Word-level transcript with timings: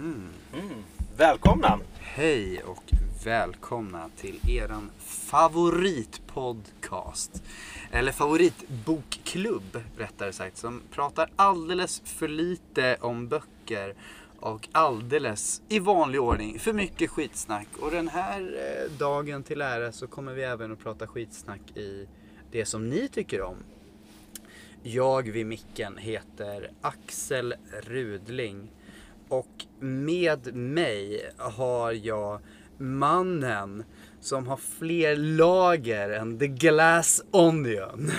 Mm. 0.00 0.28
Välkomna! 1.16 1.78
Hej 1.98 2.62
och 2.62 2.84
välkomna 3.24 4.10
till 4.16 4.40
eran 4.48 4.90
favoritpodcast. 4.98 7.42
Eller 7.90 8.12
favoritbokklubb 8.12 9.82
rättare 9.96 10.32
sagt. 10.32 10.56
Som 10.56 10.82
pratar 10.90 11.30
alldeles 11.36 12.02
för 12.04 12.28
lite 12.28 12.96
om 13.00 13.28
böcker. 13.28 13.94
Och 14.38 14.68
alldeles 14.72 15.62
i 15.68 15.78
vanlig 15.78 16.20
ordning 16.20 16.58
för 16.58 16.72
mycket 16.72 17.10
skitsnack. 17.10 17.68
Och 17.80 17.90
den 17.90 18.08
här 18.08 18.40
eh, 18.40 18.90
dagen 18.98 19.42
till 19.42 19.60
ära 19.60 19.92
så 19.92 20.06
kommer 20.06 20.34
vi 20.34 20.42
även 20.42 20.72
att 20.72 20.82
prata 20.82 21.06
skitsnack 21.06 21.76
i 21.76 22.08
det 22.50 22.64
som 22.64 22.88
ni 22.88 23.08
tycker 23.08 23.42
om. 23.42 23.56
Jag 24.82 25.30
vid 25.30 25.46
micken 25.46 25.96
heter 25.96 26.70
Axel 26.80 27.54
Rudling. 27.82 28.68
Och 29.30 29.66
med 29.80 30.54
mig 30.54 31.30
har 31.38 31.92
jag 31.92 32.40
mannen 32.78 33.84
som 34.20 34.46
har 34.46 34.56
fler 34.78 35.16
lager 35.16 36.10
än 36.10 36.38
the 36.38 36.46
glass 36.46 37.22
onion. 37.30 38.10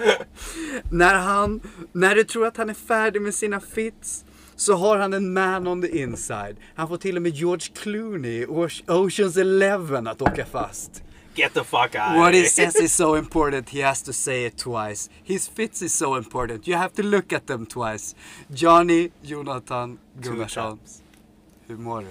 när, 0.90 1.14
han, 1.14 1.60
när 1.92 2.14
du 2.14 2.24
tror 2.24 2.46
att 2.46 2.56
han 2.56 2.70
är 2.70 2.74
färdig 2.74 3.22
med 3.22 3.34
sina 3.34 3.60
fits 3.60 4.24
så 4.56 4.74
har 4.74 4.98
han 4.98 5.12
en 5.12 5.32
man 5.32 5.66
on 5.66 5.82
the 5.82 5.98
inside. 5.98 6.56
Han 6.74 6.88
får 6.88 6.96
till 6.96 7.16
och 7.16 7.22
med 7.22 7.32
George 7.34 7.66
Clooney 7.74 8.42
i 8.42 8.46
Oceans 8.86 9.36
Eleven 9.36 10.06
att 10.06 10.22
åka 10.22 10.44
fast. 10.44 11.02
Get 11.34 11.54
the 11.54 11.64
fuck 11.64 11.94
out 11.94 12.16
What 12.16 12.34
he 12.34 12.44
says 12.44 12.76
is 12.76 12.92
so 12.92 13.14
important 13.18 13.68
he 13.70 13.80
has 13.80 14.02
to 14.02 14.12
say 14.12 14.44
it 14.44 14.58
twice. 14.58 15.10
His 15.24 15.48
fits 15.48 15.82
is 15.82 15.94
so 15.94 16.16
important 16.16 16.68
you 16.68 16.76
have 16.76 16.92
to 16.94 17.02
look 17.02 17.32
at 17.32 17.46
them 17.46 17.66
twice. 17.66 18.14
Johnny 18.50 19.10
Jonathan 19.22 19.98
Gunnarsson. 20.20 20.78
Hur 21.66 21.76
mår 21.76 22.00
du? 22.00 22.08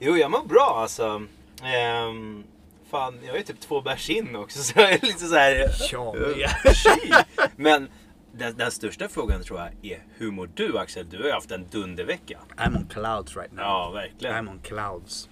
Jo, 0.00 0.16
jag 0.16 0.30
mår 0.30 0.44
bra 0.44 0.78
alltså. 0.82 1.22
Ehm, 1.62 2.44
fan, 2.90 3.18
jag 3.26 3.36
är 3.36 3.42
typ 3.42 3.60
två 3.60 3.80
bärs 3.80 4.10
in 4.10 4.36
också 4.36 4.58
så 4.62 4.72
jag 4.80 4.92
är 4.92 5.00
lite 5.06 5.26
så 5.26 5.34
här. 5.34 5.70
Ja, 5.92 6.16
eh, 6.16 6.72
tji. 6.72 7.12
Men 7.56 7.88
den, 8.32 8.56
den 8.56 8.70
största 8.70 9.08
frågan 9.08 9.42
tror 9.42 9.60
jag 9.60 9.92
är 9.92 10.02
hur 10.16 10.30
mår 10.30 10.50
du 10.54 10.78
Axel? 10.78 11.08
Du 11.10 11.18
har 11.18 11.24
ju 11.24 11.32
haft 11.32 11.50
en 11.50 11.66
dundervecka. 11.70 12.38
I'm 12.56 12.76
on 12.76 12.86
clouds 12.88 13.36
right 13.36 13.52
now. 13.52 13.64
Ja, 13.64 13.90
verkligen. 13.90 14.34
I'm 14.34 14.50
on 14.50 14.58
clouds. 14.58 15.28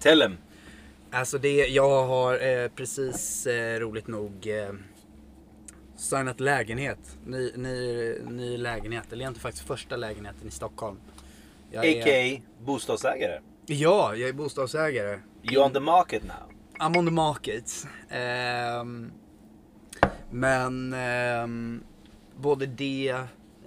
Tell 0.00 0.22
him. 0.22 0.36
Alltså 1.14 1.38
det, 1.38 1.66
jag 1.66 2.06
har 2.06 2.46
eh, 2.46 2.68
precis 2.68 3.46
eh, 3.46 3.80
roligt 3.80 4.06
nog 4.06 4.46
eh, 4.46 4.72
signat 5.96 6.40
lägenhet. 6.40 7.18
Ny, 7.26 7.52
ny, 7.56 8.14
ny 8.30 8.56
lägenhet. 8.56 9.12
Eller 9.12 9.22
egentligen 9.22 9.42
faktiskt 9.42 9.66
första 9.66 9.96
lägenheten 9.96 10.48
i 10.48 10.50
Stockholm. 10.50 10.96
Jag 11.70 11.84
är, 11.84 12.00
A.k.a. 12.00 12.42
bostadsägare. 12.64 13.40
ja, 13.66 14.16
jag 14.16 14.28
är 14.28 14.32
bostadsägare. 14.32 15.20
You 15.42 15.64
on 15.64 15.72
the 15.72 15.80
market 15.80 16.22
now. 16.22 16.54
I'm 16.78 16.98
on 16.98 17.06
the 17.06 17.12
market. 17.12 17.86
Ehm, 18.08 19.12
men 20.30 20.92
ehm, 20.92 21.82
både 22.36 22.66
det, 22.66 23.16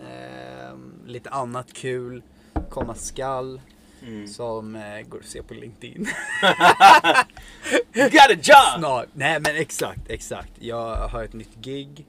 ehm, 0.02 1.02
lite 1.06 1.30
annat 1.30 1.74
kul 1.74 2.24
komma 2.70 2.96
skall. 2.96 3.62
Mm. 4.08 4.28
Som 4.28 4.76
eh, 4.76 5.02
går 5.02 5.20
att 5.20 5.26
se 5.26 5.44
på 5.44 5.54
LinkedIn. 5.54 6.08
You 7.96 8.10
got 8.10 8.30
a 8.30 8.40
job! 8.42 8.80
Snart. 8.80 9.08
Nej 9.14 9.40
men 9.40 9.56
exakt, 9.56 10.10
exakt. 10.10 10.52
Jag 10.60 10.96
har 10.96 11.24
ett 11.24 11.34
nytt 11.34 11.56
gig. 11.56 12.06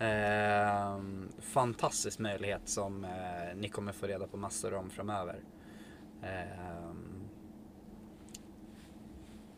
Ehm, 0.00 1.28
fantastisk 1.52 2.18
möjlighet 2.18 2.60
som 2.64 3.04
eh, 3.04 3.10
ni 3.56 3.68
kommer 3.68 3.92
få 3.92 4.06
reda 4.06 4.26
på 4.26 4.36
massor 4.36 4.74
om 4.74 4.90
framöver. 4.90 5.36
Ehm, 6.22 7.12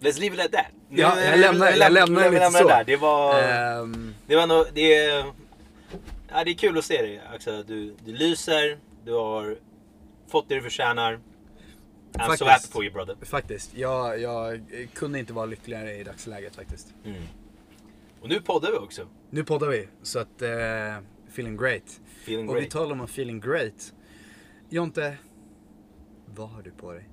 Let's 0.01 0.21
leave 0.21 0.35
it 0.37 0.41
at 0.41 0.53
that. 0.53 0.67
Ja, 0.89 1.21
jag 1.21 1.39
lämnar- 1.39 1.67
jag 1.71 1.79
läm- 1.79 1.93
lämnar 1.93 2.23
läm- 2.23 2.31
lite 2.33 2.51
så. 2.51 2.69
där. 2.69 2.85
Det 2.85 2.97
var... 2.97 3.43
ehm, 3.43 4.15
Det 4.27 4.37
var 4.37 4.47
nog, 4.47 4.65
det 4.75 4.89
ja, 6.31 6.45
det 6.45 6.51
är 6.51 6.55
kul 6.55 6.79
att 6.79 6.85
se 6.85 7.03
dig 7.03 7.21
Axel. 7.35 7.65
Du, 7.67 7.95
du 8.05 8.13
lyser, 8.13 8.79
du 9.05 9.13
har 9.13 9.57
fått 10.29 10.49
det 10.49 10.55
du 10.55 10.63
förtjänar. 10.63 11.21
I'm 12.13 12.19
Faktiskt. 12.19 12.39
so 12.39 12.45
happy 12.45 12.67
for 12.71 12.85
you 12.85 12.93
brother. 12.93 13.17
faktiskt, 13.23 13.77
jag, 13.77 14.21
jag 14.21 14.61
kunde 14.95 15.19
inte 15.19 15.33
vara 15.33 15.47
lyckligare 15.47 15.97
i 15.97 16.05
dagsläget 16.05 16.57
faktiskt. 16.57 16.95
Mm. 17.05 17.23
Och 18.21 18.29
nu 18.29 18.41
poddar 18.41 18.71
vi 18.71 18.77
också. 18.79 19.03
Nu 19.31 19.45
poddar 19.45 19.69
vi, 19.69 19.89
så 20.03 20.19
att 20.19 20.43
eh, 20.43 20.49
feeling 21.29 21.57
great. 21.57 22.01
Feeling 22.23 22.49
Och 22.49 22.57
vi 22.57 22.61
great. 22.61 22.71
talar 22.73 22.93
om 22.93 23.01
feeling 23.01 23.41
great. 23.41 23.93
Jonte, 24.69 25.17
vad 26.35 26.49
har 26.49 26.63
du 26.63 26.71
på 26.71 26.93
dig? 26.93 27.05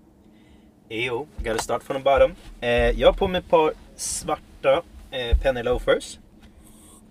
Jo, 0.89 1.27
gotta 1.37 1.57
start 1.57 1.83
from 1.83 1.97
the 1.97 2.03
bottom. 2.03 2.31
Eh, 2.61 2.69
jag 2.99 3.07
har 3.07 3.13
på 3.13 3.27
mig 3.27 3.39
ett 3.39 3.49
par 3.49 3.73
svarta 3.95 4.83
eh, 5.11 5.37
penny 5.41 5.63
loafers. 5.63 6.19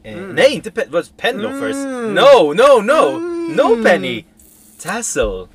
Eh, 0.02 0.16
Nej, 0.20 0.54
inte 0.54 0.70
pe- 0.70 1.12
penny 1.16 1.42
loafers. 1.42 1.76
Mm. 1.76 2.14
No, 2.14 2.52
no, 2.54 2.82
no! 2.82 3.18
No 3.56 3.84
penny! 3.84 4.24
Tassel, 4.80 5.46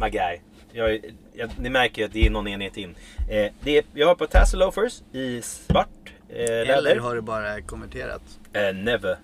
my 0.00 0.10
guy. 0.10 0.38
Jag, 0.72 1.00
jag, 1.34 1.50
ni 1.58 1.70
märker 1.70 2.04
att 2.04 2.12
det 2.12 2.26
är 2.26 2.30
någon 2.30 2.48
enhet 2.48 2.76
in. 2.76 2.94
Eh, 3.28 3.52
det 3.60 3.78
är, 3.78 3.84
jag 3.94 4.06
har 4.06 4.14
på 4.14 4.26
tassel 4.26 4.58
loafers 4.60 5.02
i 5.12 5.42
svart 5.42 5.88
eh, 6.28 6.36
Eller 6.70 6.96
har 6.96 7.14
du 7.14 7.20
bara 7.20 7.60
konverterat? 7.60 8.22
Eh, 8.52 8.74
never. 8.74 9.16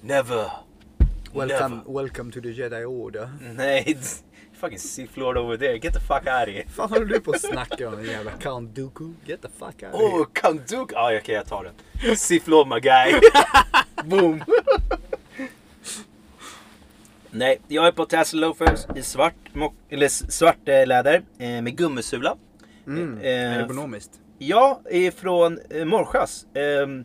Never. 0.00 0.50
Welcome, 1.34 1.76
Never. 1.76 2.02
welcome 2.02 2.32
to 2.32 2.40
the 2.40 2.48
Jedi 2.52 2.84
Order. 2.84 3.28
Nej, 3.56 3.98
fucking 4.60 4.78
Sith 4.78 5.18
Lord 5.18 5.36
over 5.36 5.56
there. 5.56 5.78
Get 5.78 5.94
the 5.94 6.00
fuck 6.00 6.26
out 6.26 6.48
of 6.48 6.54
here. 6.54 6.64
Fan 6.68 6.90
håller 6.90 7.06
du 7.06 7.20
på 7.20 7.30
att 7.30 7.40
snacka 7.40 7.88
om? 7.88 8.04
Jävla 8.04 8.30
Count 8.30 8.76
Dooku? 8.76 9.12
Get 9.26 9.42
the 9.42 9.48
fuck 9.58 9.82
out 9.82 9.94
of 9.94 10.00
Oh, 10.00 10.16
here. 10.16 10.24
Count 10.32 10.68
Duke! 10.68 10.94
Ja, 10.94 11.16
okej 11.20 11.34
jag 11.34 11.46
tar 11.46 11.64
den. 11.64 12.16
Sith 12.16 12.48
Lord 12.48 12.66
my 12.68 12.80
guy. 12.80 13.20
Boom. 14.04 14.44
Nej, 17.36 17.60
jag 17.68 17.86
är 17.86 17.92
på 17.92 18.04
Tassel 18.04 18.40
Loafers 18.40 18.80
i 18.96 19.02
svart, 19.02 19.34
eller 19.88 20.08
svart 20.08 20.68
eh, 20.68 20.86
läder 20.86 21.22
eh, 21.38 21.62
med 21.62 21.76
gummisula. 21.76 22.36
Mm, 22.86 23.18
Eh, 23.18 23.56
ergonomiskt. 23.56 24.20
Jag 24.38 24.80
är 24.90 25.10
från 25.10 25.58
eh, 25.70 25.84
Morsjas. 25.84 26.46
Ehm, 26.54 27.04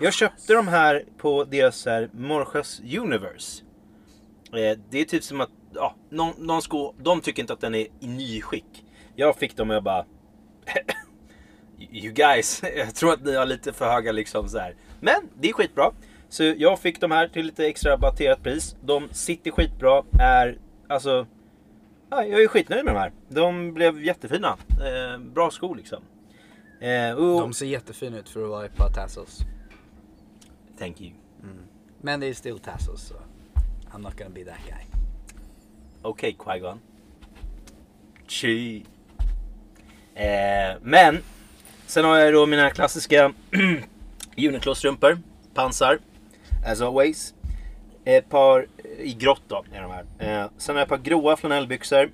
jag 0.00 0.12
köpte 0.12 0.54
de 0.54 0.68
här 0.68 1.04
på 1.18 1.44
deras 1.44 1.86
här 1.86 2.10
Morsjas 2.12 2.80
Universe. 2.80 3.62
Eh, 4.52 4.78
det 4.90 5.00
är 5.00 5.04
typ 5.04 5.24
som 5.24 5.40
att 5.40 5.50
ja, 5.74 5.94
någon, 6.10 6.32
någon 6.38 6.62
sko, 6.62 6.94
de 6.98 7.20
tycker 7.20 7.42
inte 7.42 7.52
att 7.52 7.60
den 7.60 7.74
är 7.74 7.86
i 8.00 8.06
ny 8.06 8.40
skick. 8.40 8.84
Jag 9.16 9.36
fick 9.36 9.56
dem 9.56 9.70
och 9.70 9.76
jag 9.76 9.82
bara 9.82 10.04
You 11.92 12.12
guys, 12.12 12.62
jag 12.76 12.94
tror 12.94 13.12
att 13.12 13.24
ni 13.24 13.34
har 13.36 13.46
lite 13.46 13.72
för 13.72 13.90
höga 13.90 14.12
liksom 14.12 14.48
så 14.48 14.58
här. 14.58 14.74
Men 15.00 15.28
det 15.40 15.48
är 15.48 15.52
skitbra. 15.52 15.90
Så 16.32 16.54
jag 16.56 16.78
fick 16.78 17.00
de 17.00 17.10
här 17.10 17.28
till 17.28 17.46
lite 17.46 17.66
extra 17.66 17.92
rabatterat 17.92 18.42
pris. 18.42 18.76
De 18.80 19.08
sitter 19.10 19.50
skitbra, 19.50 20.02
är 20.18 20.58
alltså 20.88 21.26
Ja, 22.10 22.24
jag 22.24 22.42
är 22.42 22.48
skitnöjd 22.48 22.84
med 22.84 22.94
de 22.94 22.98
här. 22.98 23.12
De 23.28 23.74
blev 23.74 24.04
jättefina. 24.04 24.56
Eh, 24.70 25.18
bra 25.18 25.50
skor 25.50 25.76
liksom. 25.76 26.02
Eh, 26.80 27.12
och, 27.12 27.40
De 27.40 27.52
ser 27.52 27.66
jättefina 27.66 28.18
ut 28.18 28.28
för 28.28 28.42
att 28.42 28.48
vara 28.48 28.64
ett 28.64 28.76
par 28.76 28.90
tassels. 28.90 29.38
Thank 30.78 31.00
you. 31.00 31.12
Men 32.00 32.20
det 32.20 32.26
är 32.26 32.34
still 32.34 32.58
tassels 32.58 33.02
så 33.02 33.14
I'm 33.92 34.02
not 34.02 34.18
gonna 34.18 34.30
be 34.30 34.44
that 34.44 34.60
guy. 34.68 34.86
Okej 36.02 36.36
Qui-Gon. 36.38 36.78
Tji. 38.26 38.84
Eh, 40.14 40.76
men. 40.82 41.18
Sen 41.86 42.04
har 42.04 42.16
jag 42.16 42.32
då 42.32 42.46
mina 42.46 42.70
klassiska 42.70 43.32
Uniqlo-strumpor. 44.36 45.18
Pansar. 45.54 45.98
As 46.66 46.80
always. 46.80 47.34
Ett 48.04 48.28
par 48.28 48.66
i 48.98 49.12
grått 49.12 49.42
då 49.48 49.64
är 49.72 49.82
de 49.82 49.90
här. 49.90 50.04
Eh, 50.44 50.50
sen 50.56 50.74
har 50.74 50.80
jag 50.80 50.82
ett 50.86 50.88
par 50.88 50.98
gråa 51.10 51.36
flanellbyxor. 51.36 52.10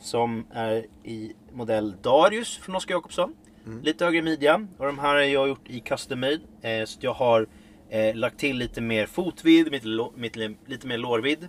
Som 0.00 0.46
är 0.52 0.86
i 1.04 1.32
modell 1.52 1.94
Darius 2.02 2.58
från 2.58 2.76
Oskar 2.76 2.94
Jakobsson. 2.94 3.34
Lite 3.82 4.04
högre 4.04 4.22
midja. 4.22 4.66
Och 4.78 4.86
de 4.86 4.98
här 4.98 5.08
har 5.14 5.20
jag 5.20 5.48
gjort 5.48 5.68
i 5.70 5.80
custom 5.80 6.20
made. 6.20 6.40
Eh, 6.62 6.84
så 6.84 6.98
jag 7.02 7.14
har 7.14 7.46
eh, 7.88 8.14
lagt 8.14 8.38
till 8.38 8.56
lite 8.56 8.80
mer 8.80 9.06
fotvidd, 9.06 9.68
lå- 9.84 10.12
lite, 10.20 10.54
lite 10.66 10.86
mer 10.86 10.98
lårvidd. 10.98 11.48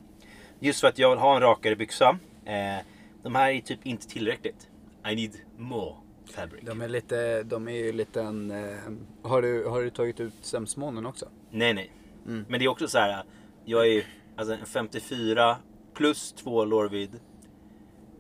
Just 0.60 0.82
för 0.82 0.88
att 0.88 1.00
jag 1.00 1.10
vill 1.10 1.20
ha 1.20 1.36
en 1.36 1.42
rakare 1.42 1.76
byxa. 1.76 2.18
Eh, 2.46 2.86
de 3.24 3.36
här 3.36 3.52
är 3.52 3.62
typ 3.62 3.80
inte 3.86 4.08
tillräckligt. 4.08 4.68
I 5.12 5.16
need 5.16 5.36
more 5.58 5.96
fabric. 6.36 6.62
De 6.64 6.82
är 6.82 6.88
lite, 6.88 7.44
de 7.44 7.68
är 7.68 7.72
ju 7.72 7.92
lite 7.92 8.22
en... 8.22 8.52
Eh, 8.52 8.76
har, 9.24 9.42
du, 9.42 9.66
har 9.66 9.82
du 9.82 9.90
tagit 9.90 10.20
ut 10.20 10.34
sömsmånen 10.42 11.06
också? 11.06 11.30
Nej, 11.52 11.74
nej. 11.74 11.92
Mm. 12.26 12.46
Men 12.50 12.60
det 12.60 12.66
är 12.66 12.70
också 12.70 12.88
så 12.88 12.98
här. 12.98 13.24
Jag 13.66 13.88
är 13.88 14.06
alltså 14.36 14.54
en 14.54 14.66
54 14.66 15.58
plus 15.94 16.32
två 16.34 16.66
lårvidd. 16.66 17.20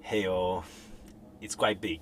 Hej 0.01 0.29
och 0.29 0.63
It's 1.41 1.59
quite 1.59 1.81
big. 1.81 2.01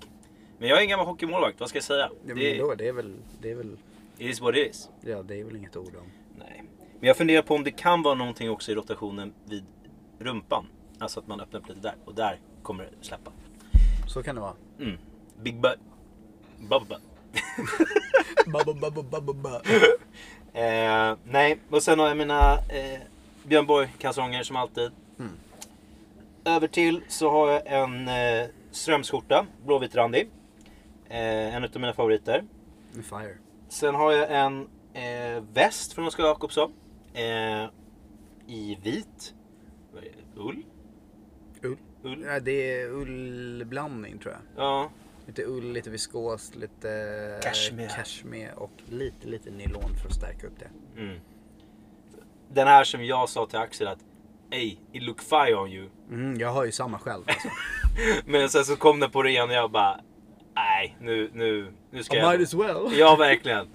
Men 0.57 0.69
jag 0.69 0.77
är 0.77 0.81
en 0.81 0.89
gammal 0.89 1.05
hockeymålvakt, 1.05 1.59
vad 1.59 1.69
ska 1.69 1.77
jag 1.77 1.83
säga? 1.83 2.09
Det, 2.25 2.33
Det, 2.33 2.57
då, 2.57 2.75
det 2.75 2.87
är 2.87 2.93
väl, 2.93 3.15
det 3.41 3.51
är 3.51 3.55
väl, 3.55 3.77
it 4.17 4.29
is 4.29 4.41
what 4.41 4.55
it 4.55 4.69
is. 4.69 4.89
ja 5.01 5.23
det 5.23 5.39
är 5.39 5.43
väl 5.43 5.55
inget 5.55 5.75
ord 5.77 5.95
om. 5.95 6.11
Nej. 6.37 6.63
Men 6.99 7.07
jag 7.07 7.17
funderar 7.17 7.41
på 7.41 7.55
om 7.55 7.63
det 7.63 7.71
kan 7.71 8.01
vara 8.01 8.15
någonting 8.15 8.49
också 8.49 8.71
i 8.71 8.75
rotationen 8.75 9.33
vid 9.45 9.65
rumpan. 10.19 10.65
Alltså 10.99 11.19
att 11.19 11.27
man 11.27 11.39
öppnar 11.39 11.59
upp 11.59 11.67
lite 11.69 11.79
där 11.79 11.95
och 12.05 12.15
där 12.15 12.39
kommer 12.63 12.83
det 12.83 13.05
släppa. 13.05 13.31
Så 14.07 14.23
kan 14.23 14.35
det 14.35 14.41
vara. 14.41 14.53
Mm. 14.79 14.97
Big 15.41 15.61
butt. 15.61 15.79
Bubba 16.59 16.79
butt. 16.79 17.01
Babba, 18.53 18.91
babba, 18.91 19.21
babba. 19.21 19.61
Eh, 20.53 21.17
nej, 21.23 21.59
och 21.69 21.83
sen 21.83 21.99
har 21.99 22.07
jag 22.07 22.17
mina 22.17 22.53
eh, 22.53 22.99
Björn 23.43 23.65
Borg-kalsonger 23.65 24.43
som 24.43 24.55
alltid. 24.55 24.91
Mm. 25.19 25.31
Över 26.45 26.67
till 26.67 27.01
så 27.07 27.29
har 27.29 27.51
jag 27.51 27.61
en 27.67 28.07
eh, 28.07 28.47
strömskjorta, 28.71 29.45
blåvit 29.65 29.95
randig. 29.95 30.29
Eh, 31.09 31.55
en 31.55 31.63
av 31.63 31.69
mina 31.73 31.93
favoriter. 31.93 32.43
Fire. 32.93 33.37
Sen 33.69 33.95
har 33.95 34.11
jag 34.11 34.31
en 34.31 34.67
eh, 34.93 35.43
väst 35.53 35.93
från 35.93 36.07
Oskar 36.07 36.23
Jakobsson. 36.23 36.73
Eh, 37.13 37.63
I 38.47 38.77
vit. 38.83 39.33
Ull? 40.35 40.63
Ull. 41.61 41.77
Ull? 42.03 42.23
Ja, 42.27 42.39
det 42.39 42.81
är 42.81 42.87
ullblandning 42.87 44.17
tror 44.17 44.33
jag. 44.33 44.65
Ja. 44.65 44.89
Lite 45.27 45.43
ull, 45.45 45.71
lite 45.73 45.89
viskos, 45.89 46.55
lite 46.55 47.39
Cashmere. 47.43 47.89
cashmere 47.89 48.53
och 48.53 48.71
lite, 48.89 49.27
lite 49.27 49.51
nylon 49.51 49.95
för 50.01 50.07
att 50.09 50.15
stärka 50.15 50.47
upp 50.47 50.59
det. 50.59 50.99
Mm. 51.01 51.19
Den 52.49 52.67
här 52.67 52.83
som 52.83 53.05
jag 53.05 53.29
sa 53.29 53.45
till 53.45 53.59
Axel 53.59 53.87
att 53.87 53.99
Ey, 54.51 54.77
it 54.91 55.03
look 55.03 55.21
fire 55.21 55.55
on 55.55 55.69
you. 55.71 55.89
Mm, 56.09 56.39
jag 56.39 56.49
har 56.49 56.65
ju 56.65 56.71
samma 56.71 56.99
själv 56.99 57.23
alltså. 57.27 57.47
Men 58.25 58.49
sen 58.49 58.65
så 58.65 58.75
kom 58.75 58.99
den 58.99 59.11
på 59.11 59.23
rean 59.23 59.49
och 59.49 59.55
jag 59.55 59.71
bara 59.71 59.99
Nej, 60.55 60.97
nu, 61.01 61.29
nu, 61.33 61.73
nu 61.91 62.03
ska 62.03 62.15
I 62.15 62.19
jag... 62.19 62.31
might 62.31 62.47
as 62.47 62.53
well. 62.53 62.97
Ja, 62.99 63.15
verkligen. 63.15 63.67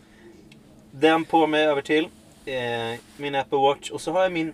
Den 0.90 1.24
på 1.24 1.46
mig 1.46 1.64
över 1.66 1.82
till. 1.82 2.08
Eh, 2.44 2.98
min 3.16 3.34
Apple 3.34 3.58
Watch. 3.58 3.90
Och 3.90 4.00
så 4.00 4.12
har 4.12 4.22
jag 4.22 4.32
min 4.32 4.52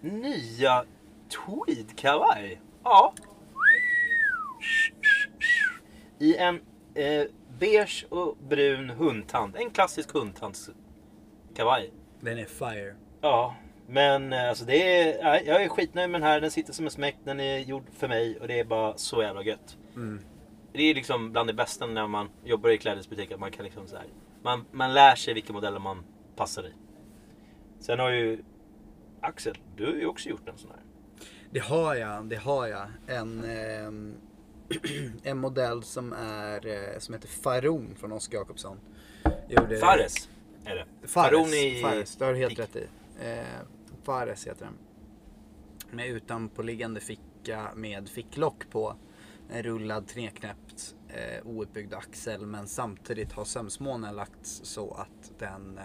nya 0.00 0.84
tweedkavaj. 1.28 2.60
Ja. 2.84 3.14
I 6.20 6.36
en 6.36 6.60
eh, 6.94 7.24
beige 7.58 8.06
och 8.08 8.36
brun 8.48 8.90
hundtand. 8.90 9.56
En 9.56 9.70
klassisk 9.70 10.12
hundtandskavaj. 10.12 11.92
Den 12.20 12.38
är 12.38 12.44
fire. 12.44 12.94
Ja, 13.20 13.54
men 13.86 14.32
eh, 14.32 14.48
alltså 14.48 14.64
det 14.64 15.02
är, 15.02 15.46
jag 15.46 15.62
är 15.62 15.68
skitnöjd 15.68 16.10
med 16.10 16.20
den 16.20 16.28
här. 16.28 16.40
Den 16.40 16.50
sitter 16.50 16.72
som 16.72 16.84
en 16.84 16.90
smäck. 16.90 17.16
Den 17.24 17.40
är 17.40 17.58
gjord 17.58 17.84
för 17.92 18.08
mig 18.08 18.38
och 18.40 18.48
det 18.48 18.60
är 18.60 18.64
bara 18.64 18.96
så 18.96 19.22
jävla 19.22 19.42
gött. 19.42 19.76
Mm. 19.94 20.20
Det 20.72 20.82
är 20.82 20.94
liksom 20.94 21.32
bland 21.32 21.48
det 21.48 21.54
bästa 21.54 21.86
när 21.86 22.06
man 22.06 22.28
jobbar 22.44 22.70
i 22.70 22.78
klädesbutik. 22.78 23.32
Att 23.32 23.40
man 23.40 23.50
kan 23.50 23.64
liksom 23.64 23.86
så 23.86 23.96
här, 23.96 24.06
man, 24.42 24.64
man 24.72 24.94
lär 24.94 25.14
sig 25.14 25.34
vilka 25.34 25.52
modeller 25.52 25.78
man 25.78 26.04
passar 26.36 26.66
i. 26.66 26.72
Sen 27.80 27.98
har 27.98 28.10
ju 28.10 28.42
Axel, 29.20 29.58
du 29.76 29.86
har 29.86 29.92
ju 29.92 30.06
också 30.06 30.28
gjort 30.28 30.48
en 30.48 30.58
sån 30.58 30.70
här. 30.70 30.80
Det 31.50 31.60
har 31.60 31.94
jag, 31.94 32.24
det 32.24 32.36
har 32.36 32.66
jag. 32.66 32.88
En, 33.06 33.44
ehm, 33.44 34.14
en 35.22 35.38
modell 35.38 35.82
som, 35.82 36.12
är, 36.12 36.66
eh, 36.66 36.98
som 36.98 37.14
heter 37.14 37.28
Faron 37.28 37.94
från 37.96 38.12
Oskar 38.12 38.38
Jakobsson. 38.38 38.76
Gjorde- 39.48 39.76
Fares 39.78 40.28
är 40.64 40.74
det. 40.76 40.86
Fares, 41.08 41.12
Faron 41.12 41.48
i... 41.48 41.80
Fares, 41.82 42.16
du 42.16 42.24
har 42.24 42.34
helt 42.34 42.50
Fick. 42.50 42.58
rätt 42.58 42.76
i. 42.76 42.86
Eh, 43.20 43.44
Fares 44.02 44.46
heter 44.46 44.64
den. 44.64 44.78
Med 45.96 46.06
utanpåliggande 46.08 47.00
ficka 47.00 47.70
med 47.74 48.08
ficklock 48.08 48.70
på. 48.70 48.96
En 49.52 49.62
rullad 49.62 50.06
treknäppt 50.08 50.94
eh, 51.08 51.46
outbyggd 51.46 51.94
axel 51.94 52.46
men 52.46 52.66
samtidigt 52.66 53.32
har 53.32 53.44
sömsmånen 53.44 54.16
lagts 54.16 54.60
så 54.64 54.94
att 54.94 55.32
den 55.38 55.78
eh, 55.78 55.84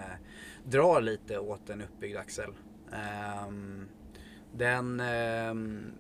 drar 0.65 1.01
lite 1.01 1.39
åt 1.39 1.69
en 1.69 1.81
uppbyggd 1.81 2.17
axel. 2.17 2.51
Ehm, 2.93 3.88
den 4.53 4.99
ehm, 4.99 5.91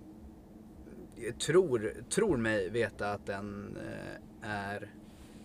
tror, 1.39 1.93
tror 2.09 2.37
mig 2.37 2.69
veta 2.69 3.11
att 3.11 3.25
den 3.25 3.77
eh, 3.77 4.49
är 4.49 4.89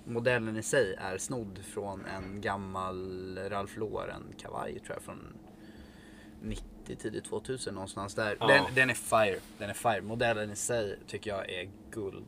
modellen 0.04 0.56
i 0.56 0.62
sig 0.62 0.94
är 0.94 1.18
snodd 1.18 1.58
från 1.64 2.04
en 2.04 2.40
gammal 2.40 3.38
Ralph 3.48 3.78
Lauren 3.78 4.34
kavaj 4.38 4.78
tror 4.78 4.96
jag 4.96 5.02
från 5.02 5.34
90 6.42 6.96
tidigt 6.96 7.24
2000 7.24 7.74
någonstans 7.74 8.14
där. 8.14 8.36
Ja. 8.40 8.46
Den, 8.46 8.64
den 8.74 8.90
är 8.90 8.94
fire. 8.94 9.40
Den 9.58 9.70
är 9.70 9.74
fire. 9.74 10.02
Modellen 10.02 10.50
i 10.50 10.56
sig 10.56 10.98
tycker 11.06 11.30
jag 11.30 11.50
är 11.50 11.70
guld. 11.90 12.26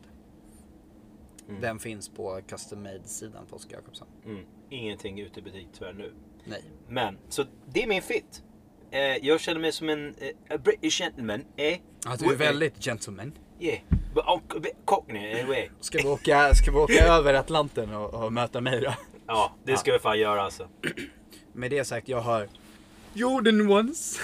Mm. 1.49 1.61
Den 1.61 1.79
finns 1.79 2.09
på 2.09 2.41
custom 2.49 2.83
made 2.83 3.05
sidan 3.05 3.47
på 3.47 3.56
Oskar 3.56 3.77
Jakobsson. 3.77 4.09
Mm. 4.25 4.44
Ingenting 4.71 5.21
ute 5.21 5.41
i 5.41 5.43
butik 5.43 5.69
tyvärr 5.73 5.93
nu. 5.93 6.12
Nej. 6.44 6.62
Men, 6.89 7.19
så 7.29 7.44
det 7.67 7.83
är 7.83 7.87
min 7.87 8.03
fit. 8.03 8.43
Eh, 8.91 9.00
jag 9.00 9.41
känner 9.41 9.61
mig 9.61 9.73
som 9.73 9.89
en 9.89 10.15
eh, 10.49 10.61
British 10.61 10.99
gentleman. 10.99 11.44
Eh? 11.56 11.79
Ja, 12.05 12.17
du 12.19 12.33
är 12.33 12.37
väldigt 12.37 12.85
gentleman. 12.85 13.33
Yeah. 13.61 13.79
But 14.15 14.25
a 14.27 14.41
bit 14.63 14.77
cockney 14.85 15.33
anyway. 15.41 15.69
Ska 15.81 15.99
vi 15.99 16.09
åka, 16.09 16.55
ska 16.55 16.71
vi 16.71 16.77
åka 16.77 17.05
över 17.07 17.35
Atlanten 17.35 17.95
och, 17.95 18.15
och 18.15 18.33
möta 18.33 18.61
mig 18.61 18.81
då? 18.81 18.95
Ja, 19.27 19.53
det 19.65 19.77
ska 19.77 19.93
vi 19.93 19.99
fan 19.99 20.19
göra 20.19 20.43
alltså. 20.43 20.69
Med 21.53 21.71
det 21.71 21.85
sagt, 21.85 22.09
jag 22.09 22.21
har 22.21 22.49
Jordan 23.15 23.71
ones. 23.71 24.21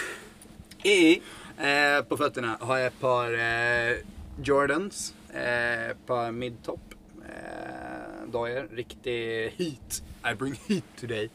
I 0.82 1.20
Eh, 1.58 2.02
på 2.04 2.16
fötterna 2.16 2.56
har 2.60 2.78
jag 2.78 2.86
ett 2.86 3.00
par 3.00 3.32
eh, 3.32 3.96
Jordans. 4.42 5.14
Eh, 5.34 5.90
ett 5.90 6.06
par 6.06 6.32
midtop. 6.32 6.80
Eh, 7.28 8.30
dojor. 8.32 8.68
Riktig 8.72 9.50
heat. 9.56 10.02
I 10.32 10.34
bring 10.34 10.60
heat 10.66 10.84
today. 11.00 11.30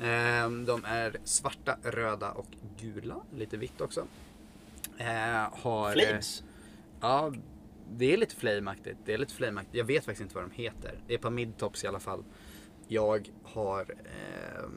Eh, 0.00 0.50
de 0.50 0.84
är 0.84 1.16
svarta, 1.24 1.76
röda 1.82 2.30
och 2.30 2.46
gula. 2.80 3.16
Lite 3.36 3.56
vitt 3.56 3.80
också. 3.80 4.06
Eh, 5.02 5.48
har, 5.62 5.92
Flames. 5.92 6.42
Ja, 7.00 7.32
det 7.90 8.12
är 8.12 8.16
lite 8.16 8.36
flameaktigt. 8.36 8.98
Det 9.04 9.14
är 9.14 9.18
lite 9.18 9.34
flameaktigt. 9.34 9.76
Jag 9.76 9.84
vet 9.84 10.04
faktiskt 10.04 10.22
inte 10.22 10.34
vad 10.34 10.44
de 10.44 10.50
heter. 10.50 10.98
Det 11.06 11.12
är 11.12 11.16
ett 11.16 11.22
par 11.22 11.30
midtops 11.30 11.84
i 11.84 11.86
alla 11.86 12.00
fall. 12.00 12.24
Jag 12.88 13.30
har 13.42 13.80
eh, 13.80 14.68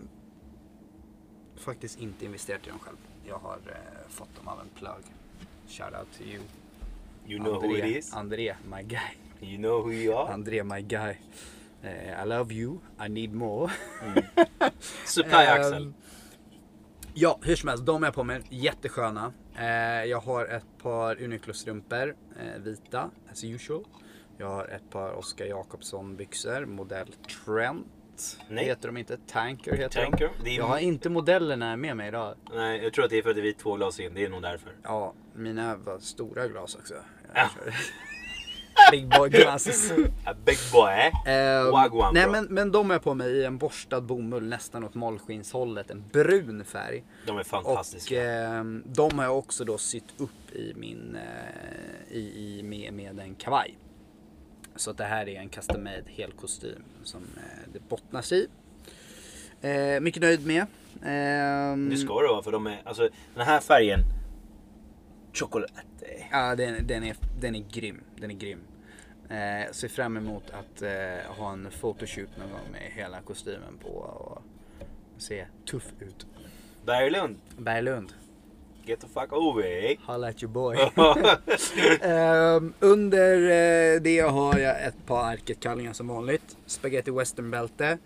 faktiskt 1.55 1.99
inte 1.99 2.25
investerat 2.25 2.67
i 2.67 2.69
dem 2.69 2.79
själv. 2.79 2.97
Jag 3.27 3.37
har 3.37 3.57
eh, 3.65 4.09
fått 4.09 4.35
dem 4.35 4.47
av 4.47 4.59
en 4.59 4.69
plug. 4.69 5.03
Shout 5.67 5.93
out 5.99 6.17
to 6.17 6.23
you. 6.23 6.41
You 7.27 7.39
know 7.39 7.53
who 7.53 7.63
André, 7.63 7.89
it 7.89 7.97
is. 7.97 8.13
André, 8.13 8.55
my 8.75 8.83
guy. 8.83 8.99
You 9.41 9.57
know 9.57 9.81
who 9.81 9.91
you 9.91 10.17
are. 10.17 10.33
André, 10.33 10.63
my 10.63 10.81
guy. 10.81 11.17
Eh, 11.83 12.23
I 12.23 12.25
love 12.25 12.53
you. 12.53 12.79
I 13.05 13.09
need 13.09 13.33
more. 13.33 13.71
Supply 15.05 15.45
Axel. 15.45 15.83
Ehm, 15.83 15.93
Ja, 17.17 17.39
hur 17.43 17.55
som 17.55 17.69
helst. 17.69 17.85
De 17.85 18.03
är 18.03 18.11
på 18.11 18.23
mig. 18.23 18.41
Jättesköna. 18.49 19.33
Eh, 19.59 20.03
jag 20.05 20.19
har 20.19 20.45
ett 20.45 20.65
par 20.83 21.15
Uniqlo-strumpor. 21.23 22.15
Eh, 22.39 22.61
vita, 22.61 23.09
as 23.31 23.43
usual. 23.43 23.83
Jag 24.37 24.47
har 24.49 24.65
ett 24.67 24.89
par 24.89 25.13
Oskar 25.13 25.45
Jakobsson 25.45 26.15
byxor. 26.15 26.65
Modell 26.65 27.07
Trent. 27.07 28.37
Nej. 28.49 28.65
Heter 28.65 28.87
de 28.87 28.97
inte. 28.97 29.17
Tanker 29.27 29.73
heter 29.77 30.01
Tanker. 30.03 30.29
de. 30.43 30.49
Är- 30.51 30.57
Jag 30.57 30.65
har 30.65 30.79
inte 30.79 31.09
modellerna 31.09 31.75
med 31.77 31.97
mig 31.97 32.07
idag. 32.07 32.35
Nej, 32.53 32.83
jag 32.83 32.93
tror 32.93 33.05
att 33.05 33.11
det 33.11 33.17
är 33.17 33.21
för 33.21 33.29
att 33.29 33.37
vi 33.37 33.49
är 33.49 33.53
två 33.53 33.75
glas 33.75 33.99
in. 33.99 34.13
Det 34.13 34.25
är 34.25 34.29
nog 34.29 34.41
därför. 34.41 34.71
Ja, 34.83 35.13
mina 35.35 35.75
var 35.75 35.99
stora 35.99 36.47
glas 36.47 36.75
också. 36.75 36.93
Ja. 37.33 37.49
Big 38.91 39.09
boy 39.09 39.29
glasses. 39.29 39.91
A 40.25 40.33
big 40.45 40.57
boy, 40.71 40.91
eh? 40.91 41.11
Ehm, 41.31 41.71
Wagwan, 41.71 42.13
nej 42.13 42.23
bro. 42.23 42.31
men, 42.31 42.45
men 42.45 42.71
de 42.71 42.91
är 42.91 42.99
på 42.99 43.13
mig 43.13 43.31
i 43.31 43.43
en 43.45 43.57
borstad 43.57 44.01
bomull 44.01 44.43
nästan 44.47 44.83
åt 44.83 44.95
mollskinshållet. 44.95 45.91
En 45.91 46.03
brun 46.11 46.65
färg. 46.65 47.03
De 47.25 47.35
är 47.37 47.39
Och 47.41 47.47
fantastiska. 47.47 48.23
ehm, 48.23 48.83
de 48.85 49.19
har 49.19 49.25
jag 49.25 49.37
också 49.37 49.65
då 49.65 49.77
sytt 49.77 50.13
upp 50.17 50.51
i 50.55 50.73
min, 50.75 51.15
eh, 51.15 52.15
i, 52.17 52.19
i, 52.19 52.63
med, 52.63 52.93
med 52.93 53.19
en 53.19 53.35
kavaj. 53.35 53.77
Så 54.75 54.91
att 54.91 54.97
det 54.97 55.03
här 55.05 55.29
är 55.29 55.39
en 55.39 55.49
custom 55.49 55.83
made 55.83 56.03
hel 56.05 56.31
kostym 56.31 56.83
som 57.03 57.21
eh, 57.37 57.69
det 57.73 57.79
bottnas 57.89 58.31
i. 58.31 58.47
Eh, 59.61 59.99
mycket 60.01 60.21
nöjd 60.21 60.45
med. 60.47 60.65
Ehm, 61.05 61.89
Det 61.89 61.97
ska 61.97 62.21
det 62.21 62.27
vara 62.27 62.43
för 62.43 62.51
de 62.51 62.67
är, 62.67 62.81
alltså 62.85 63.09
den 63.35 63.45
här 63.45 63.59
färgen. 63.59 63.99
Chocolate. 65.35 65.73
Ja, 66.31 66.55
den, 66.55 66.87
den, 66.87 67.03
är, 67.03 67.15
den 67.39 67.55
är 67.55 67.65
grym. 67.71 68.01
Den 68.15 68.31
är 68.31 68.35
grym. 68.35 68.59
Eh, 69.29 69.71
ser 69.71 69.87
fram 69.87 70.17
emot 70.17 70.43
att 70.49 70.81
eh, 70.81 71.35
ha 71.37 71.51
en 71.51 71.67
photoshoot 71.71 72.37
någon 72.37 72.51
gång 72.51 72.71
med 72.71 72.81
hela 72.81 73.21
kostymen 73.21 73.77
på 73.81 73.89
och 73.89 74.41
se 75.17 75.45
tuff 75.65 75.93
ut. 75.99 76.25
Berglund. 76.85 77.35
Berglund, 77.57 78.13
Get 78.87 78.99
the 78.99 79.07
fuck 79.07 79.33
over 79.33 79.95
holla 80.05 80.27
at 80.27 80.43
your 80.43 80.51
boy. 80.51 80.77
Ehm, 82.01 82.73
under 82.79 83.35
eh, 83.35 84.01
det 84.01 84.19
har 84.19 84.57
jag 84.57 84.83
ett 84.85 85.05
par 85.05 85.23
Arket-kallingar 85.23 85.93
som 85.93 86.07
vanligt. 86.07 86.57
Spaghetti 86.65 87.11
western 87.11 87.51
bälte. 87.51 87.97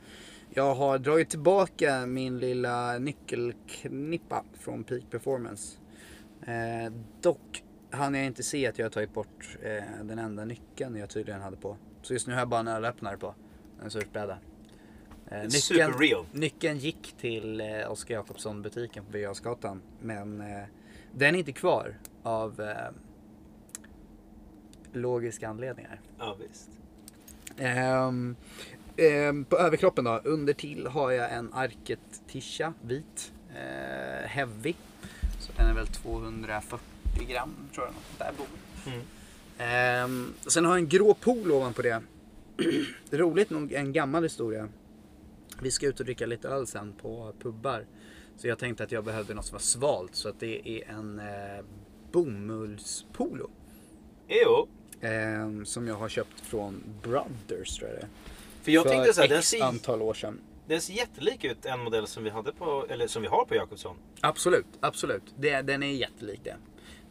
Jag 0.54 0.76
har 0.76 0.98
dragit 0.98 1.30
tillbaka 1.30 2.06
min 2.06 2.40
lilla 2.40 2.98
nyckelknippa 2.98 4.44
från 4.60 4.84
Peak 4.84 5.04
Performance. 5.12 5.79
Eh, 6.50 6.92
dock 7.22 7.64
hann 7.92 8.16
jag 8.16 8.26
inte 8.26 8.44
se 8.44 8.68
att 8.68 8.80
jag 8.80 8.92
tagit 8.92 9.14
bort 9.14 9.58
eh, 9.62 9.84
den 10.04 10.20
enda 10.20 10.46
nyckeln 10.46 10.96
jag 10.96 11.10
tydligen 11.10 11.42
hade 11.42 11.58
på. 11.58 11.78
Så 12.02 12.14
just 12.14 12.28
nu 12.28 12.34
har 12.34 12.42
jag 12.42 12.50
bara 12.50 12.60
en 12.60 12.68
ölöppnare 12.68 13.18
på. 13.18 13.36
En 13.84 13.92
surfbräda. 13.92 14.38
Eh, 15.28 15.42
real. 16.00 16.26
nyckeln 16.32 16.78
gick 16.78 17.16
till 17.20 17.62
eh, 17.62 17.92
Oskar 17.92 18.16
Jakobsson 18.16 18.62
butiken 18.62 19.06
på 19.06 19.12
Birger. 19.12 19.80
Men 20.02 20.42
eh, 20.42 20.64
den 21.12 21.36
är 21.36 21.40
inte 21.40 21.52
kvar 21.52 21.98
av 22.24 22.62
eh, 22.62 22.94
logiska 24.94 25.50
anledningar. 25.50 26.02
Ja, 26.18 26.38
visst. 26.40 26.70
Ehm, 27.58 28.36
ehm, 28.98 29.46
på 29.46 29.58
överkroppen 29.58 30.04
då, 30.04 30.22
under 30.24 30.54
till 30.54 30.88
har 30.88 31.12
jag 31.12 31.34
en 31.34 31.54
Arket 31.54 32.22
Tisha 32.28 32.74
vit. 32.82 33.34
Eh, 33.50 34.28
heavy. 34.28 34.74
Den 35.60 35.68
är 35.68 35.74
väl 35.74 35.88
240 35.88 36.80
gram 37.28 37.56
tror 37.74 37.86
jag. 37.86 37.94
något 37.94 38.18
Där 38.18 38.34
bor. 38.38 38.48
Mm. 38.94 39.06
Ehm, 39.58 40.34
sen 40.48 40.66
har 40.66 40.72
jag 40.72 40.80
en 40.80 40.90
grå 40.90 41.14
pool 41.14 41.52
ovanpå 41.52 41.82
det. 41.82 42.02
Roligt 43.18 43.50
nog 43.50 43.74
en 43.74 43.94
gammal 43.94 44.24
historia. 44.24 44.70
Vi 45.62 45.72
ska 45.72 45.88
ut 45.88 46.00
och 46.00 46.06
dricka 46.06 46.26
lite 46.26 46.48
öl 46.48 46.68
sen 46.68 46.94
på 47.02 47.34
pubbar. 47.40 47.86
Så 48.38 48.48
jag 48.48 48.60
tänkte 48.60 48.84
att 48.84 48.92
jag 48.92 49.04
behövde 49.04 49.34
något 49.34 49.46
som 49.46 49.54
var 49.54 49.60
svalt. 49.60 50.16
Så 50.16 50.30
att 50.30 50.40
det 50.40 50.70
är 50.70 50.90
en 50.90 51.20
eh, 51.20 51.66
bomullspolo. 52.12 53.50
Jo. 54.28 54.68
Ehm, 55.02 55.66
som 55.66 55.88
jag 55.88 55.96
har 55.96 56.10
köpt 56.10 56.40
från 56.42 56.84
Brothers 57.04 57.78
tror 57.78 57.90
jag 57.90 58.00
det 58.00 58.04
är. 58.04 58.10
För 58.62 58.72
jag 58.72 58.84
För 58.84 58.90
tänkte 58.90 59.14
så 59.14 59.22
här, 59.22 59.28
den 59.28 59.40
X 59.40 59.48
ser, 59.48 59.64
antal 59.64 60.02
år 60.02 60.14
sedan. 60.14 60.40
Den 60.70 60.82
ser 60.82 60.94
jättelik 60.94 61.44
ut 61.44 61.66
en 61.66 61.80
modell 61.80 62.08
som 62.08 62.24
vi 62.24 62.30
hade 62.30 62.52
på, 62.52 62.86
eller 62.90 63.08
som 63.08 63.22
vi 63.22 63.28
har 63.28 63.46
på 63.46 63.56
Jakobsson. 63.56 63.98
Absolut, 64.22 64.66
absolut. 64.80 65.24
Det, 65.38 65.62
den 65.62 65.84
är 65.84 65.92
jättelik 65.92 66.40
det. 66.44 66.56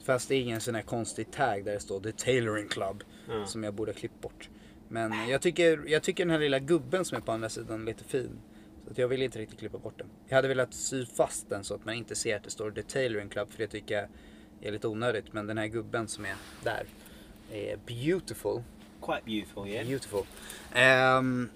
Fast 0.05 0.29
det 0.29 0.35
är 0.35 0.41
ingen 0.41 0.61
sån 0.61 0.75
här 0.75 0.83
konstig 0.83 1.31
tag 1.31 1.65
där 1.65 1.73
det 1.73 1.81
står 1.81 2.01
The 2.01 2.13
Tailoring 2.13 2.69
Club. 2.69 3.05
Ja. 3.29 3.47
Som 3.47 3.65
jag 3.65 3.75
borde 3.75 3.93
ha 3.93 3.99
klippt 3.99 4.21
bort. 4.21 4.49
Men 4.89 5.29
jag 5.29 5.43
tycker, 5.43 5.85
jag 5.87 6.03
tycker 6.03 6.25
den 6.25 6.31
här 6.31 6.39
lilla 6.39 6.59
gubben 6.59 7.05
som 7.05 7.17
är 7.17 7.21
på 7.21 7.33
andra 7.33 7.49
sidan 7.49 7.83
är 7.83 7.87
lite 7.87 8.05
fin. 8.05 8.39
Så 8.85 8.91
att 8.91 8.99
jag 8.99 9.09
vill 9.09 9.23
inte 9.23 9.39
riktigt 9.39 9.59
klippa 9.59 9.79
bort 9.79 9.99
den. 9.99 10.07
Jag 10.29 10.37
hade 10.37 10.49
velat 10.49 10.75
sy 10.75 11.07
fast 11.07 11.49
den 11.49 11.65
så 11.65 11.75
att 11.75 11.85
man 11.85 11.95
inte 11.95 12.15
ser 12.15 12.37
att 12.37 12.45
det 12.45 12.51
står 12.51 12.71
The 12.71 12.83
Tailoring 12.83 13.29
Club. 13.29 13.51
För 13.51 13.59
det 13.59 13.67
tycker 13.67 13.95
jag 13.95 14.09
är 14.61 14.73
lite 14.73 14.89
onödigt. 14.89 15.33
Men 15.33 15.47
den 15.47 15.59
här 15.59 15.67
gubben 15.67 16.09
som 16.09 16.25
är 16.25 16.35
där 16.65 16.87
är 17.53 17.77
beautiful. 17.87 18.63
Quite 19.03 19.23
beautiful, 19.25 19.69
yeah. 19.69 19.87
Beautiful. 19.87 20.25
Ehm, 20.73 21.51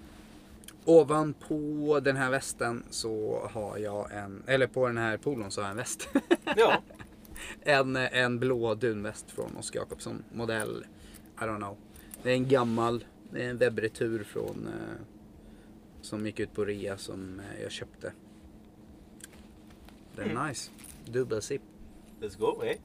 ovanpå 0.85 1.99
den 1.99 2.15
här 2.15 2.31
västen 2.31 2.83
så 2.89 3.41
har 3.51 3.77
jag 3.77 4.11
en, 4.11 4.43
eller 4.47 4.67
på 4.67 4.87
den 4.87 4.97
här 4.97 5.17
polon 5.17 5.51
så 5.51 5.61
har 5.61 5.65
jag 5.65 5.71
en 5.71 5.77
väst. 5.77 6.09
Ja. 6.57 6.81
en, 7.61 7.95
en 7.95 8.39
blå 8.39 8.75
dunväst 8.75 9.31
från 9.31 9.57
Oskar 9.57 9.79
Jakobsson. 9.79 10.23
Modell, 10.33 10.85
I 11.37 11.41
don't 11.41 11.57
know. 11.57 11.77
Det 12.23 12.29
är 12.29 12.33
en 12.33 12.47
gammal, 12.47 13.05
det 13.31 13.45
är 13.45 13.49
en 13.49 13.57
webbretur 13.57 14.23
från 14.23 14.67
eh, 14.67 15.05
som 16.01 16.25
gick 16.25 16.39
ut 16.39 16.53
på 16.53 16.65
rea 16.65 16.97
som 16.97 17.39
eh, 17.39 17.61
jag 17.61 17.71
köpte. 17.71 18.13
Den 20.15 20.37
är 20.37 20.47
nice. 20.47 20.71
Dubbelzip. 21.05 21.61
Let's 22.21 22.39
go, 22.39 22.63
eh? 22.63 22.77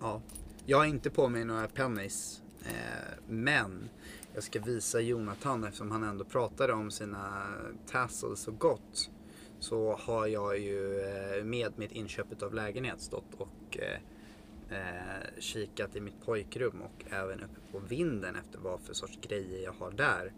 Ja. 0.00 0.20
Jag 0.66 0.78
har 0.78 0.84
inte 0.84 1.10
på 1.10 1.28
mig 1.28 1.44
några 1.44 1.68
pennies. 1.68 2.42
Eh, 2.64 3.18
men 3.28 3.88
jag 4.36 4.44
ska 4.44 4.60
visa 4.60 5.00
Jonathan 5.00 5.64
eftersom 5.64 5.90
han 5.90 6.02
ändå 6.02 6.24
pratade 6.24 6.72
om 6.72 6.90
sina 6.90 7.46
tassels 7.86 8.40
så 8.40 8.50
gott. 8.50 9.10
Så 9.60 9.96
har 9.96 10.26
jag 10.26 10.58
ju 10.58 11.00
eh, 11.00 11.44
med 11.44 11.72
mitt 11.76 11.92
inköp 11.92 12.42
av 12.42 12.54
lägenhet 12.54 13.00
stått 13.00 13.34
och 13.36 13.78
eh, 13.78 13.98
eh, 14.78 15.22
kikat 15.38 15.96
i 15.96 16.00
mitt 16.00 16.24
pojkrum 16.24 16.82
och 16.82 17.04
även 17.10 17.42
uppe 17.42 17.60
på 17.72 17.78
vinden 17.78 18.36
efter 18.36 18.58
vad 18.58 18.80
för 18.80 18.94
sorts 18.94 19.18
grejer 19.22 19.64
jag 19.64 19.72
har 19.72 19.90
där. 19.90 20.32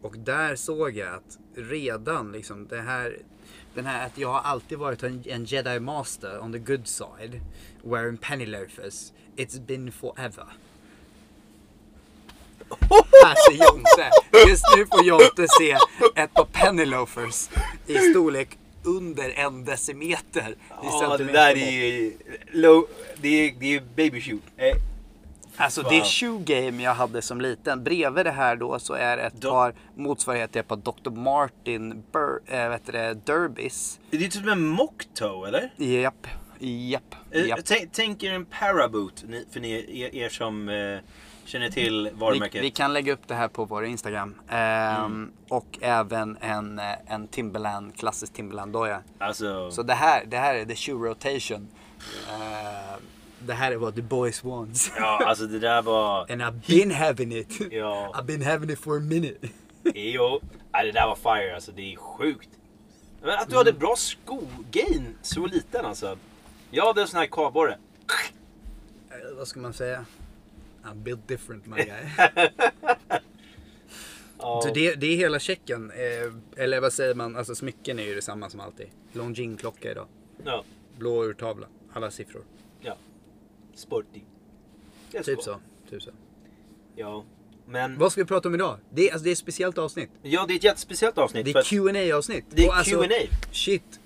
Och 0.00 0.18
där 0.18 0.56
såg 0.56 0.90
jag 0.96 1.14
att 1.14 1.38
redan 1.54 2.32
liksom 2.32 2.68
det 2.68 2.80
här, 2.80 3.18
den 3.74 3.86
här 3.86 4.06
att 4.06 4.18
jag 4.18 4.32
har 4.32 4.40
alltid 4.40 4.78
varit 4.78 5.02
en, 5.02 5.22
en 5.26 5.44
jedi 5.44 5.80
master 5.80 6.40
on 6.40 6.52
the 6.52 6.58
good 6.58 6.86
side. 6.86 7.40
Wearing 7.82 8.16
penny 8.16 8.46
loafers. 8.46 9.12
It's 9.36 9.66
been 9.66 9.92
forever. 9.92 10.46
Här 13.24 13.34
ser 13.50 13.64
Jonte. 13.64 14.10
Just 14.48 14.64
nu 14.76 14.86
får 14.86 15.04
Jonte 15.04 15.46
se 15.58 15.76
ett 16.14 16.34
par 16.34 16.44
penny 16.44 16.84
loafers 16.84 17.48
i 17.86 17.98
storlek 17.98 18.48
under 18.84 19.30
en 19.30 19.64
decimeter. 19.64 20.54
Ja, 20.82 21.16
det 21.18 21.24
där 21.24 21.56
är 21.56 22.12
low, 22.52 22.86
det 23.16 23.28
är, 23.28 23.54
det 23.60 23.74
är 23.76 23.80
baby 23.96 24.20
shoe. 24.20 24.38
Eh, 24.56 24.76
Alltså 25.56 25.82
Wow. 25.82 25.90
det 25.92 26.04
shoe 26.04 26.38
game 26.44 26.82
jag 26.82 26.94
hade 26.94 27.22
som 27.22 27.40
liten. 27.40 27.84
Bredvid 27.84 28.26
det 28.26 28.30
här 28.30 28.56
då 28.56 28.78
så 28.78 28.94
är 28.94 29.18
ett 29.18 29.32
Då- 29.40 29.50
par 29.50 29.74
motsvarigheter 29.96 30.62
på 30.62 30.76
Dr. 30.76 31.10
Martin 31.10 32.02
Bur- 32.12 32.40
äh, 32.46 32.68
vet 32.68 32.86
du 32.86 32.92
det, 32.92 33.14
Derbys. 33.26 33.98
det 34.10 34.24
är 34.24 34.28
typ 34.28 34.46
en 34.46 34.68
mocktoe, 34.68 35.48
eller? 35.48 35.70
Japp, 35.76 36.26
japp, 36.58 37.14
Eh, 37.30 37.46
japp. 37.46 37.60
Tänk, 37.92 38.22
er 38.22 38.32
en 38.32 38.44
paraboot, 38.44 39.24
för 39.52 39.60
ni, 39.60 40.00
er, 40.02 40.14
er 40.16 40.28
som 40.28 40.68
eh, 40.68 40.98
känner 41.50 41.70
till 41.70 42.10
Vi, 42.12 42.18
varumärket. 42.20 42.62
vi 42.62 42.70
kan 42.70 42.92
lägga 42.92 43.12
upp 43.12 43.28
det 43.28 43.34
här 43.34 43.48
på 43.48 43.64
vår 43.64 43.84
Instagram. 43.84 44.34
Ehm, 44.48 45.04
Mm. 45.04 45.32
Och 45.48 45.78
även 45.80 46.36
en, 46.40 46.78
eh, 46.78 46.84
en 47.06 47.28
Timberland, 47.28 47.96
klassisk 47.98 48.32
Timberland-doja. 48.32 49.02
Alltså, 49.18 49.70
Så 49.70 49.82
det 49.82 49.94
här, 49.94 50.24
det 50.26 50.36
här 50.38 50.54
är 50.54 50.64
the 50.64 50.76
shoe 50.76 51.08
rotation. 51.08 51.68
Ehm, 52.30 53.00
det 53.38 53.52
här 53.54 53.72
är 53.72 53.76
vad 53.76 53.94
the 53.94 54.02
boys 54.02 54.44
wants. 54.44 54.92
ja, 54.96 55.22
alltså 55.26 55.46
det 55.46 55.58
där 55.58 55.82
var... 55.82 56.20
And 56.32 56.42
I've 56.42 56.66
been 56.66 56.90
having 56.90 57.32
it. 57.36 57.58
Ja. 57.70 58.12
I've 58.14 58.24
been 58.24 58.42
having 58.42 58.70
it 58.70 58.78
for 58.78 58.96
a 58.96 59.00
minute. 59.00 59.48
Jo, 59.94 60.40
ja, 60.72 60.82
det 60.82 60.92
där 60.92 61.06
var 61.06 61.16
fire 61.16 61.54
alltså. 61.54 61.72
Det 61.72 61.92
är 61.92 61.96
sjukt. 61.96 62.48
Men 63.22 63.38
att 63.38 63.50
du 63.50 63.56
hade 63.56 63.72
bra 63.72 63.94
skogain 63.96 65.14
så 65.22 65.46
liten 65.46 65.84
alltså. 65.86 66.16
Jag 66.70 66.86
hade 66.86 67.02
en 67.02 67.08
sån 67.08 67.18
här 67.20 67.26
kavborre. 67.26 67.72
Eh, 67.72 69.36
vad 69.38 69.48
ska 69.48 69.60
man 69.60 69.72
säga? 69.72 70.04
I'm 70.84 71.02
built 71.02 71.28
different 71.28 71.66
my 71.66 71.76
guy. 71.76 72.28
Så 74.62 74.70
det, 74.74 74.94
det 74.94 75.06
är 75.06 75.16
hela 75.16 75.38
checken. 75.40 75.90
Eh, 75.90 76.62
eller 76.64 76.80
vad 76.80 76.92
säger 76.92 77.14
man? 77.14 77.36
Alltså 77.36 77.54
smycken 77.54 77.98
är 77.98 78.02
ju 78.02 78.14
detsamma 78.14 78.50
som 78.50 78.60
alltid. 78.60 78.86
Longines-klocka 79.12 79.90
idag. 79.90 80.06
ja, 80.44 80.64
Blå 80.98 81.24
urtavla. 81.24 81.66
Alla 81.92 82.10
siffror. 82.10 82.42
ja. 82.80 82.96
Sporty. 83.74 84.20
Typ 85.24 85.42
så. 85.42 85.60
Typ 85.90 86.02
så. 86.02 86.10
Ja, 86.96 87.24
men... 87.66 87.98
Vad 87.98 88.12
ska 88.12 88.20
vi 88.20 88.26
prata 88.26 88.48
om 88.48 88.54
idag? 88.54 88.78
Det 88.90 89.08
är, 89.08 89.12
alltså, 89.12 89.24
det 89.24 89.30
är 89.30 89.32
ett 89.32 89.38
speciellt 89.38 89.78
avsnitt. 89.78 90.10
Ja, 90.22 90.44
det 90.48 90.54
är 90.54 90.56
ett 90.56 90.64
jättespeciellt 90.64 91.18
avsnitt. 91.18 91.44
Det 91.44 91.52
för 91.52 91.58
är 91.58 92.00
att 92.00 92.08
qa 92.10 92.16
avsnitt 92.16 92.44
det 92.50 92.64
är 92.64 92.68
Och 92.68 92.76
alltså, 92.76 93.02
Q&A. 93.02 93.36
Shit. 93.52 94.00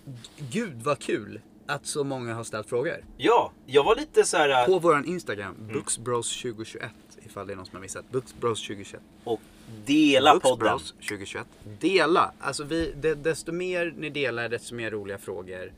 Gud 0.51 0.83
vad 0.83 0.99
kul 0.99 1.41
att 1.67 1.87
så 1.87 2.05
många 2.05 2.35
har 2.35 2.45
ställt 2.45 2.69
frågor. 2.69 3.05
Ja, 3.17 3.53
jag 3.67 3.85
var 3.85 3.97
lite 3.97 4.25
så 4.25 4.37
här... 4.37 4.67
På 4.67 4.79
våran 4.79 5.05
Instagram. 5.05 5.57
Booksbros2021. 5.61 6.89
Ifall 7.27 7.47
det 7.47 7.53
är 7.53 7.57
någon 7.57 7.67
som 7.67 7.75
har 7.75 7.83
missat. 7.83 8.05
Booksbros2021. 8.13 8.97
Och 9.25 9.41
dela 9.87 10.41
podden. 10.41 10.73
Booksbros 10.73 10.93
2021. 10.93 11.47
Dela. 11.81 12.33
Alltså 12.41 12.65
vi, 12.65 12.95
det, 12.97 13.15
desto 13.15 13.53
mer 13.53 13.95
ni 13.97 14.11
delar 14.11 14.49
desto 14.49 14.75
mer 14.75 14.91
roliga 14.91 15.19
frågor. 15.19 15.73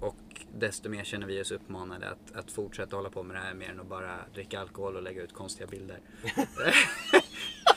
Och 0.00 0.16
desto 0.58 0.88
mer 0.88 1.04
känner 1.04 1.26
vi 1.26 1.42
oss 1.42 1.50
uppmanade 1.50 2.08
att, 2.10 2.36
att 2.36 2.50
fortsätta 2.50 2.96
hålla 2.96 3.10
på 3.10 3.22
med 3.22 3.36
det 3.36 3.40
här 3.40 3.54
mer 3.54 3.70
än 3.70 3.80
att 3.80 3.88
bara 3.88 4.16
dricka 4.34 4.60
alkohol 4.60 4.96
och 4.96 5.02
lägga 5.02 5.22
ut 5.22 5.32
konstiga 5.32 5.66
bilder. 5.66 5.98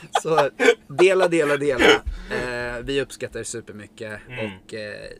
Så 0.22 0.50
dela, 0.86 1.28
dela, 1.28 1.56
dela. 1.56 1.84
Eh, 2.30 2.82
vi 2.82 3.00
uppskattar 3.00 3.38
det 3.38 3.44
supermycket. 3.44 4.20
Mm. 4.28 4.46
Och 4.46 4.74
eh, 4.74 5.10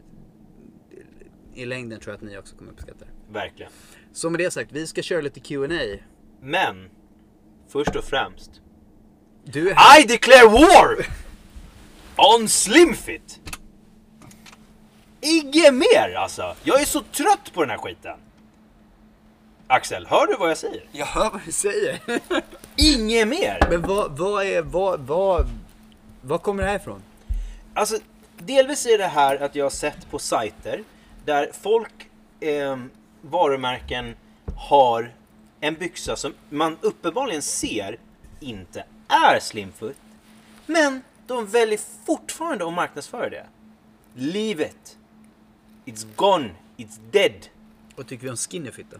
i 1.58 1.66
längden 1.66 2.00
tror 2.00 2.12
jag 2.12 2.16
att 2.16 2.30
ni 2.30 2.38
också 2.38 2.56
kommer 2.56 2.72
uppskatta 2.72 3.04
det. 3.04 3.32
Verkligen. 3.32 3.72
Så 4.12 4.30
med 4.30 4.40
det 4.40 4.50
sagt, 4.50 4.72
vi 4.72 4.86
ska 4.86 5.02
köra 5.02 5.20
lite 5.20 5.40
Q&A. 5.40 5.98
Men, 6.40 6.90
först 7.68 7.96
och 7.96 8.04
främst. 8.04 8.50
Du 9.44 9.70
är 9.70 9.74
här. 9.74 10.00
I 10.00 10.04
declare 10.04 10.48
war! 10.48 11.06
On 12.16 12.48
Slimfit! 12.48 13.40
Inget 15.20 15.74
mer 15.74 16.14
alltså. 16.18 16.56
Jag 16.62 16.80
är 16.80 16.84
så 16.84 17.00
trött 17.00 17.52
på 17.54 17.60
den 17.60 17.70
här 17.70 17.78
skiten. 17.78 18.18
Axel, 19.66 20.06
hör 20.06 20.26
du 20.26 20.36
vad 20.38 20.50
jag 20.50 20.58
säger? 20.58 20.84
Jag 20.92 21.06
hör 21.06 21.30
vad 21.30 21.40
du 21.44 21.52
säger. 21.52 22.00
Inget 22.76 23.28
mer! 23.28 23.66
Men 23.70 23.82
vad, 23.82 24.18
vad 24.18 24.46
är, 24.46 24.62
vad, 24.62 25.00
vad, 25.00 25.48
vad 26.20 26.42
kommer 26.42 26.62
det 26.62 26.68
här 26.68 26.76
ifrån? 26.76 27.02
Alltså, 27.74 27.98
delvis 28.38 28.86
är 28.86 28.98
det 28.98 29.06
här 29.06 29.42
att 29.42 29.54
jag 29.54 29.64
har 29.64 29.70
sett 29.70 30.10
på 30.10 30.18
sajter 30.18 30.82
där 31.28 31.50
folk, 31.52 32.08
eh, 32.40 32.76
varumärken, 33.20 34.14
har 34.56 35.12
en 35.60 35.74
byxa 35.74 36.16
som 36.16 36.34
man 36.50 36.76
uppenbarligen 36.80 37.42
ser 37.42 37.98
inte 38.40 38.84
är 39.08 39.40
slimfoot. 39.40 39.96
Men 40.66 41.02
de 41.26 41.46
väljer 41.46 41.80
fortfarande 42.06 42.66
att 42.66 42.72
marknadsföra 42.72 43.30
det. 43.30 43.46
Leave 44.14 44.66
it. 44.66 44.98
It's 45.84 46.06
gone. 46.16 46.50
It's 46.76 47.00
dead. 47.10 47.46
Vad 47.96 48.06
tycker 48.06 48.24
vi 48.24 48.30
om 48.30 48.36
skinny 48.36 48.70
fit 48.70 48.86
då? 48.90 48.96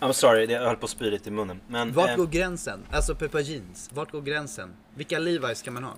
I'm 0.06 0.12
sorry, 0.12 0.52
jag 0.52 0.60
höll 0.60 0.76
på 0.76 0.84
att 0.84 0.90
spy 0.90 1.10
lite 1.10 1.28
i 1.28 1.32
munnen. 1.32 1.60
Men, 1.68 1.92
Vart 1.92 2.10
eh, 2.10 2.16
går 2.16 2.26
gränsen? 2.26 2.86
Alltså 2.90 3.14
Peppa 3.14 3.40
Jeans, 3.40 3.90
vart 3.92 4.10
går 4.10 4.22
gränsen? 4.22 4.74
Vilka 4.94 5.18
Levi's 5.18 5.64
kan 5.64 5.74
man 5.74 5.84
ha? 5.84 5.94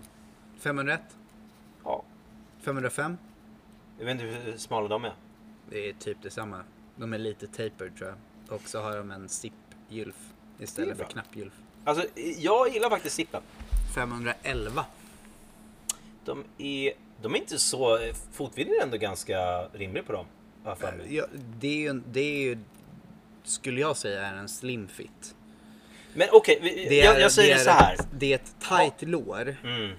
501? 0.61 1.01
ja, 1.87 2.05
505? 2.67 3.17
jag 3.99 4.05
vet 4.07 4.13
inte 4.13 4.25
hur 4.25 4.57
smala 4.57 4.89
de 4.89 5.05
är. 5.05 5.15
Det 5.71 5.89
är 5.89 5.93
typ 5.93 6.23
detsamma. 6.23 6.61
De 6.97 7.13
är 7.13 7.19
lite 7.19 7.47
tapered 7.47 7.97
tror 7.99 8.09
jag. 8.09 8.17
Och 8.57 8.69
så 8.69 8.81
har 8.81 8.97
de 8.97 9.11
en 9.11 9.29
sippgylf 9.29 10.15
istället 10.59 10.97
för 10.99 11.05
knappgylf. 11.05 11.53
Alltså, 11.85 12.07
jag 12.39 12.69
gillar 12.75 12.91
faktiskt 12.91 13.15
sippen. 13.17 13.43
511. 13.95 14.85
De 16.25 16.45
är, 16.59 16.93
de 17.23 17.35
är 17.35 17.39
inte 17.39 17.59
så... 17.59 17.99
Fotvidden 18.33 18.75
är 18.81 18.83
ändå 18.83 18.97
ganska 18.97 19.69
rimlig 19.69 20.07
på 20.07 20.13
dem. 20.13 20.27
Ja, 21.09 21.27
det 21.61 21.69
är 21.69 21.93
ju, 21.93 22.03
det 22.13 22.21
är 22.21 22.41
ju, 22.43 22.59
skulle 23.43 23.81
jag 23.81 23.97
säga, 23.97 24.27
är 24.27 24.35
en 24.37 24.49
slim 24.49 24.89
fit. 24.89 25.35
Men 26.15 26.29
okej, 26.33 26.59
vi- 26.63 27.01
jag, 27.05 27.21
jag 27.21 27.33
säger 27.33 27.55
det 27.55 27.61
det 27.61 27.65
så 27.65 27.71
här. 27.71 27.97
Det 28.19 28.33
är 28.33 28.35
ett 28.35 28.55
tight 28.61 29.09
lår, 29.09 29.57
Mm. 29.65 29.97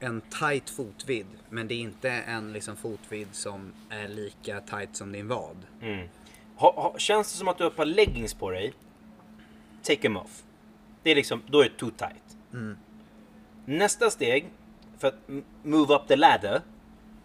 En 0.00 0.20
tight 0.20 0.70
fotvidd. 0.70 1.26
Men 1.50 1.68
det 1.68 1.74
är 1.74 1.80
inte 1.80 2.10
en 2.10 2.52
liksom 2.52 2.76
fotvidd 2.76 3.28
som 3.32 3.72
är 3.90 4.08
lika 4.08 4.60
tight 4.60 4.96
som 4.96 5.12
din 5.12 5.28
vad. 5.28 5.56
Mm. 5.82 6.08
Ha, 6.56 6.72
ha, 6.72 6.98
känns 6.98 7.32
det 7.32 7.38
som 7.38 7.48
att 7.48 7.58
du 7.58 7.64
har 7.64 7.70
ett 7.70 7.76
par 7.76 7.84
leggings 7.84 8.34
på 8.34 8.50
dig, 8.50 8.72
take 9.82 10.02
them 10.02 10.16
off. 10.16 10.42
Det 11.02 11.10
är 11.10 11.14
liksom, 11.14 11.42
då 11.46 11.60
är 11.60 11.64
det 11.64 11.76
too 11.76 11.90
tight. 11.90 12.36
Mm. 12.52 12.76
Nästa 13.64 14.10
steg, 14.10 14.48
för 14.98 15.08
att 15.08 15.14
move 15.62 15.94
up 15.94 16.08
the 16.08 16.16
ladder, 16.16 16.60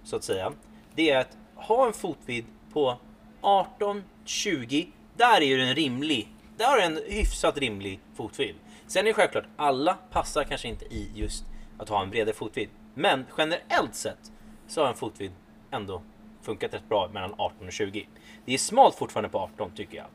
så 0.04 0.16
att 0.16 0.24
säga, 0.24 0.54
det 0.96 1.10
är 1.10 1.20
att 1.20 1.38
ha 1.56 1.88
en 1.88 1.94
fotvidd 1.94 2.46
på 2.74 3.00
18-20. 3.42 4.88
Där 5.18 5.42
är 5.42 5.46
ju 5.46 5.62
en 5.62 5.76
rimlig, 5.76 6.34
där 6.58 6.76
du 6.76 6.82
en 6.82 7.00
hyfsat 7.08 7.58
rimlig 7.58 8.00
fotvidd. 8.16 8.56
Sen 8.88 9.02
är 9.02 9.06
det 9.06 9.14
självklart, 9.14 9.46
alla 9.56 9.94
passar 10.12 10.44
kanske 10.44 10.68
inte 10.68 10.86
i 10.86 11.12
just 11.16 11.46
att 11.78 11.90
ha 11.90 12.02
en 12.04 12.10
bredare 12.10 12.36
fotvidd. 12.36 12.70
Men 12.94 13.26
generellt 13.38 13.96
sett 13.96 14.32
så 14.68 14.82
har 14.82 14.88
en 14.90 14.96
fotvidd 14.96 15.32
ändå 15.72 16.02
funkat 16.42 16.74
rätt 16.74 16.90
bra 16.90 17.10
mellan 17.14 17.34
18 17.38 17.68
och 17.68 17.74
20. 17.74 18.08
Det 18.46 18.54
är 18.54 18.58
smalt 18.58 18.96
fortfarande 18.96 19.30
på 19.30 19.40
18 19.40 19.72
tycker 19.76 19.98
jag. 19.98 20.06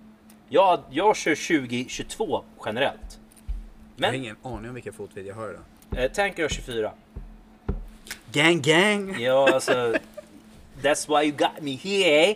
Jag, 0.48 0.80
jag 0.90 1.16
kör 1.16 1.34
20-22 1.34 2.42
generellt. 2.64 3.20
Jag 3.96 4.06
har 4.06 4.12
Men 4.12 4.20
ingen 4.20 4.36
aning 4.42 4.68
om 4.68 4.74
vilken 4.74 4.92
fotvidd 4.92 5.26
jag 5.26 5.34
har 5.34 5.50
idag. 5.50 6.04
eh, 6.04 6.10
Tanker 6.12 6.42
har 6.42 6.48
24. 6.48 6.92
Gang 8.32 8.60
gang! 8.62 9.16
Ja, 9.20 9.48
alltså. 9.54 9.94
That's 10.82 11.08
why 11.20 11.28
you 11.28 11.36
got 11.36 11.60
me 11.60 11.76
here. 11.76 12.34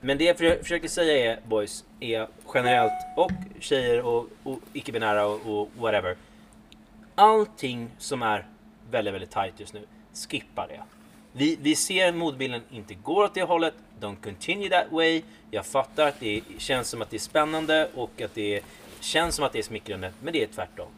Men 0.00 0.18
det 0.18 0.24
jag 0.24 0.38
för- 0.38 0.62
försöker 0.62 0.88
säga 0.88 1.32
är, 1.32 1.40
boys, 1.48 1.84
är 2.00 2.28
generellt 2.54 2.92
och 3.16 3.30
tjejer 3.60 4.02
och, 4.06 4.26
och 4.42 4.58
icke-binära 4.72 5.26
och, 5.26 5.46
och 5.60 5.70
whatever. 5.78 6.16
Allting 7.14 7.90
som 7.98 8.22
är 8.22 8.46
väldigt, 8.90 9.14
väldigt 9.14 9.30
tight 9.30 9.60
just 9.60 9.74
nu, 9.74 9.86
skippa 10.28 10.66
det. 10.66 10.82
Vi, 11.32 11.58
vi 11.60 11.76
ser 11.76 12.12
modbilden 12.12 12.62
inte 12.70 12.94
går 12.94 13.24
åt 13.24 13.34
det 13.34 13.42
hållet. 13.42 13.74
Don't 14.00 14.22
continue 14.22 14.68
that 14.68 14.92
way. 14.92 15.22
Jag 15.50 15.66
fattar 15.66 16.08
att 16.08 16.20
det 16.20 16.42
känns 16.58 16.88
som 16.88 17.02
att 17.02 17.10
det 17.10 17.16
är 17.16 17.18
spännande 17.18 17.88
och 17.94 18.20
att 18.20 18.34
det 18.34 18.64
känns 19.00 19.34
som 19.34 19.44
att 19.44 19.52
det 19.52 19.58
är 19.58 19.62
smickrande, 19.62 20.12
men 20.22 20.32
det 20.32 20.42
är 20.42 20.46
tvärtom. 20.46 20.88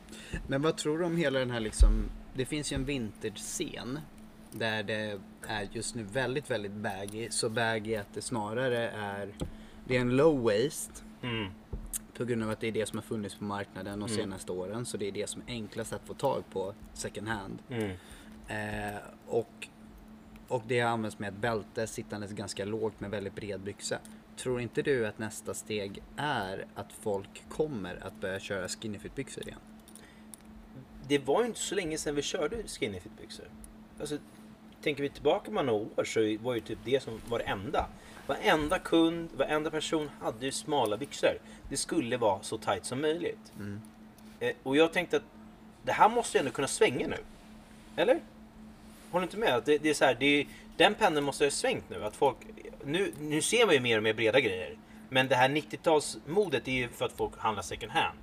Men 0.47 0.63
vad 0.63 0.77
tror 0.77 0.99
du 0.99 1.05
om 1.05 1.17
hela 1.17 1.39
den 1.39 1.51
här 1.51 1.61
liksom, 1.61 2.11
det 2.35 2.45
finns 2.45 2.73
ju 2.73 2.75
en 2.75 2.85
vintage-scen 2.85 4.01
där 4.51 4.83
det 4.83 5.19
är 5.49 5.69
just 5.73 5.95
nu 5.95 6.03
väldigt, 6.03 6.51
väldigt 6.51 6.73
baggy. 6.73 7.31
Så 7.31 7.49
baggy 7.49 7.95
att 7.97 8.15
det 8.15 8.23
snarare 8.23 8.91
är, 8.91 9.29
det 9.85 9.97
är 9.97 10.01
en 10.01 10.17
low 10.17 10.43
waist 10.43 11.05
Mm. 11.25 11.51
På 12.17 12.25
grund 12.25 12.43
av 12.43 12.51
att 12.51 12.61
det 12.61 12.69
är 12.69 12.73
det 12.73 12.87
som 12.87 12.99
har 12.99 13.03
funnits 13.03 13.35
på 13.35 13.45
marknaden 13.45 14.01
de 14.01 14.09
senaste 14.09 14.53
åren. 14.53 14.87
Så 14.87 14.97
det 14.97 15.09
är 15.09 15.13
det 15.13 15.31
som 15.31 15.43
är 15.47 15.53
enklast 15.53 15.93
att 15.93 16.07
få 16.07 16.15
tag 16.15 16.45
på 16.53 16.75
second 16.93 17.29
hand. 17.29 17.59
Mm. 17.69 17.91
Eh, 18.49 19.01
och, 19.27 19.69
och 20.49 20.63
det 20.69 20.81
har 20.81 20.91
använts 20.91 21.19
med 21.19 21.29
ett 21.29 21.41
bälte 21.41 21.87
sittandes 21.87 22.33
ganska 22.33 22.65
lågt 22.65 23.01
med 23.01 23.11
väldigt 23.11 23.35
bred 23.35 23.61
byxa. 23.61 23.99
Tror 24.37 24.61
inte 24.61 24.83
du 24.83 25.07
att 25.07 25.19
nästa 25.19 25.55
steg 25.55 26.03
är 26.17 26.67
att 26.75 26.93
folk 26.93 27.45
kommer 27.49 28.07
att 28.07 28.21
börja 28.21 28.41
köra 28.41 28.69
skinny 28.69 28.99
fit 28.99 29.15
byxor 29.15 29.49
igen? 29.49 29.61
det 31.09 31.19
var 31.19 31.41
ju 31.41 31.47
inte 31.47 31.61
så 31.61 31.75
länge 31.75 31.99
sedan 31.99 32.15
vi 32.15 32.23
körde 32.23 32.57
skinny 32.67 33.01
fit 33.01 33.19
byxor. 33.21 33.47
Alltså, 34.01 34.19
tänker 34.83 35.03
vi 35.03 35.09
tillbaka 35.09 35.51
med 35.51 35.65
några 35.65 35.87
år 35.97 36.05
så 36.05 36.45
var 36.45 36.55
ju 36.55 36.61
typ 36.61 36.79
det 36.85 37.03
som 37.03 37.21
var 37.29 37.39
det 37.39 37.45
enda. 37.45 37.89
Varenda 38.27 38.79
kund, 38.79 39.29
varenda 39.37 39.71
person 39.71 40.11
hade 40.21 40.47
ju 40.47 40.53
smala 40.53 40.97
byxor. 40.97 41.39
Det 41.69 41.77
skulle 41.77 42.17
vara 42.17 42.43
så 42.43 42.59
tight 42.59 42.85
som 42.85 43.01
möjligt. 43.01 43.53
Eh, 44.41 44.53
och 44.63 44.77
jag 44.77 44.93
tänkte 44.93 45.17
att 45.17 45.23
det 45.83 45.93
här 45.93 46.09
måste 46.09 46.39
ju 46.39 46.41
ändå 46.41 46.53
kunna 46.53 46.69
svänga 46.69 47.07
nu. 47.07 47.19
Eller? 47.97 48.21
Håller 49.11 49.27
du 49.27 49.31
inte 49.31 49.37
med? 49.37 49.55
Att 49.55 49.65
Det, 49.67 49.79
det 49.79 49.91
är 49.91 49.95
så 49.95 50.05
här, 50.05 50.17
det 50.21 50.27
är, 50.27 50.47
den 50.77 50.95
pendeln 50.95 51.27
måste 51.27 51.45
ha 51.45 51.51
svängt 51.51 51.91
nu. 51.91 52.05
Att 52.05 52.17
folk, 52.17 52.37
nu. 52.85 53.13
Nu 53.21 53.43
ser 53.43 53.67
man 53.67 53.75
ju 53.75 53.81
mer 53.81 53.97
och 53.97 54.03
mer 54.03 54.15
breda 54.15 54.41
grejer. 54.41 54.77
Men 55.09 55.29
det 55.29 55.35
här 55.35 55.49
90-talsmodet 55.49 56.69
är 56.69 56.73
ju 56.73 56.89
för 56.89 57.05
att 57.05 57.13
folk 57.13 57.39
handlar 57.39 57.63
second 57.63 57.93
hand. 57.93 58.19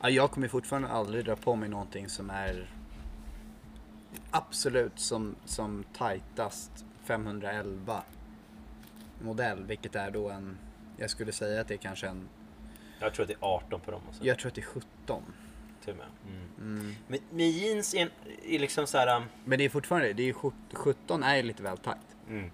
Ja, 0.00 0.10
jag 0.10 0.30
kommer 0.30 0.48
fortfarande 0.48 0.88
aldrig 0.88 1.24
dra 1.24 1.36
på 1.36 1.56
mig 1.56 1.68
någonting 1.68 2.08
som 2.08 2.30
är 2.30 2.70
absolut 4.30 4.98
som, 5.00 5.36
som 5.44 5.84
tightast 5.98 6.84
511 7.08 8.02
modell, 9.22 9.64
vilket 9.64 9.94
är 9.94 10.10
då 10.10 10.30
en, 10.30 10.58
jag 10.96 11.10
skulle 11.10 11.32
säga 11.32 11.60
att 11.60 11.68
det 11.68 11.74
är 11.74 11.78
kanske 11.78 12.06
en, 12.08 12.28
Jag 13.00 13.14
tror 13.14 13.22
att 13.22 13.28
det 13.28 13.34
är 13.34 13.38
18 13.46 13.80
på 13.80 13.90
dem. 13.90 14.00
Också. 14.08 14.24
jag 14.24 14.38
tror 14.38 14.48
att 14.48 14.54
det 14.54 14.60
är 14.60 14.64
17. 15.06 15.22
Till 15.84 15.94
med. 15.94 16.06
Mm. 16.58 16.94
Men, 17.08 17.18
men 17.30 17.50
jeans 17.50 17.94
är, 17.94 18.08
är 18.44 18.58
liksom 18.58 18.86
så 18.86 18.98
här... 18.98 19.16
um, 19.16 19.24
Men 19.44 19.58
det 19.58 19.64
är 19.64 19.68
fortfarande, 19.68 20.12
det 20.12 20.22
är 20.22 20.26
ju 20.26 20.32
sjut- 20.32 20.72
17 20.74 21.22
är 21.22 21.36
ju 21.36 21.42
lite 21.42 21.62
väl 21.62 21.78
tight. 21.78 21.96
Mm. 22.28 22.50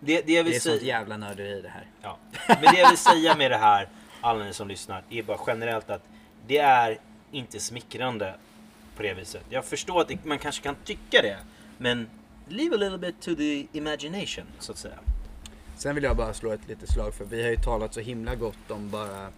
Det, 0.00 0.20
det 0.26 0.32
jag 0.32 0.44
Det 0.44 0.48
vill 0.48 0.56
är 0.56 0.60
sånt 0.60 0.80
säga... 0.80 0.86
jävla 0.98 1.16
nörderi 1.16 1.62
det 1.62 1.68
här. 1.68 1.86
Ja. 2.02 2.18
Men 2.48 2.62
det 2.74 2.78
jag 2.80 2.88
vill 2.88 2.98
säga 2.98 3.36
med 3.36 3.50
det 3.50 3.56
här, 3.56 3.88
alla 4.20 4.44
ni 4.44 4.52
som 4.52 4.68
lyssnar, 4.68 5.02
är 5.10 5.22
bara 5.22 5.38
generellt 5.46 5.90
att 5.90 6.02
det 6.46 6.58
är 6.58 6.98
inte 7.30 7.60
smickrande 7.60 8.34
på 8.96 9.02
det 9.02 9.14
viset. 9.14 9.42
Jag 9.50 9.64
förstår 9.64 10.00
att 10.00 10.08
det, 10.08 10.24
man 10.24 10.38
kanske 10.38 10.62
kan 10.62 10.74
tycka 10.84 11.22
det, 11.22 11.38
men 11.78 12.08
leave 12.48 12.74
a 12.74 12.78
little 12.78 12.98
bit 12.98 13.20
to 13.20 13.34
the 13.34 13.66
imagination, 13.72 14.44
så 14.58 14.72
att 14.72 14.78
säga. 14.78 14.98
Sen 15.76 15.94
vill 15.94 16.04
jag 16.04 16.16
bara 16.16 16.34
slå 16.34 16.52
ett 16.52 16.68
litet 16.68 16.90
slag 16.90 17.14
för 17.14 17.24
vi 17.24 17.42
har 17.42 17.50
ju 17.50 17.56
talat 17.56 17.94
så 17.94 18.00
himla 18.00 18.34
gott 18.34 18.70
om 18.70 18.90
bara 18.90 19.28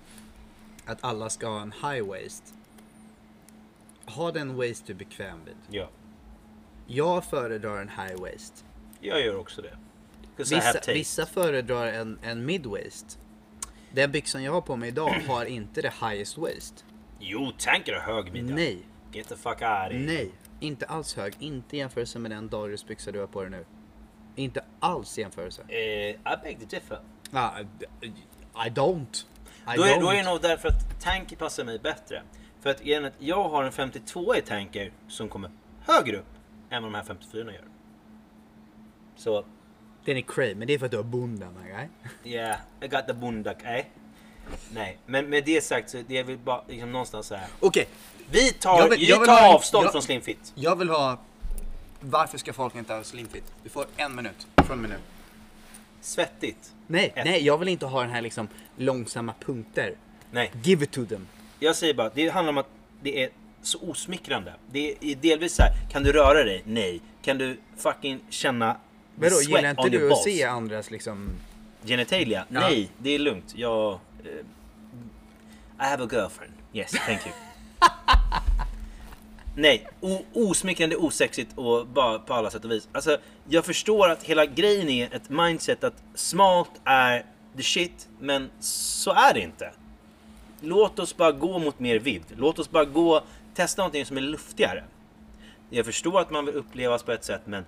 att 0.87 0.99
alla 1.01 1.31
ska 1.31 1.49
ha 1.49 1.62
en 1.62 1.73
high 1.73 2.07
waist. 2.07 2.55
Ha 4.07 4.33
den 4.33 4.57
waist 4.57 4.87
du 4.87 4.92
är 4.92 4.97
bekväm 4.97 5.38
vid. 5.44 5.55
Ja, 5.71 5.88
Jag 6.87 7.25
föredrar 7.25 7.81
en 7.81 7.88
high 7.88 8.21
waist. 8.21 8.64
jag 9.01 9.21
gör 9.21 9.37
också 9.37 9.62
det. 9.62 9.77
Vissa, 10.37 10.81
vissa 10.87 11.27
föredrar 11.27 11.87
en, 11.87 12.18
en 12.23 12.44
mid 12.47 12.66
waist. 12.66 13.18
Den 13.92 14.12
byxan 14.12 14.42
jag 14.42 14.53
har 14.53 14.61
på 14.61 14.77
mig 14.77 14.88
idag 14.88 15.23
har 15.29 15.44
inte 15.44 15.83
det 15.83 15.92
highest 16.01 16.38
waist. 16.38 16.85
Jo, 17.21 17.53
tanker 17.59 17.92
är 17.92 18.01
hög 18.01 18.33
midja. 18.33 18.55
Nej, 18.55 18.79
Get 19.12 19.29
the 19.29 19.37
fuck 19.37 19.53
out 19.53 19.61
of 19.62 19.92
here. 19.92 19.99
nej. 19.99 20.31
Inte 20.61 20.87
alls 20.87 21.16
hög. 21.16 21.35
Inte 21.38 21.77
i 21.77 21.79
jämförelse 21.79 22.18
med 22.18 22.31
den 22.31 22.49
Darius 22.49 22.87
byxa 22.87 23.12
du 23.12 23.21
har 23.21 23.27
på 23.27 23.40
dig 23.42 23.51
nu. 23.51 23.64
Inte 24.37 24.64
alls 24.81 25.18
i 25.18 25.21
jämförelse. 25.21 25.62
Eh, 25.68 25.77
I 25.79 26.16
beg 26.42 26.61
to 26.61 26.66
differ. 26.66 27.01
Ah, 27.33 27.61
I 28.66 28.71
don't. 28.71 29.25
I 29.75 29.77
Då 29.77 29.83
är, 29.83 29.94
don't. 29.97 30.01
då 30.01 30.11
är 30.11 30.16
det 30.16 30.31
nog 30.31 30.40
därför 30.42 30.68
att 30.68 31.01
tanker 31.01 31.37
passar 31.37 31.64
mig 31.64 31.79
bättre. 31.79 32.23
För 32.61 32.71
att, 32.71 32.81
att 33.05 33.12
jag 33.18 33.49
har 33.49 33.64
en 33.64 33.73
52 33.73 34.37
i 34.37 34.40
tanker 34.40 34.92
som 35.09 35.29
kommer 35.29 35.51
högre 35.81 36.16
upp 36.16 36.27
än 36.71 36.83
vad 36.83 36.92
de 36.92 36.97
här 36.97 37.05
54 37.05 37.53
gör. 37.53 37.64
Så, 39.16 39.44
Den 40.05 40.16
är 40.16 40.21
cray, 40.21 40.55
men 40.55 40.66
det 40.66 40.75
är 40.75 40.79
för 40.79 40.87
att 40.87 40.90
du 40.92 40.97
har 40.97 41.05
bundan, 41.05 41.55
right? 41.66 41.90
yeah, 42.25 42.59
I 42.81 42.88
got 42.88 43.07
the 43.07 43.12
bundak, 43.14 43.62
eh? 43.64 43.85
Nej, 44.75 44.99
men 45.07 45.31
med 45.31 45.45
det 45.45 45.65
sagt 45.65 45.91
så 45.91 46.03
det 46.09 46.17
är 46.19 46.25
väl 46.25 46.39
bara 46.39 46.63
liksom 46.69 46.93
någonstans 46.93 47.27
så 47.27 47.35
här. 47.35 47.47
Okej, 47.61 47.89
Vi 48.31 48.53
tar, 48.53 48.79
Jag 48.79 48.89
vill- 48.89 48.99
vi 49.01 49.09
jag 49.11 49.19
vill 49.19 49.27
tar 49.29 49.41
ha 49.41 49.49
en- 49.49 49.55
avstånd 49.55 49.85
jag- 49.85 49.93
från 49.93 50.03
Slim 50.03 50.21
Fit. 50.21 50.53
jag 50.55 50.77
vill 50.77 50.89
ha... 50.89 51.19
Varför 52.01 52.39
ska 52.39 52.53
folk 52.53 52.75
inte 52.75 52.93
ha 52.95 53.05
slimfit? 53.05 53.45
Du 53.63 53.69
får 53.69 53.87
en 53.97 54.15
minut 54.15 54.47
från 54.67 54.79
mig 54.81 54.91
nu. 54.91 54.97
Svettigt. 56.01 56.73
Nej, 56.87 57.13
Ett. 57.17 57.25
nej, 57.25 57.45
jag 57.45 57.59
vill 57.59 57.69
inte 57.69 57.87
ha 57.87 58.01
den 58.03 58.11
här 58.11 58.23
liksom 58.23 58.49
långsamma 58.77 59.35
punkter. 59.47 59.95
Nej, 60.31 60.53
Give 60.63 60.85
it 60.85 60.91
to 60.91 61.05
them. 61.07 61.27
jag 61.59 61.77
säger 61.77 61.95
bara, 61.95 62.09
det 62.15 62.29
handlar 62.29 62.53
om 62.53 62.59
att 62.59 62.69
det 63.03 63.23
är 63.25 63.31
så 63.63 63.79
osmickrande. 63.81 64.55
Det 64.73 64.95
är 65.01 65.15
delvis 65.15 65.55
så 65.55 65.63
här, 65.63 65.73
kan 65.91 66.03
du 66.03 66.13
röra 66.13 66.45
dig? 66.45 66.63
Nej. 66.67 67.01
Kan 67.23 67.39
du 67.39 67.61
fucking 67.77 68.21
känna 68.31 68.77
Vadå, 69.15 69.31
sweat 69.37 69.49
gillar 69.49 69.71
inte 69.71 69.83
your 69.83 69.91
du 69.91 70.05
att 70.05 70.11
balls? 70.11 70.25
se 70.25 70.45
andras 70.45 70.91
liksom... 70.91 71.31
Genitalia? 71.85 72.45
Nej, 72.49 72.91
det 72.99 73.11
är 73.11 73.19
lugnt. 73.19 73.53
Jag... 73.57 73.99
I 75.81 75.85
have 75.85 76.05
a 76.05 76.09
girlfriend. 76.11 76.53
Yes, 76.73 76.91
thank 76.91 77.21
you. 77.27 77.35
Nej, 79.55 79.88
osmickrande, 80.33 80.97
osexigt 80.97 81.59
och 81.59 81.87
bara 81.87 82.19
på 82.19 82.35
alla 82.35 82.51
sätt 82.51 82.64
och 82.64 82.71
vis. 82.71 82.88
Alltså, 82.93 83.19
jag 83.49 83.64
förstår 83.64 84.09
att 84.09 84.23
hela 84.23 84.47
grejen 84.47 84.88
är 84.88 85.14
ett 85.14 85.31
mindset 85.31 85.85
att 85.85 86.03
smalt 86.14 86.71
är 86.85 87.27
the 87.57 87.62
shit, 87.62 88.09
men 88.21 88.51
så 88.61 89.11
är 89.11 89.35
det 89.35 89.41
inte. 89.41 89.73
Låt 90.61 90.99
oss 90.99 91.17
bara 91.17 91.33
gå 91.33 91.59
mot 91.59 91.79
mer 91.79 91.99
vidd. 91.99 92.25
Låt 92.37 92.59
oss 92.59 92.71
bara 92.71 92.85
gå, 92.85 93.23
testa 93.55 93.83
någonting 93.83 94.07
som 94.07 94.17
är 94.17 94.21
luftigare. 94.21 94.85
Jag 95.71 95.87
förstår 95.87 96.21
att 96.21 96.31
man 96.31 96.47
vill 96.47 96.55
upplevas 96.55 97.03
på 97.03 97.12
ett 97.12 97.25
sätt, 97.25 97.43
men 97.45 97.64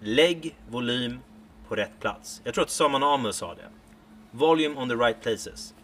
lägg 0.00 0.54
volym 0.70 1.20
på 1.68 1.76
rätt 1.76 2.00
plats. 2.00 2.40
Jag 2.44 2.54
tror 2.54 2.64
att 2.64 2.70
Saman 2.70 3.02
Amos 3.02 3.36
sa 3.36 3.54
det. 3.54 3.68
Volume 4.36 4.76
on 4.76 4.88
the 4.88 4.94
right 4.96 5.22
places. 5.22 5.74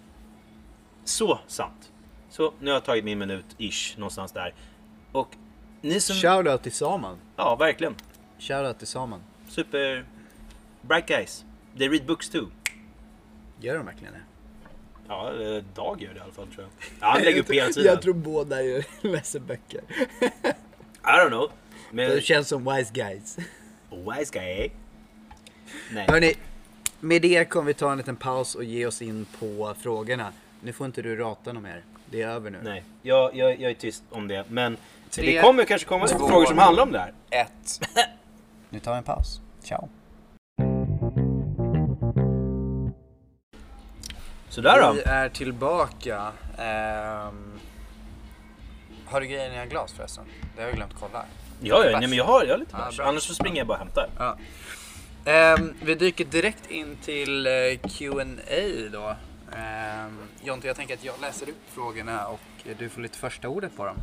Så 1.04 1.38
sant. 1.46 1.92
Så 2.30 2.52
nu 2.60 2.66
har 2.70 2.74
jag 2.76 2.84
tagit 2.84 3.04
min 3.04 3.18
minut 3.18 3.44
ish 3.58 3.98
någonstans 3.98 4.32
där. 4.32 4.54
Och 5.12 5.36
ni 5.80 6.00
som... 6.00 6.16
Shoutout 6.16 6.62
till 6.62 6.72
Saman. 6.72 7.18
Ja, 7.36 7.56
verkligen. 7.56 7.94
Shoutout 8.38 8.78
till 8.78 8.86
Saman. 8.88 9.20
Super... 9.48 10.04
Bright 10.82 11.06
guys. 11.06 11.44
They 11.78 11.88
read 11.88 12.06
books 12.06 12.28
too. 12.30 12.46
Gör 13.60 13.76
de 13.76 13.86
verkligen 13.86 14.12
det? 14.12 14.20
Ja, 15.08 15.28
eh, 15.42 15.62
Dag 15.74 16.02
gör 16.02 16.10
det 16.12 16.18
i 16.18 16.20
alla 16.20 16.32
fall 16.32 16.46
tror 16.46 16.62
jag. 16.62 16.68
Ja, 17.00 17.06
han 17.12 17.22
lägger 17.22 17.40
upp 17.40 17.50
hela 17.52 17.72
tiden. 17.72 17.84
Jag 17.92 18.02
tror 18.02 18.14
båda 18.14 18.62
gör- 18.62 18.84
läser 19.12 19.40
böcker. 19.40 19.80
I 21.04 21.06
don't 21.06 21.28
know. 21.28 21.50
Men... 21.90 22.10
Det 22.10 22.20
känns 22.20 22.48
som 22.48 22.64
wise 22.76 22.92
guys. 22.94 23.36
Wise 23.90 24.32
guy, 24.38 24.64
eh? 24.64 24.70
Nej. 25.90 26.06
Hörni, 26.08 26.34
med 27.02 27.22
det 27.22 27.44
kommer 27.44 27.66
vi 27.66 27.74
ta 27.74 27.92
en 27.92 27.98
liten 27.98 28.16
paus 28.16 28.54
och 28.54 28.64
ge 28.64 28.86
oss 28.86 29.02
in 29.02 29.26
på 29.38 29.74
frågorna. 29.80 30.32
Nu 30.60 30.72
får 30.72 30.86
inte 30.86 31.02
du 31.02 31.16
rata 31.16 31.52
något 31.52 31.62
mer. 31.62 31.82
Det 32.06 32.22
är 32.22 32.28
över 32.28 32.50
nu. 32.50 32.58
Nej, 32.62 32.84
jag, 33.02 33.36
jag, 33.36 33.60
jag 33.60 33.70
är 33.70 33.74
tyst 33.74 34.02
om 34.10 34.28
det. 34.28 34.44
Men 34.48 34.76
Tre, 35.10 35.26
det 35.26 35.42
kommer 35.42 35.64
kanske 35.64 35.88
komma 35.88 36.06
två, 36.06 36.28
frågor 36.28 36.46
som 36.46 36.58
handlar 36.58 36.82
om 36.82 36.92
det 36.92 36.98
här. 36.98 37.12
Ett. 37.30 37.80
Nu 38.70 38.80
tar 38.80 38.92
vi 38.92 38.98
en 38.98 39.04
paus. 39.04 39.40
Ciao. 39.62 39.88
Sådär 44.48 44.82
då. 44.82 44.92
Vi 44.92 45.02
är 45.02 45.28
tillbaka. 45.28 46.32
Ehm, 46.58 47.60
har 49.06 49.20
du 49.20 49.26
grejer 49.26 49.46
i 49.46 49.50
dina 49.50 49.66
glas 49.66 49.92
förresten? 49.92 50.24
Det 50.56 50.62
har 50.62 50.68
jag 50.68 50.76
glömt 50.76 50.94
kolla. 51.00 51.24
Ja, 51.60 51.84
ja 51.84 51.98
nej, 51.98 52.08
men 52.08 52.18
jag 52.18 52.24
har, 52.24 52.44
jag 52.44 52.52
har 52.52 52.58
lite 52.58 52.76
bärs. 52.76 52.96
bra. 52.96 53.06
Annars 53.06 53.22
så 53.22 53.34
springer 53.34 53.58
jag 53.58 53.66
bara 53.66 53.74
och 53.74 53.78
hämtar. 53.78 54.08
Ja. 54.18 54.36
Ehm, 55.24 55.74
vi 55.82 55.94
dyker 55.94 56.24
direkt 56.24 56.70
in 56.70 56.96
till 56.96 57.46
eh, 57.46 57.52
Q&A 57.88 58.88
då. 58.92 59.16
Um, 59.56 60.18
Jonte, 60.44 60.66
jag 60.66 60.76
tänker 60.76 60.94
att 60.94 61.04
jag 61.04 61.14
läser 61.20 61.48
upp 61.48 61.62
frågorna 61.68 62.26
och 62.26 62.40
du 62.78 62.88
får 62.88 63.00
lite 63.00 63.18
första 63.18 63.48
ordet 63.48 63.76
på 63.76 63.84
dem. 63.84 63.96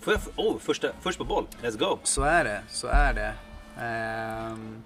Får 0.00 0.12
jag, 0.12 0.22
oh, 0.36 0.58
första, 0.58 0.88
först 1.00 1.18
på 1.18 1.24
boll. 1.24 1.46
Let's 1.62 1.78
go. 1.78 1.98
Så 2.02 2.22
är 2.22 2.44
det, 2.44 2.62
så 2.68 2.86
är 2.86 3.14
det. 3.14 3.34
Ehm, 3.82 4.82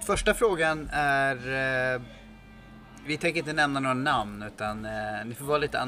första 0.00 0.34
frågan 0.34 0.88
är... 0.92 1.36
eh, 1.94 2.02
vi 3.06 3.16
tänker 3.16 3.38
inte 3.38 3.52
nämna 3.52 3.80
några 3.80 3.94
namn 3.94 4.42
utan 4.42 4.84
eh, 4.84 5.24
ni 5.24 5.34
får 5.34 5.44
vara 5.44 5.58
lite 5.58 5.80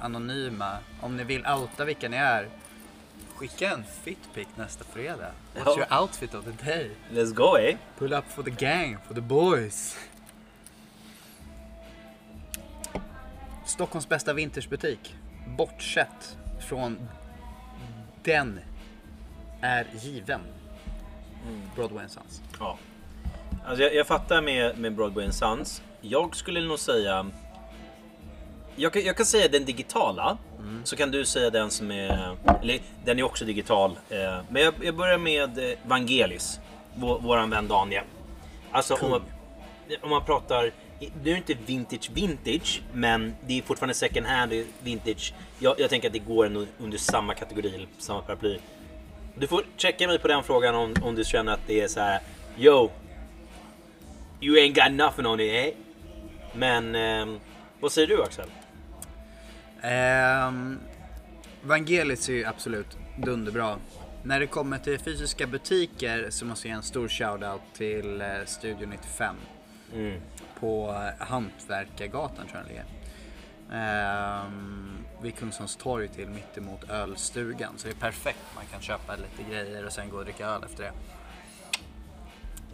anonyma. 0.00 0.76
Om 1.00 1.16
ni 1.16 1.24
vill 1.24 1.46
outa 1.46 1.84
vilka 1.84 2.08
ni 2.08 2.16
är. 2.16 2.48
Skicka 3.40 3.70
en 3.70 3.84
fitpic 3.84 4.48
nästa 4.56 4.84
fredag. 4.84 5.32
What's 5.54 5.76
your 5.76 6.00
outfit 6.00 6.34
of 6.34 6.44
the 6.44 6.64
day? 6.64 6.90
Let's 7.12 7.32
go, 7.32 7.56
eh? 7.56 7.76
Pull 7.98 8.12
up 8.12 8.24
for 8.28 8.42
the 8.42 8.50
gang, 8.50 8.98
for 9.06 9.14
the 9.14 9.20
boys. 9.20 9.96
Stockholms 13.66 14.08
bästa 14.08 14.32
vintersbutik. 14.32 15.14
Bortsett 15.46 16.38
från 16.68 17.08
den 18.22 18.60
är 19.60 19.86
given. 20.02 20.40
Broadway 21.74 22.08
Sons. 22.08 22.42
Ja. 22.58 22.78
Alltså 23.66 23.82
jag, 23.82 23.94
jag 23.94 24.06
fattar 24.06 24.42
med, 24.42 24.78
med 24.78 24.94
Broadway 24.94 25.32
Sons. 25.32 25.82
Jag 26.00 26.36
skulle 26.36 26.60
nog 26.60 26.78
säga... 26.78 27.26
Jag 28.80 28.92
kan, 28.92 29.02
jag 29.04 29.16
kan 29.16 29.26
säga 29.26 29.48
den 29.48 29.64
digitala. 29.64 30.38
Så 30.84 30.96
kan 30.96 31.10
du 31.10 31.24
säga 31.24 31.50
den 31.50 31.70
som 31.70 31.90
är... 31.90 32.36
Eller 32.62 32.80
den 33.04 33.18
är 33.18 33.22
också 33.22 33.44
digital. 33.44 33.98
Eh, 34.10 34.38
men 34.48 34.62
jag, 34.62 34.74
jag 34.82 34.96
börjar 34.96 35.18
med 35.18 35.58
eh, 35.58 35.78
Vangelis. 35.86 36.60
Vår, 36.94 37.18
våran 37.18 37.50
vän 37.50 37.68
Daniel. 37.68 38.04
Alltså 38.70 38.94
om 38.94 39.10
man, 39.10 39.22
om 40.00 40.10
man 40.10 40.24
pratar... 40.24 40.72
Nu 41.00 41.30
är 41.30 41.34
det 41.34 41.36
inte 41.36 41.54
vintage 41.66 42.10
vintage. 42.14 42.82
Men 42.92 43.34
det 43.46 43.58
är 43.58 43.62
fortfarande 43.62 43.94
second 43.94 44.26
hand 44.26 44.64
vintage. 44.82 45.34
Jag, 45.58 45.80
jag 45.80 45.90
tänker 45.90 46.08
att 46.08 46.12
det 46.12 46.18
går 46.18 46.66
under 46.78 46.98
samma 46.98 47.34
kategori, 47.34 47.86
samma 47.98 48.20
paraply. 48.20 48.58
Du 49.34 49.46
får 49.46 49.64
checka 49.76 50.06
mig 50.06 50.18
på 50.18 50.28
den 50.28 50.42
frågan 50.42 50.74
om, 50.74 50.94
om 51.02 51.14
du 51.14 51.24
känner 51.24 51.52
att 51.52 51.66
det 51.66 51.80
är 51.80 51.88
så 51.88 52.00
här. 52.00 52.20
Yo, 52.58 52.90
you 54.40 54.56
ain't 54.56 54.74
got 54.84 54.92
nothing 54.92 55.26
on 55.26 55.40
it, 55.40 55.66
eh? 55.66 55.74
Men 56.54 56.94
ehm, 56.94 57.40
vad 57.80 57.92
säger 57.92 58.08
du 58.08 58.22
Axel? 58.22 58.46
Ehm, 59.82 60.78
Vangelis 61.62 62.28
är 62.28 62.32
ju 62.32 62.44
absolut 62.44 62.98
dunderbra. 63.16 63.76
När 64.22 64.40
det 64.40 64.46
kommer 64.46 64.78
till 64.78 64.98
fysiska 64.98 65.46
butiker 65.46 66.26
så 66.30 66.44
måste 66.44 66.68
jag 66.68 66.72
ge 66.74 66.76
en 66.76 66.82
stor 66.82 67.08
shoutout 67.08 67.60
till 67.74 68.20
eh, 68.20 68.26
Studio 68.46 68.86
95 68.88 69.36
Mm. 69.94 70.20
på 70.60 70.90
eh, 71.18 71.26
Hantverkargatan 71.26 72.46
tror 72.46 72.48
jag 72.52 72.62
den 72.64 72.68
ligger. 72.68 72.84
Ehm, 73.72 74.98
vid 75.22 75.36
Kungsholms 75.36 75.76
torg 75.76 76.08
till 76.08 76.28
mittemot 76.28 76.90
ölstugan. 76.90 77.72
Så 77.76 77.88
det 77.88 77.94
är 77.94 78.00
perfekt. 78.00 78.38
Man 78.54 78.64
kan 78.72 78.80
köpa 78.80 79.16
lite 79.16 79.50
grejer 79.50 79.86
och 79.86 79.92
sen 79.92 80.10
gå 80.10 80.16
och 80.16 80.24
dricka 80.24 80.46
öl 80.46 80.64
efter 80.64 80.82
det. 80.84 80.92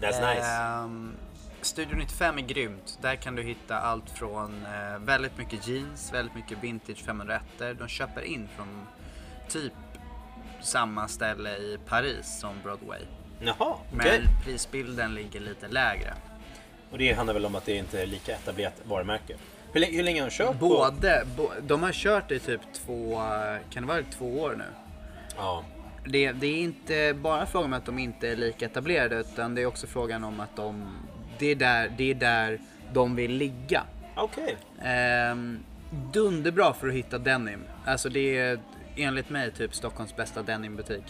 That's 0.01 0.35
nice. 0.35 0.47
Ehm, 0.47 1.13
Studio 1.67 1.97
95 1.97 2.39
är 2.39 2.43
grymt. 2.43 2.99
Där 3.03 3.17
kan 3.17 3.35
du 3.37 3.43
hitta 3.43 3.79
allt 3.81 4.11
från 4.11 4.67
eh, 4.67 4.99
väldigt 4.99 5.39
mycket 5.39 5.69
jeans, 5.69 6.13
väldigt 6.13 6.35
mycket 6.35 6.59
vintage 6.65 7.05
501 7.05 7.43
De 7.79 7.89
köper 7.89 8.23
in 8.23 8.49
från 8.57 8.87
typ 9.49 9.73
samma 10.61 11.09
ställe 11.09 11.51
i 11.57 11.79
Paris 11.89 12.39
som 12.41 12.55
Broadway. 12.63 13.01
Jaha, 13.41 13.55
okej. 13.59 13.79
Men 13.91 14.43
prisbilden 14.45 15.15
ligger 15.15 15.41
lite 15.41 15.69
lägre. 15.69 16.15
Och 16.91 16.99
det 16.99 17.13
handlar 17.13 17.35
väl 17.35 17.47
om 17.47 17.55
att 17.55 17.65
det 17.65 17.77
inte 17.77 18.03
är 18.03 18.07
lika 18.07 18.33
etablerat 18.35 18.75
varumärke. 18.85 19.37
Hur, 19.73 19.81
länge- 19.81 19.97
hur 19.97 20.03
länge 20.03 20.21
har 20.23 20.29
de 20.29 20.35
kört? 20.37 20.59
Både, 20.59 21.27
bo, 21.37 21.51
de 21.63 21.83
har 21.83 21.93
kört 21.93 22.31
i 22.31 22.39
typ 22.39 22.61
två, 22.75 23.23
kan 23.71 23.83
det 23.83 23.89
vara 23.89 24.03
två 24.19 24.41
år 24.41 24.55
nu? 24.59 24.65
Ja. 25.37 25.65
Det, 26.05 26.33
det 26.33 26.47
är 26.47 26.57
inte 26.59 27.15
bara 27.17 27.47
frågan 27.47 27.67
om 27.67 27.79
att 27.79 27.87
de 27.87 27.99
inte 27.99 28.29
är 28.29 28.37
lika 28.37 28.67
etablerade 28.67 29.17
utan 29.17 29.55
det 29.55 29.63
är 29.63 29.67
också 29.67 29.87
frågan 29.87 30.25
om 30.25 30.41
att 30.41 30.57
de, 30.57 30.93
det 31.39 31.47
är 31.47 31.55
där, 31.55 31.93
det 31.97 32.11
är 32.11 32.15
där 32.15 32.61
de 32.93 33.17
vill 33.17 33.33
ligga. 33.33 33.83
Okej. 34.17 34.57
Ehm, 34.83 35.59
dunderbra 36.13 36.73
för 36.73 36.89
att 36.89 36.95
hitta 36.95 37.19
denim. 37.19 37.65
Alltså 37.85 38.09
det 38.09 38.39
är 38.39 38.59
enligt 38.97 39.31
mig 39.31 39.51
typ 39.51 39.75
Stockholms 39.75 40.17
bästa 40.17 40.43
denimbutik. 40.43 41.05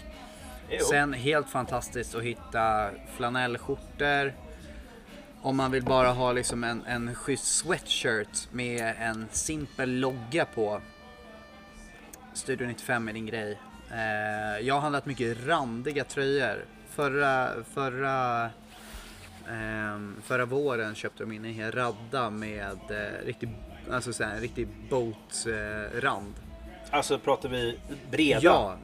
Jo. 0.70 0.84
Sen 0.84 1.12
helt 1.12 1.48
fantastiskt 1.48 2.14
att 2.14 2.22
hitta 2.22 2.90
flanellskjortor. 3.16 4.32
Om 5.42 5.56
man 5.56 5.70
vill 5.70 5.84
bara 5.84 6.08
ha 6.08 6.32
liksom 6.32 6.64
en, 6.64 6.84
en 6.86 7.14
schysst 7.14 7.56
sweatshirt 7.56 8.52
med 8.52 8.94
en 8.98 9.26
simpel 9.30 9.90
logga 9.90 10.44
på. 10.44 10.80
Studio 12.34 12.66
95 12.66 13.08
är 13.08 13.12
din 13.12 13.26
grej. 13.26 13.58
Eh, 13.90 14.66
jag 14.66 14.74
har 14.74 14.80
handlat 14.80 15.06
mycket 15.06 15.46
randiga 15.46 16.04
tröjor. 16.04 16.64
Förra, 16.90 17.50
förra, 17.74 18.50
ehm, 19.50 20.15
förra 20.22 20.44
våren 20.46 20.94
köpte 20.94 21.22
de 21.22 21.32
in 21.32 21.44
en 21.44 21.54
hel 21.54 21.72
radda 21.72 22.30
med 22.30 22.78
eh, 22.90 23.26
riktig, 23.26 23.48
alltså 23.90 24.12
så 24.12 24.24
här, 24.24 24.34
en 24.34 24.40
riktig 24.40 24.68
boat-rand. 24.90 25.94
Eh, 25.94 26.00
rand. 26.00 26.34
Alltså 26.90 27.18
pratar 27.18 27.48
vi 27.48 27.78
breda? 28.10 28.40
Ja, 28.42 28.76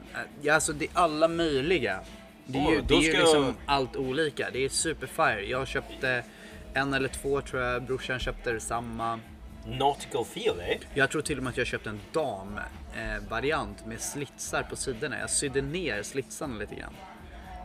ja, 0.43 0.55
alltså 0.55 0.73
det 0.73 0.85
är 0.85 0.91
alla 0.95 1.29
möjliga. 1.29 2.01
Det 2.47 2.59
är 2.59 2.71
ju, 2.71 2.81
då 2.81 2.87
det 2.89 2.95
är 2.95 3.01
ju 3.03 3.11
ska 3.13 3.19
liksom 3.19 3.45
jag- 3.45 3.55
allt 3.67 3.97
olika. 3.97 4.51
Det 4.53 4.65
är 4.65 4.69
superfire. 4.69 5.45
Jag 5.45 5.69
köpte 5.69 6.25
en 6.75 6.95
eller 6.95 7.09
två 7.09 7.41
tror 7.41 7.63
jag, 7.63 7.83
brorsan 7.83 8.19
köpte 8.19 8.61
samma. 8.61 9.21
Nautical 9.67 10.25
feel, 10.25 10.61
eh? 10.61 10.79
Jag 10.95 11.11
tror 11.11 11.23
till 11.23 11.37
och 11.39 11.45
med 11.45 11.51
att 11.51 11.57
jag 11.57 11.67
köpte 11.67 11.91
en 11.91 12.01
dam 12.13 12.59
eh, 12.97 13.29
variant 13.29 13.87
med 13.87 14.01
slitsar 14.01 14.63
på 14.63 14.77
sidorna. 14.77 15.19
Jag 15.19 15.31
sydde 15.31 15.63
ner 15.63 16.03
slitsarna 16.03 16.59
lite 16.59 16.75
grann. 16.75 16.95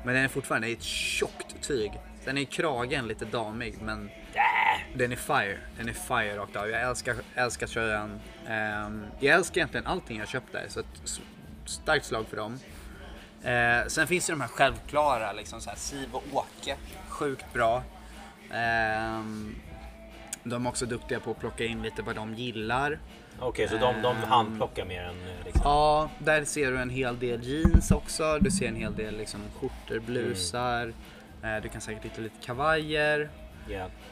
Men 0.06 0.16
den 0.16 0.24
är 0.24 0.28
fortfarande 0.28 0.70
är 0.70 0.74
ett 0.74 0.84
tjockt 0.84 1.62
tyg. 1.62 1.92
Sen 2.28 2.38
är 2.38 2.46
kragen 2.46 3.08
lite 3.08 3.26
damig 3.26 3.76
men 3.82 4.10
den 4.94 5.12
är 5.12 5.16
fire. 5.16 5.58
Den 5.78 5.90
är 5.90 5.94
fire 5.94 6.38
rakt 6.38 6.56
av. 6.56 6.70
Jag 6.70 6.82
älskar, 6.82 7.16
älskar 7.36 7.68
tröjan. 7.68 8.20
Ehm, 8.48 9.06
jag 9.20 9.36
älskar 9.36 9.58
egentligen 9.58 9.88
allting 9.88 10.20
jag 10.20 10.28
köpt 10.28 10.52
där. 10.52 10.66
Så 10.68 10.80
ett 10.80 11.22
starkt 11.66 12.06
slag 12.06 12.26
för 12.28 12.38
dem. 12.38 12.60
Eh, 13.44 13.88
sen 13.88 14.08
finns 14.08 14.28
det 14.28 14.34
de 14.34 14.42
här 14.42 14.48
självklara, 14.48 15.34
liksom 15.34 15.62
så 15.62 15.70
här 15.70 15.78
Siv 15.78 16.10
och 16.12 16.24
Åke. 16.34 16.76
Sjukt 17.08 17.54
bra. 17.54 17.84
Ehm, 18.52 19.56
de 20.44 20.66
är 20.66 20.70
också 20.70 20.86
duktiga 20.86 21.20
på 21.20 21.32
att 21.32 21.40
plocka 21.40 21.66
in 21.66 21.82
lite 21.82 22.02
vad 22.02 22.16
de 22.16 22.34
gillar. 22.34 23.00
Okej, 23.40 23.68
så 23.70 23.78
de, 23.78 24.02
de 24.02 24.16
handplockar 24.16 24.86
mer 24.86 25.04
än 25.04 25.10
eh, 25.10 25.46
liksom. 25.46 25.62
Ja, 25.64 26.10
där 26.20 26.46
ser 26.46 26.72
du 26.72 26.78
en 26.78 26.90
hel 26.90 27.20
del 27.20 27.44
jeans 27.44 27.92
också. 27.92 28.38
Du 28.42 28.52
ser 28.52 28.68
en 28.68 28.76
hel 28.76 28.96
del 28.96 29.18
liksom, 29.18 29.40
skjortor, 29.60 30.00
blusar. 30.00 30.88
Eh, 30.88 30.94
du 31.64 31.70
kan 31.70 31.82
säkert 31.82 32.06
hitta 32.06 32.22
lite 32.22 32.46
kavajer. 32.46 33.30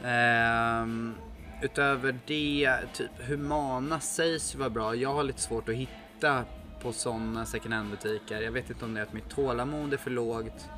Ehm, 0.06 1.14
utöver 1.62 2.16
det, 2.26 2.78
typ 2.94 3.12
Humana 3.28 4.00
sägs 4.00 4.56
ju 4.56 4.60
vara 4.60 4.70
bra. 4.70 4.96
Jag 4.96 5.14
har 5.14 5.24
lite 5.24 5.42
svårt 5.42 5.70
att 5.70 5.76
hitta 5.76 6.44
på 6.82 6.94
sådana 6.94 7.46
second 7.46 7.74
hand 7.74 7.90
butiker. 7.92 8.42
Jag 8.42 8.52
vet 8.52 8.70
inte 8.70 8.86
om 8.86 8.94
det 8.94 9.00
är 9.00 9.04
att 9.04 9.14
mitt 9.14 9.30
tålamod 9.30 9.94
är 9.94 9.98
för 9.98 10.12
lågt. 10.12 10.70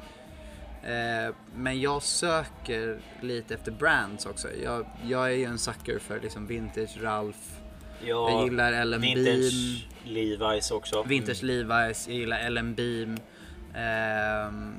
Eh, 0.83 1.35
men 1.55 1.81
jag 1.81 2.03
söker 2.03 2.99
lite 3.21 3.53
efter 3.53 3.71
brands 3.71 4.25
också. 4.25 4.47
Jag, 4.63 4.85
jag 5.07 5.25
är 5.31 5.35
ju 5.35 5.43
en 5.45 5.57
sucker 5.57 5.99
för 5.99 6.19
liksom 6.19 6.47
vintage 6.47 6.97
Ralph. 7.01 7.39
Ja, 8.05 8.31
Jag 8.31 8.43
gillar 8.43 8.73
Ellen 8.73 9.01
Beam. 9.01 9.15
vintage 9.15 9.87
Levi's 10.05 10.71
också. 10.73 11.03
Vintage 11.03 11.43
Levi's, 11.43 12.09
jag 12.09 12.17
gillar 12.17 12.39
Ellen 12.39 12.75
Beam. 12.75 13.17
Ehm, 13.75 14.75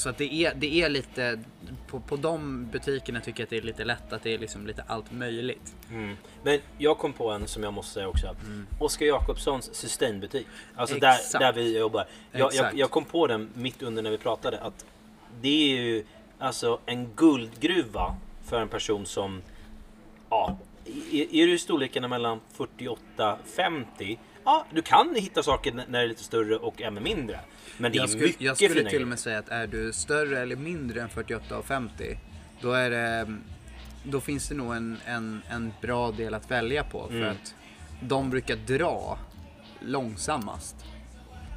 så 0.00 0.08
att 0.08 0.18
det 0.18 0.34
är, 0.34 0.54
det 0.54 0.82
är 0.82 0.88
lite, 0.88 1.40
på, 1.86 2.00
på 2.00 2.16
de 2.16 2.66
butikerna 2.66 3.20
tycker 3.20 3.40
jag 3.40 3.44
att 3.44 3.50
det 3.50 3.56
är 3.56 3.62
lite 3.62 3.84
lätt 3.84 4.12
att 4.12 4.22
det 4.22 4.34
är 4.34 4.38
liksom 4.38 4.66
lite 4.66 4.82
allt 4.86 5.12
möjligt. 5.12 5.74
Mm. 5.90 6.16
Men 6.42 6.60
jag 6.78 6.98
kom 6.98 7.12
på 7.12 7.30
en 7.30 7.46
som 7.46 7.62
jag 7.62 7.72
måste 7.72 7.92
säga 7.94 8.08
också. 8.08 8.36
Oskar 8.78 9.06
Jakobssons 9.06 9.74
Sustainbutik. 9.74 10.46
Alltså 10.76 10.94
där, 10.94 11.08
Mm. 11.08 11.20
Exakt. 11.20 11.40
där 11.40 11.52
vi 11.52 11.78
jobbar. 11.78 12.06
Jag, 12.32 12.54
jag, 12.54 12.78
jag 12.78 12.90
kom 12.90 13.04
på 13.04 13.26
den 13.26 13.50
mitt 13.54 13.82
under 13.82 14.02
när 14.02 14.10
vi 14.10 14.18
pratade. 14.18 14.60
Att 14.60 14.84
det 15.40 15.72
är 15.72 15.82
ju 15.82 16.04
alltså 16.38 16.80
en 16.86 17.08
guldgruva 17.16 18.16
för 18.44 18.60
en 18.60 18.68
person 18.68 19.06
som... 19.06 19.42
Ja, 20.30 20.58
är, 21.12 21.34
är 21.34 21.46
du 21.46 21.54
i 21.54 21.58
storlekarna 21.58 22.08
mellan 22.08 22.40
48-50? 22.56 24.18
Ja, 24.44 24.66
du 24.72 24.82
kan 24.82 25.14
hitta 25.14 25.42
saker 25.42 25.72
när 25.72 25.86
det 25.86 25.98
är 25.98 26.06
lite 26.08 26.24
större 26.24 26.56
och 26.56 26.82
även 26.82 27.02
mindre. 27.02 27.40
Men 27.78 27.92
det 27.92 27.98
är 27.98 28.00
Jag 28.00 28.08
skulle, 28.10 28.24
mycket 28.26 28.40
jag 28.40 28.56
skulle 28.56 28.90
till 28.90 29.02
och 29.02 29.08
med 29.08 29.18
säga 29.18 29.38
att 29.38 29.48
är 29.48 29.66
du 29.66 29.92
större 29.92 30.38
eller 30.40 30.56
mindre 30.56 31.02
än 31.02 31.08
48 31.08 31.58
och 31.58 31.64
50 31.64 32.18
då 32.60 32.72
är 32.72 32.90
det 32.90 33.36
då 34.04 34.20
finns 34.20 34.48
det 34.48 34.54
nog 34.54 34.74
en, 34.76 34.98
en, 35.06 35.42
en 35.50 35.72
bra 35.82 36.10
del 36.12 36.34
att 36.34 36.50
välja 36.50 36.84
på 36.84 37.06
för 37.08 37.16
Mm. 37.16 37.30
att 37.30 37.54
de 38.02 38.30
brukar 38.30 38.56
dra 38.56 39.18
långsammast. 39.80 40.76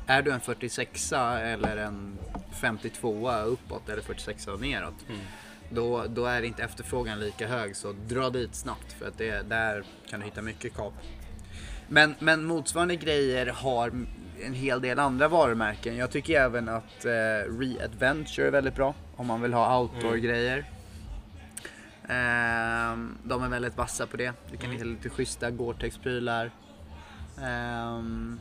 Är 0.08 0.22
du 0.22 0.32
en 0.32 0.40
46 0.42 1.12
eller 1.14 1.78
en 1.78 2.18
52 2.62 3.32
uppåt 3.32 3.90
eller 3.90 4.02
46 4.02 4.48
och 4.48 4.62
neråt 4.62 4.94
Mm. 5.10 5.22
då, 5.70 6.06
då 6.08 6.26
är 6.26 6.42
inte 6.42 6.64
efterfrågan 6.64 7.20
lika 7.20 7.48
hög 7.48 7.76
så 7.76 7.94
dra 8.08 8.30
dit 8.30 8.56
snabbt 8.56 8.94
för 8.94 9.08
att 9.08 9.18
det, 9.18 9.50
där 9.50 9.84
kan 10.10 10.20
du 10.20 10.26
hitta 10.26 10.42
mycket 10.42 10.74
kap. 10.76 10.94
Men, 11.94 12.16
men 12.20 12.46
motsvarande 12.46 12.96
grejer 12.96 13.46
har 13.48 13.92
en 14.46 14.54
hel 14.54 14.82
del 14.82 15.00
andra 15.00 15.28
varumärken. 15.28 15.98
Jag 15.98 16.12
tycker 16.12 16.42
även 16.42 16.70
att 16.70 17.06
eh, 17.06 17.10
Re-Adventure 17.60 18.48
är 18.48 18.52
väldigt 18.52 18.76
bra 18.76 18.94
om 19.16 19.28
man 19.28 19.42
vill 19.42 19.54
ha 19.54 19.80
outdoor-grejer. 19.80 20.66
Ehm, 22.10 23.18
de 23.24 23.44
är 23.44 23.48
väldigt 23.50 23.78
vassa 23.78 24.08
på 24.08 24.18
det. 24.18 24.34
Du 24.52 24.58
kan 24.58 24.72
hitta 24.72 24.84
lite 24.86 25.10
schyssta 25.10 25.52
Gore-Tex-prylar. 25.52 26.52
Ehm, 27.44 28.40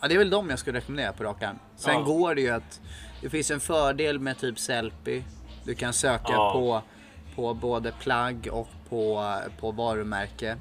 ja, 0.00 0.08
det 0.08 0.14
är 0.14 0.18
väl 0.18 0.30
de 0.30 0.50
jag 0.50 0.58
skulle 0.58 0.78
rekommendera 0.78 1.12
på 1.12 1.24
rak 1.24 1.42
arm. 1.42 1.58
Sen 1.76 1.94
Ja. 1.94 2.00
går 2.00 2.34
det 2.34 2.40
ju 2.40 2.50
att 2.50 2.80
det 3.22 3.30
finns 3.30 3.50
en 3.50 3.60
fördel 3.60 4.18
med 4.18 4.38
typ 4.38 4.58
Sellpy. 4.58 5.22
Du 5.64 5.74
kan 5.74 5.92
söka 5.92 6.32
Ja. 6.32 6.52
på, 6.52 6.82
på 7.36 7.54
både 7.54 7.92
plagg 7.92 8.48
och 8.52 8.68
på, 8.88 9.34
på 9.60 9.70
varumärke 9.70 10.56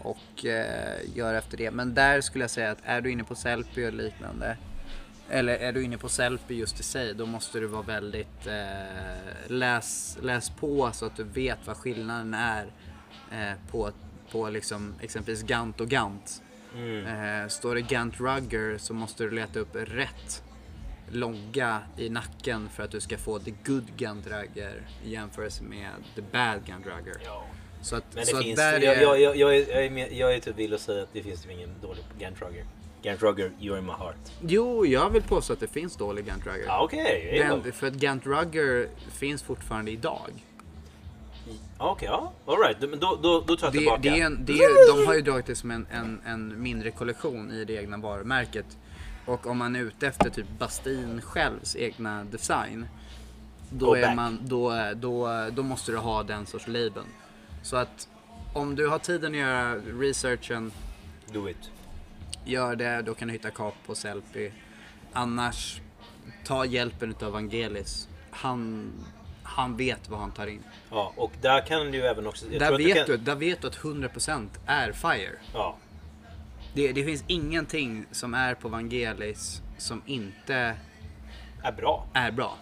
och 0.00 0.44
eh, 0.44 0.98
göra 1.14 1.38
efter 1.38 1.56
det. 1.56 1.70
Men 1.70 1.94
där 1.94 2.20
skulle 2.20 2.44
jag 2.44 2.50
säga 2.50 2.70
att 2.70 2.78
är 2.84 3.00
du 3.00 3.10
inne 3.10 3.24
på 3.24 3.34
Sellpy 3.34 3.86
och 3.86 3.92
liknande 3.92 4.56
eller 5.30 5.56
är 5.56 5.72
du 5.72 5.82
inne 5.82 5.98
på 5.98 6.08
Sellpy 6.08 6.54
just 6.54 6.80
i 6.80 6.82
sig 6.82 7.14
då 7.14 7.26
måste 7.26 7.60
du 7.60 7.66
vara 7.66 7.82
väldigt 7.82 8.46
eh, 8.46 9.46
läs, 9.46 10.18
läs 10.22 10.50
på 10.50 10.90
så 10.92 11.06
att 11.06 11.16
du 11.16 11.24
vet 11.24 11.58
vad 11.66 11.76
skillnaden 11.76 12.34
är 12.34 12.72
eh, 13.32 13.70
på, 13.70 13.90
på 14.32 14.50
liksom 14.50 14.94
exempelvis 15.00 15.42
Gant 15.42 15.80
och 15.80 15.88
Gant. 15.88 16.42
Mm. 16.74 17.06
Eh, 17.06 17.48
står 17.48 17.74
det 17.74 17.80
Gant 17.80 18.20
Rugger 18.20 18.78
så 18.78 18.94
måste 18.94 19.24
du 19.24 19.30
leta 19.30 19.58
upp 19.58 19.76
rätt 19.76 20.42
logga 21.12 21.82
i 21.96 22.08
nacken 22.08 22.68
för 22.68 22.82
att 22.82 22.90
du 22.90 23.00
ska 23.00 23.18
få 23.18 23.38
the 23.38 23.54
good 23.64 23.96
Gant 23.96 24.26
Rugger 24.26 24.86
i 25.04 25.10
jämförelse 25.10 25.64
med 25.64 25.90
the 26.14 26.22
bad 26.22 26.66
Gant 26.66 26.86
Rugger. 26.86 27.20
Så 27.82 27.96
att, 27.96 28.04
Men 28.14 28.26
så 28.26 28.32
det 28.32 28.38
att 28.38 28.44
finns, 28.44 28.56
där 28.56 28.80
jag, 28.80 28.94
är, 28.96 29.02
jag, 29.02 29.20
jag, 29.20 29.36
jag, 29.36 29.56
är, 29.56 29.70
jag, 29.70 29.84
är, 29.86 29.90
med- 29.90 30.12
jag 30.12 30.34
är 30.34 30.40
typ 30.40 30.56
vill 30.56 30.74
att 30.74 30.80
säga 30.80 31.02
att 31.02 31.08
det 31.12 31.22
finns 31.22 31.46
ingen 31.46 31.70
dålig 31.82 32.04
på 32.12 32.18
Gant 32.24 32.42
Rugger. 32.42 32.64
Gant 33.02 33.22
Rugger, 33.22 33.50
you're 33.60 33.78
in 33.78 33.84
my 33.86 33.92
heart. 33.92 34.16
Jo, 34.40 34.86
jag 34.86 35.10
vill 35.10 35.22
påstå 35.22 35.52
att 35.52 35.60
det 35.60 35.66
finns 35.66 35.96
dålig 35.96 36.26
Gant 36.26 36.46
Rugger. 36.46 36.64
Ja, 36.66 36.80
Okej, 36.84 37.36
ja, 37.48 37.56
Den, 37.56 37.72
för 37.72 37.86
att 37.86 37.94
Gant 37.94 38.26
Rugger 38.26 38.88
finns 39.12 39.42
fortfarande 39.42 39.90
idag. 39.90 40.30
okej, 41.78 42.08
ja. 42.12 42.32
Alright, 42.46 42.80
men 42.90 42.98
då, 42.98 43.18
då, 43.22 43.40
då 43.46 43.56
tar 43.56 43.66
jag 43.66 43.72
Det, 43.72 43.78
tillbaka. 43.78 44.00
det 44.02 44.20
är 44.20 44.26
en, 44.26 44.44
det 44.44 44.52
är, 44.52 44.96
de 44.98 45.06
har 45.06 45.14
ju 45.14 45.20
dragit 45.22 45.46
det 45.46 45.54
som 45.54 45.70
en, 45.70 45.86
en, 45.90 46.20
en 46.26 46.62
mindre 46.62 46.90
kollektion 46.90 47.50
i 47.52 47.64
det 47.64 47.72
egna 47.74 47.96
varumärket. 47.96 48.66
Och 49.26 49.46
om 49.46 49.58
man 49.58 49.76
är 49.76 49.80
ute 49.80 50.06
efter 50.06 50.30
typ 50.30 50.46
Bastin 50.58 51.20
självs 51.22 51.76
egna 51.76 52.24
design. 52.24 52.86
Då, 53.70 53.86
Go 53.86 53.94
är 53.94 54.02
back. 54.02 54.16
man, 54.16 54.38
då, 54.44 54.72
då, 54.96 55.46
då 55.52 55.62
måste 55.62 55.92
du 55.92 55.98
ha 55.98 56.22
den 56.22 56.46
sorts 56.46 56.66
labeln. 56.66 57.06
Så 57.62 57.76
att 57.76 58.08
om 58.54 58.74
du 58.76 58.88
har 58.88 58.98
tiden 58.98 59.32
att 59.32 59.38
göra 59.38 59.74
researchen, 59.76 60.72
Do 61.32 61.48
it. 61.48 61.70
gör 62.44 62.76
det. 62.76 63.02
Då 63.02 63.14
kan 63.14 63.28
du 63.28 63.32
hitta 63.34 63.50
kap 63.50 63.74
på 63.86 63.94
Sellpy. 63.94 64.50
Annars, 65.12 65.80
ta 66.44 66.64
hjälpen 66.64 67.10
utav 67.10 67.32
Vangelis. 67.32 68.08
Han, 68.30 68.90
han 69.42 69.76
vet 69.76 70.08
vad 70.08 70.20
han 70.20 70.30
tar 70.30 70.46
in. 70.46 70.62
Ja, 70.90 71.12
och 71.16 71.32
där 71.40 71.66
kan 71.66 71.80
du 71.90 71.98
ju 71.98 72.02
även 72.04 72.26
också... 72.26 72.46
Där 72.46 72.78
vet, 72.78 72.96
kan, 72.96 73.06
du, 73.06 73.16
där 73.16 73.34
vet 73.34 73.60
du 73.60 73.66
att 73.68 73.76
100% 73.78 74.48
är 74.66 74.92
FIRE. 74.92 75.32
Ja, 75.54 75.76
Det, 76.74 76.92
det 76.92 77.04
finns 77.04 77.24
ingenting 77.26 78.06
som 78.10 78.34
är 78.34 78.54
på 78.54 78.68
Vangelis 78.68 79.62
som 79.78 80.02
inte 80.06 80.76
är 81.62 81.72
bra. 81.72 82.06
är 82.14 82.30
bra. 82.30 82.56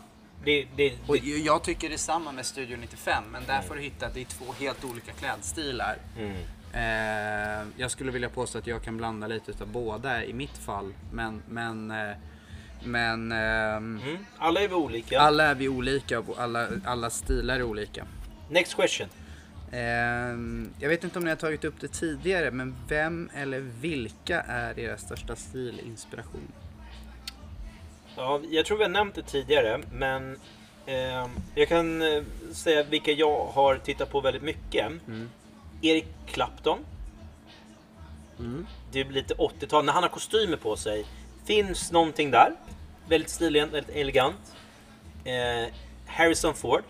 Det, 0.49 0.67
det, 0.77 0.93
Och 1.07 1.17
det, 1.21 1.29
jag 1.29 1.63
tycker 1.63 1.89
det 1.89 1.95
är 1.95 1.99
samma 1.99 2.33
med 2.33 2.47
Studio 2.47 2.77
95, 2.81 3.25
men 3.33 3.43
där 3.47 3.63
får 3.63 3.75
du 3.75 3.81
hitta 3.81 4.07
att 4.07 4.15
det 4.15 4.21
är 4.21 4.25
två 4.25 4.45
helt 4.59 4.85
olika 4.85 5.13
klädstilar. 5.13 5.97
mm. 6.19 6.37
Eh, 6.73 7.67
jag 7.77 7.91
skulle 7.91 8.11
vilja 8.11 8.29
påstå 8.29 8.59
att 8.59 8.67
jag 8.67 8.83
kan 8.83 8.97
blanda 8.97 9.27
lite 9.27 9.51
utav 9.51 9.69
båda 9.69 10.25
i 10.25 10.33
mitt 10.33 10.59
fall, 10.59 10.95
men, 11.13 11.43
men, 11.49 11.91
eh, 11.91 12.17
men 12.85 13.33
ehm, 13.33 14.01
Mm. 14.05 14.27
Alla 14.39 14.61
är 14.61 14.69
vi 14.69 14.75
olika. 14.75 15.21
alla 15.21 15.45
är 15.45 15.55
vi 15.55 15.69
olika 15.69 16.19
och 16.19 16.39
alla, 16.39 16.69
alla 16.85 17.11
stilar 17.11 17.57
är 17.57 17.63
olika. 17.63 18.07
Next 18.51 18.75
question. 18.75 19.09
Ehm, 19.73 20.71
jag 20.81 20.89
vet 20.89 21.05
inte 21.05 21.19
om 21.19 21.25
ni 21.25 21.31
har 21.31 21.37
tagit 21.37 21.65
upp 21.65 21.81
det 21.81 21.89
tidigare, 21.89 22.51
men 22.51 22.77
vem 22.89 23.31
eller 23.35 23.61
vilka 23.61 24.41
är 24.41 24.79
era 24.79 24.97
största 24.97 25.37
stilinspiration? 25.37 26.53
Ja, 28.19 28.41
jag 28.51 28.67
tror 28.67 28.77
vi 28.77 28.83
har 28.85 28.91
nämnt 28.91 29.15
det 29.15 29.23
tidigare, 29.23 29.81
men 29.93 30.37
eh, 30.87 31.27
jag 31.55 31.69
kan 31.69 32.03
eh, 32.03 32.23
säga 32.53 32.83
vilka 32.83 33.13
jag 33.13 33.47
har 33.47 33.77
tittat 33.77 34.11
på 34.11 34.21
väldigt 34.21 34.43
mycket. 34.43 34.87
Mm. 34.87 35.31
Eric 35.83 36.05
Clapton. 36.27 36.79
Mm. 38.39 38.67
Det 38.93 39.01
är 39.01 39.05
lite 39.05 39.35
80-tal. 39.35 39.85
När 39.85 39.93
han 39.93 40.03
har 40.03 40.11
kostymer 40.11 40.57
på 40.57 40.77
sig 40.77 41.07
finns 41.45 41.93
någonting 41.93 42.31
där. 42.31 42.53
Väldigt 43.09 43.31
stilig, 43.31 43.67
väldigt 43.69 43.97
elegant. 43.97 44.55
Eh, 45.25 45.73
Harrison 46.07 46.55
Ford. 46.55 46.83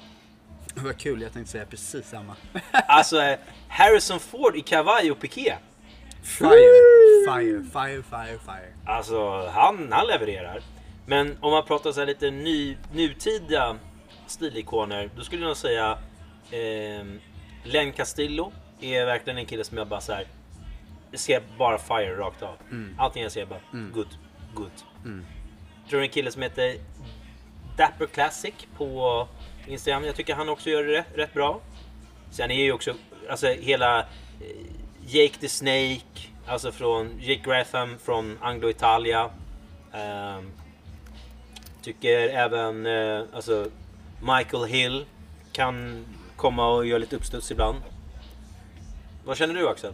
Vad 0.75 0.99
kul, 0.99 1.23
jag 1.23 1.33
tänkte 1.33 1.53
säga 1.53 1.67
precis 1.67 2.09
samma. 2.09 2.37
Alltså 2.73 3.21
eh, 3.23 3.39
Harrison 3.69 4.21
Ford 4.21 4.57
i 4.57 4.61
kavaj 4.61 5.11
och 5.11 5.21
piké. 5.21 5.55
Fire, 6.23 6.51
fire, 7.29 7.65
fire, 7.73 8.03
fire, 8.03 8.39
fire. 8.39 8.73
Alltså 8.87 9.47
han, 9.47 9.93
han 9.93 10.07
levererar. 10.07 10.63
Men 11.09 11.37
om 11.41 11.51
man 11.51 11.65
pratar 11.65 11.93
så 11.93 12.01
här 12.01 12.07
lite 12.07 12.31
ny, 12.31 12.77
nutida 12.93 13.77
stilikoner. 14.27 15.11
Då 15.17 15.23
skulle 15.23 15.43
jag 15.43 15.49
nog 15.49 15.57
säga 15.57 15.99
eh, 16.51 17.07
Len 17.65 17.93
Castillo 17.93 18.53
är 18.81 19.05
verkligen 19.05 19.39
en 19.39 19.47
kille 19.47 19.65
som 19.65 19.79
jag 19.79 19.89
bara 19.89 20.01
så 20.01 20.13
här. 20.13 20.27
Ser 21.13 21.43
bara 21.59 21.79
fire 21.79 22.17
rakt 22.17 22.43
av. 22.43 22.57
Allting 22.99 23.23
jag 23.23 23.33
ser 23.33 23.47
bara 23.47 23.61
good, 23.73 24.19
good. 24.55 24.71
Mm. 25.05 25.25
Tror 25.91 26.03
en 26.03 26.09
kille 26.09 26.31
som 26.31 26.43
heter 26.43 26.77
Dapper 27.77 28.07
Classic 28.07 28.55
på 28.77 29.29
Instagram. 29.67 30.05
Jag 30.05 30.15
tycker 30.17 30.35
han 30.35 30.49
också 30.49 30.71
gör 30.71 30.85
det 30.85 30.99
rätt, 30.99 31.07
rätt 31.15 31.35
bra. 31.35 31.61
Sen 32.31 32.51
är 32.51 32.65
ju 32.65 32.73
också 32.73 32.95
alltså 33.31 33.47
hela 33.47 33.99
eh, 33.99 34.07
Jake 35.07 35.35
the 35.41 35.49
Snake, 35.49 36.29
alltså 36.47 36.73
från 36.73 37.21
Jake 37.21 37.43
Gratham 37.45 37.99
från 37.99 38.39
Anglo 38.41 38.71
Italia. 38.71 39.31
Ehm, 39.93 40.53
tycker 41.83 42.29
även 42.29 42.87
eh, 42.87 43.23
alltså 43.33 43.67
Michael 44.23 44.65
Hill 44.65 45.05
kan 45.53 46.05
komma 46.37 46.69
och 46.69 46.87
göra 46.87 46.99
lite 46.99 47.17
uppstuds 47.17 47.51
ibland. 47.51 47.79
Vad 49.25 49.37
känner 49.37 49.55
du 49.55 49.69
Axel? 49.69 49.93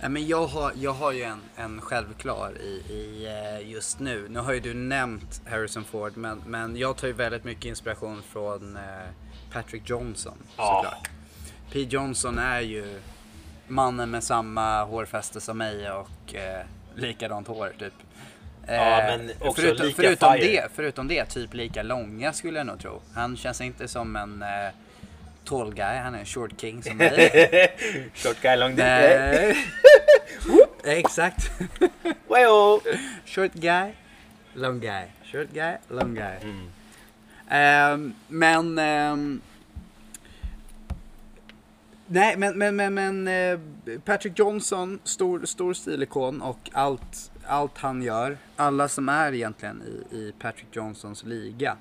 Ja, 0.00 0.08
men 0.08 0.26
jag, 0.26 0.46
har, 0.46 0.72
jag 0.76 0.92
har 0.92 1.12
ju 1.12 1.22
en, 1.22 1.40
en 1.56 1.80
självklar 1.80 2.52
i, 2.60 2.92
i 2.92 3.26
eh, 3.26 3.70
just 3.70 3.98
nu. 4.00 4.26
Nu 4.28 4.38
har 4.38 4.52
ju 4.52 4.60
du 4.60 4.74
nämnt 4.74 5.42
Harrison 5.46 5.84
Ford 5.84 6.16
men, 6.16 6.42
men 6.46 6.76
jag 6.76 6.96
tar 6.96 7.06
ju 7.06 7.12
väldigt 7.12 7.44
mycket 7.44 7.64
inspiration 7.64 8.22
från 8.22 8.76
eh, 8.76 8.82
Patrick 9.52 9.90
Johnson 9.90 10.38
såklart. 10.50 11.08
P 11.72 11.82
Johnson 11.82 12.38
är 12.38 12.60
ju 12.60 13.00
mannen 13.68 14.10
med 14.10 14.24
samma 14.24 14.84
hårfäste 14.84 15.40
som 15.40 15.58
mig 15.58 15.90
och 15.90 16.34
eh, 16.34 16.66
likadant 16.94 17.48
hår 17.48 17.72
typ. 17.78 17.94
Ja, 18.66 19.00
Eh, 19.00 19.06
men 19.18 19.30
också 19.40 19.62
förutom, 19.62 19.86
lika 19.86 20.02
förutom, 20.02 20.32
fire. 20.32 20.46
det, 20.46 20.68
förutom 20.74 21.08
det, 21.08 21.24
typ 21.24 21.54
lika 21.54 21.82
långa 21.82 22.32
skulle 22.32 22.58
jag 22.58 22.66
nog 22.66 22.80
tro. 22.80 23.00
Han 23.14 23.36
känns 23.36 23.60
inte 23.60 23.88
som 23.88 24.16
en 24.16 24.42
eh, 24.42 24.48
tall 25.44 25.74
guy, 25.74 25.96
han 25.96 26.14
är 26.14 26.18
en 26.18 26.24
short 26.26 26.60
king 26.60 26.82
som 26.82 26.96
mig. 26.96 27.70
Short 28.14 28.40
guy 28.42 28.56
long 28.56 28.70
dick. 28.70 28.78
Nej. 28.78 29.56
Exakt. 30.84 31.50
Wow. 32.26 32.80
Short 33.26 33.52
guy, 33.54 33.92
long 34.54 34.80
guy. 34.80 35.04
Short 35.32 35.48
guy, 35.52 35.76
long 35.88 36.14
guy. 36.14 36.36
Mm. 36.42 36.68
Ehm, 37.48 38.14
men... 38.28 38.78
ehm, 38.78 39.40
nej, 42.06 42.36
men, 42.36 42.58
men, 42.58 42.76
men, 42.76 42.94
men 42.94 43.28
eh, 43.28 43.58
Patrick 44.04 44.38
Johnson, 44.38 44.98
stor, 45.04 45.44
stor 45.44 45.74
stilikon 45.74 46.42
och 46.42 46.70
allt, 46.72 47.30
allt 47.46 47.78
han 47.78 48.02
gör. 48.02 48.38
Alla 48.56 48.88
som 48.88 49.08
är 49.08 49.32
egentligen 49.32 49.82
i, 49.82 50.16
i 50.16 50.32
Patrick 50.38 50.68
Johnsons 50.76 51.24
liga. 51.24 51.76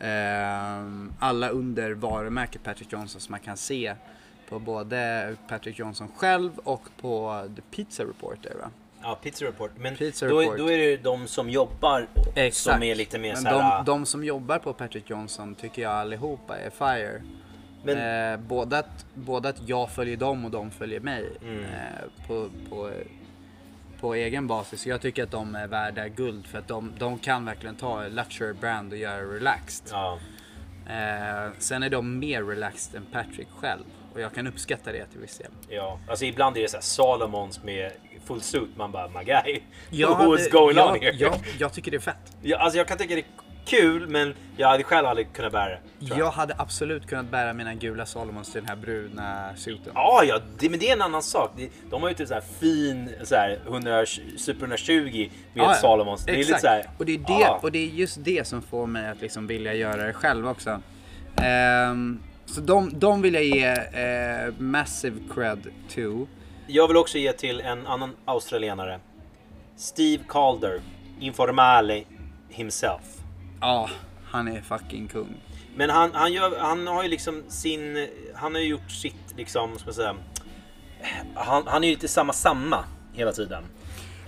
Ehm, 0.00 1.12
alla 1.18 1.48
under 1.48 1.90
varumärket 1.92 2.62
Patrick 2.62 2.92
Johnson 2.92 3.20
som 3.20 3.32
man 3.32 3.40
kan 3.40 3.56
se 3.56 3.94
på 4.48 4.58
både 4.58 5.36
Patrick 5.48 5.78
Johnson 5.78 6.08
själv 6.16 6.58
och 6.58 6.82
på 7.00 7.44
The 7.56 7.62
Pizza 7.76 8.02
Reporter. 8.04 8.54
Va? 8.62 8.70
Ja, 9.02 9.18
Pizza 9.22 9.44
Report. 9.44 9.70
Men 9.76 9.96
Pizza 9.96 10.26
då, 10.28 10.40
Report. 10.40 10.58
då 10.58 10.70
är 10.70 10.78
det 10.78 10.96
de 10.96 11.26
som 11.26 11.50
jobbar 11.50 12.06
som 12.50 12.82
är 12.82 12.94
lite 12.94 13.18
mer 13.18 13.32
Men 13.32 13.42
såhär... 13.42 13.76
de, 13.78 13.84
de 13.84 14.06
som 14.06 14.24
jobbar 14.24 14.58
på 14.58 14.72
Patrick 14.72 15.10
Johnson 15.10 15.54
tycker 15.54 15.82
jag 15.82 15.92
allihopa 15.92 16.58
är 16.58 16.70
fire. 16.70 17.22
Men- 17.84 17.98
Eh, 18.32 18.36
både, 18.40 18.78
att, 18.78 19.06
både 19.14 19.48
att 19.48 19.68
jag 19.68 19.90
följer 19.90 20.16
dem 20.16 20.44
och 20.44 20.50
de 20.50 20.70
följer 20.70 21.00
mig 21.00 21.36
Mm. 21.42 21.64
eh, 21.64 22.26
på, 22.26 22.48
på, 22.68 22.90
på 24.00 24.14
egen 24.14 24.46
basis. 24.46 24.86
Jag 24.86 25.00
tycker 25.00 25.22
att 25.22 25.30
de 25.30 25.54
är 25.54 25.66
värda 25.66 26.08
guld 26.08 26.46
för 26.46 26.58
att 26.58 26.68
de, 26.68 26.92
de 26.98 27.18
kan 27.18 27.44
verkligen 27.44 27.76
ta 27.76 28.08
luxury 28.08 28.52
brand 28.52 28.92
och 28.92 28.98
göra 28.98 29.20
relaxed. 29.34 29.86
Ja. 29.92 30.18
Eh, 30.88 31.52
sen 31.58 31.82
är 31.82 31.90
de 31.90 32.18
mer 32.18 32.42
relaxed 32.42 32.94
än 32.94 33.06
Patrick 33.12 33.48
själv 33.60 33.84
och 34.14 34.20
jag 34.20 34.32
kan 34.34 34.46
uppskatta 34.46 34.92
det 34.92 35.06
till 35.06 35.20
viss 35.20 35.38
del. 35.38 35.50
Ja, 35.68 35.98
alltså 36.08 36.24
ibland 36.24 36.56
är 36.56 36.62
det 36.62 36.68
såhär 36.68 36.82
Salomons 36.82 37.62
med 37.62 37.92
full 38.24 38.40
suit. 38.40 38.76
Man 38.76 38.92
bara, 38.92 39.08
my 39.08 39.24
guy. 39.24 39.60
Jag 39.90 40.10
What's 40.20 40.38
hade- 40.38 40.50
going 40.50 40.76
jag, 40.76 40.92
on 40.94 41.00
here? 41.00 41.16
Jag, 41.16 41.34
jag 41.58 41.72
tycker 41.72 41.90
det 41.90 41.96
är 41.96 42.00
fett. 42.00 42.36
Ja, 42.42 42.58
alltså 42.58 42.78
jag 42.78 42.88
kan 42.88 42.98
tycka 42.98 43.14
det 43.14 43.24
kul, 43.68 44.08
men 44.08 44.34
jag 44.56 44.68
hade 44.68 44.84
själv 44.84 45.06
aldrig 45.06 45.32
kunnat 45.32 45.52
bära 45.52 45.68
det. 46.00 46.06
tror 46.06 46.18
Jag 46.18 46.30
hade 46.30 46.54
absolut 46.58 47.06
kunnat 47.06 47.30
bära 47.30 47.52
mina 47.52 47.74
gula 47.74 48.06
Salomons 48.06 48.52
till 48.52 48.60
den 48.60 48.68
här 48.68 48.76
bruna 48.76 49.56
suiten. 49.56 49.92
Ja, 49.94 50.24
ja, 50.24 50.40
det, 50.58 50.70
men 50.70 50.78
det 50.80 50.88
är 50.88 50.92
en 50.92 51.02
annan 51.02 51.22
sak. 51.22 51.50
De, 51.56 51.70
de 51.90 52.02
har 52.02 52.08
ju 52.08 52.14
typ 52.14 52.28
så 52.28 52.34
här 52.34 52.44
fin 52.60 53.10
så 53.22 53.34
här 53.34 53.58
100, 53.66 54.06
Super 54.36 54.60
120 54.60 54.90
med 55.10 55.30
Ja, 55.54 55.64
ja. 55.64 55.74
Salomons. 55.74 56.24
Det 56.24 56.32
är 56.32 56.36
lite 56.36 56.48
Exakt. 56.48 56.62
så 56.62 56.68
här, 56.68 56.90
och, 56.98 57.06
det 57.06 57.14
är 57.14 57.18
det, 57.18 57.40
ja. 57.40 57.58
och 57.62 57.72
det 57.72 57.78
är 57.78 57.86
just 57.86 58.24
det 58.24 58.46
som 58.46 58.62
får 58.62 58.86
mig 58.86 59.08
att 59.08 59.20
liksom 59.20 59.46
vilja 59.46 59.74
göra 59.74 60.06
det 60.06 60.12
själv 60.12 60.48
också. 60.48 60.80
Ehm, 61.36 62.20
så 62.46 62.60
de, 62.60 62.98
de 62.98 63.22
vill 63.22 63.34
jag 63.34 63.44
ge 63.44 63.66
eh, 63.66 64.52
massive 64.58 65.16
cred 65.34 65.66
to. 65.94 66.26
Jag 66.66 66.88
vill 66.88 66.96
också 66.96 67.18
ge 67.18 67.32
till 67.32 67.60
en 67.60 67.86
annan 67.86 68.16
australienare. 68.24 69.00
Steve 69.76 70.24
Calder, 70.28 70.80
informale 71.20 72.04
himself. 72.48 73.17
Ja, 73.60 73.90
han 74.24 74.48
är 74.48 74.60
fucking 74.60 75.08
kung. 75.08 75.34
Men 75.76 75.90
han, 75.90 76.10
han, 76.14 76.32
gör, 76.32 76.58
han 76.58 76.86
har 76.86 77.02
ju 77.02 77.08
liksom 77.08 77.42
sin... 77.48 78.08
Han 78.34 78.54
har 78.54 78.62
ju 78.62 78.68
gjort 78.68 78.90
sitt 78.90 79.34
liksom, 79.36 79.78
ska 79.78 79.86
man 79.86 79.94
säga... 79.94 80.14
Han, 81.34 81.66
han 81.66 81.84
är 81.84 81.88
ju 81.88 81.94
lite 81.94 82.08
samma 82.08 82.32
samma 82.32 82.84
hela 83.12 83.32
tiden. 83.32 83.64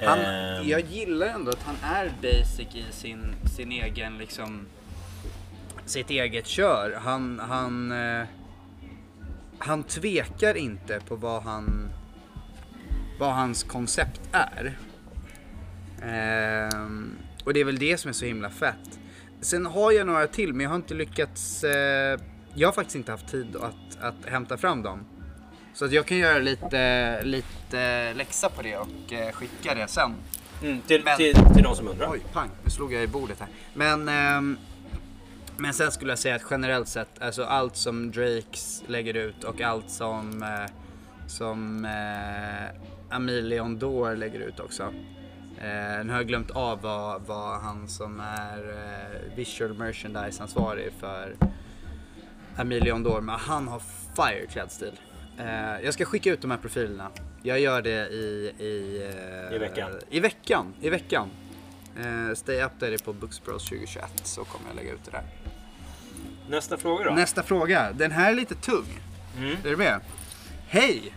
Han, 0.02 0.18
Ehm, 0.18 0.68
jag 0.68 0.80
gillar 0.80 1.26
ändå 1.26 1.50
att 1.50 1.62
han 1.62 1.76
är 1.82 2.12
basic 2.22 2.74
i 2.74 2.84
sin, 2.90 3.34
sin 3.56 3.72
egen 3.72 4.18
liksom 4.18 4.66
sitt 5.84 6.10
eget 6.10 6.46
kör. 6.46 7.00
Han, 7.04 7.38
han, 7.38 7.92
eh, 7.92 8.26
han 9.58 9.82
tvekar 9.82 10.56
inte 10.56 11.00
på 11.08 11.16
vad 11.16 11.42
han 11.42 11.90
vad 13.18 13.34
hans 13.34 13.62
koncept 13.62 14.20
är. 14.32 14.78
Ehm, 16.02 17.16
och 17.44 17.54
det 17.54 17.60
är 17.60 17.64
väl 17.64 17.78
det 17.78 18.00
som 18.00 18.08
är 18.08 18.12
så 18.12 18.24
himla 18.24 18.50
fett. 18.50 19.00
Sen 19.40 19.66
har 19.66 19.92
jag 19.92 20.06
några 20.06 20.26
till 20.26 20.52
men 20.54 20.64
jag 20.64 20.70
har 20.70 20.76
inte 20.76 20.94
lyckats. 20.94 21.64
Eh, 21.64 22.20
jag 22.54 22.68
har 22.68 22.72
faktiskt 22.72 22.96
inte 22.96 23.12
haft 23.12 23.28
tid 23.28 23.56
att, 23.56 24.00
att 24.00 24.30
hämta 24.30 24.56
fram 24.56 24.82
dem. 24.82 25.04
Så 25.74 25.84
att 25.84 25.92
jag 25.92 26.06
kan 26.06 26.18
göra 26.18 26.38
lite, 26.38 27.22
lite 27.22 28.14
läxa 28.14 28.48
på 28.48 28.62
det 28.62 28.76
och 28.76 29.12
eh, 29.12 29.32
skicka 29.32 29.74
det 29.74 29.88
sen. 29.88 30.14
mm, 30.62 30.80
till, 30.80 31.02
men- 31.04 31.16
till, 31.16 31.34
till 31.54 31.62
de 31.62 31.76
som 31.76 31.88
undrar. 31.88 32.08
Oj, 32.12 32.20
pang, 32.32 32.48
nu 32.64 32.70
slog 32.70 32.92
jag 32.92 33.02
i 33.02 33.06
bordet 33.06 33.40
här. 33.40 33.48
Men, 33.74 34.08
ehm, 34.08 34.58
men 35.56 35.74
sen 35.74 35.92
skulle 35.92 36.12
jag 36.12 36.18
säga 36.18 36.34
att 36.34 36.42
generellt 36.50 36.88
sett, 36.88 37.22
alltså 37.22 37.44
allt 37.44 37.76
som 37.76 38.10
Drakes 38.10 38.82
lägger 38.86 39.14
ut 39.14 39.44
och 39.44 39.60
allt 39.60 39.90
som, 39.90 40.42
eh, 40.42 40.70
som 41.26 41.84
eh, 41.84 43.16
Amelion 43.16 43.78
Dore 43.78 44.16
lägger 44.16 44.40
ut 44.40 44.60
också. 44.60 44.92
Eh, 45.60 46.04
nu 46.04 46.12
har 46.12 46.18
jag 46.18 46.26
glömt 46.26 46.50
av 46.50 46.80
vad, 46.80 47.22
vad 47.22 47.60
han 47.60 47.88
som 47.88 48.20
är 48.20 48.58
eh, 48.58 49.36
visual 49.36 49.74
merchandise 49.74 50.42
ansvarig 50.42 50.92
för 51.00 51.36
Amelion 52.56 53.02
Dore, 53.02 53.20
men 53.20 53.34
han 53.38 53.68
har 53.68 53.82
fire 54.16 54.46
klädstil. 54.46 55.00
Eh, 55.38 55.84
jag 55.84 55.94
ska 55.94 56.04
skicka 56.04 56.32
ut 56.32 56.42
de 56.42 56.50
här 56.50 56.58
profilerna. 56.58 57.10
Jag 57.42 57.60
gör 57.60 57.82
det 57.82 58.08
i... 58.08 58.54
I, 58.58 59.02
eh, 59.50 59.56
I 59.56 59.58
veckan. 59.58 59.90
I 60.10 60.20
veckan. 60.20 60.74
I 60.80 60.90
veckan. 60.90 61.28
Eh, 61.96 62.34
stay 62.34 62.62
updated 62.62 63.04
på 63.04 63.12
Bookspros 63.12 63.64
2021 63.64 64.10
så 64.22 64.44
kommer 64.44 64.68
jag 64.68 64.76
lägga 64.76 64.92
ut 64.92 65.04
det 65.04 65.10
där. 65.10 65.24
Nästa 66.48 66.76
fråga 66.76 67.04
då. 67.04 67.10
Nästa 67.10 67.42
fråga. 67.42 67.92
Den 67.92 68.10
här 68.10 68.30
är 68.30 68.34
lite 68.34 68.54
tung. 68.54 69.00
Mm. 69.36 69.56
Är 69.64 69.70
du 69.70 69.76
med? 69.76 70.00
Hej! 70.68 71.14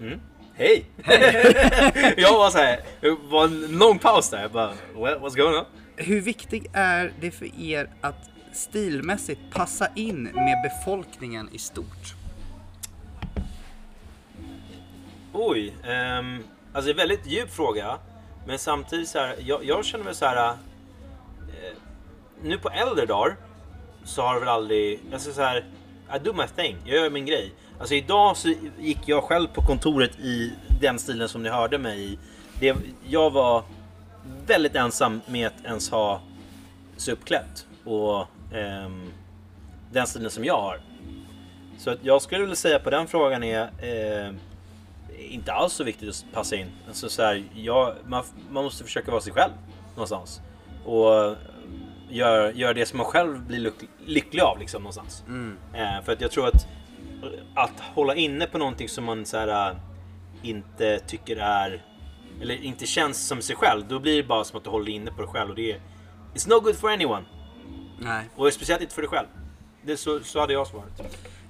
Mm. 0.00 0.20
Hej! 0.54 0.84
jag 2.16 2.32
var 2.38 2.50
såhär, 2.50 2.80
det 3.00 3.16
var 3.28 3.44
en 3.44 3.78
lång 3.78 3.98
paus 3.98 4.30
där. 4.30 4.42
Jag 4.42 4.50
bara, 4.52 4.72
well, 4.94 5.18
what's 5.18 5.36
going 5.36 5.56
on? 5.56 5.64
Hur 5.96 6.20
viktigt 6.20 6.66
är 6.72 7.12
det 7.20 7.30
för 7.30 7.60
er 7.60 7.90
att 8.00 8.30
stilmässigt 8.52 9.40
passa 9.50 9.88
in 9.94 10.22
med 10.22 10.62
befolkningen 10.62 11.48
i 11.52 11.58
stort? 11.58 12.14
Oj, 15.32 15.74
um, 16.18 16.44
alltså 16.72 16.90
en 16.90 16.96
väldigt 16.96 17.26
djup 17.26 17.50
fråga. 17.50 17.98
Men 18.46 18.58
samtidigt 18.58 19.08
så 19.08 19.18
här, 19.18 19.36
jag, 19.40 19.64
jag 19.64 19.84
känner 19.84 20.04
mig 20.04 20.14
så 20.14 20.26
här. 20.26 20.48
eh, 20.48 20.54
nu 22.42 22.58
på 22.58 22.70
äldre 22.70 23.06
dagar 23.06 23.36
så 24.04 24.22
har 24.22 24.34
det 24.34 24.40
väl 24.40 24.48
aldrig, 24.48 25.00
alltså 25.12 25.32
så 25.32 25.42
här, 25.42 25.64
I 26.16 26.18
do 26.24 26.32
my 26.32 26.46
thing, 26.56 26.76
jag 26.84 26.96
gör 26.96 27.10
min 27.10 27.26
grej. 27.26 27.52
Alltså 27.82 27.94
idag 27.94 28.36
så 28.36 28.54
gick 28.78 28.98
jag 29.06 29.24
själv 29.24 29.48
på 29.48 29.62
kontoret 29.62 30.20
i 30.20 30.52
den 30.80 30.98
stilen 30.98 31.28
som 31.28 31.42
ni 31.42 31.48
hörde 31.48 31.78
mig 31.78 32.12
i. 32.12 32.18
Det, 32.60 32.76
jag 33.08 33.30
var 33.30 33.64
väldigt 34.46 34.74
ensam 34.74 35.20
med 35.26 35.46
att 35.46 35.64
ens 35.64 35.90
ha 35.90 36.20
sig 36.96 37.14
uppklätt 37.14 37.66
och 37.84 38.26
ehm, 38.54 39.12
den 39.92 40.06
stilen 40.06 40.30
som 40.30 40.44
jag 40.44 40.60
har. 40.60 40.80
Så 41.78 41.90
att 41.90 41.98
jag 42.02 42.22
skulle 42.22 42.40
vilja 42.40 42.56
säga 42.56 42.78
på 42.78 42.90
den 42.90 43.06
frågan 43.06 43.42
är 43.42 43.62
eh, 43.62 44.34
inte 45.18 45.52
alls 45.52 45.72
så 45.72 45.84
viktigt 45.84 46.08
att 46.08 46.24
passa 46.32 46.56
in. 46.56 46.70
Alltså 46.88 47.08
så 47.08 47.22
här, 47.22 47.44
jag, 47.54 47.94
man, 48.06 48.24
man 48.50 48.64
måste 48.64 48.84
försöka 48.84 49.10
vara 49.10 49.20
sig 49.20 49.32
själv 49.32 49.52
någonstans. 49.94 50.40
Och 50.84 51.36
göra 52.08 52.52
gör 52.52 52.74
det 52.74 52.86
som 52.86 52.96
man 52.96 53.06
själv 53.06 53.46
blir 53.46 53.58
lyck, 53.58 53.74
lycklig 54.06 54.42
av 54.42 54.58
liksom 54.58 54.82
någonstans. 54.82 55.24
Eh, 55.74 56.04
för 56.04 56.12
att 56.12 56.20
jag 56.20 56.30
tror 56.30 56.46
att 56.48 56.66
att 57.54 57.80
hålla 57.80 58.14
inne 58.14 58.46
på 58.46 58.58
någonting 58.58 58.88
som 58.88 59.04
man 59.04 59.26
så 59.26 59.36
här, 59.36 59.70
äh, 59.70 59.76
inte 60.42 60.98
tycker 60.98 61.36
är 61.36 61.84
eller 62.40 62.64
inte 62.64 62.86
känns 62.86 63.26
som 63.26 63.42
sig 63.42 63.56
själv, 63.56 63.88
då 63.88 63.98
blir 63.98 64.16
det 64.16 64.28
bara 64.28 64.44
som 64.44 64.58
att 64.58 64.64
du 64.64 64.70
håller 64.70 64.92
inne 64.92 65.10
på 65.10 65.22
dig 65.22 65.30
själv 65.30 65.50
och 65.50 65.56
det 65.56 65.72
är 65.72 65.80
It's 66.34 66.48
no 66.48 66.60
good 66.60 66.76
for 66.76 66.90
anyone. 66.90 67.24
Nej. 67.98 68.24
Och 68.36 68.52
speciellt 68.52 68.82
inte 68.82 68.94
för 68.94 69.02
dig 69.02 69.08
själv. 69.08 69.26
Det 69.82 69.96
så, 69.96 70.20
så 70.20 70.40
hade 70.40 70.52
jag 70.52 70.66
svarat. 70.66 71.02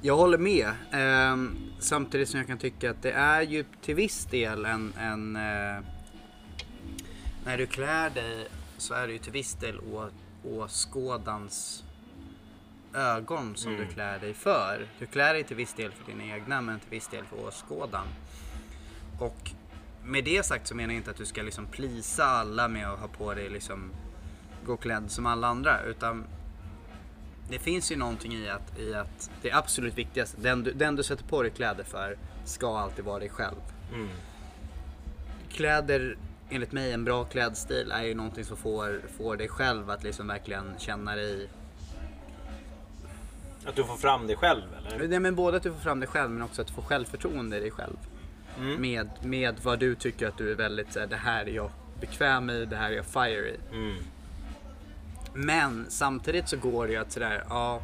Jag 0.03 0.17
håller 0.17 0.39
med. 0.39 0.71
Ehm, 0.93 1.73
samtidigt 1.79 2.29
som 2.29 2.39
jag 2.39 2.47
kan 2.47 2.59
tycka 2.59 2.91
att 2.91 3.03
det 3.03 3.13
är 3.13 3.43
ju 3.43 3.65
till 3.83 3.95
viss 3.95 4.25
del 4.25 4.65
en... 4.65 4.93
en 4.99 5.37
eh, 5.37 5.85
när 7.45 7.59
du 7.59 7.67
klär 7.67 8.11
dig 8.11 8.49
så 8.79 8.95
är 8.95 9.07
det 9.07 9.13
ju 9.13 9.19
till 9.19 9.33
viss 9.33 9.55
del 9.55 9.79
å, 9.79 10.09
åskådans 10.45 11.85
ögon 12.95 13.57
som 13.57 13.77
du 13.77 13.87
klär 13.87 14.19
dig 14.19 14.35
för. 14.35 14.87
Du 14.99 15.07
klär 15.07 15.35
dig 15.35 15.45
till 15.45 15.57
viss 15.57 15.75
del 15.75 15.93
för 15.93 16.13
dina 16.13 16.25
egna 16.25 16.61
men 16.61 16.81
till 16.81 16.91
viss 16.91 17.09
del 17.09 17.25
för 17.25 17.47
åskådan. 17.47 18.07
Och 19.19 19.51
med 20.05 20.25
det 20.25 20.47
sagt 20.47 20.67
så 20.67 20.75
menar 20.75 20.95
jag 20.95 20.99
inte 20.99 21.11
att 21.11 21.17
du 21.17 21.27
ska 21.27 21.43
liksom 21.43 21.67
plisa 21.67 22.25
alla 22.25 22.69
med 22.69 22.89
att 22.89 22.99
ha 22.99 23.09
på 23.09 23.35
dig 23.35 23.49
liksom 23.49 23.91
gå 24.67 24.77
klädd 24.77 25.11
som 25.11 25.27
alla 25.27 25.47
andra 25.47 25.83
utan 25.83 26.25
det 27.49 27.59
finns 27.59 27.93
ju 27.93 27.97
någonting 27.97 28.35
i 28.35 28.49
att, 28.49 28.79
i 28.79 28.95
att 28.95 29.31
det 29.43 29.53
absolut 29.53 29.99
viktigaste, 29.99 30.41
den 30.41 30.63
du, 30.63 30.73
den 30.73 30.97
du 30.97 31.03
sätter 31.03 31.25
på 31.25 31.43
dig 31.43 31.51
kläder 31.51 31.85
för, 31.85 32.19
ska 32.45 32.79
alltid 32.79 33.05
vara 33.05 33.19
dig 33.19 33.29
själv. 33.29 33.61
Mm. 33.95 34.09
Kläder 35.51 36.19
enligt 36.51 36.73
mig 36.73 36.93
en 36.93 37.05
bra 37.05 37.25
klädstil 37.25 37.91
är 37.93 38.03
ju 38.03 38.15
någonting 38.15 38.45
som 38.45 38.57
får, 38.57 39.01
får 39.19 39.37
dig 39.37 39.49
själv 39.49 39.91
att 39.91 40.03
liksom 40.03 40.27
verkligen 40.27 40.75
känna 40.79 41.17
dig 41.17 41.49
Att 43.67 43.77
du 43.77 43.85
får 43.85 43.97
fram 43.97 44.27
det 44.27 44.37
själv 44.37 44.63
eller? 44.79 45.09
Nej, 45.09 45.21
men 45.21 45.35
både 45.35 45.57
att 45.57 45.63
du 45.63 45.73
får 45.73 45.81
fram 45.81 46.01
dig 46.01 46.09
själv 46.09 46.31
men 46.31 46.43
också 46.43 46.63
att 46.63 46.69
du 46.69 46.75
får 46.75 46.83
självförtroende 46.83 47.57
i 47.57 47.61
dig 47.61 47.71
själv. 47.71 47.97
Mm. 48.59 48.81
Med, 48.81 49.11
med 49.23 49.55
vad 49.63 49.79
du 49.79 49.95
tycker 49.95 50.29
att 50.29 50.39
du 50.39 50.51
är 50.51 50.55
väldigt 50.55 50.93
det 50.93 51.17
här 51.17 51.49
är 51.49 51.51
jag 51.51 51.71
bekväm 52.01 52.51
i, 52.51 52.65
det 52.65 52.77
här 52.77 52.91
är 52.91 52.97
jag 52.97 53.07
fire 53.07 53.49
i. 53.49 53.57
Mm. 53.73 53.97
Men 55.35 55.87
samtidigt 55.89 56.49
så 56.49 56.57
går 56.57 56.87
det 56.87 56.93
ju 56.93 56.99
att 56.99 57.13
sådär, 57.13 57.45
ja. 57.49 57.83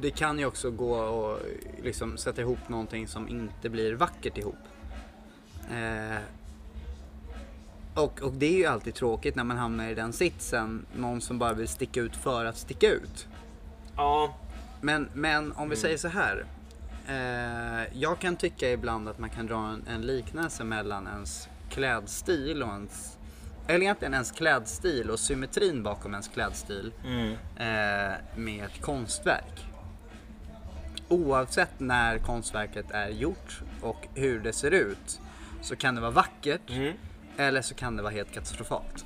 Det 0.00 0.10
kan 0.10 0.38
ju 0.38 0.46
också 0.46 0.70
gå 0.70 0.94
och 0.94 1.38
liksom 1.82 2.18
sätta 2.18 2.40
ihop 2.40 2.68
någonting 2.68 3.08
som 3.08 3.28
inte 3.28 3.68
blir 3.68 3.94
vackert 3.94 4.38
ihop. 4.38 4.58
Eh, 5.70 6.18
och, 7.94 8.22
och 8.22 8.32
det 8.32 8.46
är 8.46 8.58
ju 8.58 8.66
alltid 8.66 8.94
tråkigt 8.94 9.34
när 9.34 9.44
man 9.44 9.56
hamnar 9.56 9.88
i 9.88 9.94
den 9.94 10.12
sitsen. 10.12 10.86
Någon 10.96 11.20
som 11.20 11.38
bara 11.38 11.52
vill 11.52 11.68
sticka 11.68 12.00
ut 12.00 12.16
för 12.16 12.44
att 12.44 12.56
sticka 12.56 12.90
ut. 12.90 13.26
Ja. 13.96 14.34
Men, 14.80 15.08
men 15.14 15.52
om 15.52 15.68
vi 15.68 15.76
säger 15.76 15.96
så 15.96 16.08
här. 16.08 16.44
Eh, 17.08 17.98
jag 18.00 18.18
kan 18.18 18.36
tycka 18.36 18.70
ibland 18.70 19.08
att 19.08 19.18
man 19.18 19.30
kan 19.30 19.46
dra 19.46 19.56
en, 19.68 19.84
en 19.88 20.00
liknelse 20.02 20.64
mellan 20.64 21.06
ens 21.06 21.48
klädstil 21.70 22.62
och 22.62 22.68
ens... 22.68 23.16
Eller 23.66 23.80
egentligen 23.82 24.14
ens 24.14 24.30
klädstil 24.30 25.10
och 25.10 25.18
symmetrin 25.20 25.82
bakom 25.82 26.12
ens 26.12 26.28
klädstil 26.28 26.92
Mm. 27.04 27.32
eh, 27.56 28.16
med 28.36 28.64
ett 28.64 28.80
konstverk. 28.82 29.66
Oavsett 31.08 31.80
när 31.80 32.18
konstverket 32.18 32.90
är 32.90 33.08
gjort 33.08 33.60
och 33.82 34.06
hur 34.14 34.40
det 34.40 34.52
ser 34.52 34.70
ut 34.70 35.20
så 35.62 35.76
kan 35.76 35.94
det 35.94 36.00
vara 36.00 36.10
vackert 36.10 36.70
Mm. 36.70 36.92
eller 37.36 37.62
så 37.62 37.74
kan 37.74 37.96
det 37.96 38.02
vara 38.02 38.12
helt 38.12 38.32
katastrofalt. 38.32 39.04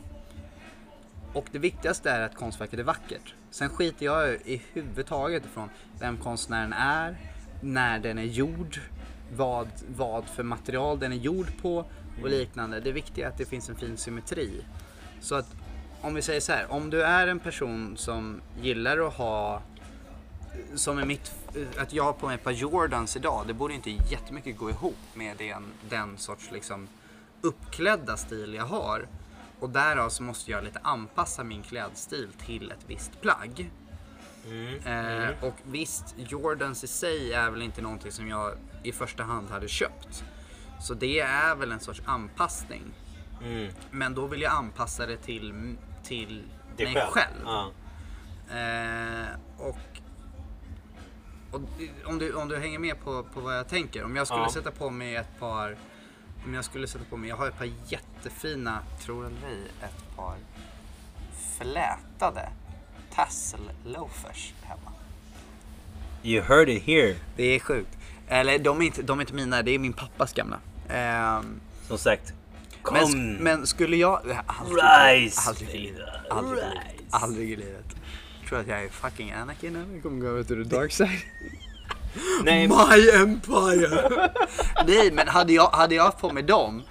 Och 1.34 1.46
det 1.52 1.58
viktigaste 1.58 2.10
är 2.10 2.20
att 2.20 2.34
konstverket 2.34 2.78
är 2.78 2.82
vackert. 2.82 3.34
Sen 3.50 3.68
skiter 3.68 4.06
jag 4.06 4.34
i 4.34 4.62
huvudtaget 4.72 5.44
ifrån 5.44 5.68
vem 6.00 6.16
konstnären 6.16 6.72
är, 6.72 7.16
när 7.60 7.98
den 7.98 8.18
är 8.18 8.22
gjord, 8.22 8.80
vad, 9.36 9.68
vad 9.96 10.24
för 10.24 10.42
material 10.42 10.98
den 10.98 11.12
är 11.12 11.16
gjord 11.16 11.62
på 11.62 11.86
och 12.22 12.30
liknande. 12.30 12.80
Det 12.80 12.92
viktiga 12.92 13.26
är 13.26 13.30
att 13.30 13.38
det 13.38 13.44
finns 13.44 13.68
en 13.68 13.76
fin 13.76 13.96
symmetri. 13.96 14.64
Så 15.20 15.34
att 15.34 15.46
om 16.00 16.14
vi 16.14 16.22
säger 16.22 16.40
så 16.40 16.52
här, 16.52 16.72
om 16.72 16.90
du 16.90 17.02
är 17.02 17.26
en 17.26 17.40
person 17.40 17.96
som 17.96 18.40
gillar 18.62 19.06
att 19.06 19.14
ha 19.14 19.62
som 20.74 20.98
är 20.98 21.04
mitt, 21.04 21.34
att 21.78 21.92
jag 21.92 22.04
har 22.04 22.12
på 22.12 22.26
mig 22.26 22.34
ett 22.34 22.44
par 22.44 22.50
Jordans 22.50 23.16
idag, 23.16 23.44
det 23.46 23.54
borde 23.54 23.74
inte 23.74 23.90
jättemycket 23.90 24.58
gå 24.58 24.70
ihop 24.70 24.98
med 25.14 25.36
den, 25.36 25.64
den 25.88 26.18
sorts 26.18 26.50
liksom 26.52 26.88
uppklädda 27.40 28.16
stil 28.16 28.54
jag 28.54 28.64
har. 28.64 29.06
Och 29.64 29.70
därav 29.70 30.08
så 30.08 30.22
måste 30.22 30.50
jag 30.50 30.64
lite 30.64 30.78
anpassa 30.82 31.44
min 31.44 31.62
klädstil 31.62 32.28
till 32.46 32.70
ett 32.70 32.84
visst 32.86 33.20
plagg. 33.20 33.70
Mm. 34.46 34.78
Eh, 34.86 35.44
och 35.44 35.54
visst, 35.64 36.14
Jordans 36.16 36.84
i 36.84 36.86
sig 36.86 37.32
är 37.32 37.50
väl 37.50 37.62
inte 37.62 37.82
någonting 37.82 38.12
som 38.12 38.28
jag 38.28 38.52
i 38.82 38.92
första 38.92 39.22
hand 39.22 39.50
hade 39.50 39.68
köpt. 39.68 40.24
Så 40.80 40.94
det 40.94 41.20
är 41.20 41.54
väl 41.54 41.72
en 41.72 41.80
sorts 41.80 42.02
anpassning. 42.06 42.82
Mm. 43.44 43.72
Men 43.90 44.14
då 44.14 44.26
vill 44.26 44.42
jag 44.42 44.52
anpassa 44.52 45.06
det 45.06 45.16
till, 45.16 45.76
till 46.02 46.42
Det 46.76 46.84
mig 46.84 47.06
själv. 47.10 47.42
Ja. 47.44 47.70
Eh, 48.50 49.26
och 49.58 49.78
och 51.50 51.60
om, 52.04 52.18
du, 52.18 52.32
om 52.34 52.48
du 52.48 52.56
hänger 52.58 52.78
med 52.78 53.04
på, 53.04 53.22
på 53.22 53.40
vad 53.40 53.56
jag 53.58 53.68
tänker. 53.68 54.04
Om 54.04 54.16
jag 54.16 54.26
skulle 54.26 54.42
Ja. 54.42 54.50
sätta 54.50 54.70
på 54.70 54.90
mig 54.90 55.16
ett 55.16 55.38
par 55.40 55.76
om 56.44 56.54
jag 56.54 56.64
skulle 56.64 56.86
sätta 56.86 57.04
på 57.04 57.16
mig, 57.16 57.28
jag 57.28 57.36
har 57.36 57.48
ett 57.48 57.58
par 57.58 57.70
jättefina, 57.88 58.78
tror 59.00 59.26
eller 59.26 59.48
ej, 59.48 59.62
ett 59.82 60.16
par 60.16 60.36
flätade 61.58 62.48
tassel 63.14 63.70
loafers 63.84 64.52
hemma. 64.62 64.92
You 66.22 66.42
heard 66.42 66.68
it 66.68 66.82
here. 66.82 67.16
Det 67.36 67.44
är 67.44 67.58
sjukt. 67.60 67.98
Eller 68.28 68.58
de 68.58 68.80
är 68.80 68.86
inte, 68.86 69.02
de 69.02 69.18
är 69.18 69.22
inte 69.22 69.34
mina, 69.34 69.62
det 69.62 69.70
är 69.70 69.78
min 69.78 69.92
pappas 69.92 70.32
gamla. 70.32 70.58
Ehm, 70.88 71.60
Som 71.88 71.98
sagt. 71.98 72.32
Kom. 72.82 72.94
men, 72.94 73.34
men 73.34 73.66
skulle 73.66 73.96
jag... 73.96 74.20
Aldrig, 74.46 75.24
Rise, 75.24 75.48
aldrig, 75.48 75.70
i 75.70 75.78
livet. 75.78 76.08
Aldrig, 76.30 76.64
rise. 76.64 77.04
aldrig 77.10 77.50
i 77.50 77.56
livet. 77.56 77.84
Jag 78.40 78.48
tror 78.48 78.60
att 78.60 78.66
jag 78.66 78.84
är 78.84 78.88
fucking 78.88 79.32
Anakin 79.32 79.76
eller 79.76 80.00
kommer 80.00 80.20
gå 80.20 80.26
över 80.26 80.44
till 80.44 80.68
the 80.68 80.76
dark 80.76 80.92
side. 80.92 81.20
Nej, 82.44 82.68
My 82.68 83.10
Empire! 83.22 84.10
Nej, 84.86 85.12
men 85.12 85.28
hade 85.28 85.52
jag, 85.52 85.68
hade 85.68 85.94
jag 85.94 86.18
på 86.18 86.30
mig 86.32 86.42
dem 86.42 86.82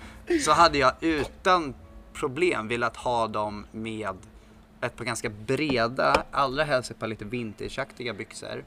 så 0.46 0.52
hade 0.52 0.78
jag 0.78 0.94
utan 1.02 1.74
problem 2.14 2.68
velat 2.68 2.98
ha 2.98 3.28
dem 3.28 3.66
med 3.72 4.18
ett 4.82 4.96
par 4.96 5.06
ganska 5.06 5.30
breda, 5.30 6.24
allra 6.32 6.64
helst 6.64 6.92
ett 6.92 7.00
par 7.00 7.08
lite 7.08 7.26
vintageaktiga 7.26 8.14
byxor. 8.14 8.64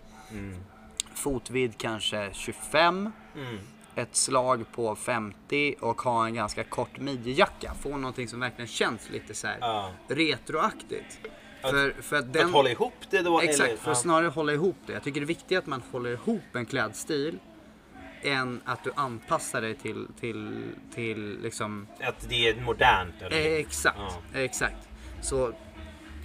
Fotvidd 1.15 1.79
kanske 1.79 2.31
25. 2.33 3.11
Mm. 3.37 3.59
Ett 3.95 4.17
slag 4.17 4.65
på 4.73 4.97
50 4.97 5.75
och 5.81 6.01
ha 6.03 6.27
en 6.27 6.35
ganska 6.35 6.65
kort 6.65 6.99
midjejacka. 6.99 7.73
Få 7.81 7.97
någonting 7.97 8.29
som 8.29 8.41
verkligen 8.41 8.69
känns 8.69 9.11
lite 9.11 9.35
så 9.35 9.47
här 9.47 9.57
Ja. 9.61 9.91
retroaktigt. 10.09 11.19
Att- 11.67 11.71
För, 11.71 11.95
för 12.03 12.17
att 12.17 12.25
Att 12.25 12.33
den... 12.33 12.51
hålla 12.51 12.71
ihop 12.71 12.95
det 13.11 13.23
då? 13.23 13.41
Exakt, 13.41 13.69
eller? 13.71 13.79
för 13.81 13.91
att 13.91 13.99
snarare 13.99 14.29
hålla 14.29 14.53
ihop 14.53 14.77
det. 14.87 14.93
Jag 14.93 15.03
tycker 15.03 15.21
det 15.21 15.25
är 15.25 15.27
viktigt 15.27 15.59
att 15.59 15.67
man 15.67 15.83
håller 15.93 16.11
ihop 16.11 16.43
en 16.57 16.67
klädstil 16.67 17.39
än 18.23 18.61
att 18.65 18.85
du 18.85 18.93
anpassar 18.97 19.61
dig 19.61 19.75
till, 19.75 20.07
till, 20.21 20.65
till 20.95 21.39
liksom... 21.43 21.87
Att 22.01 22.27
det 22.29 22.49
är 22.49 22.61
modernt? 22.61 23.15
Eller? 23.23 23.37
Eh, 23.41 23.53
exakt, 23.53 23.99
Ja. 24.33 24.41
exakt. 24.41 24.89
Så 25.23 25.53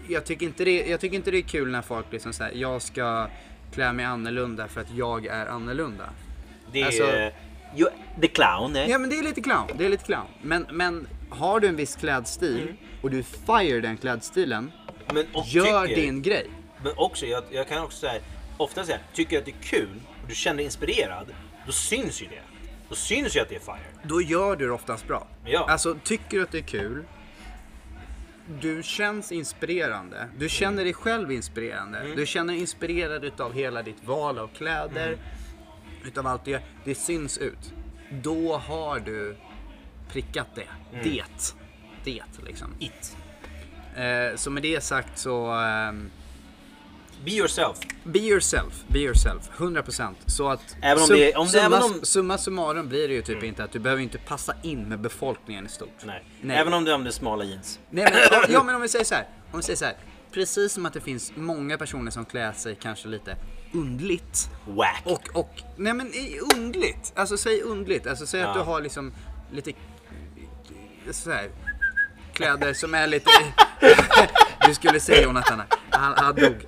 jag 0.09 0.25
tycker, 0.25 0.45
inte 0.45 0.65
det, 0.65 0.85
jag 0.87 0.99
tycker 0.99 1.15
inte 1.15 1.31
det 1.31 1.37
är 1.37 1.41
kul 1.41 1.71
när 1.71 1.81
folk 1.81 2.05
liksom 2.11 2.33
säger 2.33 2.57
jag 2.61 2.81
ska 2.81 3.27
klä 3.73 3.93
mig 3.93 4.05
annorlunda 4.05 4.67
för 4.67 4.81
att 4.81 4.91
jag 4.95 5.25
är 5.25 5.45
annorlunda. 5.45 6.09
Det 6.71 6.81
är... 6.81 6.85
alltså- 6.85 7.37
Jo, 7.75 7.87
the 8.21 8.27
clown, 8.27 8.75
eh? 8.75 8.89
Ja 8.89 8.97
men 8.97 9.09
det 9.09 9.19
är 9.19 9.23
lite 9.23 9.41
clown, 9.41 9.67
det 9.77 9.85
är 9.85 9.89
lite 9.89 10.03
clown. 10.05 10.25
Men, 10.41 10.65
men 10.71 11.07
har 11.29 11.59
du 11.59 11.67
en 11.67 11.75
viss 11.75 11.95
klädstil 11.95 12.61
Mm. 12.61 12.75
och 13.01 13.11
du 13.11 13.23
fire 13.23 13.79
den 13.81 13.97
klädstilen, 13.97 14.71
Men, 15.13 15.25
gör 15.45 15.87
tycker, 15.87 16.01
din 16.01 16.21
grej. 16.21 16.49
Men 16.83 16.93
också, 16.95 17.25
jag, 17.25 17.43
jag 17.51 17.67
kan 17.67 17.83
också 17.83 17.97
säga, 17.99 18.21
ofta 18.57 18.83
säga, 18.85 18.99
tycker 19.13 19.33
jag 19.35 19.39
att 19.39 19.45
det 19.45 19.51
är 19.51 19.63
kul 19.79 20.01
och 20.21 20.27
du 20.27 20.35
känner 20.35 20.55
dig 20.57 20.65
inspirerad, 20.65 21.27
då 21.65 21.71
syns 21.71 22.21
ju 22.21 22.27
det. 22.27 22.41
Då 22.89 22.95
syns 22.95 23.35
ju 23.35 23.39
att 23.39 23.49
det 23.49 23.55
är 23.55 23.59
fire. 23.59 23.85
Då 24.03 24.21
gör 24.21 24.55
du 24.55 24.65
det 24.65 24.71
oftast 24.71 25.07
bra. 25.07 25.27
Ja. 25.45 25.65
Alltså, 25.69 25.97
tycker 26.03 26.37
du 26.37 26.43
att 26.43 26.51
det 26.51 26.57
är 26.57 26.61
kul, 26.61 27.03
du 28.61 28.83
känns 28.83 29.31
inspirerande, 29.31 30.27
du 30.37 30.49
känner 30.49 30.83
dig 30.83 30.93
själv 30.93 31.31
inspirerande, 31.31 31.99
Mm. 31.99 32.15
du 32.15 32.25
känner 32.25 32.53
dig 32.53 32.61
inspirerad 32.61 33.23
utav 33.25 33.53
hela 33.53 33.83
ditt 33.83 34.03
val 34.03 34.39
av 34.39 34.47
kläder, 34.47 35.07
Mm. 35.07 35.19
utav 36.05 36.27
allt 36.27 36.45
det, 36.45 36.61
det 36.83 36.95
syns 36.95 37.37
ut. 37.37 37.73
Då 38.11 38.57
har 38.57 38.99
du 38.99 39.35
prickat 40.09 40.47
det. 40.55 40.67
Mm. 40.93 41.03
Det. 41.03 41.23
Det 42.03 42.23
liksom. 42.45 42.67
It. 42.79 43.17
Eh, 43.95 44.35
så 44.35 44.49
med 44.49 44.63
det 44.63 44.83
sagt 44.83 45.17
så 45.19 45.45
ehm, 45.51 46.09
Be 47.25 47.31
yourself. 47.31 47.77
Be 48.03 48.19
yourself, 48.19 48.83
be 48.87 48.99
yourself, 48.99 49.49
100%. 49.57 50.13
Så 50.25 50.49
att 50.49 50.75
Även 50.81 51.03
om 51.03 51.09
sum- 51.09 51.15
det- 51.17 51.35
om 51.35 51.45
det- 51.45 51.51
summa, 51.51 51.79
om- 51.83 51.99
summa 52.05 52.37
summarum 52.37 52.89
blir 52.89 53.07
det 53.07 53.13
ju 53.13 53.21
typ 53.21 53.43
inte 53.43 53.63
att 53.63 53.71
du 53.71 53.79
behöver 53.79 54.01
inte 54.03 54.17
passa 54.17 54.53
in 54.63 54.89
med 54.89 54.99
befolkningen 54.99 55.65
i 55.65 55.69
stort. 55.69 55.89
Nej. 56.03 56.23
Nej. 56.41 56.57
Även 56.57 56.73
om 56.73 56.83
du 56.85 56.91
använder 56.93 57.11
smala 57.11 57.43
jeans. 57.43 57.79
Nej 57.89 58.07
men, 58.31 58.51
ja, 58.53 58.63
men 58.63 58.75
om 58.75 58.81
vi 58.81 58.87
säger 58.89 59.05
så 59.05 59.15
här, 59.15 59.27
om 59.51 59.59
vi 59.59 59.63
säger 59.63 59.77
så 59.77 59.85
här. 59.85 59.95
Precis 60.33 60.73
som 60.73 60.85
att 60.85 60.93
det 60.93 61.01
finns 61.01 61.31
många 61.35 61.77
personer 61.77 62.11
som 62.11 62.25
klär 62.25 62.51
sig 62.53 62.75
kanske 62.81 63.07
lite 63.07 63.35
undligt. 63.73 64.49
Whack. 64.67 65.01
Och, 65.05 65.29
och, 65.33 65.61
nej 65.77 65.93
men 65.93 66.11
undligt. 66.55 67.13
Alltså 67.15 67.37
säg 67.37 67.61
undligt. 67.61 68.07
Alltså 68.07 68.25
säg 68.25 68.41
att 68.41 68.47
Ja. 68.47 68.53
du 68.53 68.59
har 68.59 68.81
liksom 68.81 69.13
lite 69.51 69.71
så 71.11 71.31
här, 71.31 71.49
kläder 72.33 72.73
som 72.73 72.93
är 72.93 73.07
lite... 73.07 73.29
du 74.67 74.73
skulle 74.73 74.99
se 74.99 75.21
Jonathan 75.21 75.59
här. 75.59 75.67
Han, 75.89 76.13
han 76.17 76.35
dog. 76.35 76.55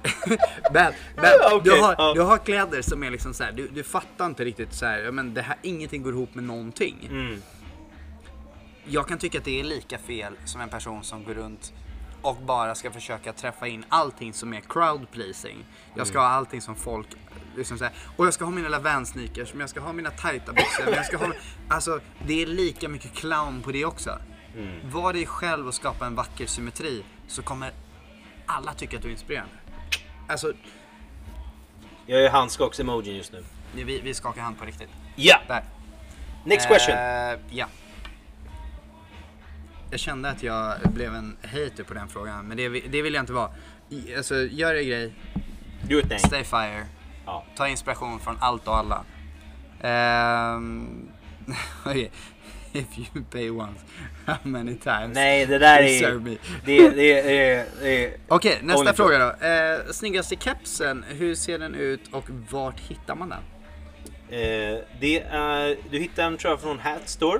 men, 0.73 0.93
men 1.15 1.33
okej, 1.51 1.61
du, 1.63 1.81
har, 1.81 1.95
ja. 1.97 2.13
du 2.13 2.21
har 2.21 2.37
kläder 2.37 2.81
som 2.81 3.03
är 3.03 3.11
liksom 3.11 3.33
så 3.33 3.43
här, 3.43 3.51
du, 3.51 3.67
du 3.67 3.83
fattar 3.83 4.25
inte 4.25 4.45
riktigt 4.45 4.73
så 4.73 4.85
här, 4.85 5.11
men 5.11 5.33
det 5.33 5.41
här, 5.41 5.57
ingenting 5.61 6.03
går 6.03 6.13
ihop 6.13 6.35
med 6.35 6.43
någonting. 6.43 7.07
Mm. 7.11 7.41
Jag 8.85 9.07
kan 9.07 9.17
tycka 9.17 9.37
att 9.37 9.45
det 9.45 9.59
är 9.59 9.63
lika 9.63 9.97
fel 9.97 10.33
som 10.45 10.61
en 10.61 10.69
person 10.69 11.03
som 11.03 11.23
går 11.23 11.33
runt 11.33 11.73
och 12.21 12.35
bara 12.35 12.75
ska 12.75 12.91
försöka 12.91 13.33
träffa 13.33 13.67
in 13.67 13.85
allting 13.89 14.33
som 14.33 14.53
är 14.53 14.61
crowd 14.61 15.11
pleasing. 15.11 15.65
Jag 15.95 16.07
ska 16.07 16.19
ha 16.19 16.27
allting 16.27 16.61
som 16.61 16.75
folk 16.75 17.07
liksom 17.55 17.77
säger. 17.77 17.93
Och 18.17 18.25
jag 18.25 18.33
ska 18.33 18.45
ha 18.45 18.51
mina 18.51 18.67
lilla 18.67 18.79
Vans-sneakers, 18.79 19.53
men 19.53 19.59
jag 19.59 19.69
ska 19.69 19.79
ha 19.79 19.93
mina 19.93 20.11
tajta 20.11 20.53
byxor. 20.53 20.85
Men 20.85 20.93
jag 20.93 21.05
ska 21.05 21.17
ha, 21.17 21.33
alltså, 21.69 21.99
det 22.27 22.41
är 22.41 22.45
lika 22.45 22.89
mycket 22.89 23.13
clown 23.13 23.61
på 23.61 23.71
det 23.71 23.85
också. 23.85 24.19
Var 24.83 25.13
dig 25.13 25.25
själv 25.25 25.67
och 25.67 25.73
skapa 25.73 26.05
en 26.05 26.15
vacker 26.15 26.45
symmetri 26.45 27.03
så 27.27 27.41
kommer 27.43 27.71
alla 28.45 28.73
tycka 28.73 28.97
att 28.97 29.03
du 29.03 29.07
är 29.09 29.11
inspirerande. 29.11 29.53
Alltså, 30.27 30.53
Jag 32.05 32.21
är 32.25 32.29
handskaks-emoji 32.29 33.17
just 33.17 33.31
nu. 33.31 33.43
vi, 33.73 34.01
vi 34.01 34.13
skakar 34.13 34.41
hand 34.41 34.59
på 34.59 34.65
riktigt. 34.65 34.89
Ja! 35.15 35.39
Där. 35.47 35.63
Next 36.45 36.67
question. 36.67 36.95
Eh, 36.97 37.39
ja. 37.49 37.67
jag 39.91 39.99
kände 39.99 40.29
att 40.29 40.43
jag 40.43 40.73
blev 40.93 41.15
en 41.15 41.37
hater 41.43 41.83
på 41.83 41.93
den 41.93 42.07
frågan, 42.07 42.45
men 42.45 42.57
det, 42.57 42.69
det 42.69 43.01
vill 43.01 43.13
jag 43.13 43.21
inte 43.23 43.33
vara. 43.33 43.49
I- 43.89 44.15
Alltså, 44.15 44.35
gör 44.35 44.73
er 44.75 44.83
grej, 44.83 45.13
Do 45.89 45.99
it 45.99 46.09
thing. 46.09 46.19
stay 46.19 46.43
fire, 46.43 46.85
Ja. 47.25 47.45
ta 47.55 47.67
inspiration 47.67 48.19
från 48.19 48.37
allt 48.39 48.67
och 48.67 48.77
alla. 48.77 49.03
Ehm, 49.81 51.09
Okej, 51.85 52.11
if 52.79 52.97
you 52.97 53.23
pay 53.31 53.49
once, 53.49 53.79
how 54.25 54.37
many 54.43 54.75
times? 54.75 55.15
Nej, 55.15 55.45
det 55.45 55.57
där 55.57 55.81
you 55.81 55.95
är... 55.95 55.99
serve 55.99 56.19
me? 56.19 56.37
Det, 56.65 56.89
det, 56.89 57.21
det, 57.21 57.65
det, 57.81 58.13
Okej, 58.27 58.59
nästa 58.63 58.79
Only 58.79 58.93
fråga 58.93 59.17
då. 59.17 59.45
Eh, 59.47 59.91
snyggaste 59.91 60.35
kepsen, 60.35 61.05
hur 61.09 61.35
ser 61.35 61.59
den 61.59 61.75
ut 61.75 62.01
och 62.11 62.29
vart 62.49 62.79
hittar 62.79 63.15
man 63.15 63.29
den? 63.29 63.43
Eh, 64.39 64.79
det 64.99 65.19
är, 65.19 65.77
du 65.91 65.99
hittar 65.99 66.23
den 66.23 66.37
tror 66.37 66.51
jag 66.51 66.61
från 66.61 66.79
Hat 66.79 67.09
Store. 67.09 67.39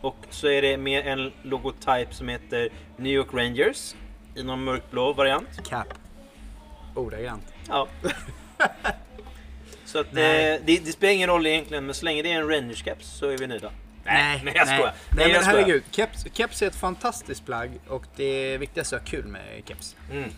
Och 0.00 0.16
så 0.30 0.48
är 0.48 0.62
det 0.62 0.76
med 0.76 1.06
en 1.06 1.32
logotyp 1.42 2.14
som 2.14 2.28
heter 2.28 2.68
New 2.96 3.12
York 3.12 3.28
Rangers. 3.32 3.94
I 4.34 4.42
någon 4.42 4.64
mörkblå 4.64 5.12
variant. 5.12 5.68
Cap. 5.68 5.94
Ordagrant. 6.94 7.54
Ja. 7.68 7.88
så 9.84 9.98
att 9.98 10.06
eh, 10.06 10.12
det, 10.12 10.60
det 10.64 10.92
spelar 10.92 11.12
ingen 11.12 11.28
roll 11.28 11.46
egentligen, 11.46 11.86
men 11.86 11.94
så 11.94 12.04
länge 12.04 12.22
det 12.22 12.32
är 12.32 12.40
en 12.40 12.50
Rangers-keps 12.50 13.02
så 13.02 13.28
är 13.28 13.38
vi 13.38 13.46
nöjda. 13.46 13.70
Nej 14.04 14.52
jag 14.54 14.66
skojar. 14.68 14.82
Nej, 14.82 14.94
Nej, 15.16 15.32
men 15.32 15.44
herregud. 15.44 15.82
Keps, 15.90 16.24
keps 16.32 16.62
är 16.62 16.66
ett 16.66 16.76
fantastiskt 16.76 17.44
plagg 17.46 17.70
och 17.88 18.04
det 18.16 18.58
viktigaste 18.58 18.96
är 18.96 19.00
att 19.00 19.02
ha 19.08 19.10
kul 19.10 19.26
med 19.26 19.62
keps. 19.66 19.96
Mm. 20.10 20.30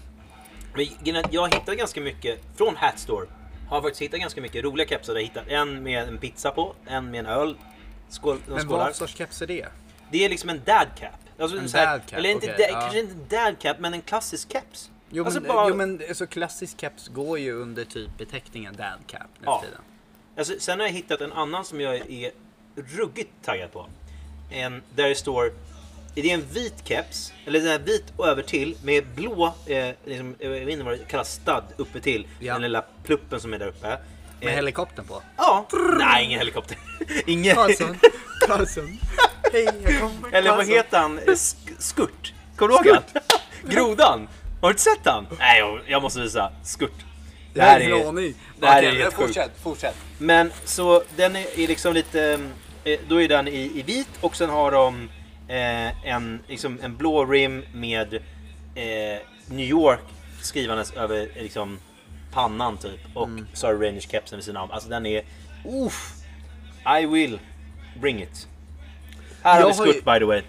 Men 0.74 0.86
jag 1.30 1.54
hittar 1.54 1.74
ganska 1.74 2.00
mycket 2.00 2.40
från 2.56 2.76
Hat 2.76 2.98
Store. 2.98 3.26
Har 3.68 3.82
faktiskt 3.82 4.02
hittat 4.02 4.20
ganska 4.20 4.40
mycket 4.40 4.64
roliga 4.64 4.88
kepsar. 4.88 5.14
Jag 5.14 5.22
hittat 5.22 5.48
en 5.48 5.82
med 5.82 6.08
en 6.08 6.18
pizza 6.18 6.50
på, 6.50 6.74
en 6.86 7.10
med 7.10 7.20
en 7.20 7.26
öl. 7.26 7.56
Skål, 8.08 8.38
Men 8.46 8.60
skålar. 8.60 8.84
vad 8.84 8.96
sorts 8.96 9.16
keps 9.16 9.42
är 9.42 9.46
det? 9.46 9.66
Det 10.10 10.24
är 10.24 10.28
liksom 10.28 10.50
en 10.50 10.60
dad 10.64 10.86
cap. 11.00 11.10
Alltså 11.38 11.58
En 11.58 11.68
här- 11.74 11.86
dad 11.86 12.00
cap, 12.06 12.18
Eller 12.18 12.30
inte, 12.30 12.46
okej, 12.52 12.66
dad, 12.66 12.76
ja. 12.76 12.80
kanske 12.80 13.00
inte 13.00 13.36
dad 13.36 13.58
cap, 13.58 13.78
men 13.78 13.94
en 13.94 14.02
klassisk 14.02 14.52
keps. 14.52 14.90
Jo, 15.10 15.24
Alltså 15.24 15.40
men, 15.40 15.48
bara- 15.48 15.68
jo 15.68 15.74
men 15.74 16.00
alltså, 16.08 16.26
klassisk 16.26 16.80
keps 16.80 17.08
går 17.08 17.38
ju 17.38 17.52
under 17.52 17.84
typ 17.84 18.18
beteckningen 18.18 18.76
dad 18.76 18.98
cap 19.06 19.22
nu 19.38 19.44
Ja. 19.44 19.62
tiden. 19.64 19.80
Alltså, 20.38 20.54
sen 20.58 20.80
har 20.80 20.86
jag 20.86 20.92
hittat 20.92 21.20
en 21.20 21.32
annan 21.32 21.64
som 21.64 21.80
jag 21.80 21.94
är 22.10 22.30
ruggigt 22.76 23.30
taggad 23.44 23.72
på. 23.72 23.86
En, 24.50 24.82
där 24.94 25.08
det 25.08 25.14
står... 25.14 25.52
Det 26.14 26.30
är 26.30 26.34
en 26.34 26.44
vit 26.52 26.74
keps, 26.84 27.32
eller 27.46 27.58
den 27.60 27.68
här 27.68 27.78
vit 27.78 28.04
över 28.18 28.42
till 28.42 28.76
med 28.82 29.06
blå, 29.06 29.54
eh, 29.66 29.88
liksom, 30.04 30.34
jag 30.38 30.50
vet 30.50 30.68
inte 30.68 30.84
vad 30.84 30.98
det 30.98 31.04
kallas, 31.08 31.32
stud 31.32 31.62
uppe 31.76 32.00
till. 32.00 32.26
Ja. 32.40 32.52
Den 32.52 32.62
lilla 32.62 32.84
pluppen 33.04 33.40
som 33.40 33.52
är 33.54 33.58
där 33.58 33.66
uppe. 33.68 33.88
Med 33.88 33.98
Eh, 34.40 34.50
helikoptern 34.54 35.04
på. 35.06 35.22
Ja. 35.36 35.66
Nej, 35.98 36.24
ingen 36.24 36.38
helikopter. 36.38 36.78
ingen. 37.26 37.54
Karlsson. 37.54 37.98
Karlsson. 38.46 38.98
Hej, 39.52 39.68
jag 39.82 40.00
kommer. 40.00 40.32
Eller 40.34 40.56
vad 40.56 40.66
heter 40.66 40.98
han? 40.98 41.18
Eh, 41.18 41.22
Sk- 41.24 41.72
Skurt. 41.78 42.32
Kommer 42.56 42.82
du 42.82 42.90
ihåg? 42.90 42.98
Grodan. 43.74 44.28
Har 44.60 44.68
du 44.68 44.72
inte 44.72 44.82
sett 44.82 44.98
han? 45.04 45.26
Nej, 45.38 45.58
jag, 45.58 45.80
jag 45.86 46.02
måste 46.02 46.20
visa. 46.20 46.52
Skurt. 46.64 46.92
Det 47.54 47.60
här 47.60 47.80
är... 47.80 47.88
det 48.60 48.66
här 48.66 48.82
är 48.82 48.88
Okej, 48.88 49.00
helt 49.02 49.14
sjukt. 49.14 49.26
fortsätt, 49.26 49.50
fortsätt. 49.62 49.96
Men 50.18 50.52
så 50.64 51.02
den 51.16 51.36
är, 51.36 51.58
är 51.60 51.66
liksom 51.68 51.94
lite... 51.94 52.40
eh, 52.84 53.00
Då 53.08 53.22
är 53.22 53.28
den 53.28 53.48
i, 53.48 53.70
i 53.74 53.82
vit 53.82 54.08
och 54.20 54.36
sen 54.36 54.50
har 54.50 54.70
de 54.70 55.08
eh, 55.48 56.06
en, 56.08 56.42
liksom 56.48 56.78
en 56.82 56.96
blå 56.96 57.24
rim 57.26 57.64
med 57.72 58.14
eh, 58.74 59.18
New 59.46 59.66
York 59.68 60.00
skrivandes 60.40 60.92
över 60.92 61.28
eh, 61.36 61.42
liksom 61.42 61.78
pannan 62.32 62.76
typ. 62.76 63.00
Och 63.14 63.26
Mm. 63.28 63.46
så 63.52 63.66
har 63.66 63.74
Rangers 63.74 64.10
kepsen 64.10 64.38
vid 64.38 64.44
sidan 64.44 64.62
om. 64.62 64.70
Alltså 64.70 64.88
den 64.88 65.06
är... 65.06 65.22
Uff! 65.64 66.12
I 67.02 67.06
will 67.06 67.38
bring 68.00 68.22
it. 68.22 68.48
Här 69.42 69.60
Jag 69.60 69.66
har 69.66 69.84
vi 69.86 69.92
Skurt 69.92 70.04
by 70.04 70.18
the 70.18 70.24
way. 70.24 70.42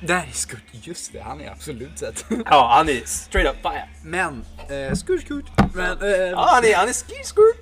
Där 0.00 0.14
är 0.28 0.32
Skurt, 0.32 0.62
just 0.72 1.12
det, 1.12 1.20
han 1.20 1.40
är 1.40 1.50
absolut 1.50 1.98
sett. 1.98 2.24
Ja, 2.50 2.72
han 2.76 2.88
är 2.88 3.00
straight 3.04 3.50
up 3.50 3.62
fire. 3.62 3.88
Men, 4.04 4.44
eh, 4.70 4.94
skurt 4.94 5.20
skurt. 5.22 5.44
Men, 5.74 6.02
eh, 6.02 6.08
Ja, 6.08 6.48
han 6.54 6.64
är, 6.64 6.76
han 6.76 6.88
är 6.88 6.92
skurt. 7.24 7.56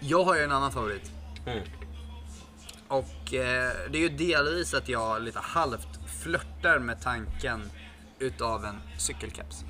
jag 0.00 0.24
har 0.24 0.36
ju 0.36 0.42
en 0.42 0.52
annan 0.52 0.72
favorit. 0.72 1.10
Mm. 1.46 1.58
Och 2.88 3.34
eh, 3.34 3.72
det 3.90 3.98
är 3.98 4.02
ju 4.02 4.08
delvis 4.08 4.74
att 4.74 4.88
jag 4.88 5.22
lite 5.22 5.38
halvt 5.38 5.88
flörtar 6.22 6.78
med 6.78 7.00
tanken 7.02 7.70
utav 8.18 8.64
en 8.64 8.80
cykelkeps. 8.98 9.64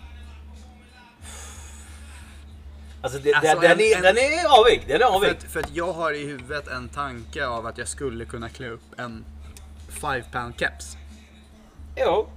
Alltså, 3.03 3.19
det, 3.19 3.35
Alltså, 3.35 3.61
den, 3.61 3.71
en- 3.73 3.81
är, 3.81 3.97
en- 3.97 4.03
den 4.03 4.17
är 4.17 4.61
avig. 4.61 4.85
Den 4.87 4.97
är 4.97 4.99
För 5.07 5.15
avig. 5.17 5.31
att, 5.31 5.43
för 5.43 5.61
att 5.61 5.77
jag 5.77 5.93
har 5.93 6.13
i 6.13 6.27
huvudet 6.27 6.69
en 6.69 6.89
tanke 6.89 7.47
av 7.47 7.67
att 7.67 7.79
jag 7.79 7.89
skulle 7.89 8.25
kunna 8.25 8.49
klä 8.49 8.69
upp 8.69 8.99
en 9.01 9.25
5 9.89 10.23
pound 10.33 10.55
keps. 10.59 10.97
Jo. 11.97 12.29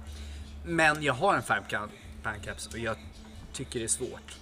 Men 0.64 1.02
jag 1.02 1.14
har 1.14 1.34
en 1.34 1.42
5 1.42 1.62
pound 1.70 2.44
keps 2.44 2.66
och 2.66 2.78
jag 2.78 2.96
tycker 3.52 3.78
det 3.78 3.84
är 3.84 3.88
svårt. 3.88 4.36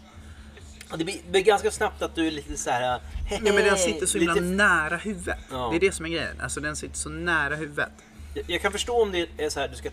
Ja, 0.91 0.97
Det 0.97 1.05
blir, 1.05 1.19
blir 1.31 1.41
ganska 1.41 1.71
snabbt 1.71 2.03
att 2.03 2.15
du 2.15 2.27
är 2.27 2.31
lite 2.31 2.57
så 2.57 2.71
här. 2.71 3.01
Nej 3.31 3.41
men 3.53 3.55
den 3.65 3.77
sitter 3.79 4.07
så 4.07 4.19
himla 4.19 4.35
lite, 4.35 4.47
nära 4.47 4.97
huvudet. 4.97 5.39
Ja. 5.51 5.69
Det 5.71 5.77
är 5.77 5.81
det 5.81 5.93
som 5.93 6.07
är 6.07 6.11
grejen. 6.11 6.41
Alltså 6.41 6.61
den 6.61 6.77
sitter 6.77 6.97
så 6.97 7.09
nära 7.09 7.55
huvudet. 7.57 7.91
jag, 8.35 8.45
jag 8.49 8.63
kan 8.63 8.73
förstå 8.73 9.03
om 9.03 9.13
det 9.13 9.29
är 9.39 9.51
så 9.51 9.61
här 9.61 9.69
du 9.69 9.77
ska 9.77 9.89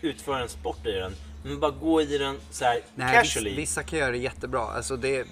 utföra 0.00 0.42
en 0.42 0.48
sport 0.48 0.86
i 0.86 0.92
den. 0.92 1.12
Men 1.44 1.60
bara 1.60 1.70
gå 1.70 2.02
i 2.02 2.18
den 2.18 2.38
så 2.50 2.64
här 2.64 2.80
Nej, 2.94 3.14
casually. 3.14 3.50
Vissa, 3.50 3.60
vissa 3.60 3.82
kan 3.82 3.98
göra 3.98 4.10
det 4.10 4.18
jättebra. 4.18 4.60
Alltså 4.60 4.96
det, 4.96 5.26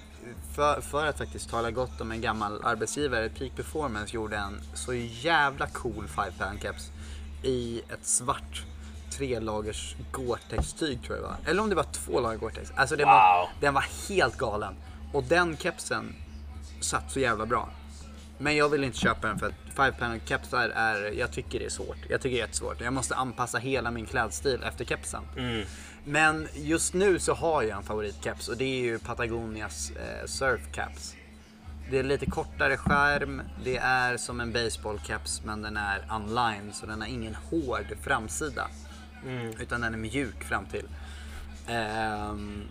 för, 0.55 0.81
för 0.81 1.05
att 1.05 1.17
faktiskt 1.17 1.49
tala 1.49 1.71
gott 1.71 2.01
om 2.01 2.11
en 2.11 2.21
gammal 2.21 2.61
arbetsgivare, 2.63 3.29
Peak 3.29 3.51
Performance 3.55 4.15
gjorde 4.15 4.37
en 4.37 4.61
så 4.73 4.93
jävla 4.93 5.67
cool 5.67 6.07
5 6.07 6.25
pound 6.39 6.61
caps 6.61 6.91
i 7.43 7.79
ett 7.79 8.05
svart 8.07 8.63
trelagers 9.11 9.95
Gore-Tex-tyg 10.11 11.03
tror 11.03 11.17
jag 11.17 11.23
det 11.25 11.27
var. 11.27 11.35
Eller 11.51 11.61
om 11.61 11.69
det 11.69 11.75
var 11.75 11.83
två 11.91 12.19
lager 12.19 12.37
Gore-Tex. 12.39 12.71
Alltså 12.75 12.95
var, 12.95 13.39
Wow. 13.39 13.49
den 13.61 13.73
var 13.73 13.85
helt 14.09 14.37
galen. 14.37 14.73
Och 15.17 15.23
den 15.23 15.57
kepsen 15.57 16.15
satt 16.79 17.11
så 17.11 17.19
jävla 17.19 17.45
bra. 17.45 17.69
Men 18.37 18.55
jag 18.55 18.69
vill 18.69 18.83
inte 18.83 18.97
köpa 18.97 19.27
den 19.27 19.39
för 19.39 19.47
att 19.47 19.53
5 19.75 19.93
pound 19.99 20.21
kepsar 20.25 20.69
är, 20.69 21.11
jag 21.11 21.31
tycker 21.31 21.59
det 21.59 21.65
är 21.65 21.69
svårt. 21.69 21.97
Jag 22.09 22.21
tycker 22.21 22.35
det 22.35 22.41
är 22.41 22.45
jättesvårt. 22.45 22.81
Jag 22.81 22.93
måste 22.93 23.15
anpassa 23.15 23.57
hela 23.57 23.91
min 23.91 24.05
klädstil 24.05 24.63
efter 24.63 24.85
kepsen. 24.85 25.23
Mm. 25.37 25.65
Men 26.05 26.47
just 26.55 26.93
nu 26.93 27.19
så 27.19 27.33
har 27.33 27.63
jag 27.63 27.77
en 27.77 27.83
favoritkeps 27.83 28.47
och 28.47 28.57
det 28.57 28.63
är 28.63 28.81
ju 28.81 28.99
Patagonias 28.99 29.91
eh, 29.91 30.25
Surf 30.25 30.61
Caps. 30.71 31.15
Det 31.91 31.99
är 31.99 32.03
lite 32.03 32.25
kortare 32.25 32.77
skärm, 32.77 33.41
det 33.63 33.77
är 33.77 34.17
som 34.17 34.39
en 34.39 34.53
baseballkeps 34.53 35.41
men 35.43 35.61
den 35.61 35.77
är 35.77 36.05
unlined 36.15 36.75
så 36.75 36.85
den 36.85 37.01
har 37.01 37.07
ingen 37.07 37.35
hård 37.35 37.85
framsida. 38.01 38.67
Utan 39.59 39.81
den 39.81 39.93
är 39.93 39.97
mjuk 39.97 40.43
fram 40.43 40.65
till. 40.65 40.87
Ehm, 41.67 42.63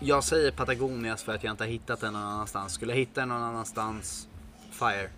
jag 0.00 0.24
säger 0.24 0.50
Patagonias 0.50 1.22
för 1.22 1.34
att 1.34 1.44
jag 1.44 1.52
inte 1.52 1.64
har 1.64 1.68
hittat 1.68 2.00
den 2.00 2.12
någon 2.12 2.22
annanstans. 2.22 2.72
Skulle 2.72 2.92
jag 2.92 2.98
hitta 2.98 3.20
den 3.20 3.28
någon 3.28 3.42
annanstans, 3.42 4.28
fire. 4.70 5.10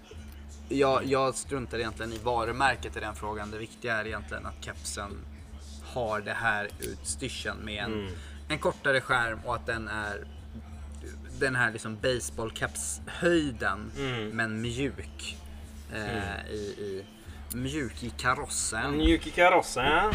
Jag, 0.68 1.05
jag 1.05 1.35
struntar 1.35 1.78
egentligen 1.78 2.12
i 2.12 2.18
varumärket 2.18 2.97
i 2.97 3.01
den 3.01 3.14
frågan. 3.14 3.51
Det 3.51 3.59
viktiga 3.59 3.97
är 3.97 4.07
egentligen 4.07 4.47
att 4.47 4.64
kepsen 4.64 5.18
har 5.85 6.20
det 6.20 6.33
här 6.33 6.68
utstyrseln 6.78 7.59
med 7.64 7.85
en, 7.85 8.09
en 8.49 8.59
kortare 8.59 9.01
skärm 9.01 9.39
och 9.45 9.55
att 9.55 9.66
den 9.66 9.89
är 9.89 10.26
den 11.39 11.57
här 11.57 11.72
liksom 11.72 11.97
baseballcaps-höjden 11.97 13.91
men 14.33 14.61
mjuk. 14.61 15.37
Eh, 15.95 16.51
i, 16.51 16.55
i, 16.57 17.05
mjuk 17.55 18.03
i 18.03 18.11
karossen. 18.11 18.97
Mjuk 18.97 19.26
i 19.26 19.31
karossen. 19.31 20.12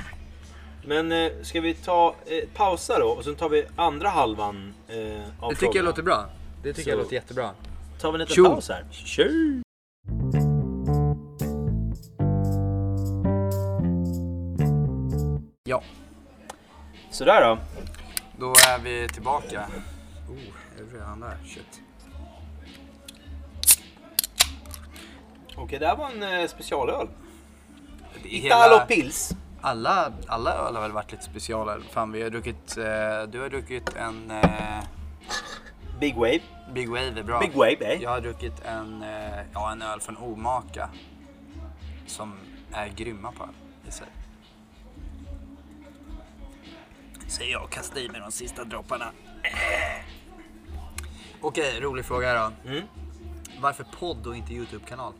Men 0.87 1.11
eh, 1.11 1.31
ska 1.43 1.61
vi 1.61 1.73
ta 1.73 2.15
eh, 2.25 2.49
pausa 2.53 2.99
då 2.99 3.07
och 3.07 3.23
sen 3.23 3.35
tar 3.35 3.49
vi 3.49 3.65
andra 3.75 4.09
halvan 4.09 4.73
eh, 4.87 5.43
av 5.43 5.49
Det 5.49 5.55
tycker 5.59 5.75
jag 5.75 5.85
låter 5.85 6.03
bra. 6.03 6.25
Det 6.63 6.73
tycker 6.73 6.89
jag 6.91 6.97
Så- 6.97 7.03
låter 7.03 7.15
jättebra. 7.15 7.49
tar 8.01 8.11
vi 8.11 8.15
en 8.15 8.19
liten 8.19 8.35
Tjo. 8.35 8.45
paus 8.45 8.69
här. 8.69 8.85
Tjo. 8.91 9.61
Ja, 15.63 15.83
Sådär 17.11 17.41
då. 17.41 17.57
då 18.39 18.49
är 18.69 18.79
vi 18.79 19.07
tillbaka. 19.09 19.65
Oh, 20.29 20.37
är 20.79 20.83
det 20.91 20.97
redan 20.97 21.19
där? 21.19 21.37
Shit. 21.45 21.81
Okej, 25.55 25.79
det 25.79 25.87
här 25.87 25.95
var 25.95 26.09
en 26.09 26.23
eh, 26.41 26.47
specialöl. 26.47 27.07
Det 28.23 28.29
är 28.35 28.45
Italo 28.45 28.85
Pils. 28.87 29.35
Alla, 29.65 30.11
alla 30.27 30.53
öl 30.53 30.75
har 30.75 30.81
väl 30.81 30.91
varit 30.91 31.11
lite 31.11 31.23
specialare. 31.23 31.81
Fan, 31.91 32.11
vi 32.11 32.23
har 32.23 32.29
druckit, 32.29 32.77
eh, 32.77 33.23
du 33.27 33.39
har 33.39 33.49
druckit 33.49 33.95
en 33.95 34.31
eh, 34.31 34.83
Big 35.99 36.15
Wave. 36.15 36.39
Big 36.73 36.89
Wave 36.89 37.19
är 37.19 37.23
bra. 37.23 37.39
Big 37.39 37.53
Wave, 37.53 37.93
eh? 37.93 38.01
Jag 38.01 38.09
har 38.09 38.21
druckit 38.21 38.65
en, 38.65 39.01
eh, 39.01 39.39
ja, 39.53 39.71
en 39.71 39.81
öl 39.81 39.99
från 39.99 40.17
Omaka. 40.17 40.89
Som 42.07 42.33
är 42.71 42.87
grymma 42.87 43.31
på 43.31 43.43
öl 43.43 43.49
i 43.87 43.91
sig. 43.91 44.07
Säger 47.27 47.51
jag 47.51 47.63
och 47.63 47.69
kastar 47.69 47.99
i 47.99 48.09
mig 48.09 48.21
de 48.21 48.31
sista 48.31 48.63
dropparna. 48.63 49.11
Okej, 51.41 51.79
rolig 51.81 52.05
fråga 52.05 52.33
då. 52.33 52.69
Mm. 52.69 52.83
Varför 53.59 53.85
podd 53.99 54.27
och 54.27 54.35
inte 54.35 54.53
YouTube-kanal? 54.53 55.13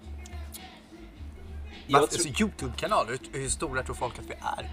Jag 1.88 2.00
Varför, 2.00 2.18
tror- 2.18 2.28
alltså, 2.28 2.44
YouTube-kanal, 2.44 3.06
hur, 3.08 3.40
hur 3.40 3.50
stora 3.50 3.84
tror 3.84 3.96
folk 3.96 4.20
att 4.20 4.26
vi 4.26 4.34
är? 4.34 4.70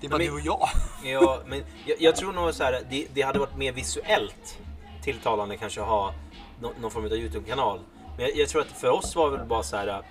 Det 0.00 0.06
är 0.06 0.10
bara 0.10 0.18
Men- 0.18 0.26
du 0.26 0.32
och 0.32 0.40
jag. 0.40 0.68
Ja, 1.04 1.40
men 1.46 1.62
jag, 1.86 1.96
jag 2.00 2.16
tror 2.16 2.32
nog 2.32 2.54
så 2.54 2.64
här, 2.64 2.82
det, 2.90 3.06
det 3.14 3.22
hade 3.22 3.38
varit 3.38 3.56
mer 3.56 3.72
visuellt 3.72 4.58
tilltalande 5.02 5.56
kanske 5.56 5.80
att 5.80 5.86
ha 5.86 6.14
nå- 6.60 6.72
någon 6.80 6.90
form 6.90 7.04
av 7.04 7.12
YouTube-kanal. 7.12 7.80
Men 8.16 8.26
jag, 8.26 8.36
jag 8.36 8.48
tror 8.48 8.60
att 8.62 8.66
för 8.72 8.88
oss 8.90 9.16
var 9.16 9.30
det 9.30 9.36
väl 9.38 9.46
bara 9.46 9.62
så 9.62 9.76
här. 9.76 10.02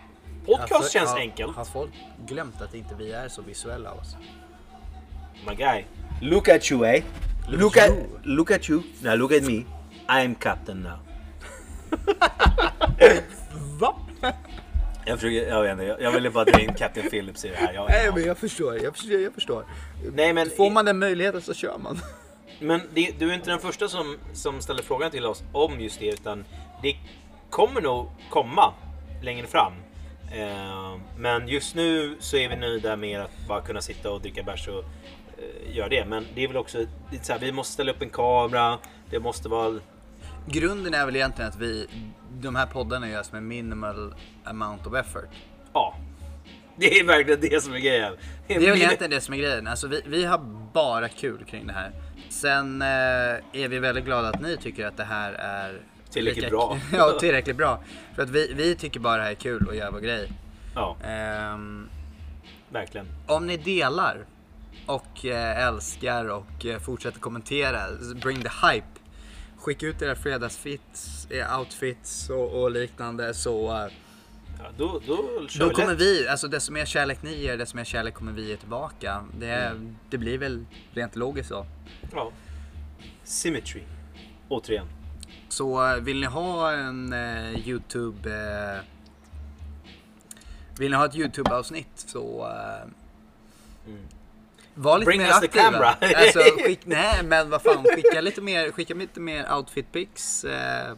Podcast 0.46 0.72
Alltså, 0.72 0.92
känns 0.92 1.10
har- 1.10 1.20
enkelt. 1.20 1.56
Har 1.56 1.66
folk 1.66 1.92
glömt 2.26 2.62
att 2.62 2.74
inte 2.74 2.96
vi 2.96 3.12
är 3.12 3.28
så 3.30 3.42
visuella 3.42 3.92
av 3.92 3.98
oss? 3.98 4.16
My 5.48 5.56
guy. 5.56 5.84
Look 6.22 6.48
at 6.50 6.72
you, 6.72 6.86
eh? 6.86 7.04
Look 7.48 7.62
Look 7.62 7.78
at 7.78 7.90
you. 7.90 8.04
look 8.24 8.52
at 8.52 8.70
you. 8.70 8.82
Now 9.02 9.16
look 9.16 9.32
at 9.32 9.44
me. 9.44 9.64
I'm 10.08 10.36
captain 10.36 10.82
now. 10.84 10.98
Jag 15.08 15.20
försöker, 15.20 15.48
jag 15.50 15.62
vet 15.64 15.72
inte, 15.72 15.84
jag, 15.84 16.02
jag 16.02 16.12
ville 16.12 16.30
bara 16.30 16.46
dra 16.46 16.60
in 16.60 16.74
Captain 16.74 17.10
Phillips 17.10 17.46
i 17.46 17.50
det 17.50 17.56
här. 17.56 17.74
Jag, 17.74 17.90
Nej 17.90 18.12
men 18.16 18.24
jag 18.24 18.38
förstår, 18.38 18.84
jag 18.84 18.96
förstår, 18.96 19.20
jag 19.20 19.34
förstår. 19.34 19.66
Nej, 20.14 20.34
men- 20.34 20.50
Får 20.50 20.70
man 20.70 20.86
den 20.86 21.00
möjligheten 21.00 21.42
så 21.42 21.54
kör 21.54 21.78
man. 21.78 22.00
Men 22.60 22.82
det, 22.94 23.12
du 23.20 23.30
är 23.30 23.34
inte 23.36 23.50
den 23.50 23.60
första 23.60 23.88
som, 23.88 24.18
som 24.34 24.62
ställer 24.62 24.84
frågan 24.84 25.12
till 25.12 25.26
oss 25.26 25.44
om 25.52 25.80
just 25.82 26.00
det, 26.00 26.08
utan 26.08 26.46
det 26.82 26.96
kommer 27.50 27.82
nog 27.82 28.08
komma 28.30 28.74
längre 29.24 29.48
fram. 29.48 29.74
Eh, 30.36 30.98
men 31.18 31.48
just 31.48 31.76
nu 31.76 32.16
så 32.20 32.38
är 32.38 32.50
vi 32.50 32.56
nöjda 32.56 32.96
med 32.96 33.22
att 33.22 33.48
bara 33.48 33.62
kunna 33.62 33.82
sitta 33.82 34.12
och 34.12 34.22
dricka 34.22 34.44
bärs 34.44 34.68
och 34.68 34.84
eh, 35.38 35.76
göra 35.76 35.90
det. 35.90 36.06
Men 36.06 36.26
det 36.36 36.44
är 36.44 36.48
väl 36.48 36.58
också, 36.58 36.78
är 36.80 36.88
så 37.22 37.34
här, 37.34 37.40
vi 37.40 37.52
måste 37.52 37.74
ställa 37.74 37.92
upp 37.92 38.02
en 38.02 38.10
kamera, 38.10 38.78
det 39.10 39.20
måste 39.20 39.50
vara... 39.50 39.80
Grunden 40.48 40.94
är 40.94 41.06
väl 41.06 41.16
egentligen 41.16 41.50
att 41.50 41.58
vi, 41.60 41.88
de 42.42 42.56
här 42.56 42.66
poddarna 42.66 43.10
görs 43.10 43.32
med 43.32 43.44
minimal 43.44 44.14
amount 44.44 44.88
of 44.90 44.96
effort. 44.96 45.30
Ja. 45.74 45.96
Det 46.76 47.00
är 47.00 47.04
verkligen 47.06 47.42
det 47.42 47.64
som 47.64 47.74
är 47.74 47.80
grejen. 47.80 48.14
Det 48.48 48.56
är 48.56 48.60
väl 48.60 48.78
egentligen 48.78 49.12
det 49.12 49.22
som 49.22 49.34
är 49.34 49.38
grejen. 49.38 49.68
Alltså 49.68 49.88
vi, 49.88 50.02
vi 50.06 50.26
har 50.26 50.38
bara 50.74 51.10
kul 51.10 51.44
kring 51.46 51.68
det 51.68 51.74
här. 51.74 51.92
Sen 52.30 52.82
eh, 52.82 52.88
är 53.64 53.68
vi 53.68 53.80
väldigt 53.80 54.06
glada 54.06 54.30
att 54.30 54.42
ni 54.42 54.58
tycker 54.58 54.86
att 54.88 54.98
det 54.98 55.04
här 55.04 55.34
är 55.34 55.82
Tillräckligt 56.10 56.50
bra. 56.50 56.78
ja, 56.94 57.18
tillräckligt 57.20 57.56
bra. 57.58 57.84
För 58.16 58.24
att 58.24 58.30
vi, 58.30 58.54
vi 58.54 58.76
tycker 58.76 59.00
bara 59.00 59.18
det 59.18 59.24
här 59.24 59.32
är 59.32 59.36
kul 59.36 59.68
och 59.68 59.76
gör 59.76 59.92
vår 59.92 60.00
grej. 60.00 60.32
Ja, 60.76 60.98
Ehm, 61.04 61.90
verkligen. 62.70 63.08
om 63.28 63.48
ni 63.48 63.58
delar 63.58 64.26
och 64.86 65.26
eh, 65.26 65.68
älskar 65.68 66.26
och 66.30 66.66
eh, 66.66 66.80
fortsätter 66.80 67.20
kommentera, 67.20 67.80
bring 68.22 68.42
the 68.42 68.50
hype. 68.68 68.88
Skicka 69.68 69.88
ut 69.88 70.02
era 70.02 70.16
fredagsfits, 70.16 71.28
eh, 71.32 71.60
outfits 71.60 72.30
och, 72.30 72.62
och 72.64 72.72
liknande 72.72 73.34
så 73.34 73.72
eh, 73.72 73.92
Ja, 74.60 74.66
då, 74.78 75.02
då 75.08 75.48
då 75.60 75.70
kommer 75.70 75.96
vi, 75.96 76.28
alltså 76.28 76.48
desto 76.48 76.72
mer 76.72 76.86
kärlek 76.86 77.24
ni 77.24 77.42
ger, 77.42 77.58
desto 77.58 77.76
mer 77.76 77.84
kärlek 77.84 78.14
kommer 78.14 78.32
vi 78.32 78.48
ge 78.48 78.58
tillbaka. 78.58 79.24
Det, 79.40 79.82
det 80.10 80.18
blir 80.18 80.38
väl 80.38 80.66
rent 80.94 81.16
logiskt 81.16 81.50
så. 81.50 81.66
Ja. 82.12 82.32
Symmetry. 83.24 83.84
Återigen. 84.50 84.88
Så 85.50 85.88
eh, 85.88 85.96
vill 85.96 86.20
ni 86.20 86.26
ha 86.26 86.72
en 86.72 87.14
eh, 87.14 87.68
Youtube... 87.68 88.32
Eh, 88.32 88.84
vill 90.80 90.92
ni 90.92 90.98
ha 90.98 91.06
ett 91.06 91.16
Youtube-avsnitt 91.16 91.94
så... 91.96 92.48
Eh, 92.48 93.94
Var 94.80 94.98
lite 95.00 95.06
Bring 95.10 95.22
mer 95.22 95.28
us 95.28 95.40
the 95.40 95.46
aktiva. 95.46 95.64
camera. 95.72 95.88
alltså, 96.18 96.40
skick, 96.66 96.86
nej 96.86 97.24
men 97.24 97.50
vad 97.50 97.62
fan, 97.62 97.84
skicka 97.96 98.22
lite 98.22 98.42
mer, 98.42 98.72
skicka 98.72 98.94
lite 98.94 99.20
mer 99.20 99.54
outfit 99.54 99.92
pics. 99.92 100.44
Eh, 100.44 100.96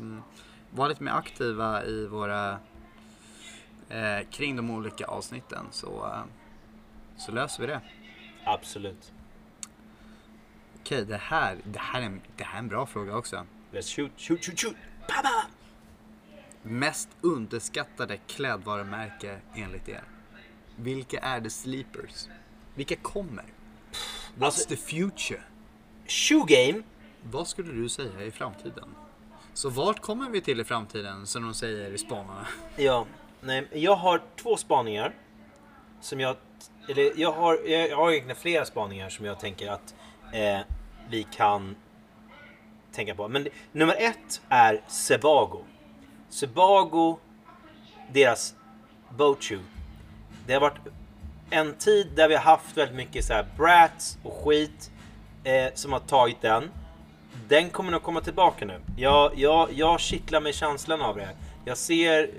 var 0.72 0.90
lite 0.90 1.04
mer 1.04 1.12
aktiva 1.12 1.84
i 1.86 2.08
våra... 2.08 2.60
Eh, 3.90 4.28
kring 4.32 4.56
de 4.56 4.70
olika 4.72 5.06
avsnitten 5.06 5.66
så, 5.72 6.06
eh, 6.06 6.24
så 7.18 7.32
löser 7.32 7.62
vi 7.62 7.68
det. 7.68 7.82
Absolut. 8.46 9.12
Okej, 10.82 11.06
det 11.06 11.18
här, 11.18 11.58
det, 11.64 11.80
här 11.80 12.02
är, 12.02 12.06
en- 12.06 12.22
det 12.38 12.44
här 12.44 12.56
är 12.56 12.60
en 12.60 12.68
bra 12.68 12.86
fråga 12.86 13.16
också. 13.16 13.46
Let's 13.72 13.96
shoot, 13.96 14.12
shoot, 14.18 14.46
shoot, 14.46 14.60
shoot. 14.60 14.76
Papa! 15.08 15.46
Mest 16.62 17.10
underskattade 17.22 18.18
klädvarumärke 18.18 19.40
enligt 19.56 19.90
er? 19.90 20.04
Vilka 20.76 21.20
är 21.20 21.42
the 21.42 21.50
sleepers? 21.50 22.28
Vilka 22.76 22.96
kommer? 22.96 23.46
What's 24.36 24.46
Alltså- 24.46 24.70
the 24.70 24.76
future? 24.76 25.42
Shoe 26.08 26.46
game. 26.48 26.82
Vad 27.24 27.48
skulle 27.48 27.72
du 27.74 27.90
säga 27.90 28.24
i 28.24 28.32
framtiden? 28.32 28.96
Så 29.54 29.70
vart 29.70 30.00
kommer 30.00 30.30
vi 30.30 30.42
till 30.42 30.60
i 30.60 30.64
framtiden 30.64 31.28
som 31.28 31.44
de 31.44 31.54
säger 31.54 31.92
i 31.92 31.98
spanarna? 31.98 32.48
Ja, 32.78 33.06
nej, 33.42 33.68
jag 33.74 33.96
har 33.96 34.22
två 34.36 34.58
spaningar. 34.58 35.14
Som 36.02 36.20
jag, 36.20 36.36
eller 36.90 37.20
jag 37.20 37.32
har, 37.32 37.56
jag 37.70 37.98
har 37.98 38.12
egentligen 38.12 38.36
flera 38.42 38.66
spaningar 38.66 39.10
som 39.10 39.26
jag 39.26 39.40
tänker 39.40 39.72
att 39.72 39.96
eh, 40.34 40.60
vi 41.10 41.24
kan 41.24 41.76
tänka 42.92 43.16
på. 43.16 43.28
Men 43.28 43.48
nummer 43.72 43.96
ett 44.00 44.42
är 44.50 44.82
Sebago. 44.88 45.64
Sebago, 46.30 47.18
deras 48.14 48.56
boat 49.18 49.44
shoe. 49.44 49.60
Det 50.48 50.54
har 50.54 50.62
varit 50.62 50.78
en 51.50 51.74
tid 51.74 52.08
där 52.16 52.28
vi 52.28 52.36
har 52.36 52.42
haft 52.42 52.78
väldigt 52.78 52.96
mycket 52.96 53.26
så 53.26 53.34
här 53.34 53.46
brats 53.58 54.18
och 54.24 54.34
skit 54.34 54.92
eh, 55.44 55.74
som 55.74 55.94
har 55.94 56.00
tagit 56.00 56.42
den. 56.42 56.72
Den 57.48 57.70
kommer 57.70 57.92
nog 57.92 58.04
komma 58.04 58.22
tillbaka 58.22 58.66
nu. 58.66 58.80
Jag, 58.98 59.32
jag, 59.36 59.70
jag 59.74 60.00
kittlar 60.00 60.42
mig 60.42 60.54
känslan 60.54 61.02
av 61.02 61.16
det. 61.16 61.30
Jag 61.66 61.78
ser 61.78 62.24
eh, 62.24 62.30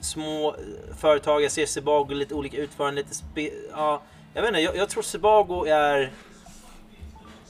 små 0.00 0.48
eh, 0.48 0.96
företag, 0.96 1.42
jag 1.42 1.52
ser 1.52 1.66
Sebago, 1.66 2.14
lite 2.14 2.34
olika 2.34 2.56
utförande, 2.56 3.00
lite 3.00 3.14
spe, 3.14 3.50
ja, 3.72 4.02
Jag 4.34 4.42
vet 4.42 4.48
inte, 4.48 4.60
jag, 4.60 4.76
jag 4.76 4.88
tror 4.88 5.02
Sebago 5.02 5.64
är... 5.66 6.12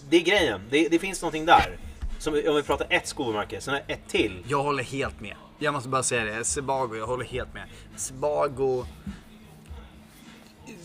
Det 0.08 0.16
är 0.16 0.20
grejen. 0.20 0.60
Det, 0.70 0.88
det 0.88 0.98
finns 0.98 1.22
någonting 1.22 1.46
där. 1.46 1.78
Som, 2.18 2.34
om 2.48 2.56
vi 2.56 2.62
pratar 2.62 2.86
ett 2.90 3.06
skomärke, 3.06 3.60
sen 3.60 3.74
är 3.74 3.82
ett 3.86 4.08
till. 4.08 4.44
Jag 4.48 4.62
håller 4.62 4.82
helt 4.82 5.20
med. 5.20 5.36
Jag 5.58 5.74
måste 5.74 5.88
bara 5.88 6.02
säga 6.02 6.24
det. 6.24 6.44
Sebago, 6.44 6.96
jag 6.96 7.06
håller 7.06 7.24
helt 7.24 7.54
med. 7.54 7.62
Sebago... 7.96 8.84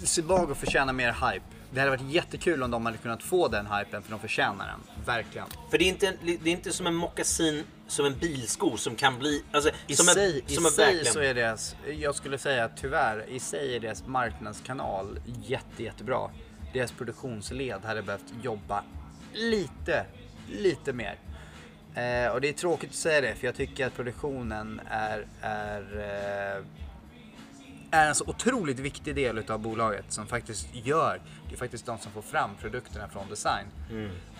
Sebago 0.03 0.55
förtjänar 0.55 0.93
mer 0.93 1.11
hype. 1.11 1.45
Det 1.71 1.79
hade 1.79 1.91
varit 1.91 2.11
jättekul 2.11 2.63
om 2.63 2.71
de 2.71 2.85
hade 2.85 2.97
kunnat 2.97 3.23
få 3.23 3.47
den 3.47 3.67
hypen 3.67 4.03
för 4.03 4.11
de 4.11 4.19
förtjänar 4.19 4.67
den. 4.67 5.05
Verkligen. 5.05 5.47
För 5.71 5.77
det 5.77 5.83
är 5.83 5.89
inte, 5.89 6.13
det 6.23 6.49
är 6.49 6.53
inte 6.53 6.71
som 6.73 6.87
en 6.87 6.95
mockasin, 6.95 7.63
som 7.87 8.05
en 8.05 8.17
bilsko 8.17 8.77
som 8.77 8.95
kan 8.95 9.19
bli... 9.19 9.43
Alltså, 9.51 9.69
I 9.87 9.95
som 9.95 10.05
sig, 10.05 10.43
en, 10.47 10.55
som 10.55 10.63
i 10.63 10.67
en 10.67 10.71
sig 10.71 10.85
verkligen- 10.85 11.13
så 11.13 11.19
är 11.19 11.33
deras, 11.33 11.75
jag 11.99 12.15
skulle 12.15 12.37
säga 12.37 12.69
tyvärr, 12.75 13.25
i 13.29 13.39
sig 13.39 13.75
är 13.75 13.79
deras 13.79 14.07
marknadskanal 14.07 15.19
jätte, 15.45 15.83
jättebra. 15.83 16.29
Deras 16.73 16.91
produktionsled 16.91 17.81
hade 17.85 18.01
behövt 18.01 18.33
jobba 18.43 18.83
lite, 19.33 20.05
lite 20.51 20.93
mer. 20.93 21.17
Eh, 21.95 22.31
och 22.31 22.41
det 22.41 22.49
är 22.49 22.53
tråkigt 22.53 22.89
att 22.89 22.95
säga 22.95 23.21
det 23.21 23.35
för 23.35 23.45
jag 23.45 23.55
tycker 23.55 23.87
att 23.87 23.95
produktionen 23.95 24.81
är, 24.89 25.27
är, 25.41 25.81
eh, 26.57 26.63
är 27.91 28.07
en 28.07 28.15
så 28.15 28.23
otroligt 28.27 28.79
viktig 28.79 29.15
del 29.15 29.37
utav 29.37 29.59
bolaget 29.59 30.05
som 30.09 30.27
faktiskt 30.27 30.67
gör, 30.73 31.21
det 31.47 31.55
är 31.55 31.57
faktiskt 31.57 31.85
de 31.85 31.97
som 31.97 32.11
får 32.11 32.21
fram 32.21 32.55
produkterna 32.55 33.09
från 33.09 33.29
design. 33.29 33.65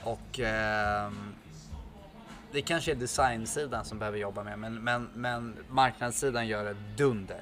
Och 0.03 0.39
ehm, 0.39 1.33
det 2.51 2.61
kanske 2.61 2.91
är 2.91 2.95
designsidan 2.95 3.85
som 3.85 3.99
behöver 3.99 4.17
jobba 4.17 4.43
med 4.43 4.59
men, 4.59 4.83
men, 4.83 5.09
men 5.13 5.57
marknadssidan 5.69 6.47
gör 6.47 6.71
ett 6.71 6.97
dunder. 6.97 7.41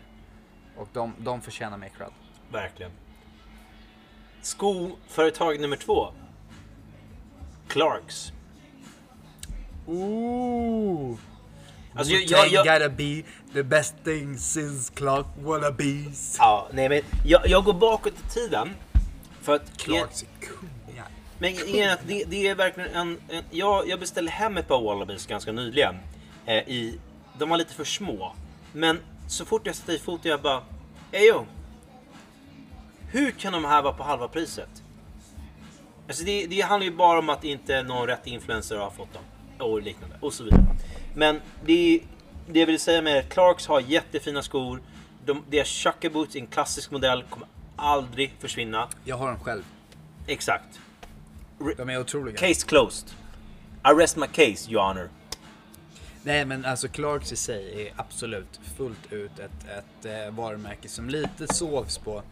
Och 0.78 0.90
de, 0.94 1.14
de 1.20 1.42
förtjänar 1.42 1.78
mer 1.78 1.90
cred. 1.90 2.12
Verkligen. 2.52 2.92
Skoföretag 4.42 5.60
nummer 5.60 5.76
två. 5.76 6.08
Clarks. 7.68 8.32
Ooh. 9.88 11.18
Alltså, 11.98 12.14
jag, 12.14 12.24
jag, 12.24 12.66
jag, 12.66 12.80
gotta 12.80 12.90
be 12.90 13.24
the 13.54 13.64
best 13.64 13.96
thing 14.04 14.38
since 14.38 14.94
Clark 14.94 15.26
wannabes. 15.40 16.36
ja, 16.40 16.68
nej, 16.72 16.90
men 16.90 17.02
jag, 17.26 17.48
jag 17.48 17.64
går 17.64 17.74
bakåt 17.74 18.14
i 18.28 18.34
tiden. 18.34 18.70
För 19.42 19.56
att... 19.56 19.78
Clarks 19.78 20.26
kungar. 20.40 21.08
Men 21.40 21.56
det, 22.08 22.24
det 22.28 22.48
är 22.48 22.56
verkligen 22.56 22.90
en... 22.90 23.18
en 23.30 23.44
jag, 23.52 23.90
jag 23.90 24.00
beställde 24.00 24.32
hem 24.32 24.58
ett 24.58 24.68
par 24.68 24.82
Wallabies 24.82 25.26
ganska 25.26 25.52
nyligen. 25.52 25.96
Eh, 26.46 26.56
i, 26.56 27.00
de 27.38 27.50
var 27.50 27.58
lite 27.58 27.74
för 27.74 27.84
små. 27.84 28.36
Men 28.74 29.00
så 29.28 29.46
fort 29.46 29.62
jag 29.66 29.76
satte 29.76 29.94
i 29.94 30.00
foten 30.00 30.32
jag 30.32 30.42
bara... 30.42 30.62
Ejo! 31.12 31.46
Hur 33.12 33.32
kan 33.32 33.54
de 33.54 33.66
här 33.66 33.82
vara 33.82 33.94
på 33.94 34.04
halva 34.04 34.28
priset? 34.28 34.70
Alltså 36.08 36.24
det, 36.24 36.48
det 36.48 36.62
handlar 36.62 36.86
ju 36.86 36.96
bara 36.96 37.20
om 37.20 37.30
att 37.30 37.44
inte 37.44 37.84
någon 37.84 38.08
rätt 38.08 38.28
influencer 38.28 38.78
har 38.78 38.90
fått 38.90 39.14
dem. 39.14 39.24
Och 39.60 39.82
liknande. 39.82 40.16
Och 40.20 40.34
så 40.34 40.44
vidare. 40.44 40.66
Men 41.18 41.42
det, 41.66 42.02
det 42.48 42.60
jag 42.60 42.68
vill 42.68 42.80
säga 42.80 43.02
med 43.02 43.20
att 43.20 43.30
Clarks 43.30 43.68
har 43.68 43.80
jättefina 43.80 44.42
skor. 44.42 44.82
De, 45.26 45.44
deras 45.50 45.68
Chucker 45.68 46.10
Boots 46.10 46.36
i 46.36 46.40
en 46.40 46.48
klassisk 46.48 46.92
modell 46.92 47.24
kommer 47.30 47.48
aldrig 47.76 48.34
försvinna. 48.40 48.88
Jag 49.04 49.18
har 49.18 49.28
dem 49.28 49.40
själv. 49.40 49.64
Exakt. 50.28 50.80
De 51.78 51.90
är 51.90 52.00
otroliga. 52.00 52.38
Case 52.38 52.68
closed. 52.68 53.10
I 53.86 54.02
rest 54.02 54.18
my 54.18 54.28
case, 54.28 54.72
your 54.72 54.84
honor. 54.84 55.10
Nej 56.24 56.46
men 56.46 56.66
alltså 56.66 56.88
Clarks 56.88 57.32
i 57.32 57.36
sig 57.36 57.88
är 57.88 57.94
absolut 57.96 58.60
fullt 58.78 59.14
ut 59.14 59.40
ett, 59.40 59.68
ett 59.78 60.06
eh, 60.06 60.34
varumärke 60.34 60.90
som 60.90 61.10
lite 61.10 61.54
sovs 61.54 61.98
på 61.98 62.24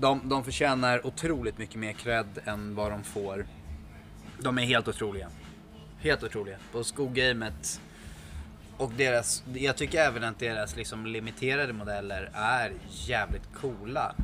De, 0.00 0.28
de 0.28 0.44
förtjänar 0.44 1.06
otroligt 1.06 1.58
mycket 1.58 1.76
mer 1.76 1.92
cred 1.92 2.38
än 2.44 2.74
vad 2.74 2.90
de 2.90 3.04
får. 3.04 3.46
De 4.38 4.58
är 4.58 4.62
helt 4.62 4.88
otroliga. 4.88 5.28
Helt 5.98 6.22
otroliga. 6.22 6.56
På 6.72 6.84
skogamet. 6.84 7.80
Och 8.78 8.92
deras, 8.96 9.42
jag 9.54 9.76
tycker 9.76 9.98
även 9.98 10.24
att 10.24 10.38
deras 10.38 10.76
liksom 10.76 11.06
limiterade 11.06 11.72
modeller 11.72 12.30
är 12.34 12.72
jävligt 12.88 13.54
coola. 13.54 14.14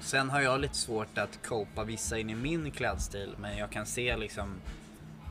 Sen 0.00 0.30
har 0.30 0.40
jag 0.40 0.60
lite 0.60 0.76
svårt 0.76 1.18
att 1.18 1.46
copa 1.46 1.84
vissa 1.84 2.18
in 2.18 2.30
i 2.30 2.34
min 2.34 2.70
klädstil. 2.70 3.34
Men 3.38 3.56
jag 3.56 3.70
kan 3.70 3.86
se 3.86 4.16
liksom 4.16 4.54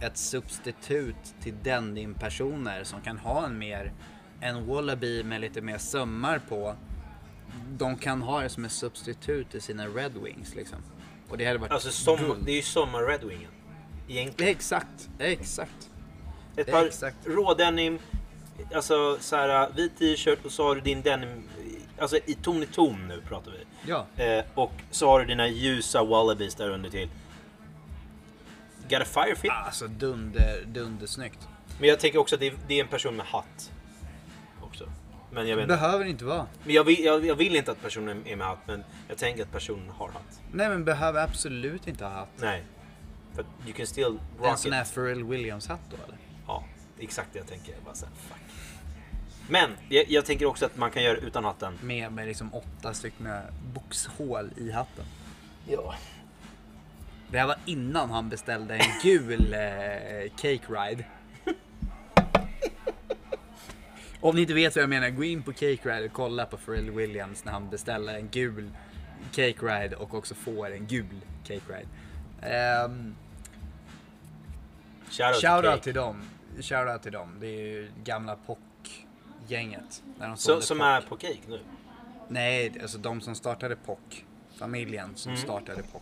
ett 0.02 0.18
substitut 0.18 1.36
till 1.42 1.54
denim-personer 1.64 2.84
som 2.84 3.02
kan 3.02 3.18
ha 3.18 3.46
en 3.46 3.58
mer 3.58 3.94
en 4.42 4.68
wallaby 4.68 5.24
med 5.24 5.42
lite 5.42 5.62
mer 5.62 5.78
sömmar 5.78 6.42
på. 6.50 6.76
De 7.78 7.98
kan 7.98 8.22
ha 8.22 8.42
det 8.42 8.50
som 8.50 8.66
ett 8.66 8.72
substitut 8.72 9.50
till 9.52 9.62
sina 9.62 9.88
Red 9.88 10.18
Wings 10.24 10.56
liksom. 10.56 10.78
Och 11.30 11.38
det 11.38 11.46
hade 11.46 11.60
varit 11.60 11.72
Alltså 11.72 11.92
som, 11.92 12.44
det 12.46 12.52
är 12.52 12.56
ju 12.56 12.62
sommar 12.62 13.04
Red 13.04 13.24
Wingen. 13.24 13.52
Egentligen. 14.08 14.52
Exakt, 14.52 15.10
exakt. 15.20 15.90
Ett 16.56 16.72
par 16.72 16.86
Exakt. 16.86 17.18
rådenim, 17.26 18.00
alltså 18.76 19.18
så 19.20 19.36
här 19.36 19.70
vit 19.76 19.98
t-shirt 20.00 20.46
och 20.46 20.52
så 20.52 20.64
har 20.68 20.76
du 20.76 20.82
din 20.82 21.02
denim, 21.02 21.44
alltså 22.00 22.18
i 22.26 22.34
ton 22.34 22.64
i 22.64 22.66
ton 22.66 23.08
nu 23.08 23.22
pratar 23.28 23.52
vi. 23.52 23.90
Ja. 23.92 24.06
Eh, 24.24 24.46
och 24.54 24.72
så 24.92 25.08
har 25.08 25.20
du 25.20 25.26
dina 25.26 25.48
ljusa 25.48 26.04
wallabies 26.04 26.56
där 26.56 26.70
under 26.70 26.90
till. 26.90 27.10
Got 28.90 29.02
a 29.02 29.06
fire 29.06 29.36
fit. 29.36 29.52
Alltså 29.52 29.88
dunder, 29.88 30.64
dundersnyggt. 30.68 31.48
Men 31.80 31.90
jag 31.90 32.00
tänker 32.00 32.20
också 32.20 32.36
att 32.36 32.40
det 32.40 32.48
är, 32.48 32.54
det 32.68 32.80
är 32.80 32.84
en 32.84 32.88
person 32.90 33.16
med 33.16 33.26
hatt. 33.26 33.72
Också. 34.62 34.90
Men 35.32 35.48
jag, 35.48 35.56
vet, 35.56 35.64
inte. 35.64 35.76
Behöver 35.76 36.06
inte 36.06 36.26
vara. 36.26 36.46
men 36.64 36.74
jag, 36.74 36.84
vill, 36.84 37.04
jag, 37.04 37.26
jag 37.26 37.36
vill 37.36 37.56
inte 37.56 37.72
att 37.72 37.82
personen 37.82 38.28
är 38.28 38.36
med 38.36 38.48
hatt, 38.48 38.68
men 38.68 38.84
jag 39.08 39.18
tänker 39.18 39.44
att 39.44 39.52
personen 39.52 39.90
har 39.90 40.08
hatt. 40.08 40.42
Nej 40.52 40.70
men 40.70 40.86
behöver 40.86 41.24
absolut 41.24 41.88
inte 41.88 42.06
ha 42.06 42.12
hatt. 42.12 42.30
Nej. 42.38 42.64
För 43.36 43.46
you 43.66 43.74
can 43.74 43.88
still 43.88 44.06
En 44.06 44.46
rock 44.46 44.58
sån 44.60 44.70
it. 44.72 44.78
här 44.78 44.86
Pharrell 44.86 45.24
Williams 45.24 45.68
hatt 45.68 45.80
då 45.90 45.96
eller? 46.08 46.18
Ja, 46.48 46.64
exakt 47.00 47.30
det 47.34 47.40
jag 47.40 47.48
tänker. 47.48 47.72
Jag 47.74 47.84
Bara 47.84 47.96
så 47.96 48.06
här, 48.06 48.14
fuck. 48.16 48.38
Men 49.50 49.72
jag, 49.90 50.06
jag 50.10 50.26
tänker 50.26 50.46
också 50.46 50.66
att 50.66 50.78
man 50.78 50.92
kan 50.92 51.04
göra 51.04 51.18
utan 51.18 51.46
hatten. 51.46 51.78
Med, 51.82 52.12
med 52.12 52.28
liksom 52.28 52.54
åtta 52.54 52.94
stycken 52.94 53.28
boxhål 53.74 54.50
i 54.58 54.72
hatten. 54.72 55.06
Ja. 55.68 55.96
Det 57.32 57.40
här 57.40 57.48
var 57.48 57.56
innan 57.66 58.10
han 58.10 58.30
beställde 58.30 58.76
en 58.76 58.92
gul 59.04 59.54
eh, 59.54 60.32
cake 60.36 60.62
ride. 60.70 61.06
Om 64.20 64.36
ni 64.36 64.42
inte 64.42 64.54
vet 64.54 64.76
vad 64.76 64.84
jag 64.84 64.90
menar, 64.90 65.10
gå 65.10 65.24
in 65.24 65.44
på 65.44 65.54
Cake 65.54 65.80
Ride 65.84 66.06
och 66.06 66.14
kolla 66.14 66.46
på 66.46 66.58
Pharrell 66.58 66.92
Williams 66.92 67.46
när 67.46 67.52
han 67.52 67.70
beställer 67.70 68.16
en 68.16 68.30
gul 68.30 68.72
Cake 69.32 69.66
Ride 69.66 69.96
och 69.96 70.14
också 70.14 70.36
får 70.36 70.72
en 70.72 70.88
gul 70.88 71.22
Cake 71.44 71.62
Ride. 71.68 71.88
Um, 72.86 73.16
Shoutout 75.10 75.40
till 75.40 75.50
Shoutout 75.50 75.72
Cake. 75.72 75.84
till 75.84 75.94
dem. 75.94 76.22
Shoutout 76.62 77.04
till 77.04 77.12
dem. 77.12 77.38
Det 77.40 77.48
är 77.48 77.66
ju 77.66 77.92
gamla 78.04 78.36
POC-gänget. 79.52 80.04
När 80.20 80.28
de 80.28 80.38
Så, 80.38 80.62
som 80.62 80.78
POC. 80.78 80.86
är 80.86 81.02
på 81.02 81.16
Cake 81.18 81.40
nu. 81.48 81.60
Nej, 82.28 82.74
alltså 82.82 82.98
de 82.98 83.22
som 83.22 83.36
startade 83.36 83.76
POC. 83.76 83.98
Familjen 84.58 85.16
som 85.16 85.32
Mm. 85.32 85.44
startade 85.44 85.84
POC. 85.84 86.02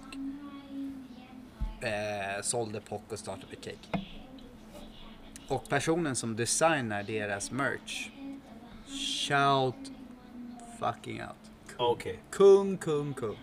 Eh, 1.82 2.42
sålde 2.42 2.80
POC 2.82 3.02
och 3.12 3.20
startade 3.20 3.56
Cake. 3.56 4.04
Och 5.48 5.70
personen 5.70 6.16
som 6.16 6.36
designar 6.36 7.04
deras 7.04 7.52
merch. 7.52 8.10
Shout 9.28 9.92
fucking 10.80 11.22
out. 11.22 11.52
Okej. 11.78 12.20
Kung, 12.32 12.78
kung, 12.78 13.14
kung. 13.14 13.38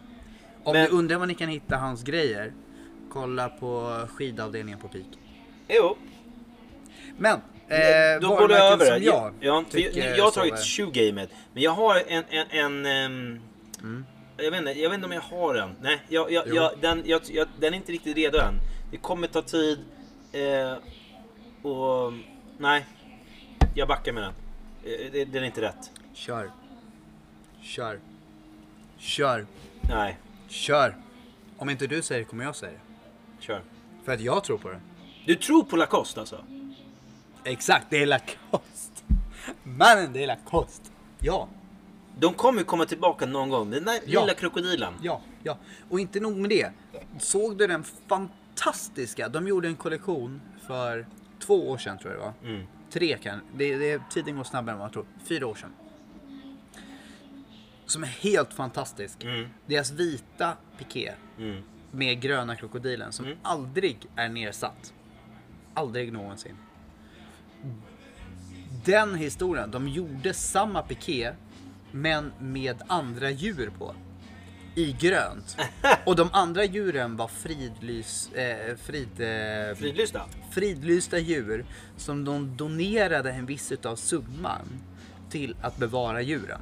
Om 0.64 0.72
Men- 0.72 0.82
ni 0.84 0.88
undrar 0.90 1.18
var 1.18 1.26
ni 1.26 1.34
kan 1.34 1.48
hitta 1.48 1.76
hans 1.76 2.02
grejer. 2.02 2.52
Kolla 3.10 3.48
på 3.48 4.00
skidavdelningen 4.10 4.78
på 4.80 4.88
Peak. 4.88 5.06
Jo, 5.68 5.96
Men, 7.18 7.40
eh, 7.68 8.20
då 8.20 8.28
går 8.28 8.48
det 8.48 8.54
varumärken 8.54 8.80
över. 8.80 8.94
som 8.94 9.02
jag 9.04 9.32
jag, 9.40 9.64
jag, 9.94 10.18
jag 10.18 10.24
har 10.24 10.30
tagit 10.30 10.58
shoegamet. 10.58 11.30
Men 11.52 11.62
jag 11.62 11.70
har 11.70 12.02
en... 12.08 12.24
en, 12.30 12.46
en 12.50 12.86
ehm, 12.86 13.40
Mm. 13.82 14.04
jag, 14.36 14.50
vet 14.50 14.58
inte, 14.60 14.72
jag 14.72 14.90
vet 14.90 14.94
inte 14.94 15.06
om 15.06 15.12
jag 15.12 15.20
har 15.20 15.54
den. 15.54 15.76
Nej, 15.82 16.00
jag, 16.08 16.32
jag, 16.32 16.48
jag, 16.54 16.70
den, 16.80 17.02
den 17.60 17.72
är 17.72 17.76
inte 17.76 17.92
riktigt 17.92 18.16
redo 18.16 18.38
än. 18.38 18.54
Det 18.90 18.96
kommer 18.96 19.26
ta 19.28 19.42
tid. 19.42 19.78
Eh, 20.32 20.76
och... 21.70 22.12
Nej. 22.58 22.86
Jag 23.74 23.88
backar 23.88 24.12
med 24.12 24.22
den. 24.22 24.32
Eh, 24.92 25.12
det- 25.12 25.24
Den 25.24 25.42
är 25.42 25.46
inte 25.46 25.60
rätt. 25.60 25.90
Kör. 26.14 26.50
Kör. 27.62 28.00
Kör. 28.98 29.46
Nej, 29.90 30.16
Kör. 30.48 30.96
Om 31.58 31.70
inte 31.70 31.86
du 31.86 32.02
säger 32.02 32.20
det 32.20 32.24
kommer 32.28 32.44
jag 32.44 32.56
säga 32.56 32.72
det. 32.72 33.44
kör. 33.44 33.60
För 34.04 34.12
att 34.12 34.20
jag 34.20 34.44
tror 34.44 34.58
på 34.58 34.68
det. 34.68 34.80
Du 35.26 35.34
tror 35.34 35.62
på 35.64 35.76
Lacoste 35.76 36.20
alltså? 36.20 36.44
Exakt, 37.46 37.86
det 37.90 38.02
är 38.02 38.06
Lacoste. 38.06 39.02
Mannen, 39.62 40.12
det 40.12 40.22
är 40.22 40.26
Lacoste. 40.26 40.90
Ja, 41.18 41.48
De 42.18 42.34
kommer 42.34 42.62
komma 42.62 42.84
tillbaka 42.84 43.26
någon 43.26 43.48
gång. 43.50 43.70
Den 43.70 43.84
där 43.84 44.00
Ja. 44.06 44.20
lilla 44.20 44.34
krokodilen. 44.34 44.94
ja, 45.02 45.20
ja. 45.42 45.58
Och 45.90 46.00
inte 46.00 46.20
nog 46.20 46.36
med 46.36 46.50
det. 46.50 46.70
Såg 47.18 47.58
du 47.58 47.66
den 47.66 47.84
fantastiska? 47.84 49.28
De 49.28 49.48
gjorde 49.48 49.68
en 49.68 49.76
kollektion 49.76 50.40
för 50.66 51.06
två 51.38 51.70
år 51.70 51.78
sedan 51.78 51.98
tror 51.98 52.12
jag 52.12 52.20
det 52.20 52.24
var. 52.24 52.50
Mm. 52.54 52.66
Tre 52.90 53.16
kan, 53.18 53.40
det, 53.56 53.76
det, 53.76 54.02
tiden 54.10 54.36
går 54.36 54.44
snabbare 54.44 54.72
än 54.72 54.78
vad 54.78 54.84
man 54.84 54.92
tror. 54.92 55.06
Fyra 55.24 55.46
år 55.46 55.54
sedan. 55.54 55.72
Som 57.86 58.02
är 58.02 58.06
helt 58.08 58.52
fantastisk. 58.54 59.24
Mm. 59.24 59.48
Deras 59.66 59.90
vita 59.90 60.52
piké 60.78 61.12
Mm. 61.38 61.62
med 61.90 62.20
gröna 62.20 62.56
krokodilen 62.56 63.12
som 63.12 63.26
aldrig 63.42 64.06
är 64.16 64.28
nedsatt. 64.28 64.94
Aldrig 65.74 66.12
någonsin. 66.12 66.56
Den 68.84 69.14
historien, 69.14 69.70
de 69.70 69.88
gjorde 69.88 70.34
samma 70.34 70.82
piké 70.82 71.32
men 71.92 72.32
med 72.38 72.82
andra 72.86 73.30
djur 73.30 73.70
på. 73.78 73.94
I 74.74 74.92
grönt. 75.00 75.56
Och 76.04 76.16
de 76.16 76.28
andra 76.32 76.64
djuren 76.64 77.16
var 77.16 77.28
fridlys, 77.28 78.32
eh, 78.32 78.76
frid, 78.76 79.20
eh, 79.20 79.76
Fridlysta? 79.76 80.22
fridlysta 80.50 81.18
djur 81.18 81.64
som 81.96 82.24
de 82.24 82.56
donerade 82.56 83.30
en 83.32 83.46
viss 83.46 83.72
utav 83.72 83.96
summan 83.96 84.68
till 85.30 85.56
att 85.60 85.76
bevara 85.76 86.22
djuren. 86.22 86.60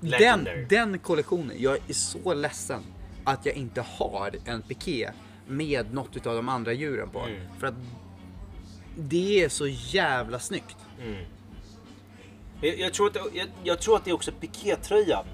Den, 0.00 0.10
Legendary. 0.10 0.64
den 0.64 0.98
kollektionen, 0.98 1.56
jag 1.58 1.78
är 1.88 1.92
så 1.92 2.34
ledsen 2.34 2.82
att 3.24 3.46
jag 3.46 3.54
inte 3.54 3.80
har 3.80 4.30
en 4.44 4.62
piké 4.62 5.10
med 5.48 5.94
något 5.94 6.16
utav 6.16 6.36
de 6.36 6.48
andra 6.48 6.72
djuren 6.72 7.08
på. 7.10 7.20
Mm. 7.20 7.40
För 7.58 7.66
att 7.66 7.74
det 9.08 9.44
är 9.44 9.48
så 9.48 9.66
jävla 9.66 10.38
snyggt. 10.38 10.76
Mm. 11.02 11.24
Jag, 12.60 12.78
jag, 12.78 12.94
tror 12.94 13.06
att, 13.06 13.16
jag, 13.34 13.46
jag 13.64 13.80
tror 13.80 13.96
att 13.96 14.04
det 14.04 14.10
är 14.10 14.14
också 14.14 14.32
pikétröjan 14.32 15.24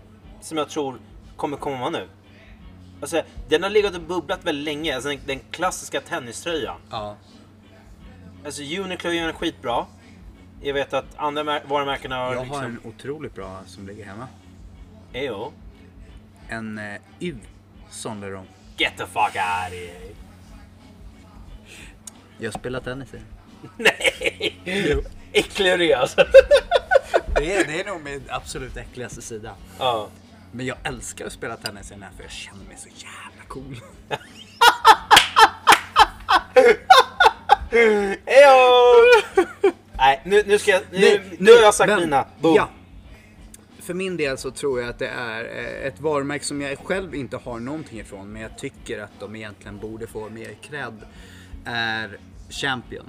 som 0.41 0.59
jag 0.59 0.69
tror 0.69 0.99
kommer 1.37 1.57
komma 1.57 1.91
nu. 1.91 2.09
Alltså, 3.01 3.23
den 3.49 3.63
har 3.63 3.71
legat 3.71 3.95
och 3.95 4.01
bubblat 4.03 4.45
väldigt 4.45 4.65
länge, 4.65 4.95
alltså 4.95 5.09
den, 5.09 5.19
den 5.27 5.41
klassiska 5.51 6.01
tenniströjan. 6.01 6.81
Ja. 6.91 7.17
Alltså 8.45 8.63
Uniqlo 8.63 9.11
gör 9.11 9.25
den 9.25 9.35
skitbra. 9.35 9.87
Jag 10.63 10.75
vet 10.75 10.95
att 10.95 11.17
andra 11.17 11.43
mär- 11.43 11.69
varumärken 11.69 12.13
har 12.13 12.19
Jag 12.19 12.39
har 12.39 12.45
liksom... 12.45 12.65
en 12.65 12.81
otroligt 12.85 13.35
bra 13.35 13.63
som 13.67 13.87
ligger 13.87 14.05
hemma. 14.05 14.29
Ejo. 15.13 15.53
En 16.49 16.79
eh, 16.79 17.01
U 17.21 17.37
Sonderon. 17.91 18.47
Get 18.77 18.93
the 18.97 19.07
fuck 19.07 19.17
out 19.17 19.69
of 19.69 19.73
here. 19.73 20.15
Jag 22.39 22.55
spelar 22.55 22.81
tennis 22.81 23.15
i. 23.15 23.21
Nej! 23.77 25.03
Äcklig 25.33 25.79
du 25.79 25.93
alltså. 25.93 26.25
Det 27.37 27.53
är, 27.55 27.65
det 27.65 27.81
är 27.81 27.85
nog 27.85 28.03
min 28.05 28.23
absolut 28.29 28.77
äckligaste 28.77 29.23
sida. 29.23 29.55
ja. 29.79 30.09
Men 30.53 30.67
jag 30.67 30.77
älskar 30.85 31.27
att 31.27 31.33
spela 31.33 31.57
tennis 31.57 31.91
i 31.91 31.95
den 31.95 32.03
här 32.03 32.11
för 32.17 32.23
jag 32.23 32.33
känner 32.33 32.65
mig 32.65 32.77
så 32.79 32.89
jävla 32.89 33.43
cool. 33.49 33.81
Ejo! 38.27 39.47
Nej, 39.99 40.21
nu, 40.25 40.43
nu 40.47 40.59
ska 40.59 40.71
jag... 40.71 40.83
Nu, 40.93 41.21
nu 41.39 41.53
har 41.53 41.63
jag 41.63 41.75
sagt 41.75 41.89
men- 41.89 42.01
mina. 42.01 42.27
Boom. 42.41 42.55
Ja. 42.57 42.69
För 43.83 43.95
min 43.95 44.17
del 44.17 44.39
så 44.39 44.51
tror 44.51 44.81
jag 44.81 44.91
att 44.91 44.99
det 44.99 45.09
är 45.09 45.45
eh, 45.45 45.87
ett 45.87 46.01
varumärke 46.01 46.45
som 46.45 46.61
jag 46.61 46.79
själv 46.79 47.15
inte 47.15 47.37
har 47.37 47.59
någonting 47.61 48.01
ifrån 48.01 48.33
men 48.33 48.43
jag 48.43 48.59
tycker 48.59 48.99
att 49.01 49.11
de 49.21 49.37
egentligen 49.37 49.79
borde 49.79 50.07
få 50.07 50.29
mer 50.29 50.55
cred. 50.63 50.95
Är 51.65 52.19
Champion. 52.51 53.07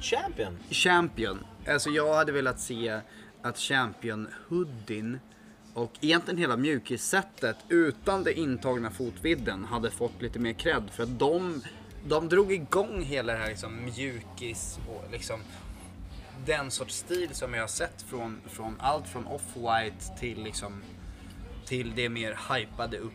Champion. 0.00 0.58
Champion. 0.70 1.44
Alltså 1.68 1.90
jag 1.90 2.14
hade 2.14 2.32
velat 2.32 2.60
se 2.60 3.00
att 3.42 3.58
Champion 3.58 4.28
hoodien 4.48 5.20
och 5.74 5.92
egentligen 6.00 6.38
hela 6.38 6.56
mjukissättet 6.56 7.56
utan 7.68 8.24
det 8.24 8.38
intagna 8.38 8.90
fotvidden 8.90 9.64
hade 9.64 9.90
fått 9.90 10.22
lite 10.22 10.38
mer 10.38 10.52
cred 10.52 10.90
för 10.92 11.02
att 11.02 11.18
de, 11.18 11.62
de 12.06 12.28
drog 12.28 12.52
igång 12.52 13.02
hela 13.02 13.32
det 13.32 13.38
här 13.38 13.48
liksom 13.48 13.84
mjukis 13.84 14.78
och 14.88 15.12
liksom 15.12 15.40
den 16.46 16.70
sorts 16.70 16.94
stil 16.94 17.28
som 17.32 17.54
jag 17.54 17.62
har 17.62 17.68
sett 17.68 18.02
från, 18.02 18.40
från 18.46 18.76
allt 18.80 19.08
från 19.08 19.26
off-white 19.26 20.18
till 20.18 20.42
liksom 20.42 20.82
till 21.64 21.92
det 21.94 22.08
mer 22.08 22.38
hypade 22.54 22.98
upp 22.98 23.12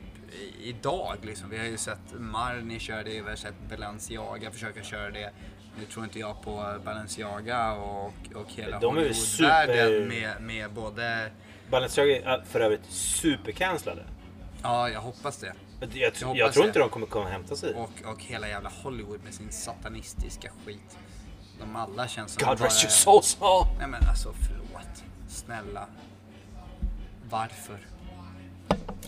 idag. 0.61 1.17
Liksom. 1.21 1.49
Vi 1.49 1.57
har 1.57 1.65
ju 1.65 1.77
sett 1.77 2.13
Marni 2.19 2.79
köra 2.79 3.03
det, 3.03 3.21
vi 3.21 3.29
har 3.29 3.35
sett 3.35 3.69
Balenciaga 3.69 4.51
försöka 4.51 4.83
köra 4.83 5.11
det. 5.11 5.31
Nu 5.79 5.85
tror 5.85 6.05
inte 6.05 6.19
jag 6.19 6.41
på 6.41 6.79
Balenciaga 6.85 7.73
och, 7.73 8.13
och 8.35 8.47
hela 8.47 8.79
De 8.79 8.97
är 8.97 9.13
super- 9.13 10.05
med, 10.07 10.41
med 10.41 10.71
både... 10.71 11.31
Balenciaga 11.69 12.21
är 12.21 12.41
för 12.41 12.59
övrigt 12.59 12.85
supercancellade. 12.89 14.03
Ja, 14.63 14.89
jag 14.89 15.01
hoppas 15.01 15.37
det. 15.37 15.53
Jag, 15.79 15.89
jag, 15.93 16.13
Jag 16.21 16.37
jag 16.37 16.53
tror 16.53 16.65
inte 16.65 16.79
de 16.79 16.89
kommer 16.89 17.07
komma 17.07 17.29
hämta 17.29 17.55
sig. 17.55 17.73
Och, 17.73 18.11
och 18.11 18.23
hela 18.23 18.47
jävla 18.47 18.71
Hollywood 18.83 19.23
med 19.23 19.33
sin 19.33 19.51
satanistiska 19.51 20.51
skit. 20.65 20.97
De 21.59 21.75
alla 21.75 22.07
känns 22.07 22.33
som 22.33 22.47
God 22.47 22.57
bara... 22.59 22.65
rest 22.65 22.83
your 22.83 22.91
soul 22.91 23.23
Saul. 23.23 23.65
Nej 23.79 23.87
men 23.87 24.03
alltså 24.09 24.33
förlåt. 24.47 25.03
Snälla. 25.29 25.87
Varför? 27.29 27.79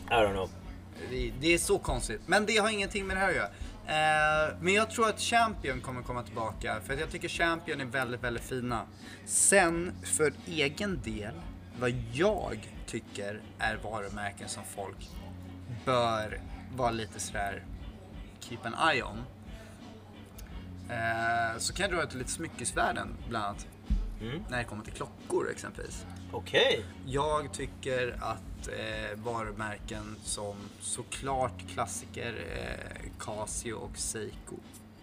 I 0.09 0.13
don't 0.13 0.31
know. 0.31 0.49
Det, 1.09 1.31
det 1.39 1.53
är 1.53 1.57
så 1.57 1.77
konstigt. 1.79 2.21
Men 2.25 2.45
det 2.45 2.57
har 2.57 2.69
ingenting 2.69 3.07
med 3.07 3.17
det 3.17 3.19
här 3.19 3.29
att 3.29 3.35
göra. 3.35 3.49
Eh, 3.87 4.55
men 4.61 4.73
jag 4.73 4.89
tror 4.89 5.09
att 5.09 5.19
Champion 5.19 5.81
kommer 5.81 6.01
komma 6.01 6.23
tillbaka. 6.23 6.81
För 6.81 6.93
att 6.93 6.99
jag 6.99 7.09
tycker 7.09 7.29
Champion 7.29 7.81
är 7.81 7.85
väldigt, 7.85 8.23
väldigt 8.23 8.43
fina. 8.43 8.85
Sen 9.25 9.91
för 10.03 10.33
egen 10.47 11.01
del, 11.01 11.33
vad 11.79 11.93
jag 12.13 12.73
tycker 12.85 13.41
är 13.59 13.75
varumärken 13.75 14.49
som 14.49 14.63
folk 14.75 15.09
bör 15.85 16.41
vara 16.75 16.91
lite 16.91 17.19
sådär 17.19 17.63
keep 18.39 18.59
an 18.63 18.89
eye 18.91 19.03
on. 19.03 19.23
Eh, 20.89 21.57
så 21.57 21.73
kan 21.73 21.89
jag 21.89 21.99
dra 21.99 22.03
ut 22.03 22.13
lite 22.13 22.31
smyckesvärden, 22.31 23.07
bland 23.29 23.45
annat. 23.45 23.67
Mm. 24.23 24.43
När 24.49 24.57
det 24.57 24.63
kommer 24.63 24.83
till 24.83 24.93
klockor 24.93 25.51
exempelvis. 25.51 26.05
Okej. 26.31 26.85
Jag 27.05 27.53
tycker 27.53 28.17
att 28.21 28.67
eh, 28.67 29.17
varumärken 29.23 30.15
som 30.23 30.55
såklart 30.79 31.69
klassiker 31.73 32.33
eh, 32.57 33.01
Casio 33.19 33.73
och 33.73 33.97
Seiko 33.97 34.55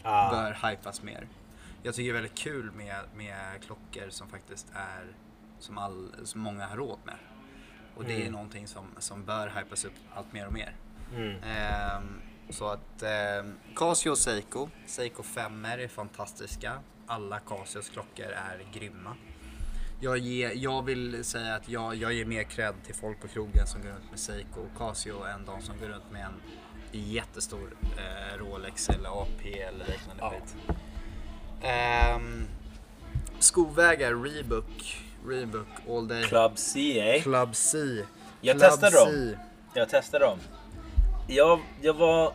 Ah. 0.03 0.31
bör 0.31 0.71
hypas 0.71 1.03
mer. 1.03 1.27
Jag 1.83 1.95
tycker 1.95 2.13
det 2.13 2.19
är 2.19 2.23
väldigt 2.23 2.39
kul 2.39 2.71
med, 2.73 3.05
med 3.17 3.63
klockor 3.65 4.11
som 4.11 4.29
faktiskt 4.29 4.67
är 4.75 5.07
som, 5.59 5.79
all, 5.79 6.15
som 6.25 6.41
många 6.41 6.67
har 6.67 6.77
råd 6.77 6.99
med. 7.05 7.15
Och 7.97 8.05
det 8.05 8.13
är 8.13 8.21
Mm. 8.21 8.33
någonting 8.33 8.67
som, 8.67 8.85
som 8.99 9.25
bör 9.25 9.53
hypas 9.59 9.85
upp 9.85 9.93
allt 10.15 10.33
mer 10.33 10.47
och 10.47 10.53
mer. 10.53 10.75
Mm. 11.17 11.43
Ehm, 11.43 12.21
så 12.51 12.67
att 12.69 13.03
ehm, 13.03 13.55
Casio 13.77 14.11
och 14.11 14.19
Seiko, 14.19 14.69
Seiko 14.87 15.23
5 15.23 15.65
är 15.65 15.89
fantastiska. 15.89 16.79
Alla 17.11 17.39
Casios 17.39 17.89
klockor 17.89 18.27
är 18.27 18.65
grymma. 18.73 19.17
Jag, 20.01 20.19
ger, 20.19 20.53
jag 20.55 20.83
vill 20.85 21.25
säga 21.25 21.55
att 21.55 21.69
jag, 21.69 21.95
jag 21.95 22.13
ger 22.13 22.25
mer 22.25 22.43
cred 22.43 22.75
till 22.87 22.95
folk 22.95 23.21
på 23.21 23.29
krogen 23.29 23.67
som 23.67 23.83
går 23.83 23.89
runt 23.89 24.11
med 24.11 24.19
Seiko 24.21 24.61
och 24.61 24.79
Casio 24.79 25.25
än 25.25 25.45
de 25.45 25.63
som 25.63 25.79
går 25.81 25.87
runt 25.87 26.11
med 26.13 26.25
en 26.25 26.41
jättestor 26.93 27.71
eh, 27.97 28.39
Rolex 28.39 28.89
eller 28.89 29.23
AP 29.23 29.61
eller 29.63 29.87
liknande 29.87 30.19
Ja. 30.21 30.31
skit. 30.31 30.77
Ehm, 31.63 32.47
skovägar, 33.39 34.15
Reebok, 34.15 35.03
Reebok 35.27 35.67
All 35.89 36.09
Day. 36.09 36.23
Club 36.25 36.53
CA. 36.57 37.23
Club 37.23 37.55
C. 37.57 37.79
Jag 38.41 38.57
Club 38.59 38.71
testade 38.71 38.97
dem. 38.97 39.09
C. 39.11 39.39
Jag 39.75 39.89
testade 39.89 40.25
dem. 40.25 40.39
Jag, 41.29 41.61
jag 41.81 41.95
var 41.95 42.33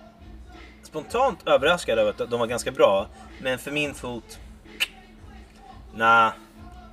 spontant 0.83 1.47
överraskad 1.47 1.99
över 1.99 2.09
att 2.23 2.29
de 2.29 2.39
var 2.39 2.47
ganska 2.47 2.71
bra. 2.71 3.07
Men 3.41 3.59
för 3.59 3.71
min 3.71 3.93
fot... 3.93 4.39
Nah, 5.95 6.33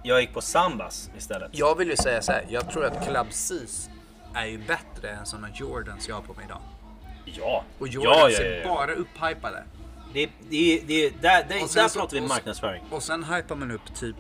jag 0.03 0.21
gick 0.21 0.33
på 0.33 0.41
Sambas 0.41 1.11
istället. 1.17 1.51
Jag 1.53 1.79
vill 1.79 1.89
ju 1.89 1.97
säga 1.97 2.23
så 2.23 2.33
här, 2.33 2.45
jag 2.49 2.71
tror 2.71 2.85
att 2.85 3.07
Club 3.07 3.27
C's 3.31 3.91
är 4.35 4.47
ju 4.47 4.59
bättre 4.59 5.11
än 5.11 5.27
sådana 5.27 5.49
Jordans 5.55 6.09
jag 6.09 6.15
har 6.15 6.23
på 6.23 6.35
mig 6.35 6.45
idag. 6.45 6.61
Ja, 7.25 7.65
Och 7.79 7.89
Jordans 7.89 8.17
ja, 8.17 8.31
ja, 8.31 8.41
är 8.41 8.61
ja. 8.63 8.69
bara 8.75 8.93
upphypade. 8.93 9.65
Det, 10.15 10.31
det, 10.51 10.81
det, 10.87 11.11
där, 11.23 11.45
där, 11.49 11.59
sen 11.59 11.83
där 11.83 11.89
så- 11.89 11.99
pratar 11.99 12.17
vi 12.17 12.21
och 12.25 12.29
marknadsföring. 12.29 12.83
Och 12.91 13.03
sen 13.03 13.25
hypar 13.25 13.57
man 13.57 13.71
upp 13.71 13.95
typ 13.95 14.17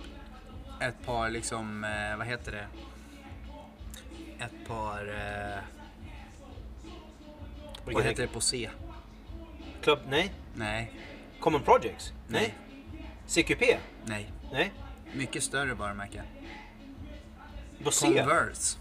ett 0.80 1.07
par 1.07 1.30
liksom, 1.30 1.85
eh, 1.85 2.16
vad 2.18 2.26
heter 2.26 2.53
det? 2.53 2.66
Ett 4.45 4.68
par, 4.68 5.09
eh, 5.09 5.59
vad 7.85 8.05
heter 8.05 8.22
det 8.22 8.28
på 8.28 8.41
C? 8.41 8.70
Club, 9.83 9.99
nej. 10.09 10.33
Nej, 10.55 10.93
Common 11.41 11.62
Projects? 11.62 12.12
Nej. 12.28 12.55
CQP? 13.26 13.78
nej. 14.05 14.30
Nej. 14.53 14.72
Mycket 15.12 15.42
större 15.42 15.74
varumärke. 15.74 16.22
Vad 17.84 17.94
C? 17.94 18.07
Converse. 18.07 18.78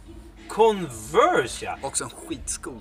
Converse 0.48 1.66
ja! 1.66 1.78
Också 1.82 2.04
en 2.04 2.10
skitsko. 2.10 2.74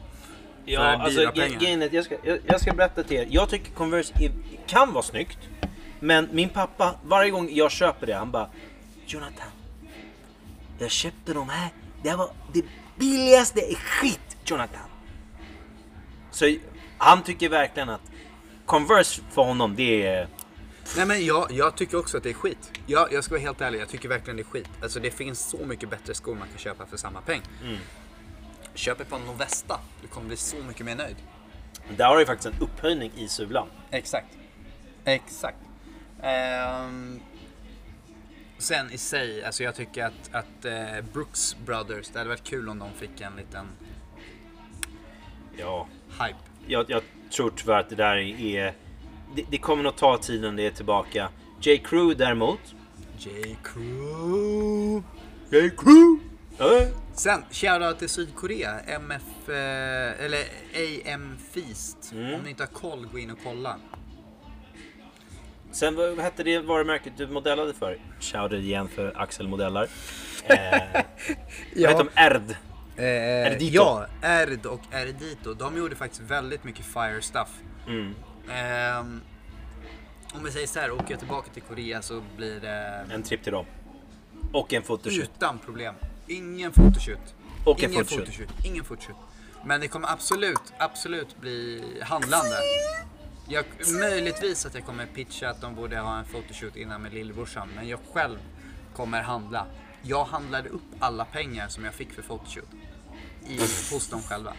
Ja, 0.65 0.81
alltså 0.81 1.33
grejen 1.35 1.83
är 1.83 1.95
jag 1.95 2.05
ska, 2.05 2.17
jag, 2.23 2.39
jag 2.47 2.61
ska 2.61 2.73
berätta 2.73 3.03
till 3.03 3.17
er. 3.17 3.27
Jag 3.31 3.49
tycker 3.49 3.73
Converse 3.73 4.15
är, 4.25 4.33
kan 4.67 4.93
vara 4.93 5.03
snyggt. 5.03 5.39
Men 6.01 6.29
min 6.33 6.49
pappa, 6.49 6.95
varje 7.05 7.31
gång 7.31 7.49
jag 7.53 7.71
köper 7.71 8.07
det, 8.07 8.15
han 8.15 8.31
bara 8.31 8.49
Jonathan. 9.07 9.51
Jag 10.79 10.91
köpte 10.91 11.35
de 11.35 11.49
här. 11.49 11.69
Det 12.03 12.15
var 12.15 12.31
det 12.53 12.65
billigaste 12.99 13.61
i 13.61 13.75
skit, 13.75 14.37
Jonathan. 14.45 14.89
Så 16.31 16.57
han 16.99 17.23
tycker 17.23 17.49
verkligen 17.49 17.89
att 17.89 18.01
Converse 18.67 19.23
för 19.31 19.43
honom, 19.43 19.77
det 19.77 20.07
är... 20.07 20.29
Nej 20.97 21.07
men 21.07 21.25
jag, 21.27 21.53
jag 21.53 21.77
tycker 21.77 21.99
också 21.99 22.17
att 22.17 22.23
det 22.23 22.31
är 22.31 22.35
skit. 22.35 22.73
Jag, 22.87 23.13
jag 23.13 23.25
ska 23.25 23.35
vara 23.35 23.43
helt 23.43 23.61
ärlig, 23.61 23.81
jag 23.81 23.89
tycker 23.89 24.09
verkligen 24.09 24.37
det 24.37 24.43
är 24.43 24.45
skit. 24.45 24.69
Alltså 24.83 25.01
det 25.01 25.11
finns 25.11 25.41
så 25.51 25.67
mycket 25.67 25.91
bättre 25.91 26.15
skor 26.15 26.35
man 26.35 26.49
kan 26.49 26.59
köpa 26.59 26.87
för 26.87 26.97
samma 26.97 27.21
peng. 27.21 27.43
Mm. 27.65 27.77
Köp 28.75 29.01
ett 29.01 29.09
par 29.11 29.19
Novesta, 29.19 29.81
du 30.03 30.09
kommer 30.09 30.27
bli 30.27 30.37
så 30.37 30.57
mycket 30.57 30.87
mer 30.87 30.95
nöjd. 30.95 31.17
Där 31.97 32.07
har 32.07 32.17
du 32.19 32.27
faktiskt 32.27 32.55
en 32.55 32.63
upphöjning 32.63 33.13
i 33.17 33.29
sulan. 33.29 33.69
Exakt. 33.91 34.39
Exakt. 35.05 35.59
Ehm, 36.23 37.21
sen 38.59 38.91
i 38.93 38.99
sig, 38.99 39.45
alltså 39.45 39.63
jag 39.63 39.75
tycker 39.75 40.05
att, 40.05 40.31
att 40.33 40.65
eh, 40.65 41.01
Brooks 41.13 41.57
Brothers, 41.67 42.09
det 42.09 42.19
hade 42.19 42.29
varit 42.31 42.45
kul 42.45 42.69
om 42.69 42.79
de 42.79 42.91
fick 42.93 43.21
en 43.21 43.37
liten 43.37 43.67
Ja. 45.57 45.89
hype. 46.13 46.39
Jag, 46.67 46.91
jag 46.91 47.03
tror 47.31 47.53
tyvärr 47.57 47.81
att 47.81 47.89
det 47.89 47.97
där 47.97 48.17
är... 48.17 48.75
Det, 49.35 49.45
det 49.51 49.59
kommer 49.59 49.83
nog 49.83 49.97
ta 49.97 50.19
tid 50.19 50.41
innan 50.41 50.57
det 50.57 50.67
är 50.67 50.71
tillbaka. 50.71 51.29
J. 51.61 51.79
Crew 51.79 52.25
däremot. 52.25 52.61
J. 53.19 53.57
Crew. 53.63 55.03
J. 55.51 55.71
Crew! 55.71 56.21
Äh? 56.59 56.89
Sen, 57.15 57.43
shoutout 57.51 57.99
till 57.99 58.09
Sydkorea. 58.09 58.81
MF, 58.81 59.49
eh, 59.49 60.25
eller 60.25 60.45
AM 60.75 61.37
Feast. 61.53 62.13
Mm. 62.13 62.35
Om 62.35 62.41
ni 62.41 62.51
inte 62.51 62.63
har 62.63 62.69
koll, 62.69 63.07
gå 63.13 63.19
in 63.19 63.31
och 63.31 63.39
kolla. 63.45 63.77
Sen 65.73 65.97
vad 65.97 66.19
hette 66.19 66.43
det 66.43 66.59
varumärket 66.59 67.13
du 67.17 67.27
modellade 67.27 67.75
för? 67.75 67.99
Shoutout 68.21 68.63
igen 68.63 68.89
för 68.89 69.13
Axel 69.17 69.49
modellar. 69.49 69.89
Eh, 70.45 71.03
vad 71.77 71.91
heter 71.91 72.05
de? 72.05 72.11
Erd. 72.15 72.57
Eh, 72.97 73.53
Erdito. 73.53 73.75
Ja, 73.75 74.07
Erd 74.23 74.67
och 74.67 74.81
Erdito. 74.93 75.55
De 75.55 75.77
gjorde 75.77 75.97
faktiskt 75.97 76.23
väldigt 76.23 76.65
mycket 76.65 76.85
fire 76.85 77.23
stuff. 77.23 77.49
Mm. 77.87 78.15
Ehm, 78.51 79.21
om 80.35 80.45
vi 80.45 80.51
säger 80.51 80.67
så 80.67 80.81
här, 80.81 80.91
åker 80.91 81.11
jag 81.11 81.19
tillbaka 81.19 81.51
till 81.53 81.63
Korea 81.63 82.03
så 82.03 82.23
blir 82.37 82.61
det 82.61 83.07
En 83.15 83.23
tripp 83.23 83.43
till 83.43 83.53
dem. 83.53 83.67
Och 84.53 84.73
en 84.73 84.83
photoshoot. 84.83 85.31
utan 85.37 85.59
problem. 85.59 85.95
Ingen 86.27 86.73
photoshoot. 86.73 87.35
Och 87.65 87.83
en 87.83 87.93
Ingen 87.93 88.05
photoshoot. 88.05 88.49
Ingen 88.65 88.85
photoshoot. 88.85 89.17
Men 89.65 89.81
det 89.81 89.89
kommer 89.89 90.09
absolut, 90.13 90.73
absolut 90.79 91.41
bli 91.41 91.85
handlande. 92.03 92.57
Jag, 93.49 93.65
möjligtvis 94.01 94.67
att 94.67 94.75
jag 94.75 94.85
kommer 94.85 95.07
pitcha 95.07 95.51
att 95.51 95.61
de 95.61 95.75
borde 95.75 95.99
ha 95.99 96.19
en 96.19 96.25
photoshoot 96.25 96.77
innan 96.77 97.03
med 97.03 97.15
lillbrorsan. 97.15 97.69
Men 97.77 97.89
jag 97.89 97.99
själv 98.13 98.39
kommer 98.97 99.23
handla. 99.23 99.67
Jag 100.03 100.25
handlade 100.25 100.69
upp 100.69 100.83
alla 100.99 101.25
pengar 101.25 101.69
som 101.69 101.85
jag 101.85 101.95
fick 101.95 102.13
för 102.13 102.23
photoshoot. 102.23 102.69
I, 103.47 103.59
hos 103.93 104.09
dem 104.09 104.23
själva. 104.23 104.53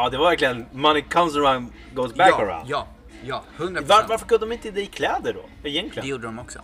Ja, 0.00 0.08
det 0.08 0.18
var 0.18 0.24
verkligen 0.30 0.66
money 0.72 1.02
comes 1.02 1.36
around, 1.36 1.72
goes 1.94 2.14
back 2.14 2.30
ja, 2.30 2.42
around. 2.42 2.70
ja, 2.70 2.86
ja, 3.24 3.42
100%. 3.56 3.84
Var, 3.86 4.04
varför 4.08 4.26
kunde 4.26 4.46
de 4.46 4.52
inte 4.52 4.70
det 4.70 4.80
i 4.80 4.86
kläder 4.86 5.32
då? 5.32 5.44
Det 5.62 5.68
Egentligen. 5.68 6.08
gjorde 6.08 6.26
de 6.26 6.38
också. 6.38 6.62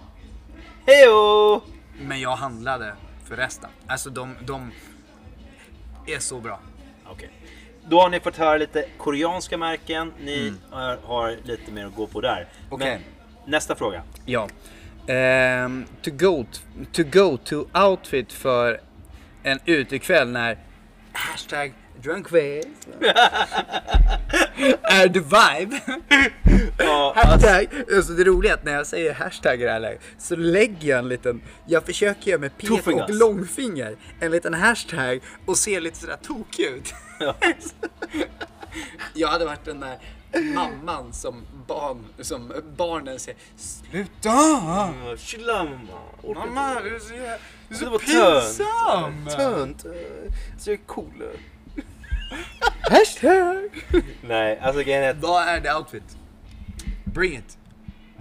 Hejo! 0.86 1.60
Men 2.00 2.20
jag 2.20 2.36
handlade 2.36 2.94
för 3.24 3.36
resten. 3.36 3.70
Alltså 3.86 4.10
de, 4.10 4.34
de 4.40 4.70
är 6.06 6.18
så 6.18 6.40
bra. 6.40 6.60
Okej. 7.06 7.30
Då 7.88 8.00
har 8.00 8.08
ni 8.08 8.20
fått 8.20 8.36
höra 8.36 8.56
lite 8.56 8.88
koreanska 8.98 9.58
märken. 9.58 10.12
Ni 10.20 10.40
Mm. 10.48 10.58
har, 10.70 10.98
har 11.04 11.36
lite 11.44 11.72
mer 11.72 11.86
att 11.86 11.94
gå 11.94 12.06
på 12.06 12.20
där. 12.20 12.46
Okej. 12.70 13.00
Men 13.44 13.50
nästa 13.52 13.74
fråga. 13.74 14.02
Ja. 14.26 14.48
Ehm, 15.06 15.84
to, 16.02 16.10
go 16.10 16.44
to 16.92 17.02
go 17.12 17.36
to 17.44 17.64
outfit 17.88 18.32
för 18.32 18.80
en 19.42 19.58
utekväll 19.64 20.28
när 20.28 20.58
hashtag 21.12 21.72
Drunk 22.04 22.28
face. 22.28 22.68
är 24.82 25.08
the 25.08 25.20
vibe. 25.20 25.80
Ja, 26.78 27.12
Hashtag. 27.16 27.66
Alltså 27.96 28.12
det 28.12 28.24
roliga 28.24 28.52
är 28.52 28.56
att 28.56 28.64
när 28.64 28.72
jag 28.72 28.86
säger 28.86 29.14
hashtag 29.14 29.60
i 29.60 29.64
det 29.64 29.70
här 29.70 29.80
läget 29.80 30.00
så 30.18 30.36
lägger 30.36 30.88
jag 30.88 30.98
en 30.98 31.08
liten, 31.08 31.42
jag 31.66 31.86
försöker 31.86 32.30
göra 32.30 32.40
med 32.40 32.58
pek 32.58 32.86
och 32.86 33.10
långfinger, 33.10 33.96
en 34.20 34.30
liten 34.30 34.54
hashtag 34.54 35.20
och 35.46 35.56
ser 35.58 35.80
lite 35.80 35.98
sådär 35.98 36.18
tokig 36.22 36.64
ut. 36.64 36.94
Ja. 37.20 37.34
Jag 39.14 39.28
hade 39.28 39.44
varit 39.44 39.64
den 39.64 39.80
där 39.80 39.98
mamman 40.54 41.12
som, 41.12 41.42
barn, 41.66 42.04
som 42.20 42.52
barnen 42.76 43.18
säger 43.18 43.38
Sluta! 43.56 44.36
chilla 45.16 45.64
mamma. 45.64 46.34
Mamma, 46.34 46.80
du 46.80 46.96
är 46.96 46.98
så, 46.98 47.14
du 47.68 47.74
är 47.74 47.78
så 47.78 47.98
pinsam! 47.98 49.28
Tönt. 49.36 49.80
Så 50.58 50.70
jag 50.70 50.74
är 50.80 50.86
cool. 50.86 51.22
Hashtag! 52.90 53.70
Nej, 54.22 54.58
alltså 54.58 54.82
grejen 54.82 55.02
är 55.04 55.10
att 55.10 55.16
Vad 55.20 55.48
är 55.48 55.60
det 55.60 55.74
outfit? 55.76 56.16
Bring 57.04 57.32
it! 57.36 57.58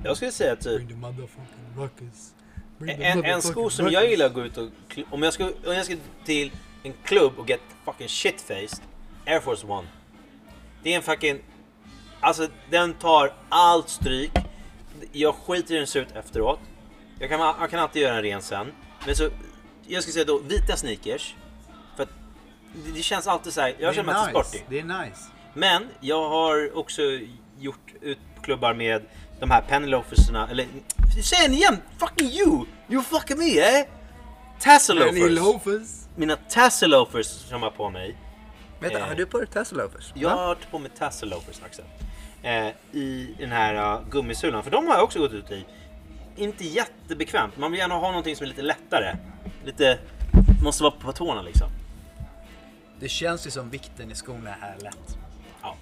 jag 0.04 0.16
skulle 0.18 0.32
säga 0.32 0.56
typ 0.56 0.76
Bring 0.76 0.88
the 0.88 0.94
motherfucking 0.96 1.78
ruckus. 1.78 2.34
Bring 2.78 2.98
the 2.98 3.04
en, 3.04 3.12
en 3.12 3.18
motherfucking 3.18 3.52
sko 3.52 3.70
som 3.70 3.86
ruckus. 3.86 3.94
jag 4.02 4.10
gillar 4.10 4.26
att 4.26 4.34
gå 4.34 4.42
ut 4.46 4.58
och 4.58 4.70
kl- 4.90 5.06
om 5.12 5.24
jag 5.24 5.34
ska, 5.34 5.44
om 5.46 5.54
jag 5.74 5.86
ska 5.86 5.96
till 6.26 6.52
en 6.84 6.94
klubb 7.04 7.34
och 7.40 7.50
get 7.50 7.60
fucking 7.86 8.08
shitfaced 8.08 8.80
Air 9.26 9.40
Force 9.40 9.68
One. 9.68 9.88
Det 10.84 10.92
är 10.94 10.96
en 10.98 11.04
fucking 11.04 11.40
alltså 12.20 12.48
den 12.70 12.94
tar 12.94 13.34
allt 13.50 13.90
stryk. 13.90 14.32
Jag 15.12 15.36
skiter 15.36 15.72
i 15.72 15.74
hur 15.74 15.80
den 15.80 15.88
ser 15.88 16.02
ut 16.02 16.12
efteråt. 16.16 16.60
Jag 17.20 17.30
kan, 17.30 17.40
jag 17.40 17.70
kan 17.70 17.80
alltid 17.80 18.02
göra 18.02 18.14
den 18.14 18.24
ren 18.24 18.42
sen. 18.42 18.72
Men 19.06 19.16
så 19.16 19.30
jag 19.88 20.02
skulle 20.04 20.14
säga 20.14 20.26
då 20.26 20.38
vita 20.40 20.76
sneakers. 20.76 21.36
Det, 22.96 23.04
känns 23.04 23.28
alltid 23.28 23.54
så 23.54 23.62
här. 23.62 23.76
Jag 23.80 23.96
känner 23.96 24.06
mig 24.06 24.16
alltid 24.16 24.36
nice. 24.36 24.50
sportig. 24.50 24.66
Det 24.70 24.80
är 24.80 25.06
nice. 25.06 25.22
Men 25.54 25.88
jag 26.00 26.30
har 26.30 26.78
också 26.78 27.02
gjort 27.60 27.94
ut 28.02 28.20
klubbar 28.42 28.74
med 28.74 29.02
de 29.40 29.52
här 29.52 29.62
pennyloafersarna, 29.62 30.48
eller 30.52 30.68
säg 31.24 31.48
den 31.48 31.54
igen! 31.54 31.82
Fucking 31.98 32.28
you! 32.30 32.66
You 32.90 33.04
fucking 33.04 33.38
me 33.38 33.60
eh! 33.60 33.86
Tassel 34.60 34.98
loafers. 35.36 35.90
Mina 36.16 36.36
tassel 36.36 36.90
loafers 36.90 37.26
som 37.28 37.62
jag 37.64 37.70
har 37.70 37.78
på 37.78 37.90
mig. 37.90 38.18
Vänta, 38.80 39.00
Eh. 39.00 39.08
har 39.08 39.16
du 39.16 39.26
på 39.26 39.38
dig 39.38 39.48
tassel 39.48 39.78
loafers? 39.78 40.12
Jag 40.16 40.30
Va? 40.30 40.36
har 40.36 40.58
på 40.72 40.80
mig 40.80 40.92
tassel 40.98 41.30
loafers 41.30 41.62
Axel. 41.66 41.86
Eh, 42.44 42.68
I 42.92 43.36
den 43.40 43.52
här 43.52 43.96
uh, 43.96 44.10
gummisulan, 44.10 44.64
för 44.64 44.72
de 44.72 44.88
har 44.88 44.96
jag 44.96 45.04
också 45.04 45.20
gått 45.20 45.32
ut 45.34 45.52
i. 45.52 45.66
Inte 46.36 46.66
jättebekvämt, 46.66 47.58
man 47.58 47.72
vill 47.72 47.80
gärna 47.80 47.96
ha 47.96 48.08
någonting 48.08 48.36
som 48.36 48.44
är 48.44 48.48
lite 48.48 48.62
lättare. 48.62 49.16
Lite, 49.66 50.00
måste 50.64 50.84
vara 50.84 50.94
på 50.94 51.12
tårna 51.12 51.42
liksom. 51.42 51.68
Det 53.04 53.10
känns 53.10 53.48
ju 53.48 53.52
som 53.52 53.70
vikten 53.70 54.12
i 54.12 54.16
skorna 54.16 54.56
är 54.56 54.80
lätt. 54.80 55.18
Ja, 55.62 55.76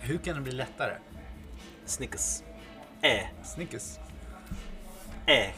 Hur 0.00 0.18
kan 0.18 0.34
det 0.34 0.40
bli 0.40 0.52
lättare? 0.52 0.94
Snickers. 1.84 2.42
Eh, 3.02 3.26
Snickers. 3.44 3.98
eh. 5.26 5.50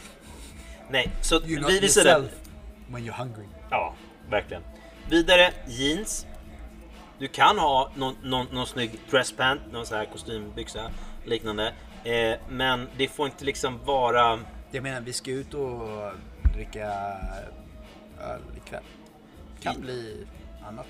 Nej, 0.89 1.11
så 1.21 1.39
You're 1.39 1.67
vi 1.67 1.79
visar 1.79 2.01
yourself 2.05 2.31
when 2.87 3.03
you're 3.03 3.17
hungry. 3.17 3.45
Ja, 3.69 3.95
verkligen. 4.29 4.63
Vidare 5.09 5.53
jeans. 5.67 6.27
Du 7.19 7.27
kan 7.27 7.59
ha 7.59 7.91
någon, 7.95 8.15
någon, 8.23 8.47
någon 8.51 8.67
snygg 8.67 8.99
dresspant, 9.09 9.61
någon 9.71 9.85
sån 9.85 9.97
här 9.97 10.05
kostymbyxa 10.05 10.91
liknande. 11.23 11.73
Eh, 12.03 12.39
men 12.49 12.89
det 12.97 13.07
får 13.07 13.25
inte 13.25 13.45
liksom 13.45 13.79
vara... 13.85 14.39
Jag 14.71 14.83
menar, 14.83 15.01
vi 15.01 15.13
ska 15.13 15.31
ut 15.31 15.53
och 15.53 16.11
dricka 16.53 16.87
öl 18.19 18.41
ikväll. 18.65 18.83
Kan 19.73 19.81
bli 19.81 20.27
annat. 20.67 20.87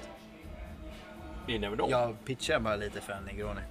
You 1.48 1.60
never 1.60 1.76
know. 1.76 1.90
Jag 1.90 2.16
pitchar 2.26 2.60
bara 2.60 2.76
lite 2.76 3.02
för 3.02 3.14
en 3.14 3.24
Negroni. 3.24 3.62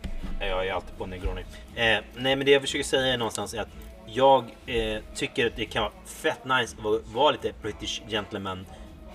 Jag 0.41 0.67
är 0.67 0.73
alltid 0.73 0.99
på 0.99 1.07
Negroni. 1.07 1.41
Eh, 1.75 2.05
nej 2.17 2.37
men 2.37 2.45
det 2.45 2.51
jag 2.51 2.63
försöker 2.63 2.85
säga 2.85 3.15
är 3.15 3.19
någonstans 3.19 3.55
är 3.55 3.61
att 3.61 3.69
jag 4.07 4.45
eh, 4.67 5.03
tycker 5.15 5.47
att 5.47 5.57
det 5.57 5.67
kan 5.67 5.83
vara 5.83 5.93
fett 6.07 6.45
nice 6.45 6.77
att 6.77 6.85
vara, 6.85 7.01
vara 7.05 7.31
lite 7.33 7.53
British 7.63 8.03
gentleman. 8.09 8.67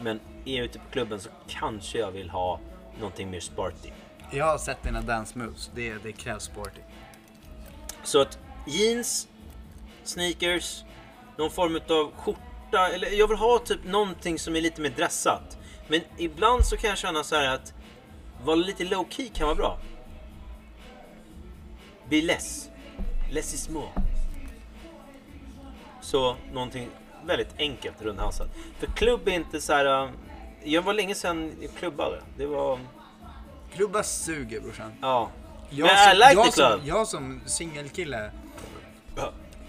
Men 0.02 0.20
är 0.46 0.56
jag 0.56 0.66
ute 0.66 0.80
på 0.80 0.86
klubben 0.92 1.20
så 1.20 1.30
kanske 1.48 1.98
jag 1.98 2.12
vill 2.12 2.30
ha 2.30 2.60
någonting 3.00 3.30
mer 3.30 3.40
sporty. 3.40 3.90
Jag 4.32 4.46
har 4.46 4.58
sett 4.58 4.84
dina 4.84 5.02
dance 5.02 5.40
moves. 5.40 5.72
Det, 5.76 5.94
det 6.04 6.12
krävs 6.12 6.44
sporty. 6.44 6.82
Så 8.04 8.22
att 8.22 8.40
jeans, 8.68 9.28
sneakers, 10.04 10.84
någon 11.38 11.52
form 11.52 11.80
av 11.90 12.12
skjorta. 12.12 12.88
Eller 12.94 13.10
jag 13.12 13.28
vill 13.28 13.38
ha 13.38 13.60
typ 13.60 13.84
någonting 13.86 14.40
som 14.40 14.56
är 14.56 14.62
lite 14.62 14.82
mer 14.82 14.90
dressat. 14.90 15.58
Men 15.90 16.02
ibland 16.18 16.66
så 16.66 16.78
kan 16.78 16.90
jag 16.90 17.00
känna 17.00 17.24
så 17.24 17.36
här 17.36 17.54
att 17.56 17.74
vara 18.44 18.56
lite 18.56 18.84
low 18.84 19.06
key 19.10 19.30
kan 19.30 19.46
vara 19.48 19.56
bra. 19.56 19.78
Be 22.10 22.22
less. 22.22 22.70
Less 23.32 23.54
is 23.54 23.70
more. 23.70 23.90
Så 26.02 26.36
någonting 26.54 26.90
väldigt 27.26 27.54
enkelt 27.58 28.02
runt 28.02 28.20
halsen. 28.20 28.48
För 28.80 28.88
klubb 28.88 29.28
är 29.28 29.32
inte 29.32 29.62
så 29.62 29.74
här. 29.74 30.04
äh, 30.04 30.10
Jag 30.64 30.82
var 30.82 30.94
länge 30.94 31.16
sedan 31.16 31.52
jag 31.62 31.72
klubbade. 31.76 32.22
Det 32.38 32.46
var... 32.46 32.80
Klubbar 33.76 34.04
suger 34.04 34.60
brorsan. 34.62 34.92
Ja. 35.02 35.30
Jag, 35.70 35.86
Men 35.88 35.98
som, 35.98 36.12
I 36.12 36.16
like 36.16 36.34
jag, 36.34 36.46
the 36.46 36.52
club. 36.52 36.80
som, 36.80 36.88
jag 36.88 37.08
som 37.08 37.42
singelkille. 37.46 38.32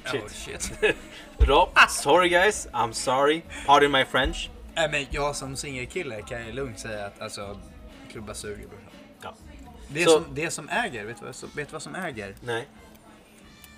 Shit. 0.05 0.23
Oh, 0.23 0.29
shit. 0.29 0.73
Rob, 1.39 1.69
sorry 1.89 2.29
guys. 2.29 2.69
I'm 2.73 2.93
sorry. 2.93 3.43
Pardon 3.67 3.91
my 3.91 4.05
French. 4.05 4.51
Nej 4.75 4.89
men 4.91 5.07
jag 5.11 5.37
som 5.37 5.57
singelkille 5.57 6.23
kan 6.23 6.47
ju 6.47 6.53
lugnt 6.53 6.79
säga 6.79 7.07
att 7.07 7.21
alltså 7.21 7.61
klubbar 8.11 8.35
suger 8.35 8.67
brorsan. 8.69 8.91
Ja. 9.23 9.35
Det, 9.89 10.05
Så- 10.05 10.11
som, 10.11 10.35
det 10.35 10.51
som 10.51 10.69
äger, 10.69 11.05
vet 11.05 11.21
du 11.21 11.27
vad, 11.27 11.35
vet 11.57 11.69
du 11.69 11.73
vad 11.73 11.83
som 11.83 11.95
äger? 11.95 12.35
Nej. 12.41 12.69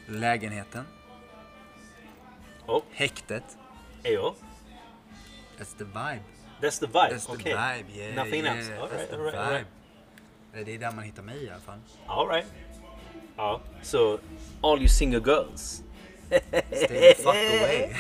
Lägenheten, 0.07 0.85
Oh, 2.67 2.83
häktet. 2.91 3.59
ejo. 4.03 4.35
That's 5.59 5.79
the 5.79 5.85
vibe. 5.85 6.23
That's 6.61 6.79
the 6.81 6.87
vibe. 6.87 7.15
That's 7.15 7.27
the 7.27 7.33
okay. 7.33 7.53
vibe, 7.53 7.99
yeah. 7.99 8.15
Nothing 8.25 8.45
yeah. 8.45 8.59
else. 8.59 8.73
All 8.81 8.89
That's 8.89 8.97
right, 8.99 9.11
the 9.11 9.17
all 9.17 9.23
right, 9.25 9.35
all 9.39 9.53
right. 9.53 9.67
Det 10.67 10.75
är 10.75 10.79
där 10.79 10.93
man 10.93 11.05
hittar 11.05 11.23
mig 11.23 11.45
i 11.45 11.51
alla 11.51 11.61
fall. 11.61 11.79
All 12.07 12.29
right. 12.29 12.47
Ja, 13.37 13.61
så 13.83 14.19
all 14.63 14.79
you 14.79 14.89
single 14.89 15.21
girls. 15.27 15.83
Stay 16.33 17.15
the 17.15 17.15
fuck 17.15 17.35
away. 17.35 17.93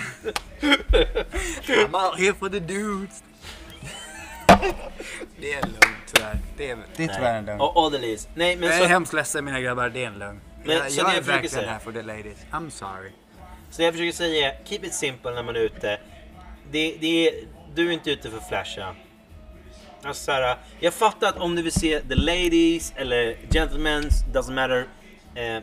I'm 1.68 1.95
out 1.95 2.18
here 2.18 2.35
for 2.35 2.49
the 2.49 2.61
dudes. 2.61 3.22
det 5.41 5.53
är 5.53 5.62
en 5.64 5.70
lögn 5.72 5.97
tyvärr. 6.14 6.39
Det 6.57 6.70
är, 6.70 6.78
det 6.97 7.05
är 7.05 7.09
tyvärr 7.09 7.39
en 7.39 7.45
lögn. 7.45 7.61
Och 7.61 7.93
ladies. 7.93 8.28
Nej, 8.35 8.57
men 8.57 8.68
Jag 8.68 8.78
så, 8.78 8.85
är 8.85 8.89
hemskt 8.89 9.12
ledsen 9.12 9.45
mina 9.45 9.61
grabbar, 9.61 9.89
det 9.89 10.03
är 10.03 10.07
en 10.07 10.18
lögn. 10.18 10.41
Men 10.64 10.76
jag 10.76 10.93
så 10.93 11.01
jag 11.01 11.11
är 11.11 11.14
jag 11.14 11.24
försöker 11.24 11.33
verkligen 11.33 11.51
säga- 11.51 11.72
här 11.72 11.78
for 11.78 11.93
the 11.93 12.03
ladies. 12.03 12.39
I'm 12.53 12.70
sorry. 12.70 13.11
så 13.70 13.83
jag 13.83 13.95
försöker 13.95 14.12
säga 14.12 14.53
är, 14.53 14.64
keep 14.64 14.80
it 14.83 14.95
simple 14.95 15.30
när 15.30 15.43
man 15.43 15.57
är 15.57 15.61
ute. 15.61 16.01
Det, 16.70 16.97
det 17.01 17.28
är, 17.28 17.35
du 17.74 17.89
är 17.89 17.93
inte 17.93 18.11
ute 18.11 18.30
för 18.30 18.39
att 18.39 18.49
flasha. 18.49 18.95
Alltså 20.03 20.24
så 20.24 20.33
här, 20.33 20.57
jag 20.80 20.95
fattar 20.95 21.28
att 21.28 21.37
om 21.37 21.57
du 21.57 21.62
vill 21.62 21.72
se 21.72 22.01
the 22.01 22.14
ladies 22.14 22.93
eller 22.97 23.37
gentlemen, 23.51 24.03
doesn't 24.33 24.53
matter. 24.53 24.87
Eh, 25.35 25.62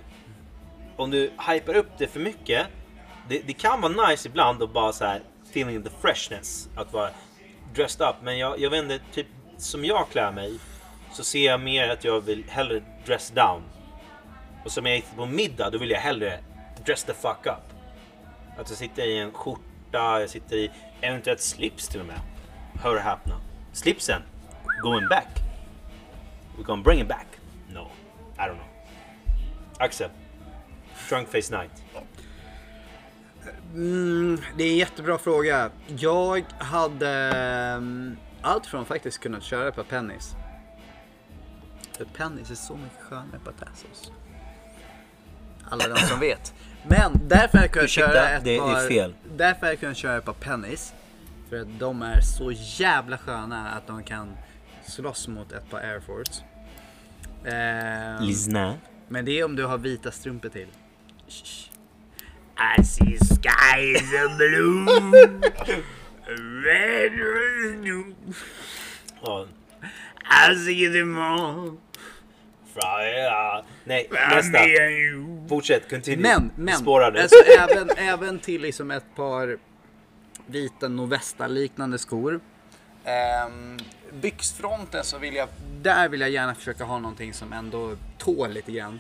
om 1.00 1.12
du 1.12 1.32
hypar 1.48 1.76
upp 1.76 1.98
det 1.98 2.08
för 2.08 2.20
mycket. 2.20 2.68
Det, 3.30 3.40
det 3.40 3.54
kan 3.54 3.82
vara 3.82 4.10
nice 4.10 4.28
ibland 4.28 4.64
att 4.64 4.74
bara 4.74 4.94
så 4.94 5.06
här 5.06 5.22
feeling 5.50 5.84
the 5.84 5.90
freshness. 6.02 6.70
Att 6.76 6.94
vara 6.94 7.10
dressed 7.74 8.08
up. 8.08 8.16
Men 8.24 8.38
jag, 8.38 8.60
jag 8.60 8.70
vet 8.70 8.84
inte, 8.84 9.00
typ 9.14 9.28
som 9.58 9.86
jag 9.86 10.10
klär 10.10 10.32
mig 10.32 10.60
så 11.12 11.24
ser 11.24 11.46
jag 11.46 11.62
mer 11.62 11.90
att 11.90 12.04
jag 12.04 12.22
vill 12.22 12.44
hellre 12.50 12.82
dress 13.06 13.32
down. 13.32 13.64
Och 14.66 14.72
som 14.72 14.86
jag 14.86 14.96
gick 14.96 15.16
på 15.16 15.26
middag, 15.26 15.70
då 15.70 15.78
vill 15.78 15.90
jag 15.90 16.00
hellre 16.00 16.40
dress 16.86 17.04
the 17.04 17.14
fuck 17.14 17.46
up. 17.46 17.74
Att 18.58 18.70
jag 18.70 18.78
sitter 18.78 19.04
i 19.04 19.18
en 19.18 19.32
skjorta, 19.32 20.20
jag 20.20 20.30
sitter 20.30 20.56
i 20.56 20.72
eventuellt 21.02 21.42
slips 21.42 21.88
till 21.88 22.00
och 22.00 22.06
med. 22.06 22.20
Hör 22.84 22.96
och 22.96 23.02
häpna. 23.02 23.42
Slipsen, 23.74 24.22
going 24.82 25.08
back. 25.08 25.28
We're 26.58 26.64
gonna 26.64 26.84
bring 26.84 27.02
it 27.02 27.08
back. 27.08 27.28
No, 27.74 27.88
I 28.38 28.42
don't 28.42 28.56
know. 28.56 28.68
Axel, 29.78 30.10
drunk 31.10 31.28
face 31.28 31.58
night. 31.58 31.72
Mm, 33.74 34.42
det 34.58 34.64
är 34.64 34.72
en 34.72 34.78
jättebra 34.78 35.18
fråga. 35.18 35.70
Jag 35.98 36.46
hade 36.58 37.34
um, 37.78 38.18
allt 38.42 38.66
från 38.66 38.86
faktiskt 38.86 39.20
kunnat 39.20 39.44
köra 39.44 39.72
på 39.72 39.84
Pennys. 39.84 40.36
För 41.98 42.06
Pennys 42.06 42.52
är 42.52 42.56
så 42.56 42.76
mycket 42.76 43.02
skönare 43.02 43.40
på 43.44 43.52
Tassos. 43.52 44.12
Alla 45.70 45.88
de 45.88 45.96
som 45.96 46.20
vet. 46.20 46.54
Men 46.88 47.20
därför 47.28 47.58
har 47.58 47.66
jag 47.66 47.72
kunnat 47.72 47.86
Ursäkta, 47.86 48.12
köra 48.12 48.30
ett 48.30 48.44
det 48.44 48.56
är 48.56 48.60
par... 48.60 48.88
fel. 48.88 49.14
Därför 49.36 49.62
har 49.62 49.68
jag 49.68 49.80
kunnat 49.80 49.98
köra 49.98 50.18
ett 50.18 50.26
par 50.26 50.34
Pennys. 50.34 50.94
För 51.50 51.62
att 51.62 51.80
de 51.80 52.02
är 52.02 52.22
så 52.22 52.52
jävla 52.52 53.18
sköna 53.18 53.70
att 53.72 53.88
de 53.88 54.04
kan 54.04 54.38
slåss 54.84 55.28
mot 55.28 55.52
ett 55.52 55.70
par 55.70 55.80
Air 55.80 56.00
Force. 56.00 56.44
Ehm, 57.46 58.24
Lyssna. 58.24 58.78
men 59.08 59.26
det 59.26 59.40
är 59.40 59.44
om 59.46 59.56
du 59.56 59.66
har 59.66 59.78
vita 59.78 60.12
strumpor 60.12 60.50
till. 60.50 60.68
I 62.58 62.84
see 62.84 63.18
skies 63.18 64.14
of 64.26 64.38
blue. 64.38 64.86
Red, 66.28 67.12
red, 67.14 67.82
blue. 67.82 68.16
Ja. 69.22 69.46
I'll 70.26 70.56
see 70.56 70.88
tomorrow. 70.88 71.78
Freja. 72.74 73.64
Nej, 73.84 74.08
nästa. 74.12 74.60
Fortsätt, 75.50 75.90
continue. 75.90 76.22
Men, 76.22 76.52
men. 76.56 76.88
Alltså, 77.16 77.44
även, 77.60 77.90
även 77.98 78.40
till 78.40 78.62
liksom 78.62 78.92
ett 78.92 79.16
par 79.16 79.58
vita 80.46 80.88
Novesta-liknande 80.88 81.98
skor. 81.98 82.40
Um, 83.48 83.80
byxfronten 84.22 85.04
så 85.04 85.18
vill 85.18 85.36
jag, 85.36 85.50
där 85.82 86.10
vill 86.10 86.22
jag 86.22 86.30
gärna 86.30 86.56
försöka 86.56 86.84
ha 86.84 87.00
någonting 87.00 87.34
som 87.34 87.54
ändå 87.54 87.96
tål 88.18 88.52
lite 88.52 88.72
grann. 88.72 89.00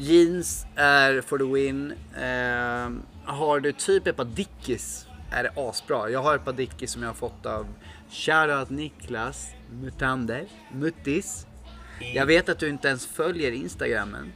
Jeans 0.00 0.66
är 0.76 1.20
for 1.20 1.38
the 1.38 1.44
win. 1.44 1.92
Ehm, 2.16 3.02
har 3.24 3.60
du 3.60 3.72
typ 3.72 4.06
ett 4.06 4.16
par 4.16 4.24
Dickies 4.24 5.06
är 5.30 5.42
det 5.42 5.52
asbra. 5.56 6.10
Jag 6.10 6.22
har 6.22 6.36
ett 6.36 6.44
par 6.44 6.52
Dickies 6.52 6.90
som 6.90 7.02
jag 7.02 7.08
har 7.08 7.14
fått 7.14 7.46
av 7.46 7.66
Shoutout 8.10 8.70
Niklas 8.70 9.50
Mutander, 9.82 10.46
Muttis. 10.72 11.46
Jag 12.14 12.26
vet 12.26 12.48
att 12.48 12.58
du 12.58 12.68
inte 12.68 12.88
ens 12.88 13.06
följer 13.06 13.52
Instagrammen. 13.52 14.32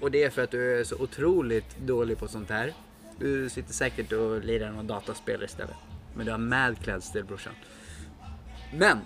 Och 0.00 0.10
det 0.10 0.22
är 0.22 0.30
för 0.30 0.42
att 0.42 0.50
du 0.50 0.80
är 0.80 0.84
så 0.84 0.96
otroligt 0.96 1.78
dålig 1.78 2.18
på 2.18 2.28
sånt 2.28 2.50
här. 2.50 2.72
Du 3.18 3.48
sitter 3.48 3.72
säkert 3.72 4.12
och 4.12 4.44
lirar 4.44 4.72
någon 4.72 4.86
dataspel 4.86 5.42
istället. 5.42 5.76
Men 6.14 6.26
du 6.26 6.32
har 6.32 6.38
mad 6.38 6.78
klädstil 6.82 7.24
brorsan. 7.24 7.54
Men! 8.72 8.98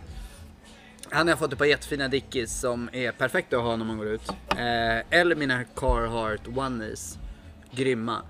Han 1.10 1.28
har 1.28 1.36
fått 1.36 1.52
ett 1.52 1.58
par 1.58 1.64
jättefina 1.64 2.08
Dickies 2.08 2.60
som 2.60 2.88
är 2.92 3.12
perfekta 3.12 3.56
att 3.56 3.62
ha 3.62 3.76
när 3.76 3.84
man 3.84 3.98
går 3.98 4.06
ut. 4.06 4.28
Eh, 4.50 5.18
eller 5.20 5.34
mina 5.36 5.64
Carhartt 5.64 6.48
Oneies. 6.48 7.18
Grymma. 7.70 8.22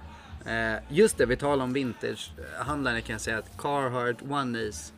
Eh, 0.46 0.82
just 0.88 1.18
det, 1.18 1.26
vi 1.26 1.36
talar 1.36 1.64
om 1.64 1.72
vintagehandlare 1.72 3.00
kan 3.00 3.12
jag 3.12 3.20
säga 3.20 3.38
att 3.38 3.58
Carhartt 3.58 4.22
Oneies. 4.22 4.92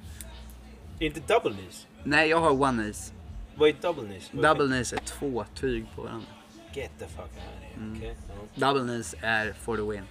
Inte 0.99 1.21
double 1.21 1.53
knees. 1.53 1.87
Nej, 2.05 2.29
jag 2.29 2.41
har 2.41 2.51
Oneies. 2.51 3.13
Vad 3.55 3.69
är 3.69 3.75
double 3.83 4.05
knees? 4.05 4.31
Double 4.33 4.67
knees 4.67 4.93
är 4.93 4.99
två 4.99 5.45
tyg 5.55 5.87
på 5.97 6.03
varandra. 6.03 6.27
Get 6.73 6.91
the 6.99 7.07
fuck 7.07 7.19
out 7.19 7.31
of 7.31 7.63
here. 7.63 7.87
Mm. 7.87 8.03
Ja. 8.03 8.67
Double 8.67 8.83
knees 8.83 9.15
är 9.21 9.53
for 9.53 9.77
the 9.77 9.83
win. 9.83 10.03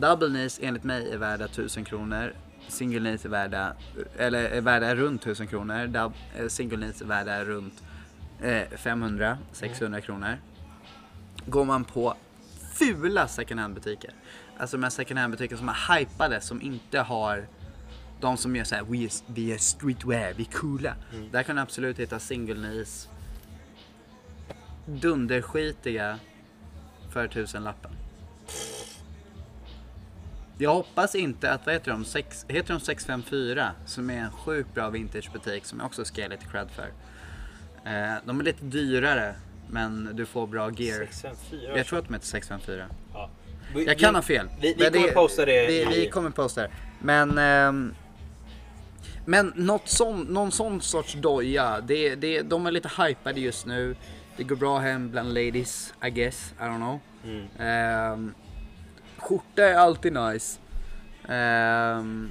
Double 0.00 0.28
knees 0.28 0.60
enligt 0.62 0.84
mig 0.84 1.12
är 1.12 1.16
värda 1.16 1.44
1000 1.44 1.84
kronor. 1.84 2.34
Single 2.68 3.00
knees 3.00 3.24
är 3.24 3.28
värda, 3.28 3.74
eller 4.18 4.44
är 4.44 4.60
värda 4.60 4.94
runt 4.94 5.22
1000 5.22 5.46
kronor. 5.46 5.86
Dub, 5.86 6.12
eh, 6.38 6.48
single 6.48 6.76
knees 6.76 7.00
är 7.00 7.06
värda 7.06 7.44
runt 7.44 7.82
eh, 8.40 8.62
500-600 8.76 10.00
kronor. 10.00 10.38
Går 11.46 11.64
man 11.64 11.84
på 11.84 12.14
fula 12.72 13.28
second 13.28 13.60
hand 13.60 13.74
butiker. 13.74 14.10
Alltså 14.58 14.78
med 14.78 14.92
second 14.92 15.18
hand 15.18 15.30
butiker 15.30 15.56
som 15.56 15.68
är 15.68 15.98
hypade, 15.98 16.40
som 16.40 16.62
inte 16.62 16.98
har 16.98 17.46
de 18.20 18.36
som 18.36 18.56
gör 18.56 18.64
såhär, 18.64 18.82
vi 18.82 19.04
är, 19.04 19.10
vi 19.26 19.52
är 19.52 19.58
streetwear, 19.58 20.32
vi 20.36 20.42
är 20.42 20.58
coola. 20.58 20.94
Där 21.30 21.42
kan 21.42 21.56
du 21.56 21.62
absolut 21.62 21.98
hitta 21.98 22.18
single 22.18 22.54
knees. 22.54 23.08
Dunderskitiga 24.86 26.18
för 27.12 27.28
tusenlappen. 27.28 27.90
Jag 30.58 30.74
hoppas 30.74 31.14
inte 31.14 31.52
att, 31.52 31.66
vad 31.66 31.74
heter 31.74 31.90
de, 31.90 32.04
sex, 32.04 32.46
heter 32.48 32.74
de 32.74 32.80
654? 32.80 33.72
Som 33.86 34.10
är 34.10 34.18
en 34.18 34.30
sjukt 34.30 34.74
bra 34.74 34.90
vintagebutik 34.90 35.64
som 35.64 35.78
jag 35.78 35.86
också 35.86 36.04
ska 36.04 36.20
ge 36.20 36.28
lite 36.28 36.46
cred 36.46 36.68
för. 36.70 36.86
Eh, 37.90 38.14
de 38.24 38.40
är 38.40 38.44
lite 38.44 38.64
dyrare 38.64 39.34
men 39.70 40.10
du 40.16 40.26
får 40.26 40.46
bra 40.46 40.70
gear. 40.70 41.08
654. 41.10 41.76
Jag 41.76 41.86
tror 41.86 41.98
att 41.98 42.06
de 42.06 42.14
heter 42.14 42.26
654. 42.26 42.86
Ja. 43.12 43.30
Jag 43.86 43.98
kan 43.98 44.14
ha 44.14 44.22
fel. 44.22 44.48
Vi, 44.60 44.74
vi 44.74 44.90
kommer 44.90 45.12
posta 45.12 45.44
det. 45.44 45.66
Vi, 45.66 45.84
vi 45.84 46.08
kommer 46.08 46.30
posta 46.30 46.62
det. 46.62 46.70
Men, 46.98 47.38
ehm, 47.38 47.94
men 49.24 49.52
något 49.56 49.88
sån, 49.88 50.20
någon 50.20 50.52
sån 50.52 50.80
sorts 50.80 51.14
doja, 51.14 51.80
det, 51.80 52.14
det, 52.14 52.42
de 52.42 52.66
är 52.66 52.70
lite 52.70 52.90
hypade 53.02 53.40
just 53.40 53.66
nu. 53.66 53.96
Det 54.36 54.44
går 54.44 54.56
bra 54.56 54.78
hem 54.78 55.10
bland 55.10 55.28
ladies, 55.34 55.94
I 56.06 56.10
guess. 56.10 56.54
I 56.58 56.62
don't 56.62 56.76
know. 56.76 57.00
Mm. 57.24 57.46
Ehm, 57.58 58.34
skjorta 59.28 59.64
är 59.64 59.74
alltid 59.74 60.12
nice. 60.12 60.60
Ehm, 61.28 62.30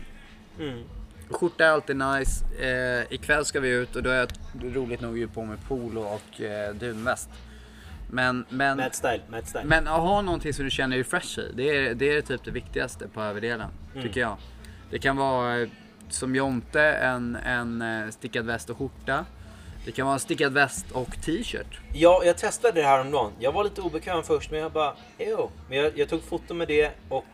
Mm. 0.59 0.83
skjorta 1.29 1.65
är 1.65 1.69
alltid 1.69 1.95
nice. 1.95 2.45
Uh, 2.45 3.13
ikväll 3.13 3.45
ska 3.45 3.59
vi 3.59 3.69
ut 3.69 3.95
och 3.95 4.03
då 4.03 4.09
är 4.09 4.17
jag 4.19 4.29
roligt 4.75 5.01
nog 5.01 5.17
ju 5.17 5.27
på 5.27 5.43
mig 5.45 5.57
polo 5.67 6.01
och 6.01 6.41
uh, 6.41 6.75
dunväst. 6.79 7.29
Men, 8.11 8.45
men, 8.49 8.77
Mad 8.77 8.95
style, 8.95 9.21
mad 9.29 9.47
style. 9.47 9.63
men 9.65 9.87
att 9.87 9.99
ha 9.99 10.21
någonting 10.21 10.53
som 10.53 10.65
du 10.65 10.71
känner 10.71 10.95
dig 10.95 11.03
fresh 11.03 11.39
i, 11.39 11.51
det 11.55 11.77
är, 11.77 11.93
det 11.95 12.17
är 12.17 12.21
typ 12.21 12.43
det 12.43 12.51
viktigaste 12.51 13.07
på 13.07 13.21
överdelen. 13.21 13.69
Mm. 13.91 14.03
Tycker 14.03 14.21
jag. 14.21 14.37
Det 14.89 14.99
kan 14.99 15.17
vara 15.17 15.59
eh, 15.59 15.69
som 16.09 16.35
Jonte, 16.35 16.81
en, 16.81 17.35
en 17.35 18.11
stickad 18.11 18.45
väst 18.45 18.69
och 18.69 18.77
skjorta. 18.77 19.25
Det 19.85 19.91
kan 19.91 20.05
vara 20.05 20.13
en 20.13 20.19
stickad 20.19 20.53
väst 20.53 20.85
och 20.91 21.21
t-shirt. 21.21 21.79
Ja, 21.93 22.21
jag 22.25 22.37
testade 22.37 22.81
det 22.81 22.87
här 22.87 23.01
om 23.01 23.11
dagen. 23.11 23.31
Jag 23.39 23.51
var 23.51 23.63
lite 23.63 23.81
obekväm 23.81 24.23
först, 24.23 24.51
men 24.51 24.59
jag 24.59 24.71
bara, 24.71 24.93
ew. 25.17 25.47
Men 25.69 25.77
jag, 25.77 25.97
jag 25.97 26.09
tog 26.09 26.23
foto 26.23 26.53
med 26.53 26.67
det 26.67 26.91
och 27.09 27.25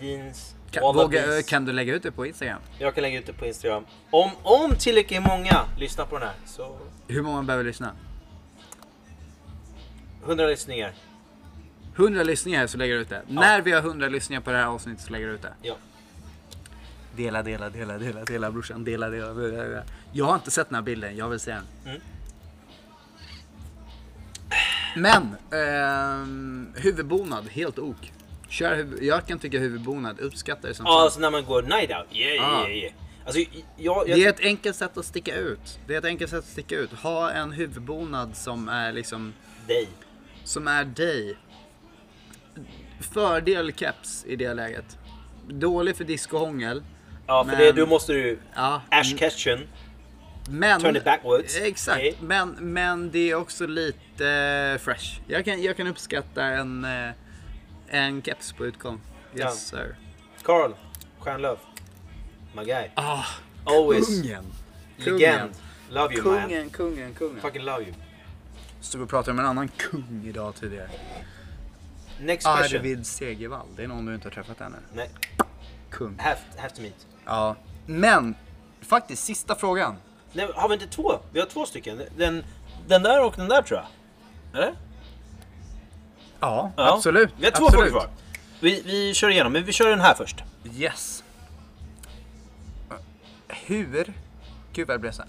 jeans. 0.00 0.54
Kan, 0.70 0.82
våga, 0.82 1.42
kan 1.42 1.64
du 1.64 1.72
lägga 1.72 1.94
ut 1.94 2.02
det 2.02 2.12
på 2.12 2.26
Instagram? 2.26 2.60
Jag 2.78 2.94
kan 2.94 3.02
lägga 3.02 3.18
ut 3.18 3.26
det 3.26 3.32
på 3.32 3.46
Instagram. 3.46 3.84
Om, 4.10 4.30
om 4.42 4.76
tillräckligt 4.78 5.22
många 5.22 5.64
lyssnar 5.78 6.06
på 6.06 6.18
den 6.18 6.28
här, 6.28 6.36
så 6.46 6.78
Hur 7.08 7.22
många 7.22 7.42
behöver 7.42 7.64
lyssna? 7.64 7.92
100 10.24 10.46
lyssningar. 10.46 10.92
100 11.96 12.22
lyssningar 12.22 12.66
så 12.66 12.78
lägger 12.78 12.94
du 12.94 13.00
ut 13.00 13.08
det. 13.08 13.22
När 13.28 13.60
vi 13.60 13.72
har 13.72 13.78
100 13.78 14.08
lyssningar 14.08 14.40
på 14.40 14.50
det 14.50 14.56
här 14.56 14.66
avsnittet 14.66 15.04
så 15.04 15.12
lägger 15.12 15.26
du 15.26 15.32
ut 15.32 15.42
det. 15.42 15.54
Ja. 15.62 15.74
Dela, 17.16 17.42
dela, 17.42 17.70
dela, 17.70 17.98
dela, 17.98 18.24
dela 18.24 18.50
brorsan. 18.50 18.84
Dela, 18.84 19.08
dela, 19.10 19.34
dela, 19.34 19.62
dela. 19.64 19.82
Jag 20.12 20.24
har 20.24 20.34
inte 20.34 20.50
sett 20.50 20.68
den 20.68 20.74
här 20.74 20.82
bilden, 20.82 21.16
jag 21.16 21.28
vill 21.28 21.40
se 21.40 21.50
den. 21.50 21.64
Mm. 21.86 22.00
Men, 24.96 25.36
ehm, 25.60 26.72
huvudbonad, 26.76 27.48
helt 27.48 27.78
ok. 27.78 28.12
Kör 28.48 28.76
huvud, 28.76 29.02
jag 29.02 29.26
kan 29.26 29.38
tycka 29.38 29.58
huvudbonad, 29.58 30.20
uppskattar 30.20 30.68
det 30.68 30.74
som 30.74 30.86
Ja, 30.86 31.02
alltså 31.02 31.20
när 31.20 31.30
man 31.30 31.44
går 31.44 31.62
night 31.62 31.90
out. 31.90 32.16
Yeah, 32.16 32.34
yeah, 32.34 32.60
Ah. 32.62 32.68
yeah. 32.68 32.92
Alltså, 33.24 33.40
jag, 33.40 34.08
jag, 34.08 34.18
Det 34.18 34.24
är 34.24 34.28
ett 34.28 34.40
enkelt 34.40 34.76
sätt 34.76 34.96
att 34.98 35.04
sticka 35.04 35.36
ut. 35.36 35.78
Det 35.86 35.94
är 35.94 35.98
ett 35.98 36.04
enkelt 36.04 36.30
sätt 36.30 36.38
att 36.38 36.44
sticka 36.44 36.76
ut. 36.76 36.92
Ha 36.92 37.30
en 37.30 37.52
huvudbonad 37.52 38.36
som 38.36 38.68
är 38.68 38.92
liksom, 38.92 39.32
dig. 39.66 39.88
som 40.44 40.68
är 40.68 40.84
dig. 40.84 41.36
Fördel 43.00 43.72
keps 43.72 44.24
i 44.24 44.36
det 44.36 44.54
läget. 44.54 44.98
Dålig 45.48 45.96
för 45.96 46.04
discohångel. 46.04 46.82
Ja, 47.26 47.44
för 47.44 47.50
Men- 47.52 47.60
det, 47.60 47.72
då 47.72 47.86
måste 47.86 48.12
du 48.12 48.38
Ja, 48.54 48.82
Ash 48.90 49.16
Ketchum. 49.18 49.60
Men, 50.48 50.80
Turn 50.80 50.96
it 50.96 51.04
backwards. 51.04 51.56
Exakt, 51.56 51.96
Okej. 51.98 52.16
men, 52.20 52.50
men 52.50 53.10
det 53.10 53.30
är 53.30 53.34
också 53.34 53.66
lite 53.66 54.28
eh, 54.28 54.78
fresh. 54.78 55.20
Jag 55.26 55.44
kan, 55.44 55.62
jag 55.62 55.76
kan 55.76 55.86
uppskatta 55.86 56.44
en, 56.44 56.84
eh, 56.84 57.10
en 57.88 58.22
keps 58.22 58.52
på 58.52 58.66
utgång. 58.66 59.00
Yes 59.36 59.66
sir. 59.68 59.96
Carl 60.42 60.72
Stjärnlöf. 61.18 61.58
My 62.56 62.64
guy. 62.64 62.88
Ah, 62.94 63.24
Always. 63.64 64.06
kungen. 64.22 64.44
Legend. 64.96 65.50
Love 65.90 66.14
you 66.14 66.24
man. 66.24 66.40
Kungen, 66.42 66.70
kungen, 66.70 67.14
kungen. 67.14 67.40
Fucking 67.40 67.62
love 67.62 67.82
you. 67.82 67.92
Stod 68.80 69.00
och 69.02 69.08
pratade 69.08 69.34
med 69.34 69.42
en 69.42 69.48
annan 69.48 69.68
kung 69.68 70.24
idag 70.26 70.54
tidigare. 70.54 70.88
Next 72.20 72.46
question. 72.46 72.80
Arvid 72.80 73.06
Segervall. 73.06 73.66
Det 73.76 73.82
är 73.84 73.88
någon 73.88 74.06
du 74.06 74.14
inte 74.14 74.26
har 74.28 74.32
träffat 74.32 74.60
ännu. 74.60 74.76
Nej, 74.94 75.10
Kung. 75.90 76.18
have, 76.18 76.36
have 76.56 76.74
to 76.74 76.82
meet. 76.82 77.06
Ja. 77.24 77.56
Men, 77.86 78.34
faktiskt 78.80 79.24
sista 79.24 79.54
frågan. 79.54 79.96
Nej, 80.32 80.48
har 80.54 80.68
vi 80.68 80.74
inte 80.74 80.86
två? 80.86 81.18
Vi 81.32 81.40
har 81.40 81.46
två 81.46 81.66
stycken. 81.66 82.02
Den, 82.16 82.44
den 82.88 83.02
där 83.02 83.24
och 83.24 83.34
den 83.36 83.48
där 83.48 83.62
tror 83.62 83.80
jag. 83.80 83.86
Eller? 84.62 84.74
Ja, 86.40 86.72
Ja. 86.76 86.94
absolut. 86.94 87.30
Vi 87.38 87.44
har 87.44 87.52
två 87.52 87.64
absolut. 87.66 87.90
frågor 87.90 88.00
kvar. 88.00 88.10
Vi, 88.60 88.82
vi 88.84 89.14
kör 89.14 89.28
igenom, 89.28 89.52
men 89.52 89.64
vi 89.64 89.72
kör 89.72 89.90
den 89.90 90.00
här 90.00 90.14
först. 90.14 90.42
Yes. 90.74 91.24
Hur? 93.48 94.12
Gud 94.72 94.88
vad 94.88 94.94
det 94.94 94.98
blev 95.00 95.12
så. 95.12 95.22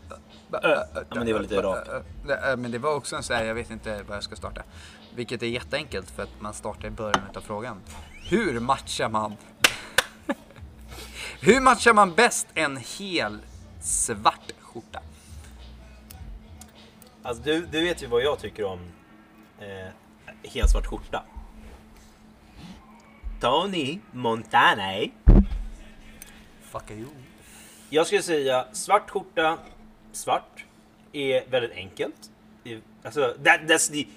Ja, 0.61 0.85
men 1.15 1.25
det 1.25 1.33
var 1.33 1.39
lite 1.39 1.61
rakt. 1.61 1.89
Men 2.57 2.71
det 2.71 2.77
var 2.77 2.95
också 2.95 3.15
en 3.15 3.23
så 3.23 3.33
här, 3.33 3.43
jag 3.43 3.55
vet 3.55 3.69
inte 3.71 4.03
vad 4.07 4.17
jag 4.17 4.23
ska 4.23 4.35
starta. 4.35 4.61
Vilket 5.15 5.43
är 5.43 5.47
jätteenkelt 5.47 6.11
för 6.11 6.23
att 6.23 6.29
man 6.41 6.53
startar 6.53 6.87
i 6.87 6.91
början 6.91 7.21
av 7.35 7.41
frågan. 7.41 7.81
Hur 8.29 8.59
matchar 8.59 9.09
man? 9.09 9.33
Hur 11.45 11.61
matchar 11.61 11.93
man 11.93 12.15
bäst 12.15 12.47
en 12.53 12.77
hel 12.77 13.39
svart 13.81 14.51
skjorta? 14.59 14.99
Alltså, 17.23 17.43
du, 17.43 17.65
du 17.65 17.83
vet 17.83 18.03
ju 18.03 18.07
vad 18.07 18.23
jag 18.23 18.39
tycker 18.39 18.63
om 18.63 18.79
eh, 19.59 19.87
helt 20.43 20.69
svart 20.69 20.85
skjorta. 20.85 21.23
Tony 23.41 23.99
Montana. 24.11 25.07
Fuck 26.61 26.91
you. 26.91 27.07
Jag 27.89 28.07
skulle 28.07 28.23
säga 28.23 28.67
svart 28.71 29.09
skjorta, 29.09 29.57
svart, 30.11 30.65
är 31.13 31.49
väldigt 31.49 31.71
enkelt. 31.71 32.31
Alltså, 33.03 33.33
that, 33.43 33.61
that's 33.61 33.91
the 33.91 34.07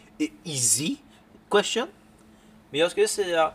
easy 0.45 0.97
question. 1.49 1.89
Men 2.71 2.81
jag 2.81 2.91
skulle 2.91 3.09
säga 3.09 3.53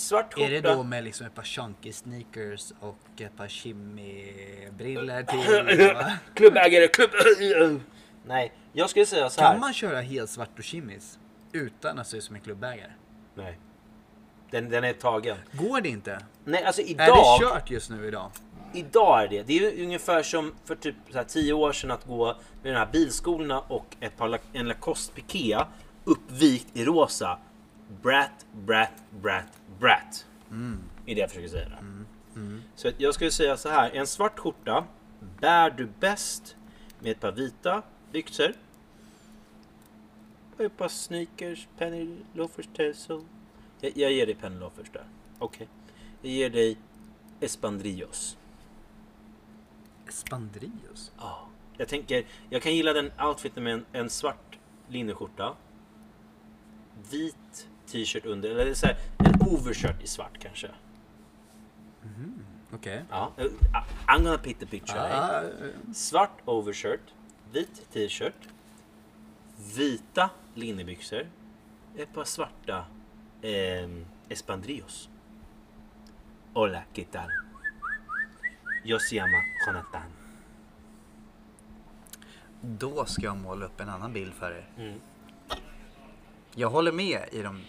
svart 0.00 0.34
skjorta. 0.34 0.46
Är 0.46 0.50
det 0.50 0.60
då 0.60 0.82
med 0.82 1.04
liksom 1.04 1.26
ett 1.26 1.34
par 1.34 1.42
chunky 1.42 1.92
sneakers 1.92 2.72
och 2.80 3.20
ett 3.20 3.36
par 3.36 3.48
shimmy-briller 3.48 5.22
till? 5.22 5.96
Klubbägare, 6.34 6.88
klubb... 6.88 7.10
Nej, 8.26 8.52
jag 8.72 8.90
skulle 8.90 9.06
säga 9.06 9.30
så 9.30 9.40
här. 9.40 9.52
Kan 9.52 9.60
man 9.60 9.72
köra 9.72 10.00
helt 10.00 10.30
svart 10.30 10.58
och 10.58 10.64
shimmies 10.64 11.18
utan 11.52 11.98
att 11.98 12.06
se 12.06 12.16
ut 12.16 12.24
som 12.24 12.34
en 12.34 12.40
klubbägare? 12.40 12.92
Nej. 13.34 13.58
Den, 14.50 14.68
den 14.68 14.84
är 14.84 14.92
tagen. 14.92 15.36
Går 15.52 15.80
det 15.80 15.88
inte? 15.88 16.20
Nej, 16.44 16.64
alltså 16.64 16.82
Är 16.82 16.90
idag... 16.90 17.40
det 17.40 17.46
kört 17.46 17.70
just 17.70 17.90
nu 17.90 18.06
idag? 18.06 18.30
Idag 18.74 19.22
är 19.22 19.28
det. 19.28 19.42
Det 19.42 19.58
är 19.58 19.82
ungefär 19.84 20.22
som 20.22 20.54
för 20.64 20.74
typ 20.74 20.94
så 21.10 21.16
här 21.16 21.24
10 21.24 21.52
år 21.52 21.72
sedan 21.72 21.90
att 21.90 22.04
gå 22.04 22.26
med 22.62 22.72
de 22.72 22.78
här 22.78 22.88
bilskolorna 22.92 23.60
och 23.60 23.96
ett 24.00 24.16
par, 24.16 24.38
en 24.52 24.68
Lacoste 24.68 25.14
Piqué 25.14 25.58
uppvikt 26.04 26.76
i 26.76 26.84
rosa. 26.84 27.38
Brat, 28.02 28.46
brat, 28.52 28.92
brat, 29.10 29.57
brat. 29.80 30.26
Är 31.06 31.14
det 31.14 31.20
jag 31.20 31.28
försöker 31.30 31.48
säga. 31.48 31.68
där. 31.68 31.82
Så 32.74 32.88
att 32.88 33.00
jag 33.00 33.14
skulle 33.14 33.30
säga 33.30 33.56
så 33.56 33.68
här. 33.68 33.90
En 33.90 34.06
svart 34.06 34.38
skjorta 34.38 34.84
bär 35.40 35.70
du 35.70 35.88
bäst 36.00 36.56
med 37.00 37.12
ett 37.12 37.20
par 37.20 37.32
vita 37.32 37.82
byxor. 38.12 38.52
Och 40.56 40.64
ett 40.64 40.76
par 40.76 40.88
sneakers, 40.88 41.68
penny 41.78 42.16
loafers, 42.34 42.66
tassel. 42.76 43.20
Jag, 43.80 43.96
jag 43.96 44.12
ger 44.12 44.26
dig 44.26 44.34
penny 44.34 44.58
loafers 44.58 44.90
där. 44.92 45.04
Okej. 45.38 45.68
Jag 46.22 46.32
ger 46.32 46.50
dig 46.50 46.76
espandrillos. 47.40 48.36
Spandrios? 50.08 51.12
Ja. 51.18 51.48
Jag 51.76 51.88
tänker, 51.88 52.26
jag 52.50 52.62
kan 52.62 52.74
gilla 52.74 52.92
den 52.92 53.10
outfiten 53.20 53.64
med 53.64 53.72
en, 53.72 53.84
en 53.92 54.10
svart 54.10 54.58
linneskjorta. 54.88 55.54
Vit 57.10 57.68
t-shirt 57.86 58.26
under, 58.26 58.50
eller 58.50 58.74
så 58.74 58.86
här, 58.86 58.96
en 59.48 59.54
overshirt 59.54 60.02
i 60.02 60.06
svart 60.06 60.38
kanske. 60.38 60.70
Okej. 62.72 63.04
Ja. 63.10 63.32
Uh, 63.38 63.44
I'm 64.06 64.24
gonna 64.24 64.38
paint 64.38 64.60
the 64.60 64.66
picture. 64.66 65.00
Ah, 65.00 65.42
Svart 65.94 66.40
overshirt, 66.44 67.14
vit 67.52 67.92
t-shirt, 67.92 68.48
vita 69.76 70.30
linnebyxor, 70.54 71.26
ett 71.96 72.12
par 72.14 72.24
svarta 72.24 72.84
eh, 73.42 73.88
espandrillos. 74.28 75.08
Hola, 76.54 76.82
¿qué 76.92 77.04
tal? 77.04 77.30
Yo 78.84 78.98
se 78.98 79.16
llama 79.16 79.42
Jonathan. 79.66 80.12
Då 82.60 83.04
ska 83.04 83.22
jag 83.22 83.36
måla 83.36 83.66
upp 83.66 83.80
en 83.80 83.88
annan 83.88 84.12
bild 84.12 84.32
för 84.34 84.50
er. 84.50 84.68
Mm. 84.76 85.00
Jag 86.54 86.70
håller 86.70 86.92
med 86.92 87.28
i 87.32 87.42
de, 87.42 87.62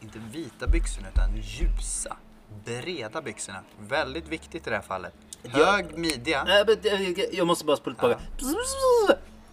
inte 0.00 0.18
vita 0.32 0.66
byxorna 0.66 1.08
utan 1.08 1.36
ljusa, 1.36 2.16
breda 2.64 3.22
byxorna. 3.22 3.62
Väldigt 3.80 4.28
viktigt 4.28 4.66
i 4.66 4.70
det 4.70 4.76
här 4.76 4.82
fallet. 4.82 5.12
Hög 5.44 5.98
midja. 5.98 6.44
Nej, 6.44 6.64
men, 6.66 7.00
eh, 7.02 7.24
Jag 7.32 7.46
måste 7.46 7.64
bara 7.64 7.76
spola 7.76 7.96
tillbaka. 7.96 8.20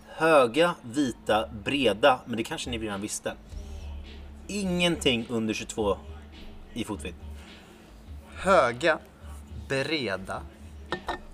Höga, 0.07 0.75
vita, 0.81 1.49
breda. 1.63 2.19
Men 2.25 2.37
det 2.37 2.43
kanske 2.43 2.69
ni 2.69 2.77
redan 2.77 3.01
visste. 3.01 3.33
Ingenting 4.47 5.25
under 5.29 5.53
22 5.53 5.97
i 6.73 6.83
fotvidd. 6.83 7.15
Höga, 8.35 8.99
breda. 9.69 10.41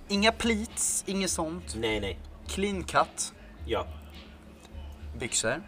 Inga 0.07 0.31
pleats, 0.31 1.03
inget 1.07 1.30
sånt. 1.30 1.76
Nej, 1.76 1.99
nej. 1.99 2.19
Clean 2.48 2.84
cut 2.84 3.34
Ja. 3.65 3.88
byxor. 5.19 5.64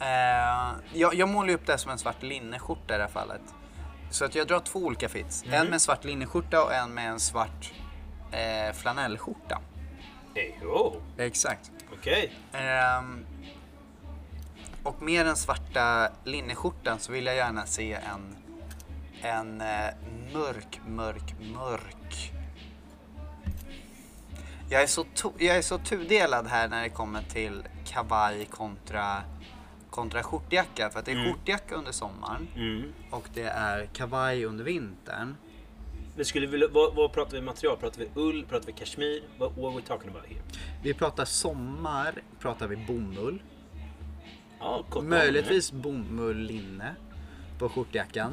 Eh, 0.00 0.72
jag, 0.92 1.14
jag 1.14 1.28
målar 1.28 1.54
upp 1.54 1.66
det 1.66 1.72
här 1.72 1.78
som 1.78 1.90
en 1.90 1.98
svart 1.98 2.22
linneskjorta 2.22 2.94
i 2.94 2.96
det 2.96 3.04
här 3.04 3.10
fallet. 3.10 3.42
Så 4.10 4.24
att 4.24 4.34
jag 4.34 4.46
drar 4.46 4.60
två 4.60 4.78
olika 4.78 5.08
fits. 5.08 5.42
En 5.42 5.64
med 5.64 5.74
en 5.74 5.80
svart 5.80 6.04
linneskjorta 6.04 6.64
och 6.64 6.74
en 6.74 6.94
med 6.94 7.10
en 7.10 7.20
svart 7.20 7.72
eh, 8.32 8.74
flanellskjorta. 8.74 9.60
Oh. 10.62 10.92
Exakt. 11.18 11.72
Okej. 11.92 12.32
Ehm, 12.52 13.26
och 14.82 15.02
med 15.02 15.26
den 15.26 15.36
svarta 15.36 16.08
linneskjortan 16.24 16.98
så 16.98 17.12
vill 17.12 17.26
jag 17.26 17.36
gärna 17.36 17.66
se 17.66 17.92
en, 17.92 18.36
en 19.22 19.60
eh, 19.60 19.94
mörk, 20.32 20.80
mörk, 20.86 21.34
mörk. 21.40 22.32
Jag 24.70 24.82
är, 24.82 24.86
så 24.86 25.06
jag 25.38 25.56
är 25.56 25.62
så 25.62 25.78
tudelad 25.78 26.46
här 26.46 26.68
när 26.68 26.82
det 26.82 26.88
kommer 26.88 27.22
till 27.22 27.62
kavaj 27.84 28.44
kontra, 28.44 29.22
kontra 29.94 30.22
skjortjacka. 30.22 30.90
För 30.90 30.98
att 30.98 31.04
det 31.06 31.12
är 31.12 31.24
skjortjacka 31.24 31.74
under 31.74 31.92
sommaren 31.92 32.48
Mm. 32.56 32.92
och 33.10 33.28
det 33.34 33.42
är 33.42 33.86
kavaj 33.86 34.44
under 34.44 34.64
vintern. 34.64 35.36
Men 36.16 36.24
skulle 36.24 36.46
vi, 36.46 36.66
vad, 36.72 36.94
vad 36.94 37.12
pratar 37.12 37.36
vi 37.36 37.42
material? 37.42 37.76
Pratar 37.76 37.98
vi 37.98 38.08
ull? 38.14 38.44
Pratar 38.44 38.66
vi 38.66 38.72
kashmir? 38.72 39.22
What, 39.38 39.52
what 39.56 39.64
are 39.72 39.76
we 39.76 39.82
talking 39.86 40.10
about 40.10 40.26
here? 40.26 40.40
Vi 40.82 40.94
pratar 40.94 41.24
sommar, 41.24 42.22
pratar 42.38 42.68
vi 42.68 42.76
bomull. 42.76 43.42
Ja, 44.60 44.84
Möjligtvis 45.02 45.72
bomull 45.72 46.36
linne 46.38 46.94
på 47.58 47.68
skjortjackan. 47.68 48.32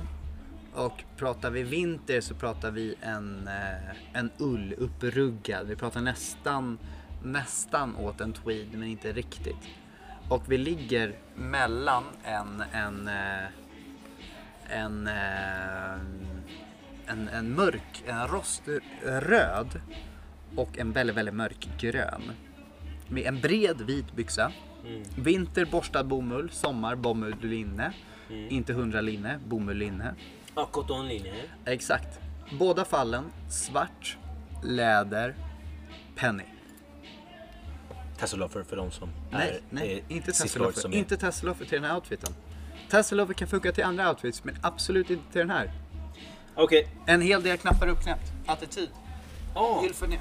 Och 0.74 1.04
pratar 1.18 1.52
vi 1.52 1.64
vinter 1.64 2.22
så 2.22 2.36
pratar 2.36 2.72
vi 2.72 2.96
en, 3.02 3.48
eh, 3.48 4.20
en 4.20 4.32
ull 4.38 4.74
uppruggad. 4.78 5.68
Vi 5.68 5.76
pratar 5.76 6.02
nästan, 6.02 6.78
nästan 7.24 7.96
åt 7.96 8.22
en 8.22 8.34
tweed 8.34 8.68
men 8.74 8.84
inte 8.84 9.12
riktigt. 9.12 9.58
Och 10.32 10.52
vi 10.52 10.58
ligger 10.58 11.16
mellan 11.36 12.04
en, 12.24 12.64
en, 12.74 13.08
eh, 13.08 13.46
en, 14.70 15.08
eh, 15.08 15.94
en, 17.06 17.28
en 17.28 17.56
mörk, 17.56 18.04
en 18.06 18.28
roströd 18.28 19.82
och 20.56 20.78
en 20.78 20.92
väldigt, 20.92 21.16
väldigt 21.16 21.36
mörk 21.36 21.70
grön. 21.80 22.32
Med 23.08 23.26
en 23.26 23.42
bred 23.42 23.82
vit 23.82 24.14
byxa. 24.16 24.52
Vinter 25.16 25.66
borstad 25.66 26.04
bomull, 26.04 26.50
sommar 26.50 26.96
bomull 26.96 27.36
linne. 27.42 27.94
Inte 28.30 28.72
100 28.72 29.02
linne, 29.02 29.40
bomull 29.48 29.78
linne. 29.78 30.16
Ja, 30.56 30.66
cottonlinje. 30.72 31.34
Exakt. 31.66 32.20
Båda 32.60 32.86
fallen 32.86 33.24
svart, 33.50 34.18
läder, 34.64 35.36
penny. 36.16 36.51
Tasseloffer 38.22 38.64
för 38.64 38.76
de 38.76 38.92
som 38.92 39.10
Nej, 39.32 39.50
är 39.50 39.60
nej, 39.70 39.92
eh, 39.92 40.16
inte 40.16 40.32
är- 40.32 40.94
Inte 40.96 41.18
tasseloffer 41.18 41.66
till 41.66 41.82
den 41.82 41.84
här 41.92 41.96
outfiten. 41.96 42.34
Tasseloffer 42.90 43.34
kan 43.34 43.48
funka 43.48 43.72
till 43.72 43.84
andra 43.84 44.10
outfits 44.10 44.44
men 44.44 44.58
absolut 44.62 45.10
inte 45.10 45.32
till 45.32 45.40
den 45.40 45.50
här. 45.50 45.72
Okej. 46.56 46.88
En 47.06 47.22
hel 47.22 47.44
del 47.44 47.58
knappar 47.58 47.88
uppknäppt. 47.88 48.32
Attityd. 48.46 48.90
Oh, 49.56 49.84
Gylfen 49.84 50.10
nere. 50.10 50.20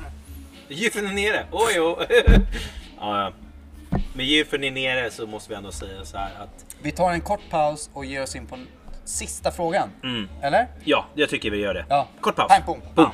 Gylfen 0.69 1.07
är 1.07 1.13
nere. 1.13 1.47
Oj, 1.53 1.81
oj. 1.81 2.07
ja, 2.99 3.23
ja. 3.23 3.33
Med 4.15 4.27
Gylfen 4.27 4.65
är 4.65 4.71
nere 4.71 5.11
så 5.11 5.27
måste 5.27 5.49
vi 5.51 5.55
ändå 5.57 5.73
säga 5.73 6.05
så 6.05 6.17
här 6.17 6.31
att 6.43 6.67
Vi 6.83 6.93
tar 6.93 7.13
en 7.13 7.21
kort 7.21 7.51
paus 7.51 7.91
och 7.93 8.05
ger 8.05 8.23
oss 8.23 8.37
in 8.37 8.47
på 8.47 8.59
sista 9.05 9.51
frågan. 9.51 9.89
Mm. 10.03 10.29
Eller? 10.43 10.69
ja, 10.85 11.07
jag 11.15 11.29
tycker 11.29 11.51
vi 11.51 11.57
gör 11.59 11.75
det. 11.75 11.87
Ja. 11.89 12.09
Kort 12.21 12.37
paus. 12.37 12.49
Pang, 12.49 12.63
pong. 12.63 12.83
Boom. 12.95 13.11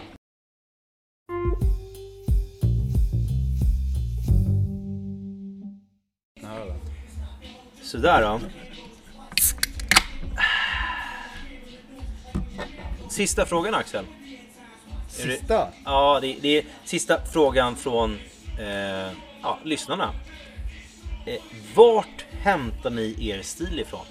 Sådär 7.87 8.23
då. 8.23 8.41
Sista 13.09 13.47
frågan 13.47 13.75
Axel. 13.75 14.05
Är 14.05 15.27
det- 15.27 15.33
Sista. 15.37 15.69
Ja, 15.85 16.19
det, 16.23 16.37
det 16.43 16.59
är 16.59 16.65
sista 16.85 17.21
frågan 17.33 17.77
från 17.77 18.19
eh, 18.61 19.13
ja, 19.43 19.59
lyssnarna. 19.65 20.15
Eh, 21.27 21.43
vart 21.75 22.25
hämtar 22.31 22.91
ni 22.91 23.29
er 23.31 23.43
stil 23.43 23.81
ifrån? 23.81 24.07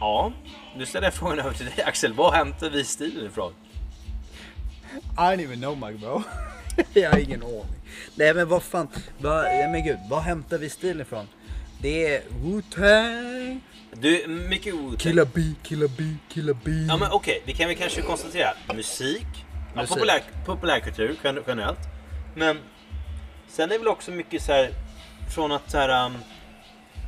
Ja, 0.00 0.32
nu 0.76 0.86
ställer 0.86 1.06
jag 1.06 1.14
frågan 1.14 1.38
över 1.38 1.52
till 1.52 1.66
dig 1.66 1.84
Axel. 1.84 2.12
Var 2.12 2.32
hämtar 2.32 2.70
vi 2.70 2.84
stilen 2.84 3.26
ifrån? 3.26 3.52
I 5.12 5.16
don't 5.16 5.40
even 5.44 5.58
know 5.60 5.78
my 5.78 5.92
bro. 5.98 6.22
jag 6.92 7.10
har 7.10 7.18
ingen 7.18 7.42
aning. 7.42 7.64
Nej 8.14 8.34
men 8.34 8.48
vad 8.48 8.62
fan. 8.62 8.88
Vad, 9.18 9.44
men 9.44 9.84
gud, 9.84 9.98
vad 10.10 10.22
hämtar 10.22 10.58
vi 10.58 10.70
stil 10.70 11.00
ifrån? 11.00 11.28
Det 11.84 12.06
är 12.06 12.22
Wu-Tang. 12.42 13.60
Du, 13.92 14.26
mycket 14.28 14.74
ord. 14.74 14.98
Killa 14.98 15.24
B, 15.24 15.40
killa 15.62 15.86
B, 15.98 16.04
killa 16.28 16.54
B. 16.64 16.70
Ja 16.88 16.96
men 16.96 17.08
okej, 17.12 17.42
vi 17.46 17.52
kan 17.52 17.68
väl 17.68 17.76
kanske 17.76 18.02
konstatera 18.02 18.48
musik, 18.74 19.26
ja, 19.74 19.86
populär, 19.88 20.22
populärkultur 20.46 21.16
gen- 21.24 21.42
generellt. 21.46 21.78
Men 22.36 22.58
sen 23.48 23.64
är 23.64 23.72
det 23.72 23.78
väl 23.78 23.88
också 23.88 24.10
mycket 24.10 24.42
så 24.42 24.52
här 24.52 24.70
från 25.34 25.52
att 25.52 25.70
så 25.70 25.78
här, 25.78 26.06
um, 26.06 26.16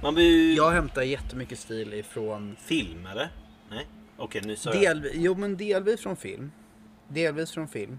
man 0.02 0.14
blir 0.14 0.24
ju 0.24 0.54
Jag 0.54 0.70
hämtar 0.70 1.02
jättemycket 1.02 1.58
stil 1.58 1.94
ifrån 1.94 2.56
film 2.60 3.06
eller? 3.06 3.28
Nej? 3.70 3.86
Okej 4.16 4.42
nu 4.44 4.56
sa 4.56 4.74
jag. 4.74 4.80
Del, 4.80 5.10
jo 5.14 5.34
men 5.34 5.56
delvis 5.56 6.00
från 6.00 6.16
film. 6.16 6.52
Delvis 7.08 7.50
från 7.52 7.68
film. 7.68 7.98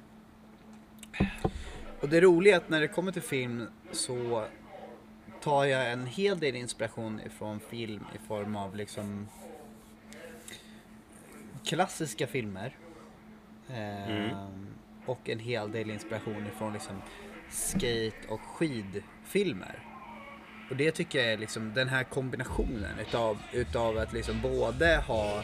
Och 2.01 2.09
det 2.09 2.21
roliga 2.21 2.53
är 2.55 2.57
att 2.57 2.69
när 2.69 2.81
det 2.81 2.87
kommer 2.87 3.11
till 3.11 3.21
film 3.21 3.67
så 3.91 4.45
tar 5.41 5.65
jag 5.65 5.91
en 5.91 6.05
hel 6.05 6.39
del 6.39 6.55
inspiration 6.55 7.21
ifrån 7.25 7.59
film 7.59 8.05
i 8.15 8.27
form 8.27 8.55
av 8.55 8.75
liksom 8.75 9.27
klassiska 11.65 12.27
filmer. 12.27 12.75
Eh, 13.69 14.09
Mm. 14.09 14.67
Och 15.05 15.29
en 15.29 15.39
hel 15.39 15.71
del 15.71 15.89
inspiration 15.89 16.47
ifrån 16.47 16.73
liksom 16.73 17.01
skate 17.49 18.27
och 18.29 18.41
skidfilmer. 18.41 19.83
Och 20.69 20.75
det 20.75 20.91
tycker 20.91 21.19
jag 21.19 21.33
är 21.33 21.37
liksom 21.37 21.73
den 21.73 21.89
här 21.89 22.03
kombinationen 22.03 22.99
utav, 22.99 23.37
utav 23.53 23.97
att 23.97 24.13
liksom 24.13 24.41
både 24.41 25.03
ha 25.07 25.43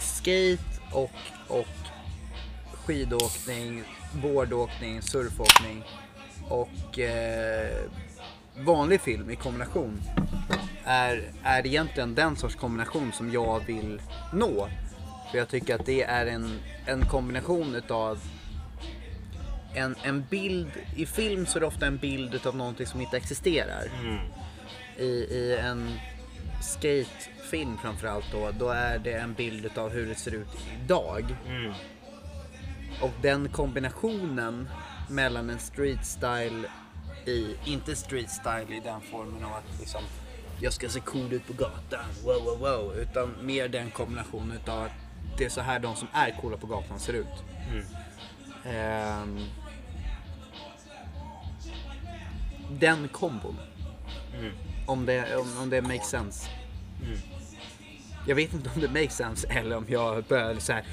skate 0.00 0.80
och, 0.92 1.10
och 1.48 1.66
skidåkning, 2.72 3.84
boardåkning, 4.22 5.02
surfåkning 5.02 5.82
och 6.48 6.98
eh, 6.98 7.76
vanlig 8.58 9.00
film 9.00 9.30
i 9.30 9.36
kombination 9.36 10.02
är, 10.84 11.22
är 11.42 11.66
egentligen 11.66 12.14
den 12.14 12.36
sorts 12.36 12.54
kombination 12.54 13.12
som 13.12 13.32
jag 13.32 13.66
vill 13.66 14.00
nå. 14.32 14.68
För 15.30 15.38
jag 15.38 15.48
tycker 15.48 15.74
att 15.74 15.86
det 15.86 16.02
är 16.02 16.26
en, 16.26 16.58
en 16.86 17.06
kombination 17.06 17.74
utav 17.74 18.18
en, 19.74 19.94
en 20.02 20.24
bild, 20.30 20.70
i 20.96 21.06
film 21.06 21.46
så 21.46 21.58
är 21.58 21.60
det 21.60 21.66
ofta 21.66 21.86
en 21.86 21.96
bild 21.96 22.34
utav 22.34 22.56
någonting 22.56 22.86
som 22.86 23.00
inte 23.00 23.16
existerar. 23.16 23.90
Mm. 24.00 24.18
I, 24.98 25.06
i 25.06 25.58
en 25.60 25.92
skatefilm 26.62 27.78
framförallt 27.82 28.32
då, 28.32 28.50
då 28.58 28.70
är 28.70 28.98
det 28.98 29.12
en 29.12 29.34
bild 29.34 29.64
utav 29.64 29.90
hur 29.90 30.06
det 30.06 30.14
ser 30.14 30.34
ut 30.34 30.48
idag. 30.84 31.36
Mm. 31.46 31.72
Och 33.02 33.12
den 33.22 33.48
kombinationen 33.48 34.68
mellan 35.08 35.50
en 35.50 35.58
street 35.58 36.06
style 36.06 36.68
i, 37.26 37.56
inte 37.64 37.96
street 37.96 38.30
style 38.30 38.76
i 38.76 38.80
den 38.80 39.00
formen 39.00 39.44
av 39.44 39.52
att 39.52 39.80
liksom 39.80 40.02
jag 40.60 40.72
ska 40.72 40.88
se 40.88 41.00
cool 41.00 41.32
ut 41.32 41.46
på 41.46 41.52
gatan, 41.52 42.04
wow 42.24 42.44
wow 42.44 42.58
wow. 42.58 42.94
Utan 42.96 43.34
mer 43.42 43.68
den 43.68 43.90
kombinationen 43.90 44.56
utav 44.56 44.82
att 44.82 44.92
det 45.38 45.44
är 45.44 45.48
så 45.48 45.60
här 45.60 45.78
de 45.78 45.96
som 45.96 46.08
är 46.12 46.36
coola 46.40 46.56
på 46.56 46.66
gatan 46.66 47.00
ser 47.00 47.12
ut. 47.12 47.26
Mm. 47.70 47.84
Ehm, 48.64 49.38
den 52.70 53.08
kombon. 53.08 53.58
Mm. 54.38 54.52
Om, 54.86 55.06
det, 55.06 55.36
om, 55.36 55.58
om 55.58 55.70
det 55.70 55.82
makes 55.82 56.08
sense. 56.08 56.50
Mm. 57.02 57.18
Jag 58.26 58.36
vet 58.36 58.54
inte 58.54 58.70
om 58.74 58.80
det 58.80 58.88
makes 58.88 59.16
sense 59.16 59.48
eller 59.48 59.76
om 59.76 59.84
jag 59.88 60.24
börjar 60.24 60.54
så 60.54 60.72
här. 60.72 60.84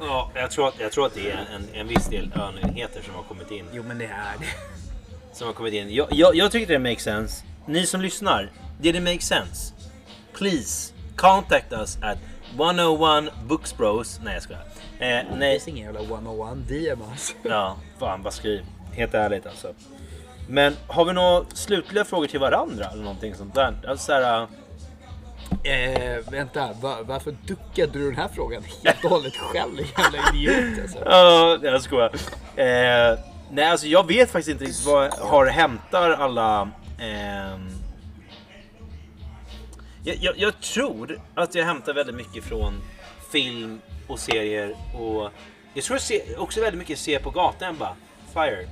Ja, 0.00 0.30
jag 0.34 0.50
tror, 0.50 0.68
att, 0.68 0.80
jag 0.80 0.92
tror 0.92 1.06
att 1.06 1.14
det 1.14 1.30
är 1.30 1.46
en, 1.54 1.68
en 1.72 1.88
viss 1.88 2.06
del 2.06 2.32
önigheter 2.32 3.02
som 3.02 3.14
har 3.14 3.22
kommit 3.22 3.50
in. 3.50 3.66
Jo 3.72 3.82
men 3.82 3.98
det 3.98 4.06
är 4.06 4.38
det. 4.40 4.83
Som 5.34 5.46
har 5.46 5.54
kommit 5.54 5.74
in. 5.74 5.94
Jag, 5.94 6.08
jag, 6.10 6.36
jag 6.36 6.52
tycker 6.52 6.72
det 6.72 6.78
makes 6.78 7.02
sense. 7.02 7.44
Ni 7.66 7.86
som 7.86 8.00
lyssnar, 8.00 8.50
did 8.80 8.96
it 8.96 9.02
make 9.02 9.20
sense? 9.20 9.74
Please 10.38 10.92
contact 11.16 11.72
us 11.72 11.98
at 12.02 12.18
101 12.56 13.32
Booksbros. 13.48 14.20
Nej 14.24 14.34
jag 14.34 14.42
skojar. 14.42 14.62
Eh, 14.98 15.06
Det 15.08 15.26
nej, 15.36 15.52
finns 15.60 15.68
ingen 15.68 15.84
jävla 15.94 16.00
101 16.16 16.68
DM 16.68 16.98
alltså. 17.10 17.32
ja, 17.42 17.76
fan 17.98 18.22
vad 18.22 18.32
skriv. 18.34 18.64
Helt 18.92 19.14
ärligt 19.14 19.46
alltså. 19.46 19.72
Men 20.48 20.76
har 20.86 21.04
vi 21.04 21.12
några 21.12 21.44
slutliga 21.54 22.04
frågor 22.04 22.26
till 22.26 22.40
varandra 22.40 22.84
eller 22.92 23.02
någonting 23.02 23.34
sånt 23.34 23.54
där? 23.54 23.74
Alltså, 23.88 24.06
så 24.06 24.12
här, 24.12 24.46
Eh, 25.64 26.18
vänta, 26.30 26.68
va, 26.80 26.96
varför 27.02 27.36
duckade 27.46 27.92
du 27.98 28.04
den 28.10 28.16
här 28.16 28.28
frågan 28.34 28.62
helt 28.84 29.04
och 29.04 29.10
hållet 29.10 29.36
själv? 29.36 29.72
Jävla 29.98 30.18
idiot 30.34 30.80
alltså. 30.82 30.98
Ja, 31.04 31.58
jag 31.62 31.82
skojar. 31.82 32.10
Eh, 32.56 33.18
nej, 33.54 33.64
alltså 33.64 33.86
jag 33.86 34.06
vet 34.06 34.30
faktiskt 34.30 34.48
inte 34.48 34.64
riktigt 34.64 34.86
vad 34.86 35.12
har 35.12 35.46
hämtar 35.46 36.10
alla... 36.10 36.70
Eh, 36.98 37.58
jag, 40.04 40.16
jag, 40.20 40.38
jag 40.38 40.60
tror 40.60 41.20
att 41.34 41.54
jag 41.54 41.64
hämtar 41.64 41.94
väldigt 41.94 42.16
mycket 42.16 42.44
från 42.44 42.80
film 43.32 43.80
och 44.06 44.18
serier 44.18 44.76
och 44.98 45.30
jag 45.74 45.84
tror 45.84 45.94
jag 45.94 46.02
ser, 46.02 46.40
också 46.40 46.60
väldigt 46.60 46.78
mycket 46.78 46.98
ser 46.98 47.18
på 47.18 47.30
gatan 47.30 47.76
bara. 47.78 47.96
Fire. 48.32 48.68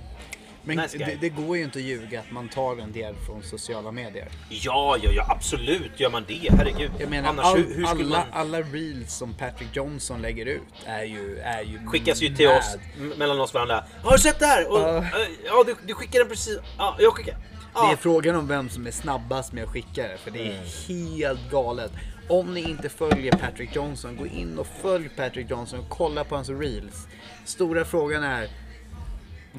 Men 0.65 0.77
Nice 0.77 0.99
det, 0.99 1.17
det 1.21 1.29
går 1.29 1.57
ju 1.57 1.63
inte 1.65 1.79
att 1.79 1.85
ljuga 1.85 2.21
att 2.21 2.31
man 2.31 2.49
tar 2.49 2.77
en 2.77 2.93
del 2.93 3.15
från 3.27 3.43
sociala 3.43 3.93
medier. 3.93 4.29
Ja, 4.49 4.97
ja, 5.03 5.11
ja, 5.13 5.27
absolut 5.29 6.01
gör 6.01 6.11
man 6.11 6.25
det. 6.29 6.49
Herregud. 6.59 6.91
Jag 6.99 7.11
menar, 7.11 7.29
Annars, 7.29 7.45
all, 7.45 7.57
hur, 7.59 7.75
hur 7.75 7.87
alla, 7.87 8.05
man... 8.19 8.27
alla 8.33 8.61
reels 8.63 9.15
som 9.15 9.35
Patrick 9.35 9.69
Johnson 9.77 10.23
lägger 10.23 10.47
ut 10.47 10.63
är 10.87 11.05
ju, 11.05 11.39
är 11.39 11.63
ju 11.63 11.87
skickas 11.87 12.23
ju 12.23 12.37
till 12.37 12.47
mad. 12.49 12.57
oss 12.59 12.77
mellan 13.19 13.41
oss 13.41 13.55
varandra. 13.55 13.85
Har 14.03 14.13
du 14.13 14.19
sett 14.19 14.39
det 14.39 14.47
här? 14.47 14.71
Och, 14.73 14.79
Ja. 14.81 14.97
eh, 14.99 15.05
ja, 15.47 15.65
du, 15.67 15.77
du 15.87 15.95
skickar 15.95 16.19
den 16.19 16.29
precis. 16.29 16.59
Ja, 16.79 16.97
jag 16.99 17.13
skickar. 17.13 17.35
Det 17.35 17.79
Ja. 17.79 17.93
är 17.93 17.97
frågan 17.97 18.37
om 18.37 18.49
vem 18.49 18.69
som 18.69 18.87
är 18.87 18.91
snabbast 18.91 19.53
med 19.53 19.65
att 19.65 19.71
skicka 19.71 20.03
det, 20.09 20.19
för 20.19 20.31
det 20.31 20.39
är 20.47 20.53
Mm. 20.53 20.65
helt 20.89 21.51
galet. 21.51 21.93
Om 22.29 22.55
ni 22.55 22.61
inte 22.61 22.89
följer 22.89 23.33
Patrick 23.33 23.77
Johnson, 23.77 24.17
gå 24.17 24.27
in 24.27 24.59
och 24.59 24.67
följ 24.83 25.09
Patrick 25.09 25.51
Johnson 25.51 25.79
och 25.81 25.89
kolla 25.89 26.25
på 26.25 26.35
hans 26.35 26.49
reels. 26.49 27.07
Stora 27.45 27.85
frågan 27.85 28.23
är, 28.23 28.49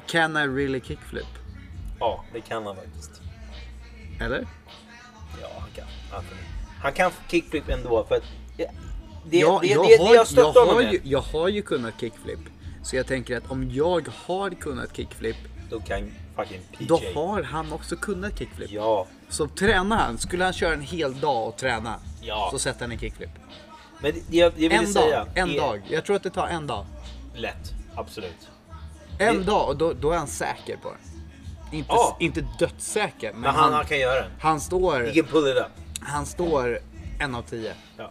can 0.06 0.36
I 0.36 0.40
really 0.46 0.80
kickflip? 0.80 1.26
ja, 2.00 2.24
det 2.32 2.40
kan 2.40 2.66
han 2.66 2.76
faktiskt. 2.76 3.22
Eller? 4.20 4.46
Ja, 5.42 5.48
han 5.60 5.70
kan. 5.74 5.84
Han 6.10 6.22
kan, 6.22 6.38
han 6.82 6.92
kan 6.92 7.10
kickflip 7.30 7.68
ändå 7.68 8.04
för 8.08 8.14
att 8.14 8.22
det, 8.56 8.70
det, 9.30 9.38
jag, 9.38 9.60
det, 9.62 9.66
jag, 9.66 9.86
det, 9.86 9.96
det 9.96 10.04
har, 10.04 10.14
jag 10.14 10.26
stöttar 10.26 10.60
jag, 10.60 10.66
honom 10.66 10.74
har 10.84 10.92
ju, 10.92 11.00
jag 11.04 11.20
har 11.20 11.48
ju 11.48 11.62
kunnat 11.62 12.00
kickflip. 12.00 12.38
Så 12.82 12.96
jag 12.96 13.06
tänker 13.06 13.36
att 13.36 13.50
om 13.50 13.70
jag 13.70 14.08
har 14.26 14.50
kunnat 14.50 14.96
kickflip, 14.96 15.36
då 15.70 15.80
kan 15.80 16.10
fucking 16.36 16.60
PJ. 16.78 16.84
då 16.86 17.00
har 17.14 17.42
han 17.42 17.72
också 17.72 17.96
kunnat 17.96 18.38
kickflip. 18.38 18.70
Ja, 18.70 19.06
Så 19.28 19.46
tränar 19.48 19.96
han, 19.98 20.18
skulle 20.18 20.44
han 20.44 20.52
köra 20.52 20.74
en 20.74 20.80
hel 20.80 21.20
dag 21.20 21.48
och 21.48 21.56
träna, 21.56 22.00
Ja. 22.22 22.48
så 22.52 22.58
sätter 22.58 22.80
han 22.80 22.92
en 22.92 22.98
kickflip. 22.98 23.30
men 24.00 24.12
det, 24.14 24.20
det 24.30 24.36
jag, 24.36 24.52
det 24.56 24.62
jag 24.62 24.70
ville 24.70 24.82
En 24.82 24.86
säga 24.92 25.18
dag, 25.24 25.28
en 25.34 25.50
är 25.50 25.56
dag. 25.60 25.82
Jag 25.88 26.04
tror 26.04 26.16
att 26.16 26.22
det 26.22 26.30
tar 26.30 26.46
en 26.46 26.66
dag. 26.66 26.86
lätt. 27.34 27.72
Absolut. 27.94 28.48
En 29.18 29.38
Det- 29.38 29.44
dag 29.44 29.68
och 29.68 29.76
då, 29.76 29.92
då 29.92 30.10
är 30.12 30.16
han 30.18 30.26
säker 30.26 30.76
på 30.76 30.90
det. 30.90 31.76
Inte, 31.76 31.88
Ja. 31.92 32.16
inte 32.20 32.40
dödssäker, 32.58 33.32
men, 33.32 33.40
Men 33.40 33.54
han, 33.54 33.72
han, 33.72 33.84
kan 33.84 33.98
göra 33.98 34.20
det. 34.20 34.30
han, 34.40 34.60
står, 34.60 35.00
He 35.00 35.14
can 35.14 35.24
pull 35.24 35.48
it 35.50 35.56
up. 35.56 35.66
han 36.00 36.26
står 36.26 36.78
en 37.20 37.34
av 37.34 37.42
tio 37.42 37.74
Ja, 37.96 38.10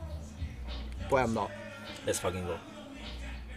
på 1.09 1.17
en 1.17 1.33
dag. 1.33 1.47
let's 2.05 2.21
fucking 2.21 2.45
go. 2.45 2.53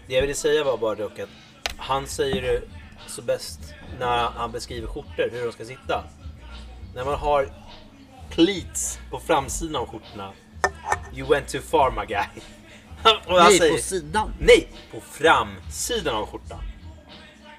Det 0.07 0.15
jag 0.15 0.23
ville 0.23 0.35
säga 0.35 0.65
var 0.65 0.79
bara 0.79 0.95
dock 0.95 1.19
att 1.19 1.29
han 1.77 2.07
säger 2.07 2.43
det 2.43 2.63
så 3.07 3.23
bäst 3.23 3.61
när 3.99 4.19
han 4.31 4.53
beskriver 4.53 4.87
skjortor, 4.89 5.31
hur 5.33 5.45
de 5.47 5.53
ska 5.53 5.65
sitta. 5.65 6.05
När 6.95 7.05
man 7.05 7.15
har 7.15 7.49
pleats 8.31 8.99
på 9.11 9.19
framsidan 9.21 9.77
av 9.77 9.87
skjortorna. 9.89 10.33
You 11.15 11.29
went 11.29 11.49
too 11.49 11.61
far 11.61 11.91
my 11.91 12.07
guy. 12.07 12.25
Nej, 13.29 13.59
säger, 13.59 13.73
på 13.77 13.83
sidan. 13.83 14.33
Nej, 14.41 14.69
på 14.93 15.01
framsidan 15.01 16.15
av 16.17 16.27
skjortan. 16.27 16.59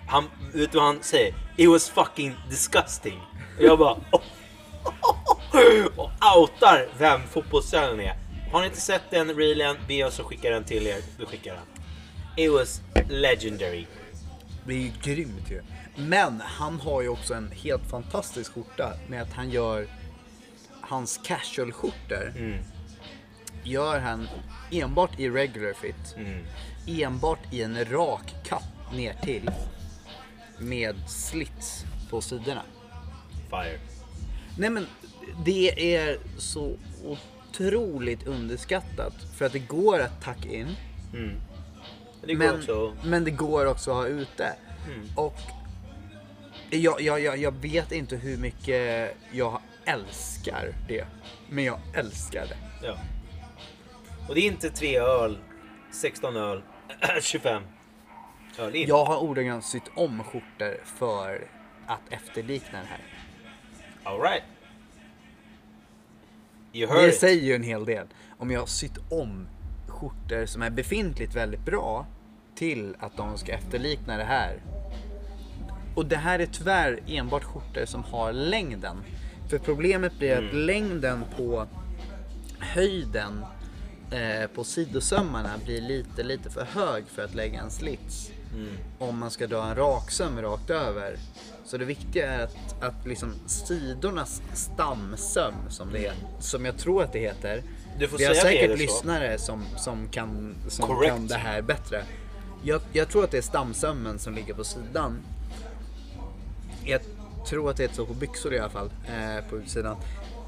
Han, 0.08 0.24
vet 0.54 0.72
du 0.72 0.78
vad 0.78 0.88
han 0.88 1.04
säger? 1.04 1.36
It 1.58 1.70
was 1.70 1.90
fucking 1.90 2.36
disgusting. 2.50 3.22
Och 3.58 3.64
jag 3.64 3.80
bara... 3.80 3.98
och 5.96 6.12
outar 6.38 6.88
vem 6.98 7.22
fotbollstränaren 7.22 8.00
är. 8.00 8.16
Har 8.52 8.60
ni 8.60 8.66
inte 8.66 8.82
sett 8.82 9.02
den 9.10 9.36
reelen, 9.36 9.78
be 9.88 10.04
oss 10.04 10.20
att 10.20 10.26
skicka 10.26 10.50
den 10.50 10.64
till 10.64 10.88
er. 10.88 11.02
Vi 11.18 11.26
skickar 11.26 11.54
den. 11.54 11.64
It 12.46 12.52
was 12.52 12.82
legendary. 13.10 13.86
Det 14.66 14.74
är 14.74 14.78
ju 14.78 14.92
grymt 15.02 15.52
ju. 15.52 15.62
Men 15.96 16.42
han 16.42 16.80
har 16.80 17.02
ju 17.02 17.10
också 17.10 17.34
en 17.34 17.52
helt 17.52 17.90
fantastisk 17.90 18.54
skjorta 18.54 18.94
med 19.08 19.22
att 19.22 19.34
han 19.34 19.50
gör 19.50 19.88
hans 20.82 21.20
casual-skjortor. 21.24 22.34
Mm. 22.38 22.64
Gör 23.64 24.00
han 24.00 24.28
enbart 24.72 25.20
i 25.20 25.30
regular 25.30 25.74
fit. 25.74 26.16
Mm. 26.16 26.46
Enbart 26.88 27.54
i 27.54 27.62
en 27.62 27.86
rak 27.86 28.36
kapp 28.44 28.94
ner 28.94 29.14
till 29.14 29.52
Med 30.60 30.96
slits 31.10 31.86
på 32.10 32.22
sidorna. 32.22 32.64
Fire. 33.50 33.80
Nej 34.58 34.70
men 34.70 34.88
det 35.46 35.96
är 35.96 36.18
så 36.38 36.78
otroligt 37.04 38.28
underskattat. 38.28 39.14
För 39.38 39.46
att 39.46 39.52
det 39.54 39.60
går 39.60 40.00
att 40.00 40.22
tacka 40.22 40.50
in. 40.50 40.76
Mm. 41.14 41.36
Det 42.26 42.36
Men, 42.36 42.56
också... 42.56 42.94
men 43.04 43.24
det 43.24 43.32
går 43.32 43.66
också 43.66 43.92
att 43.92 43.98
ha 43.98 44.08
ute. 44.08 44.54
Mm. 44.88 45.08
Och 45.16 45.38
jag, 46.70 47.02
jag, 47.02 47.20
jag, 47.20 47.38
jag 47.38 47.52
vet 47.52 47.92
inte 47.92 48.16
hur 48.16 48.38
mycket 48.38 49.16
jag 49.32 49.62
älskar 49.86 50.74
det. 50.88 51.06
Men 51.50 51.64
jag 51.64 51.80
älskar 51.94 52.46
det. 52.48 52.88
Ja. 52.88 52.98
Och 54.28 54.36
det 54.36 54.42
är 54.42 54.48
inte 54.48 54.70
tre 54.70 55.00
öl, 55.00 55.38
16 55.92 56.36
öl, 56.36 56.62
25 57.22 57.64
öl. 58.60 58.76
Jag 58.76 59.06
har 59.06 59.18
ordagrant 59.18 59.66
sytt 59.66 59.92
om 59.96 60.24
skjortor 60.24 60.78
för 60.84 61.48
att 61.86 62.02
efterlikna 62.10 62.80
det 62.80 62.86
här. 62.88 63.02
All 64.04 64.22
right. 64.22 64.44
You 66.74 66.88
heard 66.92 67.04
Det 67.04 67.10
it. 67.10 67.20
säger 67.20 67.42
ju 67.44 67.56
en 67.56 67.64
hel 67.64 67.86
del. 67.86 68.08
Om 68.38 68.52
jag 68.52 68.60
har 68.60 68.68
sytt 68.68 68.98
om 69.10 69.48
skjortor 69.88 70.46
som 70.46 70.62
är 70.62 70.70
befintligt 70.70 71.36
väldigt 71.36 71.66
bra 71.66 72.06
till 72.56 72.96
att 73.00 73.18
de 73.18 73.38
ska 73.38 73.52
efterlikna 73.52 74.18
det 74.18 74.24
här. 74.24 74.62
Och 75.96 76.06
det 76.06 76.16
här 76.18 76.40
är 76.40 76.46
tyvärr 76.46 77.00
enbart 77.08 77.44
skjortor 77.44 77.86
som 77.86 78.04
har 78.04 78.34
längden. 78.34 78.98
För 79.50 79.58
problemet 79.58 80.18
blir 80.20 80.38
att 80.38 80.54
längden 80.54 81.24
på 81.38 81.68
höjden 82.60 83.46
eh, 84.12 84.48
på 84.48 84.64
sidosömmarna 84.64 85.50
blir 85.66 85.82
lite, 85.82 86.24
lite 86.24 86.50
för 86.50 86.66
hög 86.66 87.08
för 87.08 87.24
att 87.26 87.36
lägga 87.36 87.62
en 87.62 87.72
slits. 87.72 88.32
Om 89.00 89.18
man 89.18 89.32
ska 89.32 89.48
dra 89.48 89.64
en 89.64 89.76
raksöm 89.76 90.42
rakt 90.42 90.70
över. 90.70 91.18
Så 91.66 91.78
det 91.78 91.86
viktiga 91.86 92.32
är 92.32 92.44
att, 92.44 92.84
att 92.84 93.06
liksom 93.06 93.34
sidornas 93.48 94.42
stamsöm, 94.54 95.54
som 95.70 95.92
det 95.92 96.06
är, 96.06 96.14
som 96.40 96.66
jag 96.66 96.78
tror 96.78 97.04
att 97.04 97.14
det 97.14 97.20
heter. 97.20 97.64
Du 98.00 98.08
får 98.08 98.18
Vi 98.18 98.26
har 98.26 98.34
säkert 98.34 98.80
lyssnare 98.80 99.38
som, 99.38 99.64
som, 99.78 100.10
kan, 100.10 100.56
som 100.68 100.88
Correct. 100.88 101.14
kan 101.14 101.28
det 101.28 101.36
här 101.36 101.62
bättre. 101.62 102.04
Jag, 102.64 102.82
jag 102.94 103.10
tror 103.10 103.24
att 103.24 103.32
det 103.32 103.38
är 103.38 103.42
stamsömmen 103.42 104.20
som 104.20 104.34
ligger 104.34 104.54
på 104.54 104.64
sidan. 104.64 105.20
Jag 106.84 107.02
tror 107.48 107.70
att 107.70 107.78
det 107.78 107.84
är 107.84 107.94
så 107.94 108.06
på 108.06 108.14
byxor 108.14 108.54
i 108.54 108.60
alla 108.60 108.70
fall, 108.70 108.90
eh, 109.08 109.50
på 109.50 109.58
utsidan. 109.58 109.98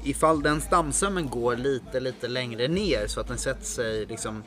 Ifall 0.04 0.42
den 0.42 0.60
stamsömmen 0.60 1.28
går 1.28 1.56
lite, 1.56 2.00
lite 2.00 2.28
längre 2.28 2.68
ner 2.68 3.06
så 3.06 3.20
att 3.20 3.28
den 3.28 3.38
sätter 3.38 3.64
sig 3.64 4.06
liksom 4.06 4.42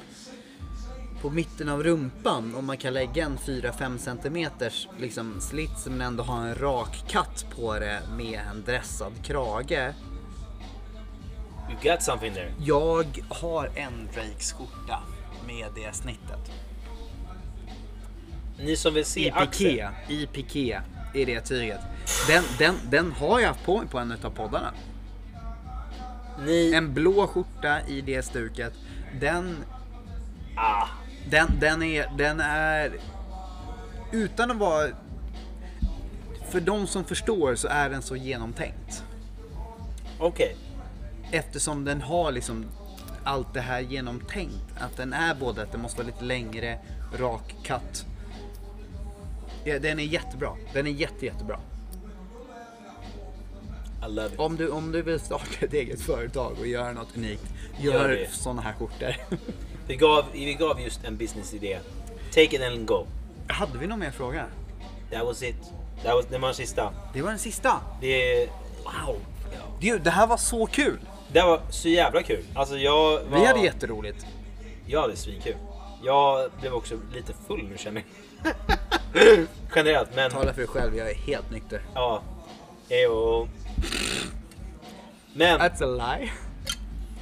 på 1.23 1.29
mitten 1.29 1.69
av 1.69 1.83
rumpan 1.83 2.55
och 2.55 2.63
man 2.63 2.77
kan 2.77 2.93
lägga 2.93 3.25
en 3.25 3.37
4-5 3.37 3.97
centimeters 3.97 4.87
liksom 4.99 5.41
slits 5.41 5.85
men 5.85 6.01
ändå 6.01 6.23
ha 6.23 6.45
en 6.45 6.55
rak 6.55 7.03
katt 7.07 7.45
på 7.55 7.79
det 7.79 8.01
med 8.17 8.39
en 8.51 8.63
dressad 8.63 9.13
krage. 9.23 9.93
You 11.69 11.91
got 11.91 12.03
something 12.03 12.33
there. 12.33 12.53
Jag 12.59 13.05
har 13.29 13.69
en 13.75 14.09
Drakes 14.13 14.53
skjorta 14.53 14.99
med 15.47 15.65
det 15.75 15.95
snittet. 15.95 16.51
Ni 18.59 18.75
som 18.75 18.93
vill 18.93 19.05
se 19.05 19.27
I 19.27 19.31
Axel. 19.31 19.67
piké, 19.67 19.89
i 20.09 20.27
piké 20.27 20.81
är 21.13 21.25
det 21.25 21.41
tyget. 21.41 21.79
Den, 22.27 22.43
den, 22.59 22.75
den 22.89 23.11
har 23.11 23.39
jag 23.39 23.47
haft 23.47 23.65
på 23.65 23.77
mig 23.77 23.87
på 23.87 23.99
en 23.99 24.11
av 24.11 24.29
poddarna. 24.29 24.73
Ni... 26.45 26.73
En 26.73 26.93
blå 26.93 27.27
skjorta 27.27 27.87
i 27.87 28.01
det 28.01 28.23
stuket. 28.23 28.73
Den, 29.19 29.65
Ah. 30.55 30.87
Den, 31.29 31.59
den, 31.59 31.83
är, 31.83 32.11
den 32.17 32.39
är... 32.39 32.91
Utan 34.11 34.51
att 34.51 34.57
vara... 34.57 34.87
För 36.49 36.59
de 36.59 36.87
som 36.87 37.03
förstår 37.03 37.55
så 37.55 37.67
är 37.67 37.89
den 37.89 38.01
så 38.01 38.15
genomtänkt. 38.15 39.03
Okej. 40.19 40.55
Eftersom 41.31 41.85
den 41.85 42.01
har 42.01 42.31
liksom 42.31 42.65
allt 43.23 43.53
det 43.53 43.61
här 43.61 43.79
genomtänkt. 43.79 44.65
Att 44.77 44.97
den 44.97 45.13
är 45.13 45.35
både 45.35 45.63
att 45.63 45.71
den 45.71 45.81
måste 45.81 45.97
vara 45.97 46.07
lite 46.07 46.23
längre, 46.23 46.79
rak 47.19 47.55
katt. 47.63 48.05
Ja, 49.63 49.79
den 49.79 49.99
är 49.99 50.03
jättebra. 50.03 50.49
Den 50.73 50.87
är 50.87 50.91
jätte, 50.91 51.25
jättebra. 51.25 51.59
I 54.07 54.11
love 54.11 54.33
it. 54.33 54.39
Om 54.39 54.55
du, 54.55 54.69
om 54.69 54.91
du 54.91 55.01
vill 55.01 55.19
starta 55.19 55.65
ett 55.65 55.73
eget 55.73 56.01
företag 56.01 56.55
och 56.59 56.67
göra 56.67 56.93
något 56.93 57.17
unikt, 57.17 57.53
Gör 57.79 58.09
gör 58.09 58.27
sådana 58.31 58.61
här 58.61 58.73
skjortor. 58.73 59.15
Vi 59.88 59.95
gav, 59.95 60.26
vi 60.34 60.53
gav 60.53 60.81
just 60.81 61.03
en 61.03 61.18
businessidé. 61.18 61.80
Take 62.30 62.55
it 62.55 62.61
and 62.61 62.88
go. 62.88 63.05
Hade 63.47 63.77
vi 63.77 63.88
någon 63.88 63.99
mer 63.99 64.11
fråga? 64.11 64.45
That 65.11 65.26
was 65.26 65.43
it. 65.43 65.55
That 66.03 66.15
was, 66.15 66.26
det 66.26 66.38
var 66.38 66.47
den 66.47 66.55
sista. 66.55 66.93
Det 67.14 67.22
var 67.22 67.30
den 67.30 67.39
sista. 67.39 67.81
Det, 68.01 68.49
Wow! 68.84 69.15
Gud, 69.80 70.01
det 70.01 70.10
här 70.11 70.27
var 70.27 70.38
så 70.38 70.65
kul! 70.65 70.99
det 71.34 71.41
var 71.41 71.61
så 71.69 71.89
jävla 71.89 72.23
kul. 72.23 72.43
Alltså 72.53 72.77
jag 72.77 73.23
var... 73.23 73.39
Vi 73.39 73.45
hade 73.45 73.60
jätteroligt. 73.60 74.26
Jag 74.85 75.01
hade 75.01 75.15
svinkul. 75.15 75.55
Jag 76.03 76.51
blev 76.60 76.73
också 76.73 76.99
lite 77.14 77.34
full 77.47 77.69
nu 77.69 77.77
känner 77.77 78.03
jag. 78.43 78.53
Generellt, 79.76 80.15
men... 80.15 80.31
Tala 80.31 80.53
för 80.53 80.61
dig 80.61 80.68
själv, 80.68 80.97
jag 80.97 81.10
är 81.10 81.15
helt 81.15 81.51
nykter. 81.51 81.81
Ja. 81.93 82.22
Ejo. 82.89 83.47
Men 85.34 85.60
That's 85.60 85.84
a 85.84 86.18
lie. 86.18 86.31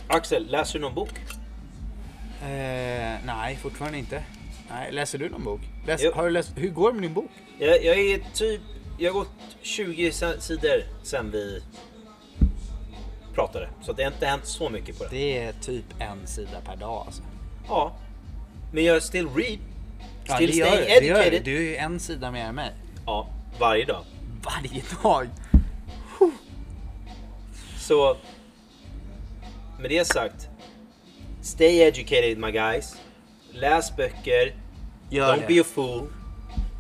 Axel, 0.08 0.48
läser 0.52 0.74
du 0.74 0.80
någon 0.80 0.96
bok? 0.96 1.10
Eh, 2.42 3.18
nej, 3.26 3.56
fortfarande 3.62 3.98
inte. 3.98 4.24
Nej, 4.70 4.92
läser 4.92 5.18
du 5.18 5.30
någon 5.30 5.44
bok? 5.44 5.62
Läs, 5.88 6.02
har 6.14 6.24
du 6.24 6.30
läst, 6.30 6.52
hur 6.56 6.70
går 6.70 6.88
det 6.88 6.94
med 6.94 7.04
din 7.04 7.14
bok? 7.14 7.32
Jag, 7.60 7.84
jag 7.84 8.00
är 8.00 8.20
typ... 8.34 8.62
Jag 9.00 9.14
har 9.14 9.20
gått 9.20 9.32
20 9.62 10.12
sa- 10.12 10.40
sidor 10.40 10.84
sen 11.04 11.32
vi 11.32 11.64
pratade. 13.36 13.70
Så 13.82 13.94
det 13.94 14.04
har 14.04 14.12
inte 14.12 14.26
hänt 14.26 14.46
så 14.46 14.70
mycket 14.70 14.98
på 14.98 15.04
det. 15.04 15.10
Det 15.10 15.38
är 15.38 15.54
typ 15.54 15.86
en 16.00 16.28
sida 16.28 16.62
per 16.66 16.76
dag 16.76 17.04
alltså. 17.06 17.22
Ja. 17.68 17.96
Men 18.74 18.84
jag 18.84 19.04
still 19.04 19.30
read. 19.30 19.60
Ja, 20.26 20.36
Still 20.36 20.58
gör, 20.58 20.68
stay 20.68 21.08
gör 21.08 21.18
educated. 21.22 21.44
Du 21.44 21.58
är 21.58 21.62
ju 21.62 21.76
en 21.76 22.00
sida 22.00 22.32
mer 22.32 22.46
än 22.46 22.56
mig. 22.56 22.72
Ja, 23.06 23.28
varje 23.60 23.86
dag. 23.86 24.04
Varje 24.44 24.84
dag. 25.04 25.28
Så 27.78 28.18
med 29.80 29.90
det 29.90 30.06
sagt. 30.08 30.48
Stay 31.42 31.82
educated 31.82 32.38
my 32.38 32.52
guys. 32.52 33.02
Läs 33.52 33.96
böcker. 33.96 34.56
Gör 35.10 35.34
Don't 35.36 35.40
det. 35.42 35.48
be 35.48 35.62
a 35.62 35.64
fool. 35.64 36.08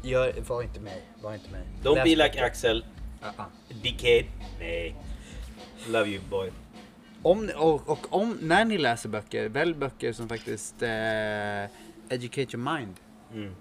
Gör, 0.04 0.34
var 0.48 0.62
inte 0.62 0.80
mig. 0.80 1.02
Var 1.22 1.34
inte 1.34 1.52
mig. 1.52 1.62
Don't 1.84 1.96
Läs 1.96 2.04
be 2.04 2.10
like 2.10 2.30
böcker. 2.30 2.44
Axel. 2.44 2.86
Uh-uh. 3.22 3.46
Dickhead. 3.82 4.26
Nej. 4.60 4.96
Love 5.88 6.10
you 6.10 6.22
boy. 6.30 6.52
Om, 7.24 7.50
och, 7.56 7.90
och 7.90 8.14
om, 8.14 8.38
när 8.42 8.66
ni 8.66 8.78
läser 8.78 9.10
böcker, 9.10 9.50
välj 9.50 9.74
böcker 9.74 10.14
som 10.14 10.30
faktiskt 10.30 10.82
eh, 10.82 11.64
educate 12.10 12.58
your 12.58 12.78
mind. 12.78 12.96
Mm. 13.34 13.56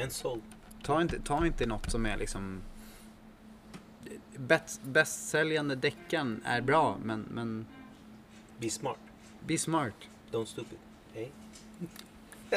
And 0.00 0.12
soul. 0.12 0.40
Ta 0.82 1.02
inte, 1.02 1.20
ta 1.20 1.46
inte 1.46 1.66
något 1.66 1.90
som 1.90 2.06
är 2.06 2.16
liksom... 2.16 2.62
Bäst, 4.36 4.82
bästsäljande 4.82 5.74
deckaren 5.74 6.42
är 6.44 6.60
bra, 6.60 6.96
men, 7.02 7.20
men 7.30 7.66
Be 8.58 8.70
smart. 8.70 8.98
be 9.46 9.58
smart. 9.58 9.94
Don't 10.34 10.44
stupid. 10.46 10.78
Hey. 11.12 11.28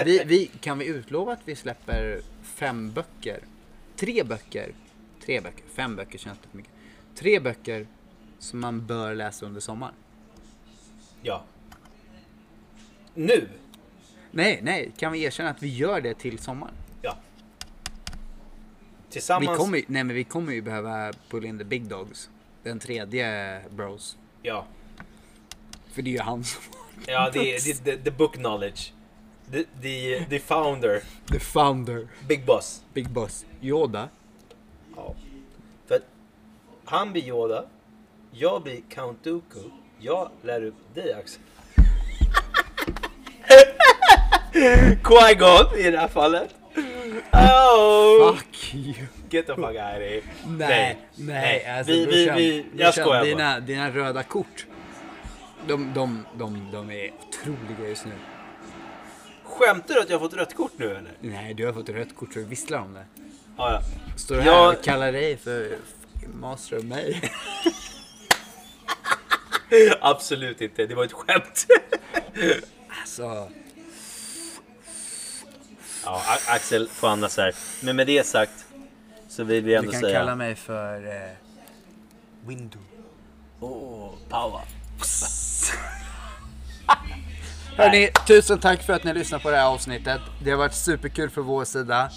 Vi, 0.05 0.23
vi, 0.25 0.47
kan 0.47 0.77
vi 0.79 0.85
utlova 0.85 1.33
att 1.33 1.39
vi 1.45 1.55
släpper 1.55 2.21
fem 2.43 2.91
böcker? 2.91 3.39
Tre 3.95 4.23
böcker. 4.23 4.71
Tre 5.25 5.41
böcker. 5.41 5.63
Fem 5.67 5.95
böcker 5.95 6.17
känns 6.17 6.39
för 6.39 6.57
mycket. 6.57 6.71
Tre 7.15 7.39
böcker 7.39 7.87
som 8.39 8.59
man 8.59 8.85
bör 8.85 9.15
läsa 9.15 9.45
under 9.45 9.61
sommaren. 9.61 9.93
Ja. 11.21 11.43
Nu. 13.13 13.49
Nej, 14.31 14.59
nej. 14.63 14.91
Kan 14.97 15.11
vi 15.11 15.23
erkänna 15.23 15.49
att 15.49 15.63
vi 15.63 15.67
gör 15.75 16.01
det 16.01 16.13
till 16.13 16.39
sommaren? 16.39 16.73
Ja. 17.01 17.17
Vi 19.07 19.11
Tillsammans. 19.13 19.57
kommer, 19.57 19.77
ju- 19.77 19.85
nej, 19.87 20.03
men 20.03 20.15
vi 20.15 20.23
kommer 20.23 20.53
ju 20.53 20.61
behöva 20.61 21.13
pull 21.29 21.45
in 21.45 21.57
the 21.57 21.63
big 21.63 21.87
dogs. 21.87 22.29
Den 22.63 22.79
tredje 22.79 23.61
bros. 23.69 24.17
Ja. 24.41 24.65
För 25.87 26.01
det 26.01 26.09
är 26.09 26.11
ju 26.11 26.19
han 26.19 26.43
som 26.43 26.61
Ja, 27.05 27.27
är 27.27 27.31
det, 27.33 27.73
the, 27.83 27.97
the 28.03 28.11
book 28.11 28.33
knowledge. 28.33 28.93
The, 29.51 29.63
the, 29.81 30.25
the 30.29 30.39
founder. 30.39 31.01
The 31.31 31.39
founder. 31.39 32.07
Big 32.27 32.45
boss. 32.45 32.81
Big 32.93 33.09
boss. 33.09 33.45
Yoda. 33.61 34.09
Ja. 34.95 35.15
För 35.87 35.95
att 35.95 36.05
han 36.85 37.11
blir 37.11 37.23
Yoda. 37.23 37.65
Jag 38.31 38.63
blir 38.63 38.81
Count 38.89 39.23
Dooku. 39.23 39.59
Jag 39.99 40.29
lär 40.41 40.63
upp 40.63 40.95
dig 40.95 41.13
Axel. 41.13 41.41
Qui-Gon 45.03 45.77
i 45.77 45.91
det 45.91 45.97
här 45.99 46.07
fallet. 46.07 46.49
Oh, 47.33 48.35
Fuck 48.35 48.75
you. 48.75 48.93
get 49.29 49.47
the 49.47 49.55
fuck 49.55 49.65
out 49.65 49.75
of 49.75 49.99
here. 50.01 50.21
Nej, 50.47 50.97
nej. 51.15 51.65
Alltså, 51.65 51.91
vi, 51.91 52.05
vi, 52.05 52.25
brorsan, 52.25 52.35
vi, 52.37 52.57
jag 52.57 52.77
brorsan, 52.77 52.93
skojar 52.93 53.19
bara. 53.19 53.23
dina, 53.23 53.59
dina 53.59 53.89
röda 53.91 54.23
kort. 54.23 54.65
De, 55.67 55.93
de, 55.93 56.25
de, 56.37 56.71
de 56.71 56.91
är 56.91 57.11
otroliga 57.27 57.89
just 57.89 58.05
nu. 58.05 58.11
Skämtar 59.43 59.93
du 59.95 60.01
att 60.01 60.09
jag 60.09 60.19
har 60.19 60.29
fått 60.29 60.37
rött 60.37 60.55
kort 60.55 60.71
nu 60.77 60.85
eller? 60.91 61.11
Nej, 61.21 61.53
du 61.53 61.65
har 61.65 61.73
fått 61.73 61.89
rött 61.89 62.15
kort 62.15 62.33
så 62.33 62.39
du 62.39 62.45
visslar 62.45 62.79
om 62.79 62.93
det. 62.93 63.05
Ja, 63.57 63.71
ja. 63.71 63.81
Står 64.17 64.35
du 64.35 64.41
här 64.41 64.51
Jag- 64.51 64.73
och 64.77 64.83
kallar 64.83 65.11
dig 65.11 65.37
för 65.37 65.77
master 66.33 66.77
of 66.77 66.83
mig? 66.83 67.31
Absolut 70.01 70.61
inte, 70.61 70.85
det 70.85 70.95
var 70.95 71.03
ett 71.05 71.13
skämt. 71.13 71.67
Alltså, 73.01 73.49
Ja, 76.05 76.21
Axel 76.47 76.87
får 76.89 77.07
andas 77.07 77.37
här. 77.37 77.55
Men 77.83 77.95
med 77.95 78.07
det 78.07 78.25
sagt 78.25 78.65
så 79.27 79.43
vill 79.43 79.63
vi 79.63 79.71
du 79.71 79.77
ändå 79.77 79.91
kan 79.91 80.01
säga... 80.01 80.19
kalla 80.19 80.35
mig 80.35 80.55
för 80.55 81.07
eh, 81.07 81.31
Window. 82.47 82.81
Åh, 83.59 84.09
power. 84.29 84.61
Hörni, 87.77 88.09
tusen 88.27 88.59
tack 88.59 88.83
för 88.83 88.93
att 88.93 89.03
ni 89.03 89.13
lyssnade 89.13 89.43
på 89.43 89.51
det 89.51 89.57
här 89.57 89.67
avsnittet. 89.67 90.21
Det 90.43 90.51
har 90.51 90.57
varit 90.57 90.73
superkul 90.73 91.29
för 91.29 91.41
vår 91.41 91.65
sida. 91.65 92.09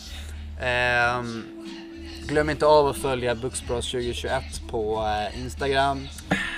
Ehm, 0.60 1.44
glöm 2.28 2.50
inte 2.50 2.66
av 2.66 2.86
att 2.86 2.96
följa 2.96 3.34
Buxbros 3.34 3.90
2021 3.90 4.42
på 4.70 5.06
eh, 5.06 5.40
Instagram. 5.40 6.08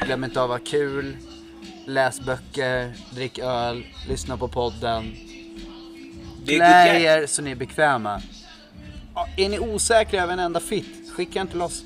Glöm 0.06 0.24
inte 0.24 0.40
av 0.40 0.52
att 0.52 0.60
ha 0.60 0.66
kul. 0.66 1.16
Läs 1.86 2.20
böcker, 2.20 2.92
drick 3.10 3.38
öl, 3.38 3.86
lyssna 4.08 4.36
på 4.36 4.48
podden. 4.48 5.16
Klä 6.46 7.00
er 7.00 7.26
så 7.26 7.42
ni 7.42 7.50
är 7.50 7.54
bekväma. 7.54 8.22
Ja, 9.14 9.28
Är 9.36 9.48
ni 9.48 9.58
osäkra 9.58 10.22
över 10.22 10.32
en 10.32 10.38
enda 10.38 10.60
fit? 10.60 11.12
Skicka 11.16 11.40
inte 11.40 11.56
loss. 11.56 11.82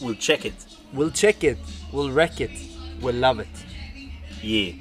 We'll 0.00 0.20
check 0.20 0.44
it. 0.44 0.66
We'll 0.90 1.12
check 1.12 1.44
it, 1.44 1.58
we'll 1.92 2.14
wreck 2.14 2.40
it, 2.40 2.50
we'll 3.00 3.14
love 3.14 3.40
it. 3.40 3.48
Yeah. 4.42 4.72